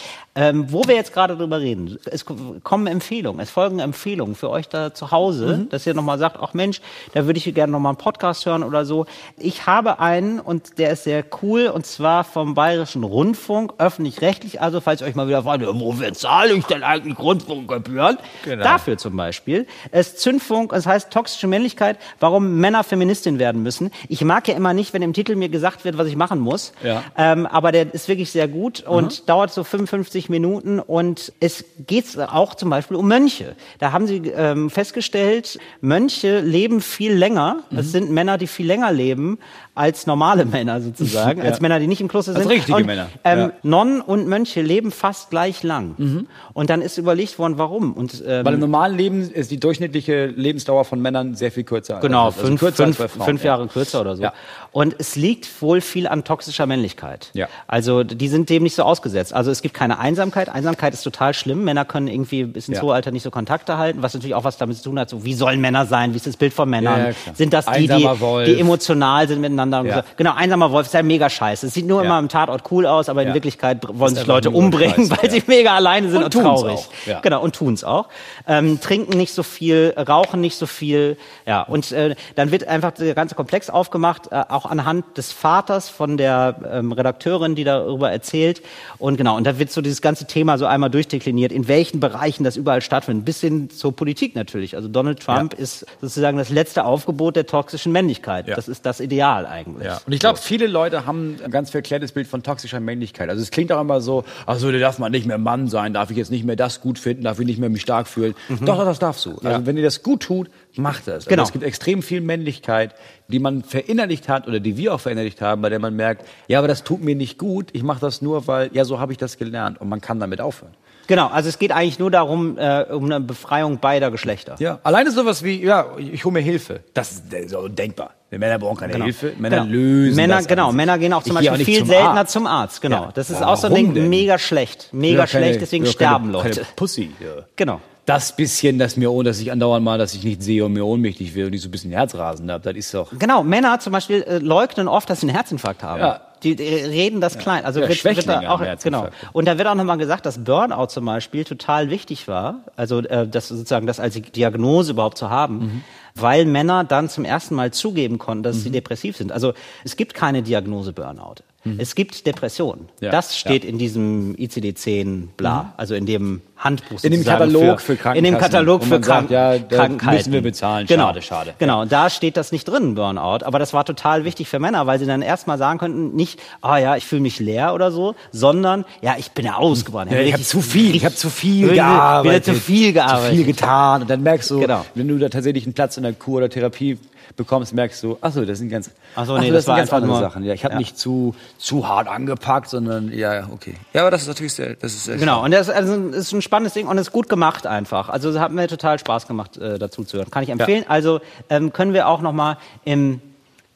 Ähm, 0.40 0.72
wo 0.72 0.84
wir 0.86 0.94
jetzt 0.94 1.12
gerade 1.12 1.36
drüber 1.36 1.60
reden, 1.60 1.98
es 2.06 2.24
kommen 2.64 2.86
Empfehlungen, 2.86 3.40
es 3.42 3.50
folgen 3.50 3.78
Empfehlungen 3.78 4.34
für 4.34 4.48
euch 4.48 4.70
da 4.70 4.94
zu 4.94 5.10
Hause, 5.10 5.58
Mhm. 5.58 5.68
dass 5.68 5.86
ihr 5.86 5.92
nochmal 5.92 6.18
sagt, 6.18 6.38
ach 6.40 6.54
Mensch, 6.54 6.80
da 7.12 7.26
würde 7.26 7.36
ich 7.36 7.54
gerne 7.54 7.70
nochmal 7.70 7.90
einen 7.90 7.98
Podcast 7.98 8.46
hören 8.46 8.62
oder 8.62 8.86
so. 8.86 9.04
Ich 9.36 9.66
habe 9.66 9.98
einen 10.00 10.40
und 10.40 10.78
der 10.78 10.92
ist 10.92 11.04
sehr 11.04 11.22
cool 11.42 11.66
und 11.66 11.84
zwar 11.84 12.24
vom 12.24 12.54
Bayerischen 12.54 13.04
Rundfunk, 13.04 13.74
öffentlich-rechtlich, 13.76 14.62
also 14.62 14.80
falls 14.80 15.02
ihr 15.02 15.08
euch 15.08 15.14
mal 15.14 15.28
wieder 15.28 15.42
fragt, 15.42 15.62
wofür 15.66 16.10
zahle 16.14 16.54
ich 16.54 16.64
denn 16.64 16.82
eigentlich 16.84 17.18
Rundfunkgebühren? 17.18 18.16
Genau. 18.46 18.64
Dafür 18.64 18.96
zum 18.96 19.14
Beispiel. 19.16 19.66
Es 19.90 20.08
ist 20.12 20.20
Zündfunk, 20.20 20.72
es 20.72 20.86
heißt 20.86 21.10
toxische 21.10 21.48
Männlichkeit, 21.48 21.98
warum 22.18 22.56
Männer 22.60 22.82
Feministin 22.82 23.38
werden 23.38 23.62
müssen. 23.62 23.90
Ich 24.08 24.24
mag 24.24 24.48
ja 24.48 24.54
immer 24.54 24.72
nicht, 24.72 24.94
wenn 24.94 25.02
im 25.02 25.12
Titel 25.12 25.36
mir 25.36 25.50
gesagt 25.50 25.84
wird, 25.84 25.98
was 25.98 26.06
ich 26.06 26.16
machen 26.16 26.38
muss. 26.40 26.72
Ja. 26.82 27.02
Ähm, 27.18 27.44
aber 27.44 27.72
der 27.72 27.92
ist 27.92 28.08
wirklich 28.08 28.30
sehr 28.30 28.48
gut 28.48 28.80
und 28.84 29.28
dauert 29.28 29.52
so 29.52 29.64
55 29.64 30.29
Minuten 30.30 30.80
und 30.80 31.32
es 31.40 31.64
geht 31.86 32.18
auch 32.18 32.54
zum 32.54 32.70
Beispiel 32.70 32.96
um 32.96 33.06
Mönche. 33.08 33.54
Da 33.78 33.92
haben 33.92 34.06
sie 34.06 34.28
ähm, 34.34 34.70
festgestellt, 34.70 35.58
Mönche 35.80 36.40
leben 36.40 36.80
viel 36.80 37.12
länger. 37.12 37.58
Mhm. 37.70 37.78
Es 37.78 37.92
sind 37.92 38.10
Männer, 38.10 38.38
die 38.38 38.46
viel 38.46 38.66
länger 38.66 38.92
leben 38.92 39.38
als 39.74 40.06
normale 40.06 40.44
Männer 40.46 40.80
sozusagen, 40.80 41.40
als 41.42 41.60
Männer, 41.60 41.80
die 41.80 41.86
nicht 41.86 42.00
im 42.00 42.08
Kloster 42.08 42.34
Als 42.34 42.42
sind. 42.42 42.52
richtige 42.52 42.76
und, 42.76 42.86
Männer, 42.86 43.08
Ähm, 43.24 43.38
ja. 43.38 43.46
Mhm. 43.46 43.52
Nonnen 43.62 44.00
und 44.00 44.28
Mönche 44.28 44.62
leben 44.62 44.90
fast 44.90 45.30
gleich 45.30 45.62
lang. 45.62 46.26
Und 46.52 46.70
dann 46.70 46.82
ist 46.82 46.98
überlegt 46.98 47.38
worden, 47.38 47.54
warum. 47.56 47.92
Und, 47.92 48.22
ähm, 48.26 48.44
Weil 48.44 48.54
im 48.54 48.60
normalen 48.60 48.96
Leben 48.96 49.30
ist 49.30 49.50
die 49.50 49.58
durchschnittliche 49.60 50.26
Lebensdauer 50.26 50.84
von 50.84 51.00
Männern 51.00 51.34
sehr 51.34 51.50
viel 51.50 51.64
kürzer. 51.64 52.00
Genau, 52.00 52.26
also 52.26 52.40
fünf, 52.40 52.60
kürzer 52.60 52.84
fünf, 52.84 53.00
als 53.00 53.12
Frauen, 53.12 53.26
fünf 53.26 53.44
ja. 53.44 53.46
Jahre 53.52 53.66
kürzer 53.68 54.00
oder 54.00 54.16
so. 54.16 54.22
Ja. 54.22 54.32
Und 54.72 54.94
es 54.98 55.16
liegt 55.16 55.62
wohl 55.62 55.80
viel 55.80 56.06
an 56.06 56.24
toxischer 56.24 56.66
Männlichkeit. 56.66 57.30
Ja. 57.32 57.48
Also 57.66 58.04
die 58.04 58.28
sind 58.28 58.48
dem 58.50 58.62
nicht 58.62 58.74
so 58.74 58.84
ausgesetzt. 58.84 59.32
Also 59.34 59.50
es 59.50 59.62
gibt 59.62 59.74
keine 59.74 59.98
Einsamkeit. 60.10 60.48
Einsamkeit 60.48 60.92
ist 60.92 61.02
total 61.02 61.34
schlimm. 61.34 61.64
Männer 61.64 61.84
können 61.84 62.08
irgendwie 62.08 62.44
bis 62.44 62.68
ins 62.68 62.78
Ja. 62.78 62.82
hohe 62.82 62.94
Alter 62.94 63.10
nicht 63.12 63.22
so 63.22 63.30
Kontakte 63.30 63.78
halten, 63.78 64.02
was 64.02 64.12
natürlich 64.14 64.34
auch 64.34 64.44
was 64.44 64.58
damit 64.58 64.76
zu 64.76 64.84
tun 64.84 64.98
hat. 64.98 65.08
So, 65.08 65.24
wie 65.24 65.34
sollen 65.34 65.60
Männer 65.60 65.86
sein? 65.86 66.12
Wie 66.12 66.16
ist 66.16 66.26
das 66.26 66.36
Bild 66.36 66.52
von 66.52 66.68
Männern? 66.68 67.14
Ja, 67.26 67.32
sind 67.34 67.52
das 67.52 67.66
die, 67.66 67.86
die, 67.86 68.08
die 68.46 68.60
emotional 68.60 69.28
sind 69.28 69.40
miteinander? 69.40 69.84
Ja. 69.84 69.94
So. 69.96 70.02
Genau, 70.16 70.34
einsamer 70.34 70.72
Wolf 70.72 70.86
ist 70.88 70.94
ja 70.94 71.02
mega 71.02 71.30
scheiße. 71.30 71.68
Es 71.68 71.74
sieht 71.74 71.86
nur 71.86 72.02
immer 72.02 72.18
im 72.18 72.28
Tatort 72.28 72.64
cool 72.70 72.86
aus, 72.86 73.08
aber 73.08 73.22
in. 73.22 73.30
Wirklichkeit 73.34 73.78
wollen 73.88 74.14
sich 74.16 74.26
Leute 74.26 74.50
umbringen, 74.50 75.08
weil 75.10 75.30
sie 75.30 75.42
mega 75.46 75.76
alleine 75.76 76.10
sind 76.10 76.24
Und 76.24 76.34
und, 76.34 76.42
traurig. 76.42 76.80
Genau, 77.22 77.40
und 77.40 77.54
tun's 77.54 77.84
auch. 77.84 78.08
Ähm, 78.48 78.80
trinken 78.80 79.16
nicht 79.16 79.32
so 79.32 79.44
viel, 79.44 79.94
rauchen 79.96 80.40
nicht 80.40 80.56
so 80.56 80.66
viel. 80.66 81.16
Ja, 81.46 81.62
und 81.62 81.92
äh, 81.92 82.16
dann 82.34 82.50
wird 82.50 82.66
einfach 82.66 82.90
der 82.90 83.14
ganze 83.14 83.36
Komplex 83.36 83.70
aufgemacht, 83.70 84.32
äh, 84.32 84.42
auch 84.48 84.66
anhand 84.66 85.16
des 85.16 85.30
Vaters 85.32 85.88
von 85.88 86.16
der 86.16 86.56
ähm, 86.72 86.90
Redakteurin, 86.92 87.54
die 87.54 87.62
darüber 87.64 88.10
erzählt. 88.10 88.62
Und 88.98 89.16
genau, 89.16 89.36
und 89.36 89.44
da 89.46 89.58
wird 89.58 89.70
so 89.70 89.80
dieses 89.80 89.99
ganze 90.00 90.26
Thema 90.26 90.58
so 90.58 90.66
einmal 90.66 90.90
durchdekliniert, 90.90 91.52
in 91.52 91.68
welchen 91.68 92.00
Bereichen 92.00 92.44
das 92.44 92.56
überall 92.56 92.82
stattfindet, 92.82 93.24
bis 93.24 93.40
hin 93.40 93.70
zur 93.70 93.94
Politik 93.94 94.34
natürlich. 94.34 94.76
Also 94.76 94.88
Donald 94.88 95.20
Trump 95.20 95.54
ist 95.54 95.86
sozusagen 96.00 96.38
das 96.38 96.50
letzte 96.50 96.84
Aufgebot 96.84 97.36
der 97.36 97.46
toxischen 97.46 97.92
Männlichkeit. 97.92 98.48
Ja. 98.48 98.56
Das 98.56 98.68
ist 98.68 98.86
das 98.86 99.00
Ideal 99.00 99.46
eigentlich. 99.46 99.86
Ja. 99.86 100.00
Und 100.06 100.12
ich 100.12 100.20
glaube, 100.20 100.38
viele 100.38 100.66
Leute 100.66 101.06
haben 101.06 101.38
ein 101.44 101.50
ganz 101.50 101.70
verklärtes 101.70 102.12
Bild 102.12 102.26
von 102.26 102.42
toxischer 102.42 102.80
Männlichkeit. 102.80 103.28
Also 103.28 103.42
es 103.42 103.50
klingt 103.50 103.72
auch 103.72 103.80
immer 103.80 104.00
so, 104.00 104.24
also 104.46 104.70
da 104.70 104.78
darf 104.78 104.98
man 104.98 105.12
nicht 105.12 105.26
mehr 105.26 105.38
Mann 105.38 105.68
sein, 105.68 105.92
darf 105.92 106.10
ich 106.10 106.16
jetzt 106.16 106.30
nicht 106.30 106.44
mehr 106.44 106.56
das 106.56 106.80
gut 106.80 106.98
finden, 106.98 107.24
darf 107.24 107.40
ich 107.40 107.46
nicht 107.46 107.58
mehr 107.58 107.70
mich 107.70 107.82
stark 107.82 108.08
fühlen. 108.08 108.34
Doch, 108.48 108.76
doch, 108.76 108.84
das 108.84 108.98
darfst 108.98 109.26
du. 109.26 109.38
Also 109.42 109.66
wenn 109.66 109.76
dir 109.76 109.82
das 109.82 110.02
gut 110.02 110.22
tut, 110.22 110.50
mach 110.76 111.00
das. 111.00 111.26
Genau. 111.26 111.42
Also 111.42 111.50
es 111.50 111.52
gibt 111.52 111.64
extrem 111.64 112.02
viel 112.02 112.20
Männlichkeit, 112.20 112.94
die 113.28 113.38
man 113.38 113.62
verinnerlicht 113.62 114.28
hat 114.28 114.46
oder 114.48 114.60
die 114.60 114.76
wir 114.76 114.94
auch 114.94 115.00
verinnerlicht 115.00 115.40
haben, 115.40 115.62
bei 115.62 115.68
der 115.68 115.78
man 115.78 115.94
merkt, 115.96 116.26
ja, 116.48 116.58
aber 116.58 116.68
das 116.68 116.84
tut 116.84 117.02
mir 117.02 117.14
nicht 117.14 117.38
gut, 117.38 117.68
ich 117.72 117.82
mache 117.82 118.00
das 118.00 118.22
nur, 118.22 118.46
weil, 118.46 118.70
ja, 118.72 118.84
so 118.84 118.98
habe 118.98 119.12
ich 119.12 119.18
das 119.18 119.38
gelernt 119.38 119.80
und 119.80 119.88
man 119.88 120.00
kann 120.00 120.20
damit 120.20 120.40
aufhören. 120.40 120.74
Genau, 121.06 121.26
also 121.26 121.48
es 121.48 121.58
geht 121.58 121.72
eigentlich 121.72 121.98
nur 121.98 122.12
darum, 122.12 122.56
äh, 122.56 122.84
um 122.90 123.06
eine 123.06 123.18
Befreiung 123.20 123.78
beider 123.80 124.12
Geschlechter. 124.12 124.54
Ja, 124.60 124.78
alleine 124.84 125.10
sowas 125.10 125.42
wie, 125.42 125.60
ja, 125.60 125.86
ich 125.98 126.24
hole 126.24 126.34
mir 126.34 126.40
Hilfe. 126.40 126.80
Das 126.94 127.10
ist 127.32 127.50
so 127.50 127.58
undenkbar. 127.60 128.12
Männer 128.30 128.60
brauchen 128.60 128.76
keine 128.78 129.02
Hilfe, 129.02 129.32
Männer 129.38 129.62
Genau. 129.62 129.72
lösen 129.72 130.14
Männer, 130.14 130.36
das 130.36 130.46
genau. 130.46 130.70
Männer 130.70 130.98
gehen 130.98 131.12
auch 131.12 131.24
zum 131.24 131.36
Ich 131.40 131.48
Beispiel 131.48 131.64
viel 131.64 131.78
zum 131.80 131.88
seltener 131.88 132.10
Arzt. 132.20 132.32
zum 132.32 132.46
Arzt. 132.46 132.80
Genau, 132.80 133.02
Ja. 133.06 133.10
das 133.12 133.28
ist 133.28 133.40
Warum 133.40 133.92
denn? 133.92 134.08
mega 134.08 134.38
schlecht, 134.38 134.90
mega 134.92 135.18
Ja, 135.20 135.26
keine- 135.26 135.46
schlecht, 135.46 135.60
deswegen 135.62 135.84
ja, 135.86 135.90
sterben 135.90 136.26
keine, 136.26 136.44
Leute. 136.44 136.60
Keine 136.60 136.66
Pussy. 136.76 137.10
Ja. 137.18 137.42
Genau. 137.56 137.80
Das 138.10 138.32
bisschen, 138.34 138.78
das 138.78 138.96
mir, 138.96 139.10
dass 139.22 139.40
ich 139.40 139.52
andauernd 139.52 139.84
mal, 139.84 139.98
dass 139.98 140.14
ich 140.14 140.24
nicht 140.24 140.42
sehe 140.42 140.64
und 140.64 140.72
mir 140.72 140.84
ohnmächtig 140.84 141.34
will 141.34 141.46
und 141.46 141.52
ich 141.52 141.62
so 141.62 141.68
ein 141.68 141.70
bisschen 141.70 141.92
Herzrasen 141.92 142.50
habe, 142.50 142.64
das 142.64 142.74
ist 142.76 142.92
doch. 142.92 143.12
Genau, 143.18 143.44
Männer 143.44 143.78
zum 143.78 143.92
Beispiel 143.92 144.22
äh, 144.22 144.38
leugnen 144.38 144.88
oft, 144.88 145.08
dass 145.08 145.20
sie 145.20 145.28
einen 145.28 145.36
Herzinfarkt 145.36 145.82
haben. 145.82 146.00
Ja. 146.00 146.20
Die, 146.42 146.56
die 146.56 146.64
reden 146.64 147.20
das 147.20 147.36
klein. 147.38 147.64
Also 147.66 147.80
Ja, 147.80 147.88
wird, 147.88 148.02
wird 148.02 148.26
da 148.26 148.48
auch, 148.50 148.62
genau. 148.82 149.08
Und 149.32 149.46
da 149.46 149.58
wird 149.58 149.68
auch 149.68 149.74
nochmal 149.74 149.98
gesagt, 149.98 150.24
dass 150.24 150.42
Burnout 150.42 150.86
zum 150.86 151.04
Beispiel 151.04 151.44
total 151.44 151.90
wichtig 151.90 152.28
war. 152.28 152.60
Also 152.76 153.00
äh, 153.00 153.28
das 153.28 153.48
sozusagen 153.48 153.86
das 153.86 154.00
als 154.00 154.14
Diagnose 154.14 154.92
überhaupt 154.92 155.18
zu 155.18 155.28
haben, 155.28 155.58
Mhm. 155.58 155.84
weil 156.14 156.46
Männer 156.46 156.82
dann 156.84 157.08
zum 157.10 157.24
ersten 157.26 157.54
Mal 157.54 157.72
zugeben 157.72 158.16
konnten, 158.18 158.42
dass 158.42 158.62
sie 158.62 158.70
depressiv 158.70 159.16
sind. 159.18 159.32
Also 159.32 159.52
es 159.84 159.96
gibt 159.96 160.14
keine 160.14 160.42
Diagnose 160.42 160.92
Burnout. 160.94 161.36
Es 161.76 161.94
gibt 161.94 162.26
Depression. 162.26 162.78
Mhm. 163.00 163.04
Ja, 163.04 163.10
Das 163.10 163.36
steht 163.36 163.64
ja. 163.64 163.68
Mhm. 163.68 163.74
in 163.74 163.78
diesem 163.78 164.34
ICD-10 164.36 165.28
bla, 165.36 165.74
also 165.76 165.94
in 165.94 166.06
dem 166.06 166.40
Handbuch 166.56 167.02
In 167.04 167.12
dem 167.12 167.22
Katalog 167.24 167.80
für 167.82 167.92
In 167.92 167.98
dem 167.98 168.02
Krankenkassen, 168.02 168.38
Katalog 168.38 168.82
für 168.84 168.88
man 168.90 169.02
sagt, 169.02 169.28
Krank 169.28 169.30
ja, 169.30 169.58
Krankheiten. 169.76 170.16
müssen 170.16 170.32
wir 170.32 170.40
bezahlen. 170.42 170.86
Genau. 170.86 171.06
Schade, 171.08 171.22
schade. 171.22 171.54
Genau, 171.58 171.82
und 171.82 171.92
da 171.92 172.08
steht 172.08 172.36
das 172.38 172.50
nicht 172.52 172.64
drin, 172.66 172.94
Burnout. 172.94 173.44
Aber 173.44 173.58
das 173.58 173.72
war 173.74 173.84
total 173.84 174.24
wichtig 174.24 174.48
für 174.48 174.58
Männer, 174.58 174.86
weil 174.86 174.98
sie 174.98 175.06
dann 175.06 175.20
erstmal 175.22 175.58
sagen 175.58 175.78
könnten, 175.78 176.14
nicht, 176.16 176.40
ah 176.62 176.78
ja, 176.78 176.96
ich 176.96 177.04
fühle 177.06 177.20
mich 177.22 177.38
leer 177.40 177.74
oder 177.74 177.90
so, 177.90 178.14
sondern, 178.32 178.84
ja, 179.02 179.16
ich 179.18 179.30
bin 179.32 179.44
ja 179.44 179.56
ausgebrannt. 179.56 180.10
Ja, 180.12 180.18
ich 180.18 180.32
habe 180.32 180.38
richtig- 180.40 180.48
zu 180.48 180.62
viel, 180.62 180.94
ich 180.96 181.04
habe 181.04 181.14
zu 181.14 181.28
viel 181.30 181.72
gearbeitet. 181.74 182.46
Wieder 182.46 182.54
zu 182.54 182.60
viel 182.60 182.92
gearbeitet. 182.94 183.28
Zu 183.30 183.34
viel 183.36 183.44
getan. 183.44 184.02
Und 184.02 184.10
dann 184.10 184.22
merkst 184.22 184.50
du, 184.50 184.60
Genau. 184.60 184.84
wenn 184.94 185.08
du 185.08 185.18
da 185.18 185.28
tatsächlich 185.28 185.64
einen 185.64 185.74
Platz 185.74 185.96
in 185.98 186.02
der 186.04 186.12
Kur 186.14 186.38
oder 186.38 186.48
Therapie 186.48 186.98
bekommst, 187.36 187.74
merkst 187.74 188.02
du, 188.02 188.18
ach 188.20 188.32
so, 188.32 188.44
das 188.44 188.58
sind 188.58 188.68
ganz, 188.68 188.90
Ach 189.14 189.26
so, 189.26 189.34
ach 189.34 189.40
nee, 189.40 189.48
so, 189.48 189.54
das 189.54 189.64
sind 189.64 189.72
war 189.72 189.78
ganz 189.78 189.92
andere 189.92 190.12
nur- 190.12 190.20
Sachen. 190.20 190.44
Ja, 190.44 190.54
ich 190.54 190.64
habe 190.64 190.74
ja. 190.74 190.78
nicht 190.78 190.98
zu, 190.98 191.34
zu 191.58 191.88
hart 191.88 192.08
angepackt, 192.08 192.68
sondern, 192.68 193.12
ja, 193.12 193.34
ja, 193.34 193.48
okay. 193.52 193.74
Ja, 193.92 194.02
aber 194.02 194.10
das 194.10 194.22
ist 194.22 194.28
natürlich 194.28 194.54
sehr, 194.54 194.74
das 194.74 194.92
ist 194.92 195.04
sehr 195.04 195.16
Genau, 195.16 195.44
und 195.44 195.50
das 195.50 195.68
ist, 195.68 195.74
also, 195.74 195.94
ist 196.08 196.32
ein 196.32 196.42
spannendes 196.42 196.74
Ding 196.74 196.86
und 196.86 196.98
ist 196.98 197.12
gut 197.12 197.28
gemacht 197.28 197.66
einfach. 197.66 198.08
Also 198.08 198.30
es 198.30 198.38
hat 198.38 198.52
mir 198.52 198.68
total 198.68 198.98
Spaß 198.98 199.26
gemacht, 199.26 199.56
äh, 199.56 199.78
dazu 199.78 200.04
zu 200.04 200.18
hören. 200.18 200.30
Kann 200.30 200.42
ich 200.42 200.50
empfehlen. 200.50 200.84
Also 200.88 201.20
ähm, 201.48 201.72
können 201.72 201.94
wir 201.94 202.08
auch 202.08 202.20
nochmal 202.20 202.58
im 202.84 203.20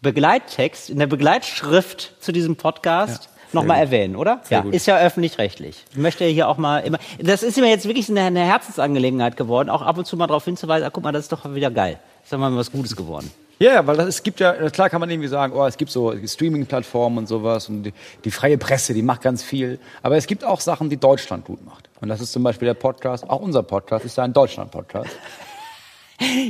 Begleittext, 0.02 0.90
in 0.90 0.98
der 0.98 1.06
Begleitschrift 1.06 2.14
zu 2.20 2.30
diesem 2.32 2.56
Podcast 2.56 3.30
nochmal 3.54 3.78
erwähnen, 3.78 4.16
oder? 4.16 4.40
ja, 4.50 4.60
gut. 4.60 4.74
ist 4.74 4.86
ja 4.86 4.98
öffentlich-rechtlich. 4.98 5.84
Ich 5.90 5.96
möchte 5.96 6.24
hier 6.24 6.48
auch 6.48 6.58
mal 6.58 6.80
immer, 6.80 6.98
das 7.18 7.42
ist 7.42 7.56
mir 7.56 7.68
jetzt 7.68 7.86
wirklich 7.86 8.10
eine, 8.10 8.40
Herzensangelegenheit 8.40 9.36
geworden, 9.36 9.70
auch 9.70 9.82
ab 9.82 9.96
und 9.96 10.06
zu 10.06 10.16
mal 10.16 10.26
darauf 10.26 10.44
hinzuweisen, 10.44 10.86
ah, 10.86 10.90
guck 10.90 11.04
mal, 11.04 11.12
das 11.12 11.24
ist 11.24 11.32
doch 11.32 11.54
wieder 11.54 11.70
geil. 11.70 11.98
Ist 12.22 12.32
doch 12.32 12.38
mal 12.38 12.54
was 12.56 12.70
Gutes 12.72 12.96
geworden. 12.96 13.30
Ja, 13.58 13.86
weil 13.86 13.96
das, 13.96 14.06
es 14.08 14.22
gibt 14.22 14.40
ja, 14.40 14.52
klar 14.70 14.90
kann 14.90 15.00
man 15.00 15.08
irgendwie 15.10 15.28
sagen, 15.28 15.52
oh, 15.56 15.64
es 15.64 15.76
gibt 15.76 15.90
so 15.90 16.12
Streaming-Plattformen 16.26 17.18
und 17.18 17.26
sowas 17.28 17.68
und 17.68 17.84
die, 17.84 17.92
die 18.24 18.30
freie 18.30 18.58
Presse, 18.58 18.94
die 18.94 19.02
macht 19.02 19.22
ganz 19.22 19.42
viel. 19.42 19.78
Aber 20.02 20.16
es 20.16 20.26
gibt 20.26 20.44
auch 20.44 20.60
Sachen, 20.60 20.90
die 20.90 20.96
Deutschland 20.96 21.44
gut 21.44 21.64
macht. 21.64 21.88
Und 22.00 22.08
das 22.08 22.20
ist 22.20 22.32
zum 22.32 22.42
Beispiel 22.42 22.66
der 22.66 22.74
Podcast, 22.74 23.28
auch 23.30 23.40
unser 23.40 23.62
Podcast 23.62 24.04
ist 24.04 24.16
ja 24.16 24.24
ein 24.24 24.32
Deutschland-Podcast. 24.32 25.10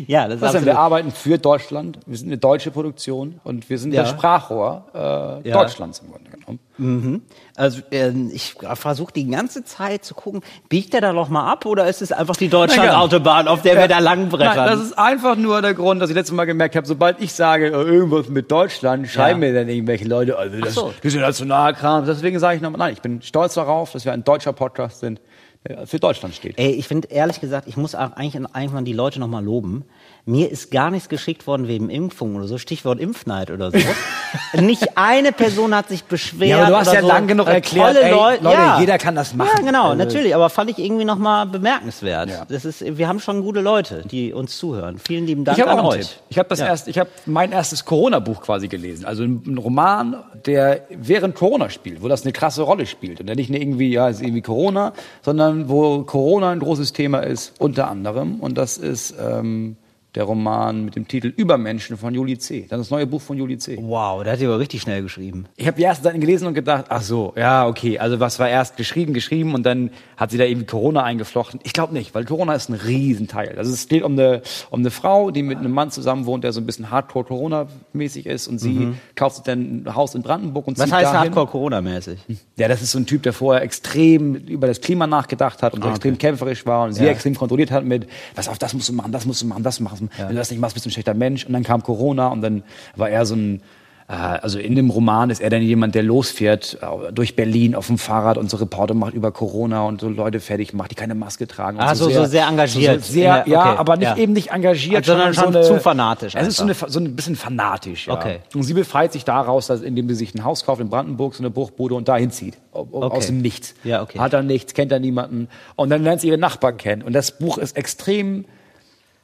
Ja, 0.07 0.29
das 0.29 0.37
ist 0.37 0.43
absolut. 0.43 0.67
Wir 0.67 0.79
arbeiten 0.79 1.11
für 1.11 1.39
Deutschland, 1.39 1.99
wir 2.05 2.19
sind 2.19 2.29
eine 2.29 2.37
deutsche 2.37 2.71
Produktion 2.71 3.41
und 3.45 3.69
wir 3.71 3.79
sind 3.79 3.95
Ja. 3.95 4.03
das 4.03 4.11
Sprachrohr 4.11 4.85
äh, 4.95 5.49
Ja. 5.49 5.55
Deutschlands 5.63 6.01
im 6.01 6.11
Grunde 6.11 6.31
genommen. 6.45 7.23
Also 7.57 7.81
ähm, 7.91 8.31
ich 8.33 8.55
versuche 8.75 9.13
die 9.13 9.29
ganze 9.29 9.65
Zeit 9.65 10.05
zu 10.05 10.15
gucken, 10.15 10.43
biegt 10.69 10.93
der 10.93 11.01
da 11.01 11.13
noch 11.13 11.29
mal 11.29 11.51
ab 11.51 11.67
oder 11.67 11.89
ist 11.89 12.03
es 12.03 12.13
einfach 12.13 12.37
die 12.37 12.49
Deutschland-Autobahn, 12.49 13.49
auf 13.49 13.63
der 13.63 13.77
wir 13.77 13.89
da 13.89 13.99
lang 13.99 14.29
brettern? 14.29 14.57
Nein, 14.57 14.67
das 14.67 14.81
ist 14.81 14.99
einfach 14.99 15.37
nur 15.37 15.63
der 15.63 15.75
Grund, 15.75 16.03
dass 16.03 16.11
ich 16.11 16.17
letztes 16.17 16.35
Mal 16.35 16.45
gemerkt 16.45 16.77
habe, 16.77 16.87
sobald 16.87 17.21
ich 17.21 17.33
sage, 17.33 17.67
äh, 17.69 17.71
irgendwas 17.71 18.29
mit 18.29 18.51
Deutschland, 18.51 19.09
schreiben 19.09 19.43
Ja. 19.43 19.49
mir 19.49 19.55
dann 19.55 19.69
irgendwelche 19.69 20.07
Leute, 20.07 20.37
also 20.37 20.59
das, 20.61 20.75
so. 20.75 20.93
ist 21.03 21.15
Nationalkram. 21.15 22.07
Deswegen 22.07 22.39
sage 22.39 22.57
ich 22.57 22.63
nochmal, 22.63 22.79
nein, 22.79 22.93
ich 22.95 23.03
bin 23.03 23.23
stolz 23.23 23.55
darauf, 23.55 23.93
dass 23.93 24.05
wir 24.05 24.13
ein 24.13 24.25
deutscher 24.25 24.53
Podcast 24.53 25.01
sind, 25.01 25.21
der 25.67 25.87
für 25.87 25.99
Deutschland 25.99 26.35
steht. 26.35 26.59
Ey, 26.59 26.73
ich 26.73 26.89
finde 26.89 27.09
ehrlich 27.09 27.41
gesagt, 27.41 27.69
ich 27.69 27.77
muss 27.77 27.95
auch 27.95 28.13
eigentlich, 28.13 28.39
mal 28.73 28.83
die 28.83 28.93
Leute 28.93 29.21
noch 29.21 29.29
mal 29.29 29.45
loben. 29.45 29.85
Mir 30.27 30.51
ist 30.51 30.71
gar 30.71 30.91
nichts 30.91 31.11
geschickt 31.11 31.47
worden 31.47 31.69
wegen 31.69 31.91
Impfung 31.91 32.35
oder 32.37 32.47
so, 32.47 32.57
Stichwort 32.57 32.99
Impfneid 32.99 33.51
oder 33.51 33.71
so. 33.71 33.79
Nicht 34.61 34.97
eine 34.97 35.33
Person 35.33 35.75
hat 35.75 35.89
sich 35.91 36.05
beschwert. 36.05 36.49
Ja, 36.49 36.59
aber 36.63 36.67
du 36.69 36.77
hast 36.77 36.93
ja 36.95 37.03
so. 37.03 37.09
lang 37.09 37.27
genug 37.27 37.47
erklärt, 37.47 37.97
ey, 38.01 38.11
Leu- 38.11 38.39
Leute, 38.41 38.45
ja. 38.45 38.81
jeder 38.81 38.97
kann 38.97 39.15
das 39.15 39.35
machen. 39.35 39.51
Ja, 39.59 39.63
genau, 39.67 39.85
Also- 39.91 39.97
natürlich. 39.99 40.35
Aber 40.35 40.49
fand 40.49 40.71
ich 40.71 40.79
irgendwie 40.79 41.05
noch 41.05 41.19
mal 41.19 41.45
bemerkenswert. 41.45 42.31
Ja. 42.31 42.47
Das 42.49 42.65
ist, 42.65 42.97
wir 42.97 43.07
haben 43.07 43.21
schon 43.21 43.43
gute 43.43 43.61
Leute, 43.61 44.03
die 44.11 44.33
uns 44.33 44.57
zuhören. 44.57 44.99
Vielen 44.99 45.27
lieben 45.27 45.45
Dank 45.45 45.59
Ich 45.59 45.67
an 45.67 45.81
euch. 45.81 45.99
Tipp. 46.09 46.17
Ich 46.31 46.39
habe 46.39 46.49
das 46.49 46.61
Ja. 46.61 46.67
erst, 46.69 46.89
ich 46.89 46.99
habe 46.99 47.11
mein 47.27 47.53
erstes 47.53 47.85
Corona-Buch 47.85 48.41
quasi 48.41 48.69
gelesen. 48.69 49.05
Also 49.05 49.25
ein, 49.25 49.59
Roman, 49.63 50.17
der 50.47 50.87
während 50.89 51.35
Corona 51.35 51.69
spielt, 51.69 52.03
wo 52.03 52.09
das 52.09 52.23
eine 52.23 52.33
krasse 52.33 52.63
Rolle 52.63 52.87
spielt 52.87 53.21
und 53.21 53.27
der 53.27 53.37
nicht 53.37 53.51
nur 53.51 53.61
irgendwie, 53.61 53.91
ja, 53.93 54.09
ist 54.09 54.23
irgendwie 54.23 54.41
Corona, 54.43 54.95
sondern 55.21 55.69
wo 55.69 56.03
Corona 56.05 56.51
ein 56.51 56.61
großes 56.61 56.95
Thema 56.95 57.19
ist, 57.19 57.53
unter 57.59 57.91
anderem. 57.91 58.41
Und 58.41 58.57
das 58.57 58.79
ist 58.79 59.15
ähm, 59.21 59.77
der 60.15 60.25
Roman 60.25 60.85
mit 60.85 60.95
dem 60.97 61.09
Titel 61.09 61.27
Übermenschen 61.37 61.97
von 61.97 62.15
Juli 62.15 62.39
C. 62.39 62.67
Das 62.69 62.79
ist 62.81 62.87
das 62.87 62.91
neue 62.91 63.07
Buch 63.07 63.21
von 63.21 63.37
Juli 63.37 63.59
C. 63.59 63.77
Wow, 63.81 64.23
der 64.23 64.35
hat 64.35 64.41
die 64.41 64.47
aber 64.47 64.59
richtig 64.59 64.83
schnell 64.83 65.03
geschrieben. 65.03 65.47
Ich 65.57 65.67
habe 65.67 65.77
die 65.77 65.83
ersten 65.83 66.05
Seiten 66.05 66.21
gelesen 66.21 66.47
und 66.47 66.55
gedacht, 66.55 66.87
ach 66.89 67.03
so, 67.03 67.33
ja, 67.37 67.67
okay, 67.67 67.99
also 67.99 68.21
was 68.21 68.39
war 68.39 68.49
erst 68.49 68.77
geschrieben, 68.77 69.13
geschrieben 69.13 69.55
und 69.55 69.65
dann 69.65 69.91
hat 70.17 70.31
sie 70.31 70.39
da 70.39 70.45
irgendwie 70.45 70.67
Corona 70.67 71.03
eingeflochten. 71.03 71.59
Ich 71.65 71.73
glaube 71.73 71.93
nicht, 71.95 72.15
weil 72.15 72.25
Corona 72.25 72.55
ist 72.55 72.69
ein 72.69 72.75
Riesenteil. 72.75 73.57
Also 73.59 73.73
es 73.73 73.89
geht 73.89 74.03
um 74.05 74.13
eine, 74.13 74.43
um 74.71 74.81
eine 74.81 74.91
Frau, 74.91 75.31
die 75.33 75.43
mit 75.43 75.59
einem 75.59 75.73
Mann 75.73 75.91
zusammen 75.91 76.27
wohnt, 76.27 76.45
der 76.45 76.53
so 76.53 76.61
ein 76.61 76.67
bisschen 76.67 76.91
Hardcore-Corona-mäßig 76.91 78.27
ist 78.27 78.49
und 78.49 78.59
sie 78.59 78.93
kauft 79.15 79.37
sich 79.37 79.45
dann 79.45 79.85
ein 79.85 79.95
Haus 79.95 80.15
in 80.15 80.23
Brandenburg 80.23 80.67
und 80.67 80.79
Was 80.79 80.85
zieht 80.87 80.95
heißt 80.95 81.05
dahin. 81.07 81.19
Hardcore 81.21 81.47
Corona-mäßig? 81.47 82.19
Ja, 82.57 82.69
das 82.69 82.83
ist 82.83 82.93
so 82.93 82.99
ein 82.99 83.07
Typ, 83.07 83.23
der 83.23 83.33
vorher 83.33 83.63
extrem 83.63 84.35
über 84.35 84.67
das 84.67 84.81
Klima 84.81 85.07
nachgedacht 85.07 85.63
hat 85.63 85.75
und 85.75 85.83
so 85.83 85.91
extrem 85.91 86.19
kämpferisch 86.19 86.65
war 86.67 86.85
und 86.85 86.93
sie 86.93 87.03
Ah, 87.03 87.07
Ja. 87.07 87.11
extrem 87.13 87.35
kontrolliert 87.35 87.71
hat 87.71 87.85
mit, 87.85 88.07
was 88.35 88.49
auf, 88.49 88.59
das 88.59 88.73
musst 88.75 88.89
du 88.89 88.93
machen, 88.93 89.13
das 89.13 89.27
musst 89.27 89.43
du 89.43 89.47
machen, 89.47 89.63
das 89.63 89.81
machst 90.05 90.19
du. 90.19 90.23
Wenn 90.23 90.29
du 90.31 90.35
das 90.37 90.51
nicht 90.51 90.61
machst, 90.61 90.75
bist 90.75 90.87
du 90.87 90.91
ein 90.91 90.93
schlechter 90.93 91.15
Mensch. 91.15 91.45
Und 91.47 91.53
dann 91.53 91.63
kam 91.65 91.83
Corona 91.83 92.29
und 92.29 92.41
dann 92.43 92.63
war 92.97 93.09
er 93.11 93.25
so 93.27 93.35
ein, 93.35 93.63
äh, 94.07 94.13
also 94.13 94.59
in 94.59 94.75
dem 94.77 94.91
Roman 94.91 95.31
ist 95.31 95.41
er 95.41 95.49
dann 95.49 95.63
jemand, 95.63 95.95
der 95.95 96.03
losfährt 96.03 96.77
äh, 96.83 97.11
durch 97.13 97.37
Berlin 97.37 97.75
auf 97.75 97.87
dem 97.87 97.97
Fahrrad 97.97 98.37
und 98.37 98.51
so 98.51 98.59
Reporter 98.59 98.93
macht 98.93 99.15
über 99.15 99.33
Corona 99.33 99.85
und 99.87 100.03
so 100.03 100.11
Leute 100.11 100.41
fertig 100.41 100.75
macht, 100.75 100.91
die 100.91 100.95
keine 100.95 101.15
Maske 101.15 101.47
tragen. 101.49 101.79
Ah, 101.81 101.95
so- 101.95 102.11
so 102.11 102.27
sehr 102.27 102.47
engagiert. 102.47 103.01
So, 103.03 103.07
so 103.07 103.13
sehr, 103.15 103.25
Ja, 103.25 103.45
ja, 103.47 103.71
okay, 103.71 103.79
aber 103.79 103.97
nicht 103.97 104.09
ja. 104.09 104.17
eben 104.19 104.35
nicht 104.35 104.51
engagiert, 104.51 105.07
Sondern 105.07 105.33
schon 105.33 105.53
so 105.55 105.59
eine, 105.61 105.67
zu 105.67 105.81
fanatisch 105.81 106.35
Es 106.35 106.47
ist 106.49 106.57
so, 106.59 106.65
eine, 106.65 106.75
so 106.75 107.01
ein 107.01 107.17
bisschen 107.17 107.35
fanatisch, 107.35 108.09
ja. 108.09 108.13
Okay. 108.15 108.41
Und 108.55 108.65
sie 108.65 108.75
befreit 108.75 109.11
sich 109.15 109.25
daraus, 109.25 109.69
dass, 109.69 109.81
indem 109.81 110.07
sie 110.11 110.17
sich 110.17 110.35
ein 110.35 110.45
Haus 110.45 110.67
kauft 110.67 110.83
in 110.83 110.91
Brandenburg, 110.91 111.35
so 111.35 111.43
eine 111.43 111.49
Bruchbude 111.51 111.95
und 111.95 112.07
dahin 112.07 112.31
zieht. 112.31 112.59
Okay. 112.73 112.95
Aus 113.17 113.27
dem 113.29 113.41
Nichts. 113.41 113.75
Ja, 113.85 114.03
okay. 114.03 114.19
Hat 114.19 114.35
er 114.35 114.43
nichts, 114.43 114.75
kennt 114.75 114.93
er 114.93 115.01
niemanden. 115.01 115.49
Und 115.77 115.89
dann 115.89 116.03
lernt 116.03 116.21
sie 116.21 116.29
ihre 116.29 116.37
Nachbarn 116.39 116.77
kennen. 116.77 117.01
Und 117.01 117.15
das 117.15 117.39
Buch 117.39 117.57
ist 117.57 117.75
extrem 117.77 118.45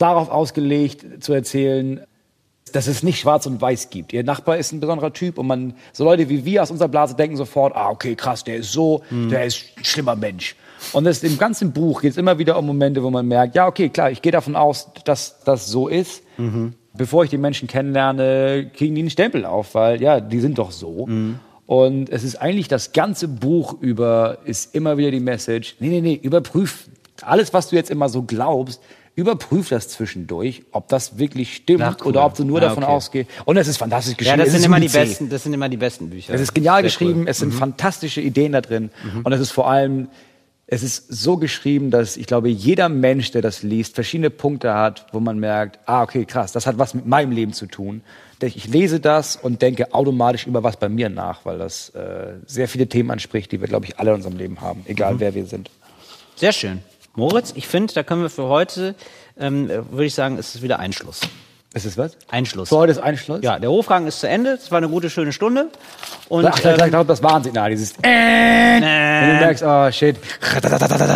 darauf 0.00 0.30
ausgelegt, 0.30 1.22
zu 1.22 1.32
erzählen, 1.32 2.00
dass 2.72 2.86
es 2.86 3.02
nicht 3.02 3.20
schwarz 3.20 3.46
und 3.46 3.60
weiß 3.60 3.90
gibt. 3.90 4.12
Ihr 4.12 4.22
Nachbar 4.22 4.56
ist 4.56 4.72
ein 4.72 4.80
besonderer 4.80 5.12
Typ 5.12 5.38
und 5.38 5.46
man, 5.46 5.74
so 5.92 6.04
Leute 6.04 6.28
wie 6.28 6.44
wir 6.44 6.62
aus 6.62 6.70
unserer 6.70 6.88
Blase 6.88 7.16
denken 7.16 7.36
sofort, 7.36 7.74
ah, 7.74 7.90
okay, 7.90 8.14
krass, 8.14 8.44
der 8.44 8.56
ist 8.56 8.72
so, 8.72 9.02
der 9.30 9.44
ist 9.44 9.64
ein 9.76 9.84
schlimmer 9.84 10.16
Mensch. 10.16 10.54
Und 10.92 11.04
das, 11.04 11.22
im 11.22 11.36
ganzen 11.36 11.72
Buch 11.72 12.00
geht 12.00 12.12
es 12.12 12.16
immer 12.16 12.38
wieder 12.38 12.58
um 12.58 12.66
Momente, 12.66 13.02
wo 13.02 13.10
man 13.10 13.26
merkt, 13.26 13.54
ja, 13.54 13.66
okay, 13.66 13.88
klar, 13.88 14.10
ich 14.10 14.22
gehe 14.22 14.32
davon 14.32 14.56
aus, 14.56 14.88
dass 15.04 15.40
das 15.44 15.66
so 15.66 15.88
ist. 15.88 16.22
Bevor 16.94 17.24
ich 17.24 17.30
die 17.30 17.38
Menschen 17.38 17.68
kennenlerne, 17.68 18.70
kriegen 18.74 18.94
die 18.94 19.02
einen 19.02 19.10
Stempel 19.10 19.44
auf, 19.44 19.74
weil, 19.74 20.00
ja, 20.00 20.20
die 20.20 20.40
sind 20.40 20.58
doch 20.58 20.70
so. 20.70 21.06
Und 21.66 22.10
es 22.10 22.24
ist 22.24 22.36
eigentlich 22.36 22.68
das 22.68 22.92
ganze 22.92 23.28
Buch 23.28 23.76
über, 23.80 24.38
ist 24.44 24.74
immer 24.74 24.96
wieder 24.96 25.10
die 25.10 25.20
Message, 25.20 25.76
nee, 25.80 25.88
nee, 25.88 26.00
nee, 26.00 26.18
überprüf 26.20 26.88
alles, 27.22 27.52
was 27.52 27.68
du 27.68 27.76
jetzt 27.76 27.90
immer 27.90 28.08
so 28.08 28.22
glaubst, 28.22 28.80
überprüf 29.20 29.68
das 29.68 29.88
zwischendurch, 29.88 30.62
ob 30.72 30.88
das 30.88 31.18
wirklich 31.18 31.54
stimmt 31.56 31.82
Ach, 31.82 31.96
cool. 32.00 32.08
oder 32.08 32.24
ob 32.24 32.34
du 32.34 32.44
nur 32.44 32.60
Ja, 32.60 32.68
davon 32.68 32.84
okay. 32.84 32.92
ausgehst. 32.92 33.30
Und 33.44 33.56
es 33.56 33.68
ist 33.68 33.76
fantastisch 33.76 34.12
Ja, 34.14 34.16
geschrieben. 34.18 34.38
das 34.38 34.48
es 34.48 34.54
sind 34.54 34.64
immer 34.64 34.80
die 34.80 34.88
besten, 34.88 35.28
das 35.28 35.42
sind 35.44 35.52
immer 35.52 35.68
die 35.68 35.76
besten 35.76 36.10
Bücher. 36.10 36.34
Es 36.34 36.40
ist 36.40 36.54
genial 36.54 36.76
Sehr 36.76 36.82
geschrieben, 36.84 37.12
cool. 37.12 37.22
Mhm. 37.22 37.26
es 37.28 37.38
sind 37.38 37.52
fantastische 37.54 38.20
Ideen 38.20 38.52
da 38.52 38.60
drin. 38.60 38.90
Und 39.24 39.32
es 39.32 39.40
ist 39.40 39.50
vor 39.52 39.68
allem, 39.70 40.08
es 40.72 40.82
ist 40.84 41.06
so 41.12 41.36
geschrieben, 41.36 41.90
dass 41.90 42.16
ich 42.16 42.26
glaube, 42.26 42.48
jeder 42.48 42.88
Mensch, 42.88 43.32
der 43.32 43.42
das 43.42 43.62
liest, 43.64 43.96
verschiedene 43.96 44.30
Punkte 44.30 44.72
hat, 44.74 45.06
wo 45.12 45.18
man 45.18 45.38
merkt, 45.40 45.80
ah, 45.86 46.02
okay, 46.02 46.24
krass, 46.24 46.52
das 46.52 46.66
hat 46.66 46.78
was 46.78 46.94
mit 46.94 47.06
meinem 47.06 47.32
Leben 47.32 47.52
zu 47.52 47.66
tun. 47.66 48.02
Ich 48.42 48.68
lese 48.68 49.00
das 49.00 49.36
und 49.36 49.60
denke 49.62 49.92
automatisch 49.92 50.46
über 50.46 50.62
was 50.62 50.76
bei 50.78 50.88
mir 50.88 51.10
nach, 51.10 51.44
weil 51.44 51.58
das 51.58 51.90
äh, 51.90 52.34
sehr 52.46 52.68
viele 52.68 52.86
Themen 52.86 53.10
anspricht, 53.10 53.52
die 53.52 53.60
wir, 53.60 53.68
glaube 53.68 53.84
ich, 53.86 53.98
alle 53.98 54.10
in 54.10 54.16
unserem 54.16 54.36
Leben 54.38 54.60
haben, 54.60 54.82
egal 54.86 55.14
Mhm. 55.14 55.20
wer 55.20 55.34
wir 55.34 55.44
sind. 55.46 55.70
Sehr 56.36 56.52
schön. 56.52 56.80
Moritz, 57.20 57.52
ich 57.54 57.68
finde, 57.68 57.92
da 57.92 58.02
können 58.02 58.22
wir 58.22 58.30
für 58.30 58.44
heute, 58.44 58.94
ähm, 59.38 59.68
äh, 59.68 59.92
würde 59.92 60.06
ich 60.06 60.14
sagen, 60.14 60.38
ist 60.38 60.54
es 60.54 60.62
wieder 60.62 60.78
Einschluss. 60.78 61.20
Ist 61.74 61.84
es 61.84 61.98
was? 61.98 62.16
Einschluss. 62.30 62.70
Für 62.70 62.78
heute 62.78 62.92
ist 62.92 62.98
Einschluss? 62.98 63.40
Ja, 63.42 63.58
der 63.58 63.70
Hofgang 63.70 64.06
ist 64.06 64.20
zu 64.20 64.28
Ende. 64.28 64.52
Es 64.52 64.70
war 64.70 64.78
eine 64.78 64.88
gute, 64.88 65.10
schöne 65.10 65.32
Stunde. 65.32 65.68
Und 66.30 66.46
Ach, 66.46 66.58
ich 66.58 66.64
ähm, 66.64 66.76
glaube, 66.90 67.06
das 67.06 67.22
Warnsignal, 67.22 67.70
dieses 67.70 67.92
äh, 67.98 68.02
Wenn 68.02 68.80
du 68.80 69.44
merkst, 69.44 69.62
oh 69.62 69.92
shit, 69.92 70.16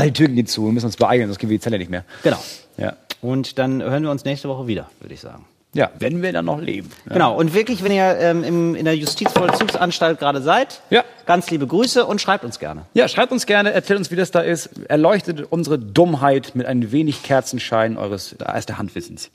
die 0.04 0.12
Türen 0.12 0.34
gehen 0.36 0.46
zu, 0.46 0.66
wir 0.66 0.72
müssen 0.72 0.86
uns 0.86 0.96
beeilen, 0.96 1.26
sonst 1.26 1.38
gehen 1.38 1.48
wir 1.48 1.56
die 1.56 1.62
Zelle 1.62 1.78
nicht 1.78 1.90
mehr. 1.90 2.04
genau. 2.22 2.38
Ja. 2.76 2.96
Und 3.22 3.58
dann 3.58 3.82
hören 3.82 4.02
wir 4.02 4.10
uns 4.10 4.26
nächste 4.26 4.50
Woche 4.50 4.66
wieder, 4.66 4.90
würde 5.00 5.14
ich 5.14 5.20
sagen. 5.20 5.46
Ja, 5.74 5.90
wenn 5.98 6.22
wir 6.22 6.32
dann 6.32 6.44
noch 6.46 6.60
leben. 6.60 6.90
Ja. 7.06 7.12
Genau. 7.14 7.36
Und 7.36 7.52
wirklich, 7.52 7.82
wenn 7.84 7.92
ihr 7.92 8.16
ähm, 8.18 8.42
im, 8.44 8.74
in 8.76 8.84
der 8.84 8.96
Justizvollzugsanstalt 8.96 10.18
gerade 10.18 10.40
seid, 10.40 10.80
Ja. 10.90 11.04
ganz 11.26 11.50
liebe 11.50 11.66
Grüße 11.66 12.06
und 12.06 12.20
schreibt 12.20 12.44
uns 12.44 12.58
gerne. 12.58 12.86
Ja, 12.94 13.08
schreibt 13.08 13.32
uns 13.32 13.44
gerne, 13.46 13.72
erzählt 13.72 13.98
uns, 13.98 14.10
wie 14.10 14.16
das 14.16 14.30
da 14.30 14.40
ist. 14.40 14.70
Erleuchtet 14.88 15.46
unsere 15.50 15.78
Dummheit 15.78 16.52
mit 16.54 16.66
ein 16.66 16.92
wenig 16.92 17.22
Kerzenschein 17.22 17.98
eures 17.98 18.32
erster 18.34 18.78
Handwissens. 18.78 19.30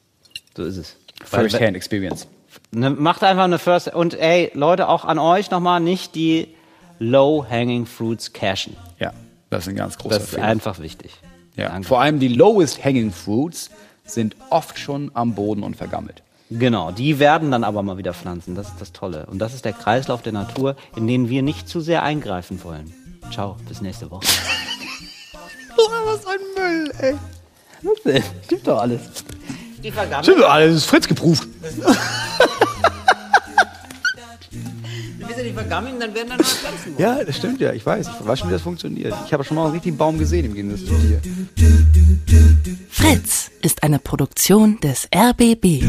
So 0.55 0.63
ist 0.63 0.77
es. 0.77 0.95
First-hand 1.25 1.75
experience. 1.75 2.27
Ne, 2.71 2.89
macht 2.89 3.23
einfach 3.23 3.43
eine 3.43 3.59
First. 3.59 3.93
Und 3.93 4.13
ey, 4.19 4.49
Leute, 4.53 4.87
auch 4.89 5.05
an 5.05 5.19
euch 5.19 5.51
nochmal 5.51 5.79
nicht 5.81 6.15
die 6.15 6.47
Low-Hanging 6.99 7.85
Fruits 7.85 8.33
cashen. 8.33 8.75
Ja, 8.99 9.13
das 9.49 9.63
ist 9.63 9.69
ein 9.69 9.75
ganz 9.75 9.97
großer 9.97 10.15
Das 10.15 10.23
ist 10.25 10.29
Fehler. 10.35 10.43
einfach 10.45 10.79
wichtig. 10.79 11.13
Ja. 11.55 11.69
Danke. 11.69 11.87
Vor 11.87 12.01
allem 12.01 12.19
die 12.19 12.27
lowest 12.29 12.83
hanging 12.83 13.11
fruits 13.11 13.69
sind 14.05 14.35
oft 14.49 14.79
schon 14.79 15.11
am 15.13 15.35
Boden 15.35 15.63
und 15.63 15.75
vergammelt. 15.75 16.23
Genau, 16.49 16.91
die 16.91 17.19
werden 17.19 17.51
dann 17.51 17.63
aber 17.63 17.83
mal 17.83 17.97
wieder 17.97 18.13
Pflanzen. 18.13 18.55
Das 18.55 18.69
ist 18.69 18.81
das 18.81 18.91
Tolle. 18.91 19.27
Und 19.27 19.39
das 19.39 19.53
ist 19.53 19.65
der 19.65 19.73
Kreislauf 19.73 20.23
der 20.23 20.33
Natur, 20.33 20.75
in 20.95 21.05
den 21.05 21.29
wir 21.29 21.43
nicht 21.43 21.69
zu 21.69 21.79
sehr 21.79 22.01
eingreifen 22.01 22.63
wollen. 22.63 22.91
Ciao, 23.31 23.57
bis 23.67 23.81
nächste 23.81 24.09
Woche. 24.09 24.25
was 26.05 26.25
ein 26.25 26.39
Müll, 26.55 26.91
ey. 26.99 27.15
Was 27.83 28.03
denn? 28.03 28.23
Stimmt 28.45 28.67
doch 28.67 28.79
alles. 28.79 29.01
Die. 29.83 29.93
Stimmt, 30.23 30.43
alles 30.43 30.77
ist 30.77 30.85
Fritz 30.85 31.07
geprüft. 31.07 31.47
Sie 35.39 35.45
die 35.45 35.53
vergammeln, 35.53 35.99
dann 35.99 36.13
werden 36.13 36.29
dann 36.29 36.37
noch 36.37 36.45
Pflanzen. 36.45 36.95
Ja, 36.97 37.23
das 37.23 37.37
stimmt 37.37 37.61
ja. 37.61 37.71
Ich 37.73 37.85
weiß. 37.85 38.09
Ich 38.19 38.27
weiß 38.27 38.39
schon, 38.39 38.49
wie 38.49 38.53
das 38.53 38.61
funktioniert. 38.61 39.13
Ich 39.25 39.33
habe 39.33 39.43
schon 39.43 39.55
mal 39.55 39.63
einen 39.63 39.73
richtigen 39.73 39.97
Baum 39.97 40.17
gesehen 40.17 40.45
im 40.45 40.53
Gegensatz 40.53 40.85
zu 40.85 40.93
dir. 40.95 41.21
Fritz 42.89 43.49
ist 43.61 43.83
eine 43.83 43.99
Produktion 43.99 44.79
des 44.81 45.07
RBB. 45.15 45.83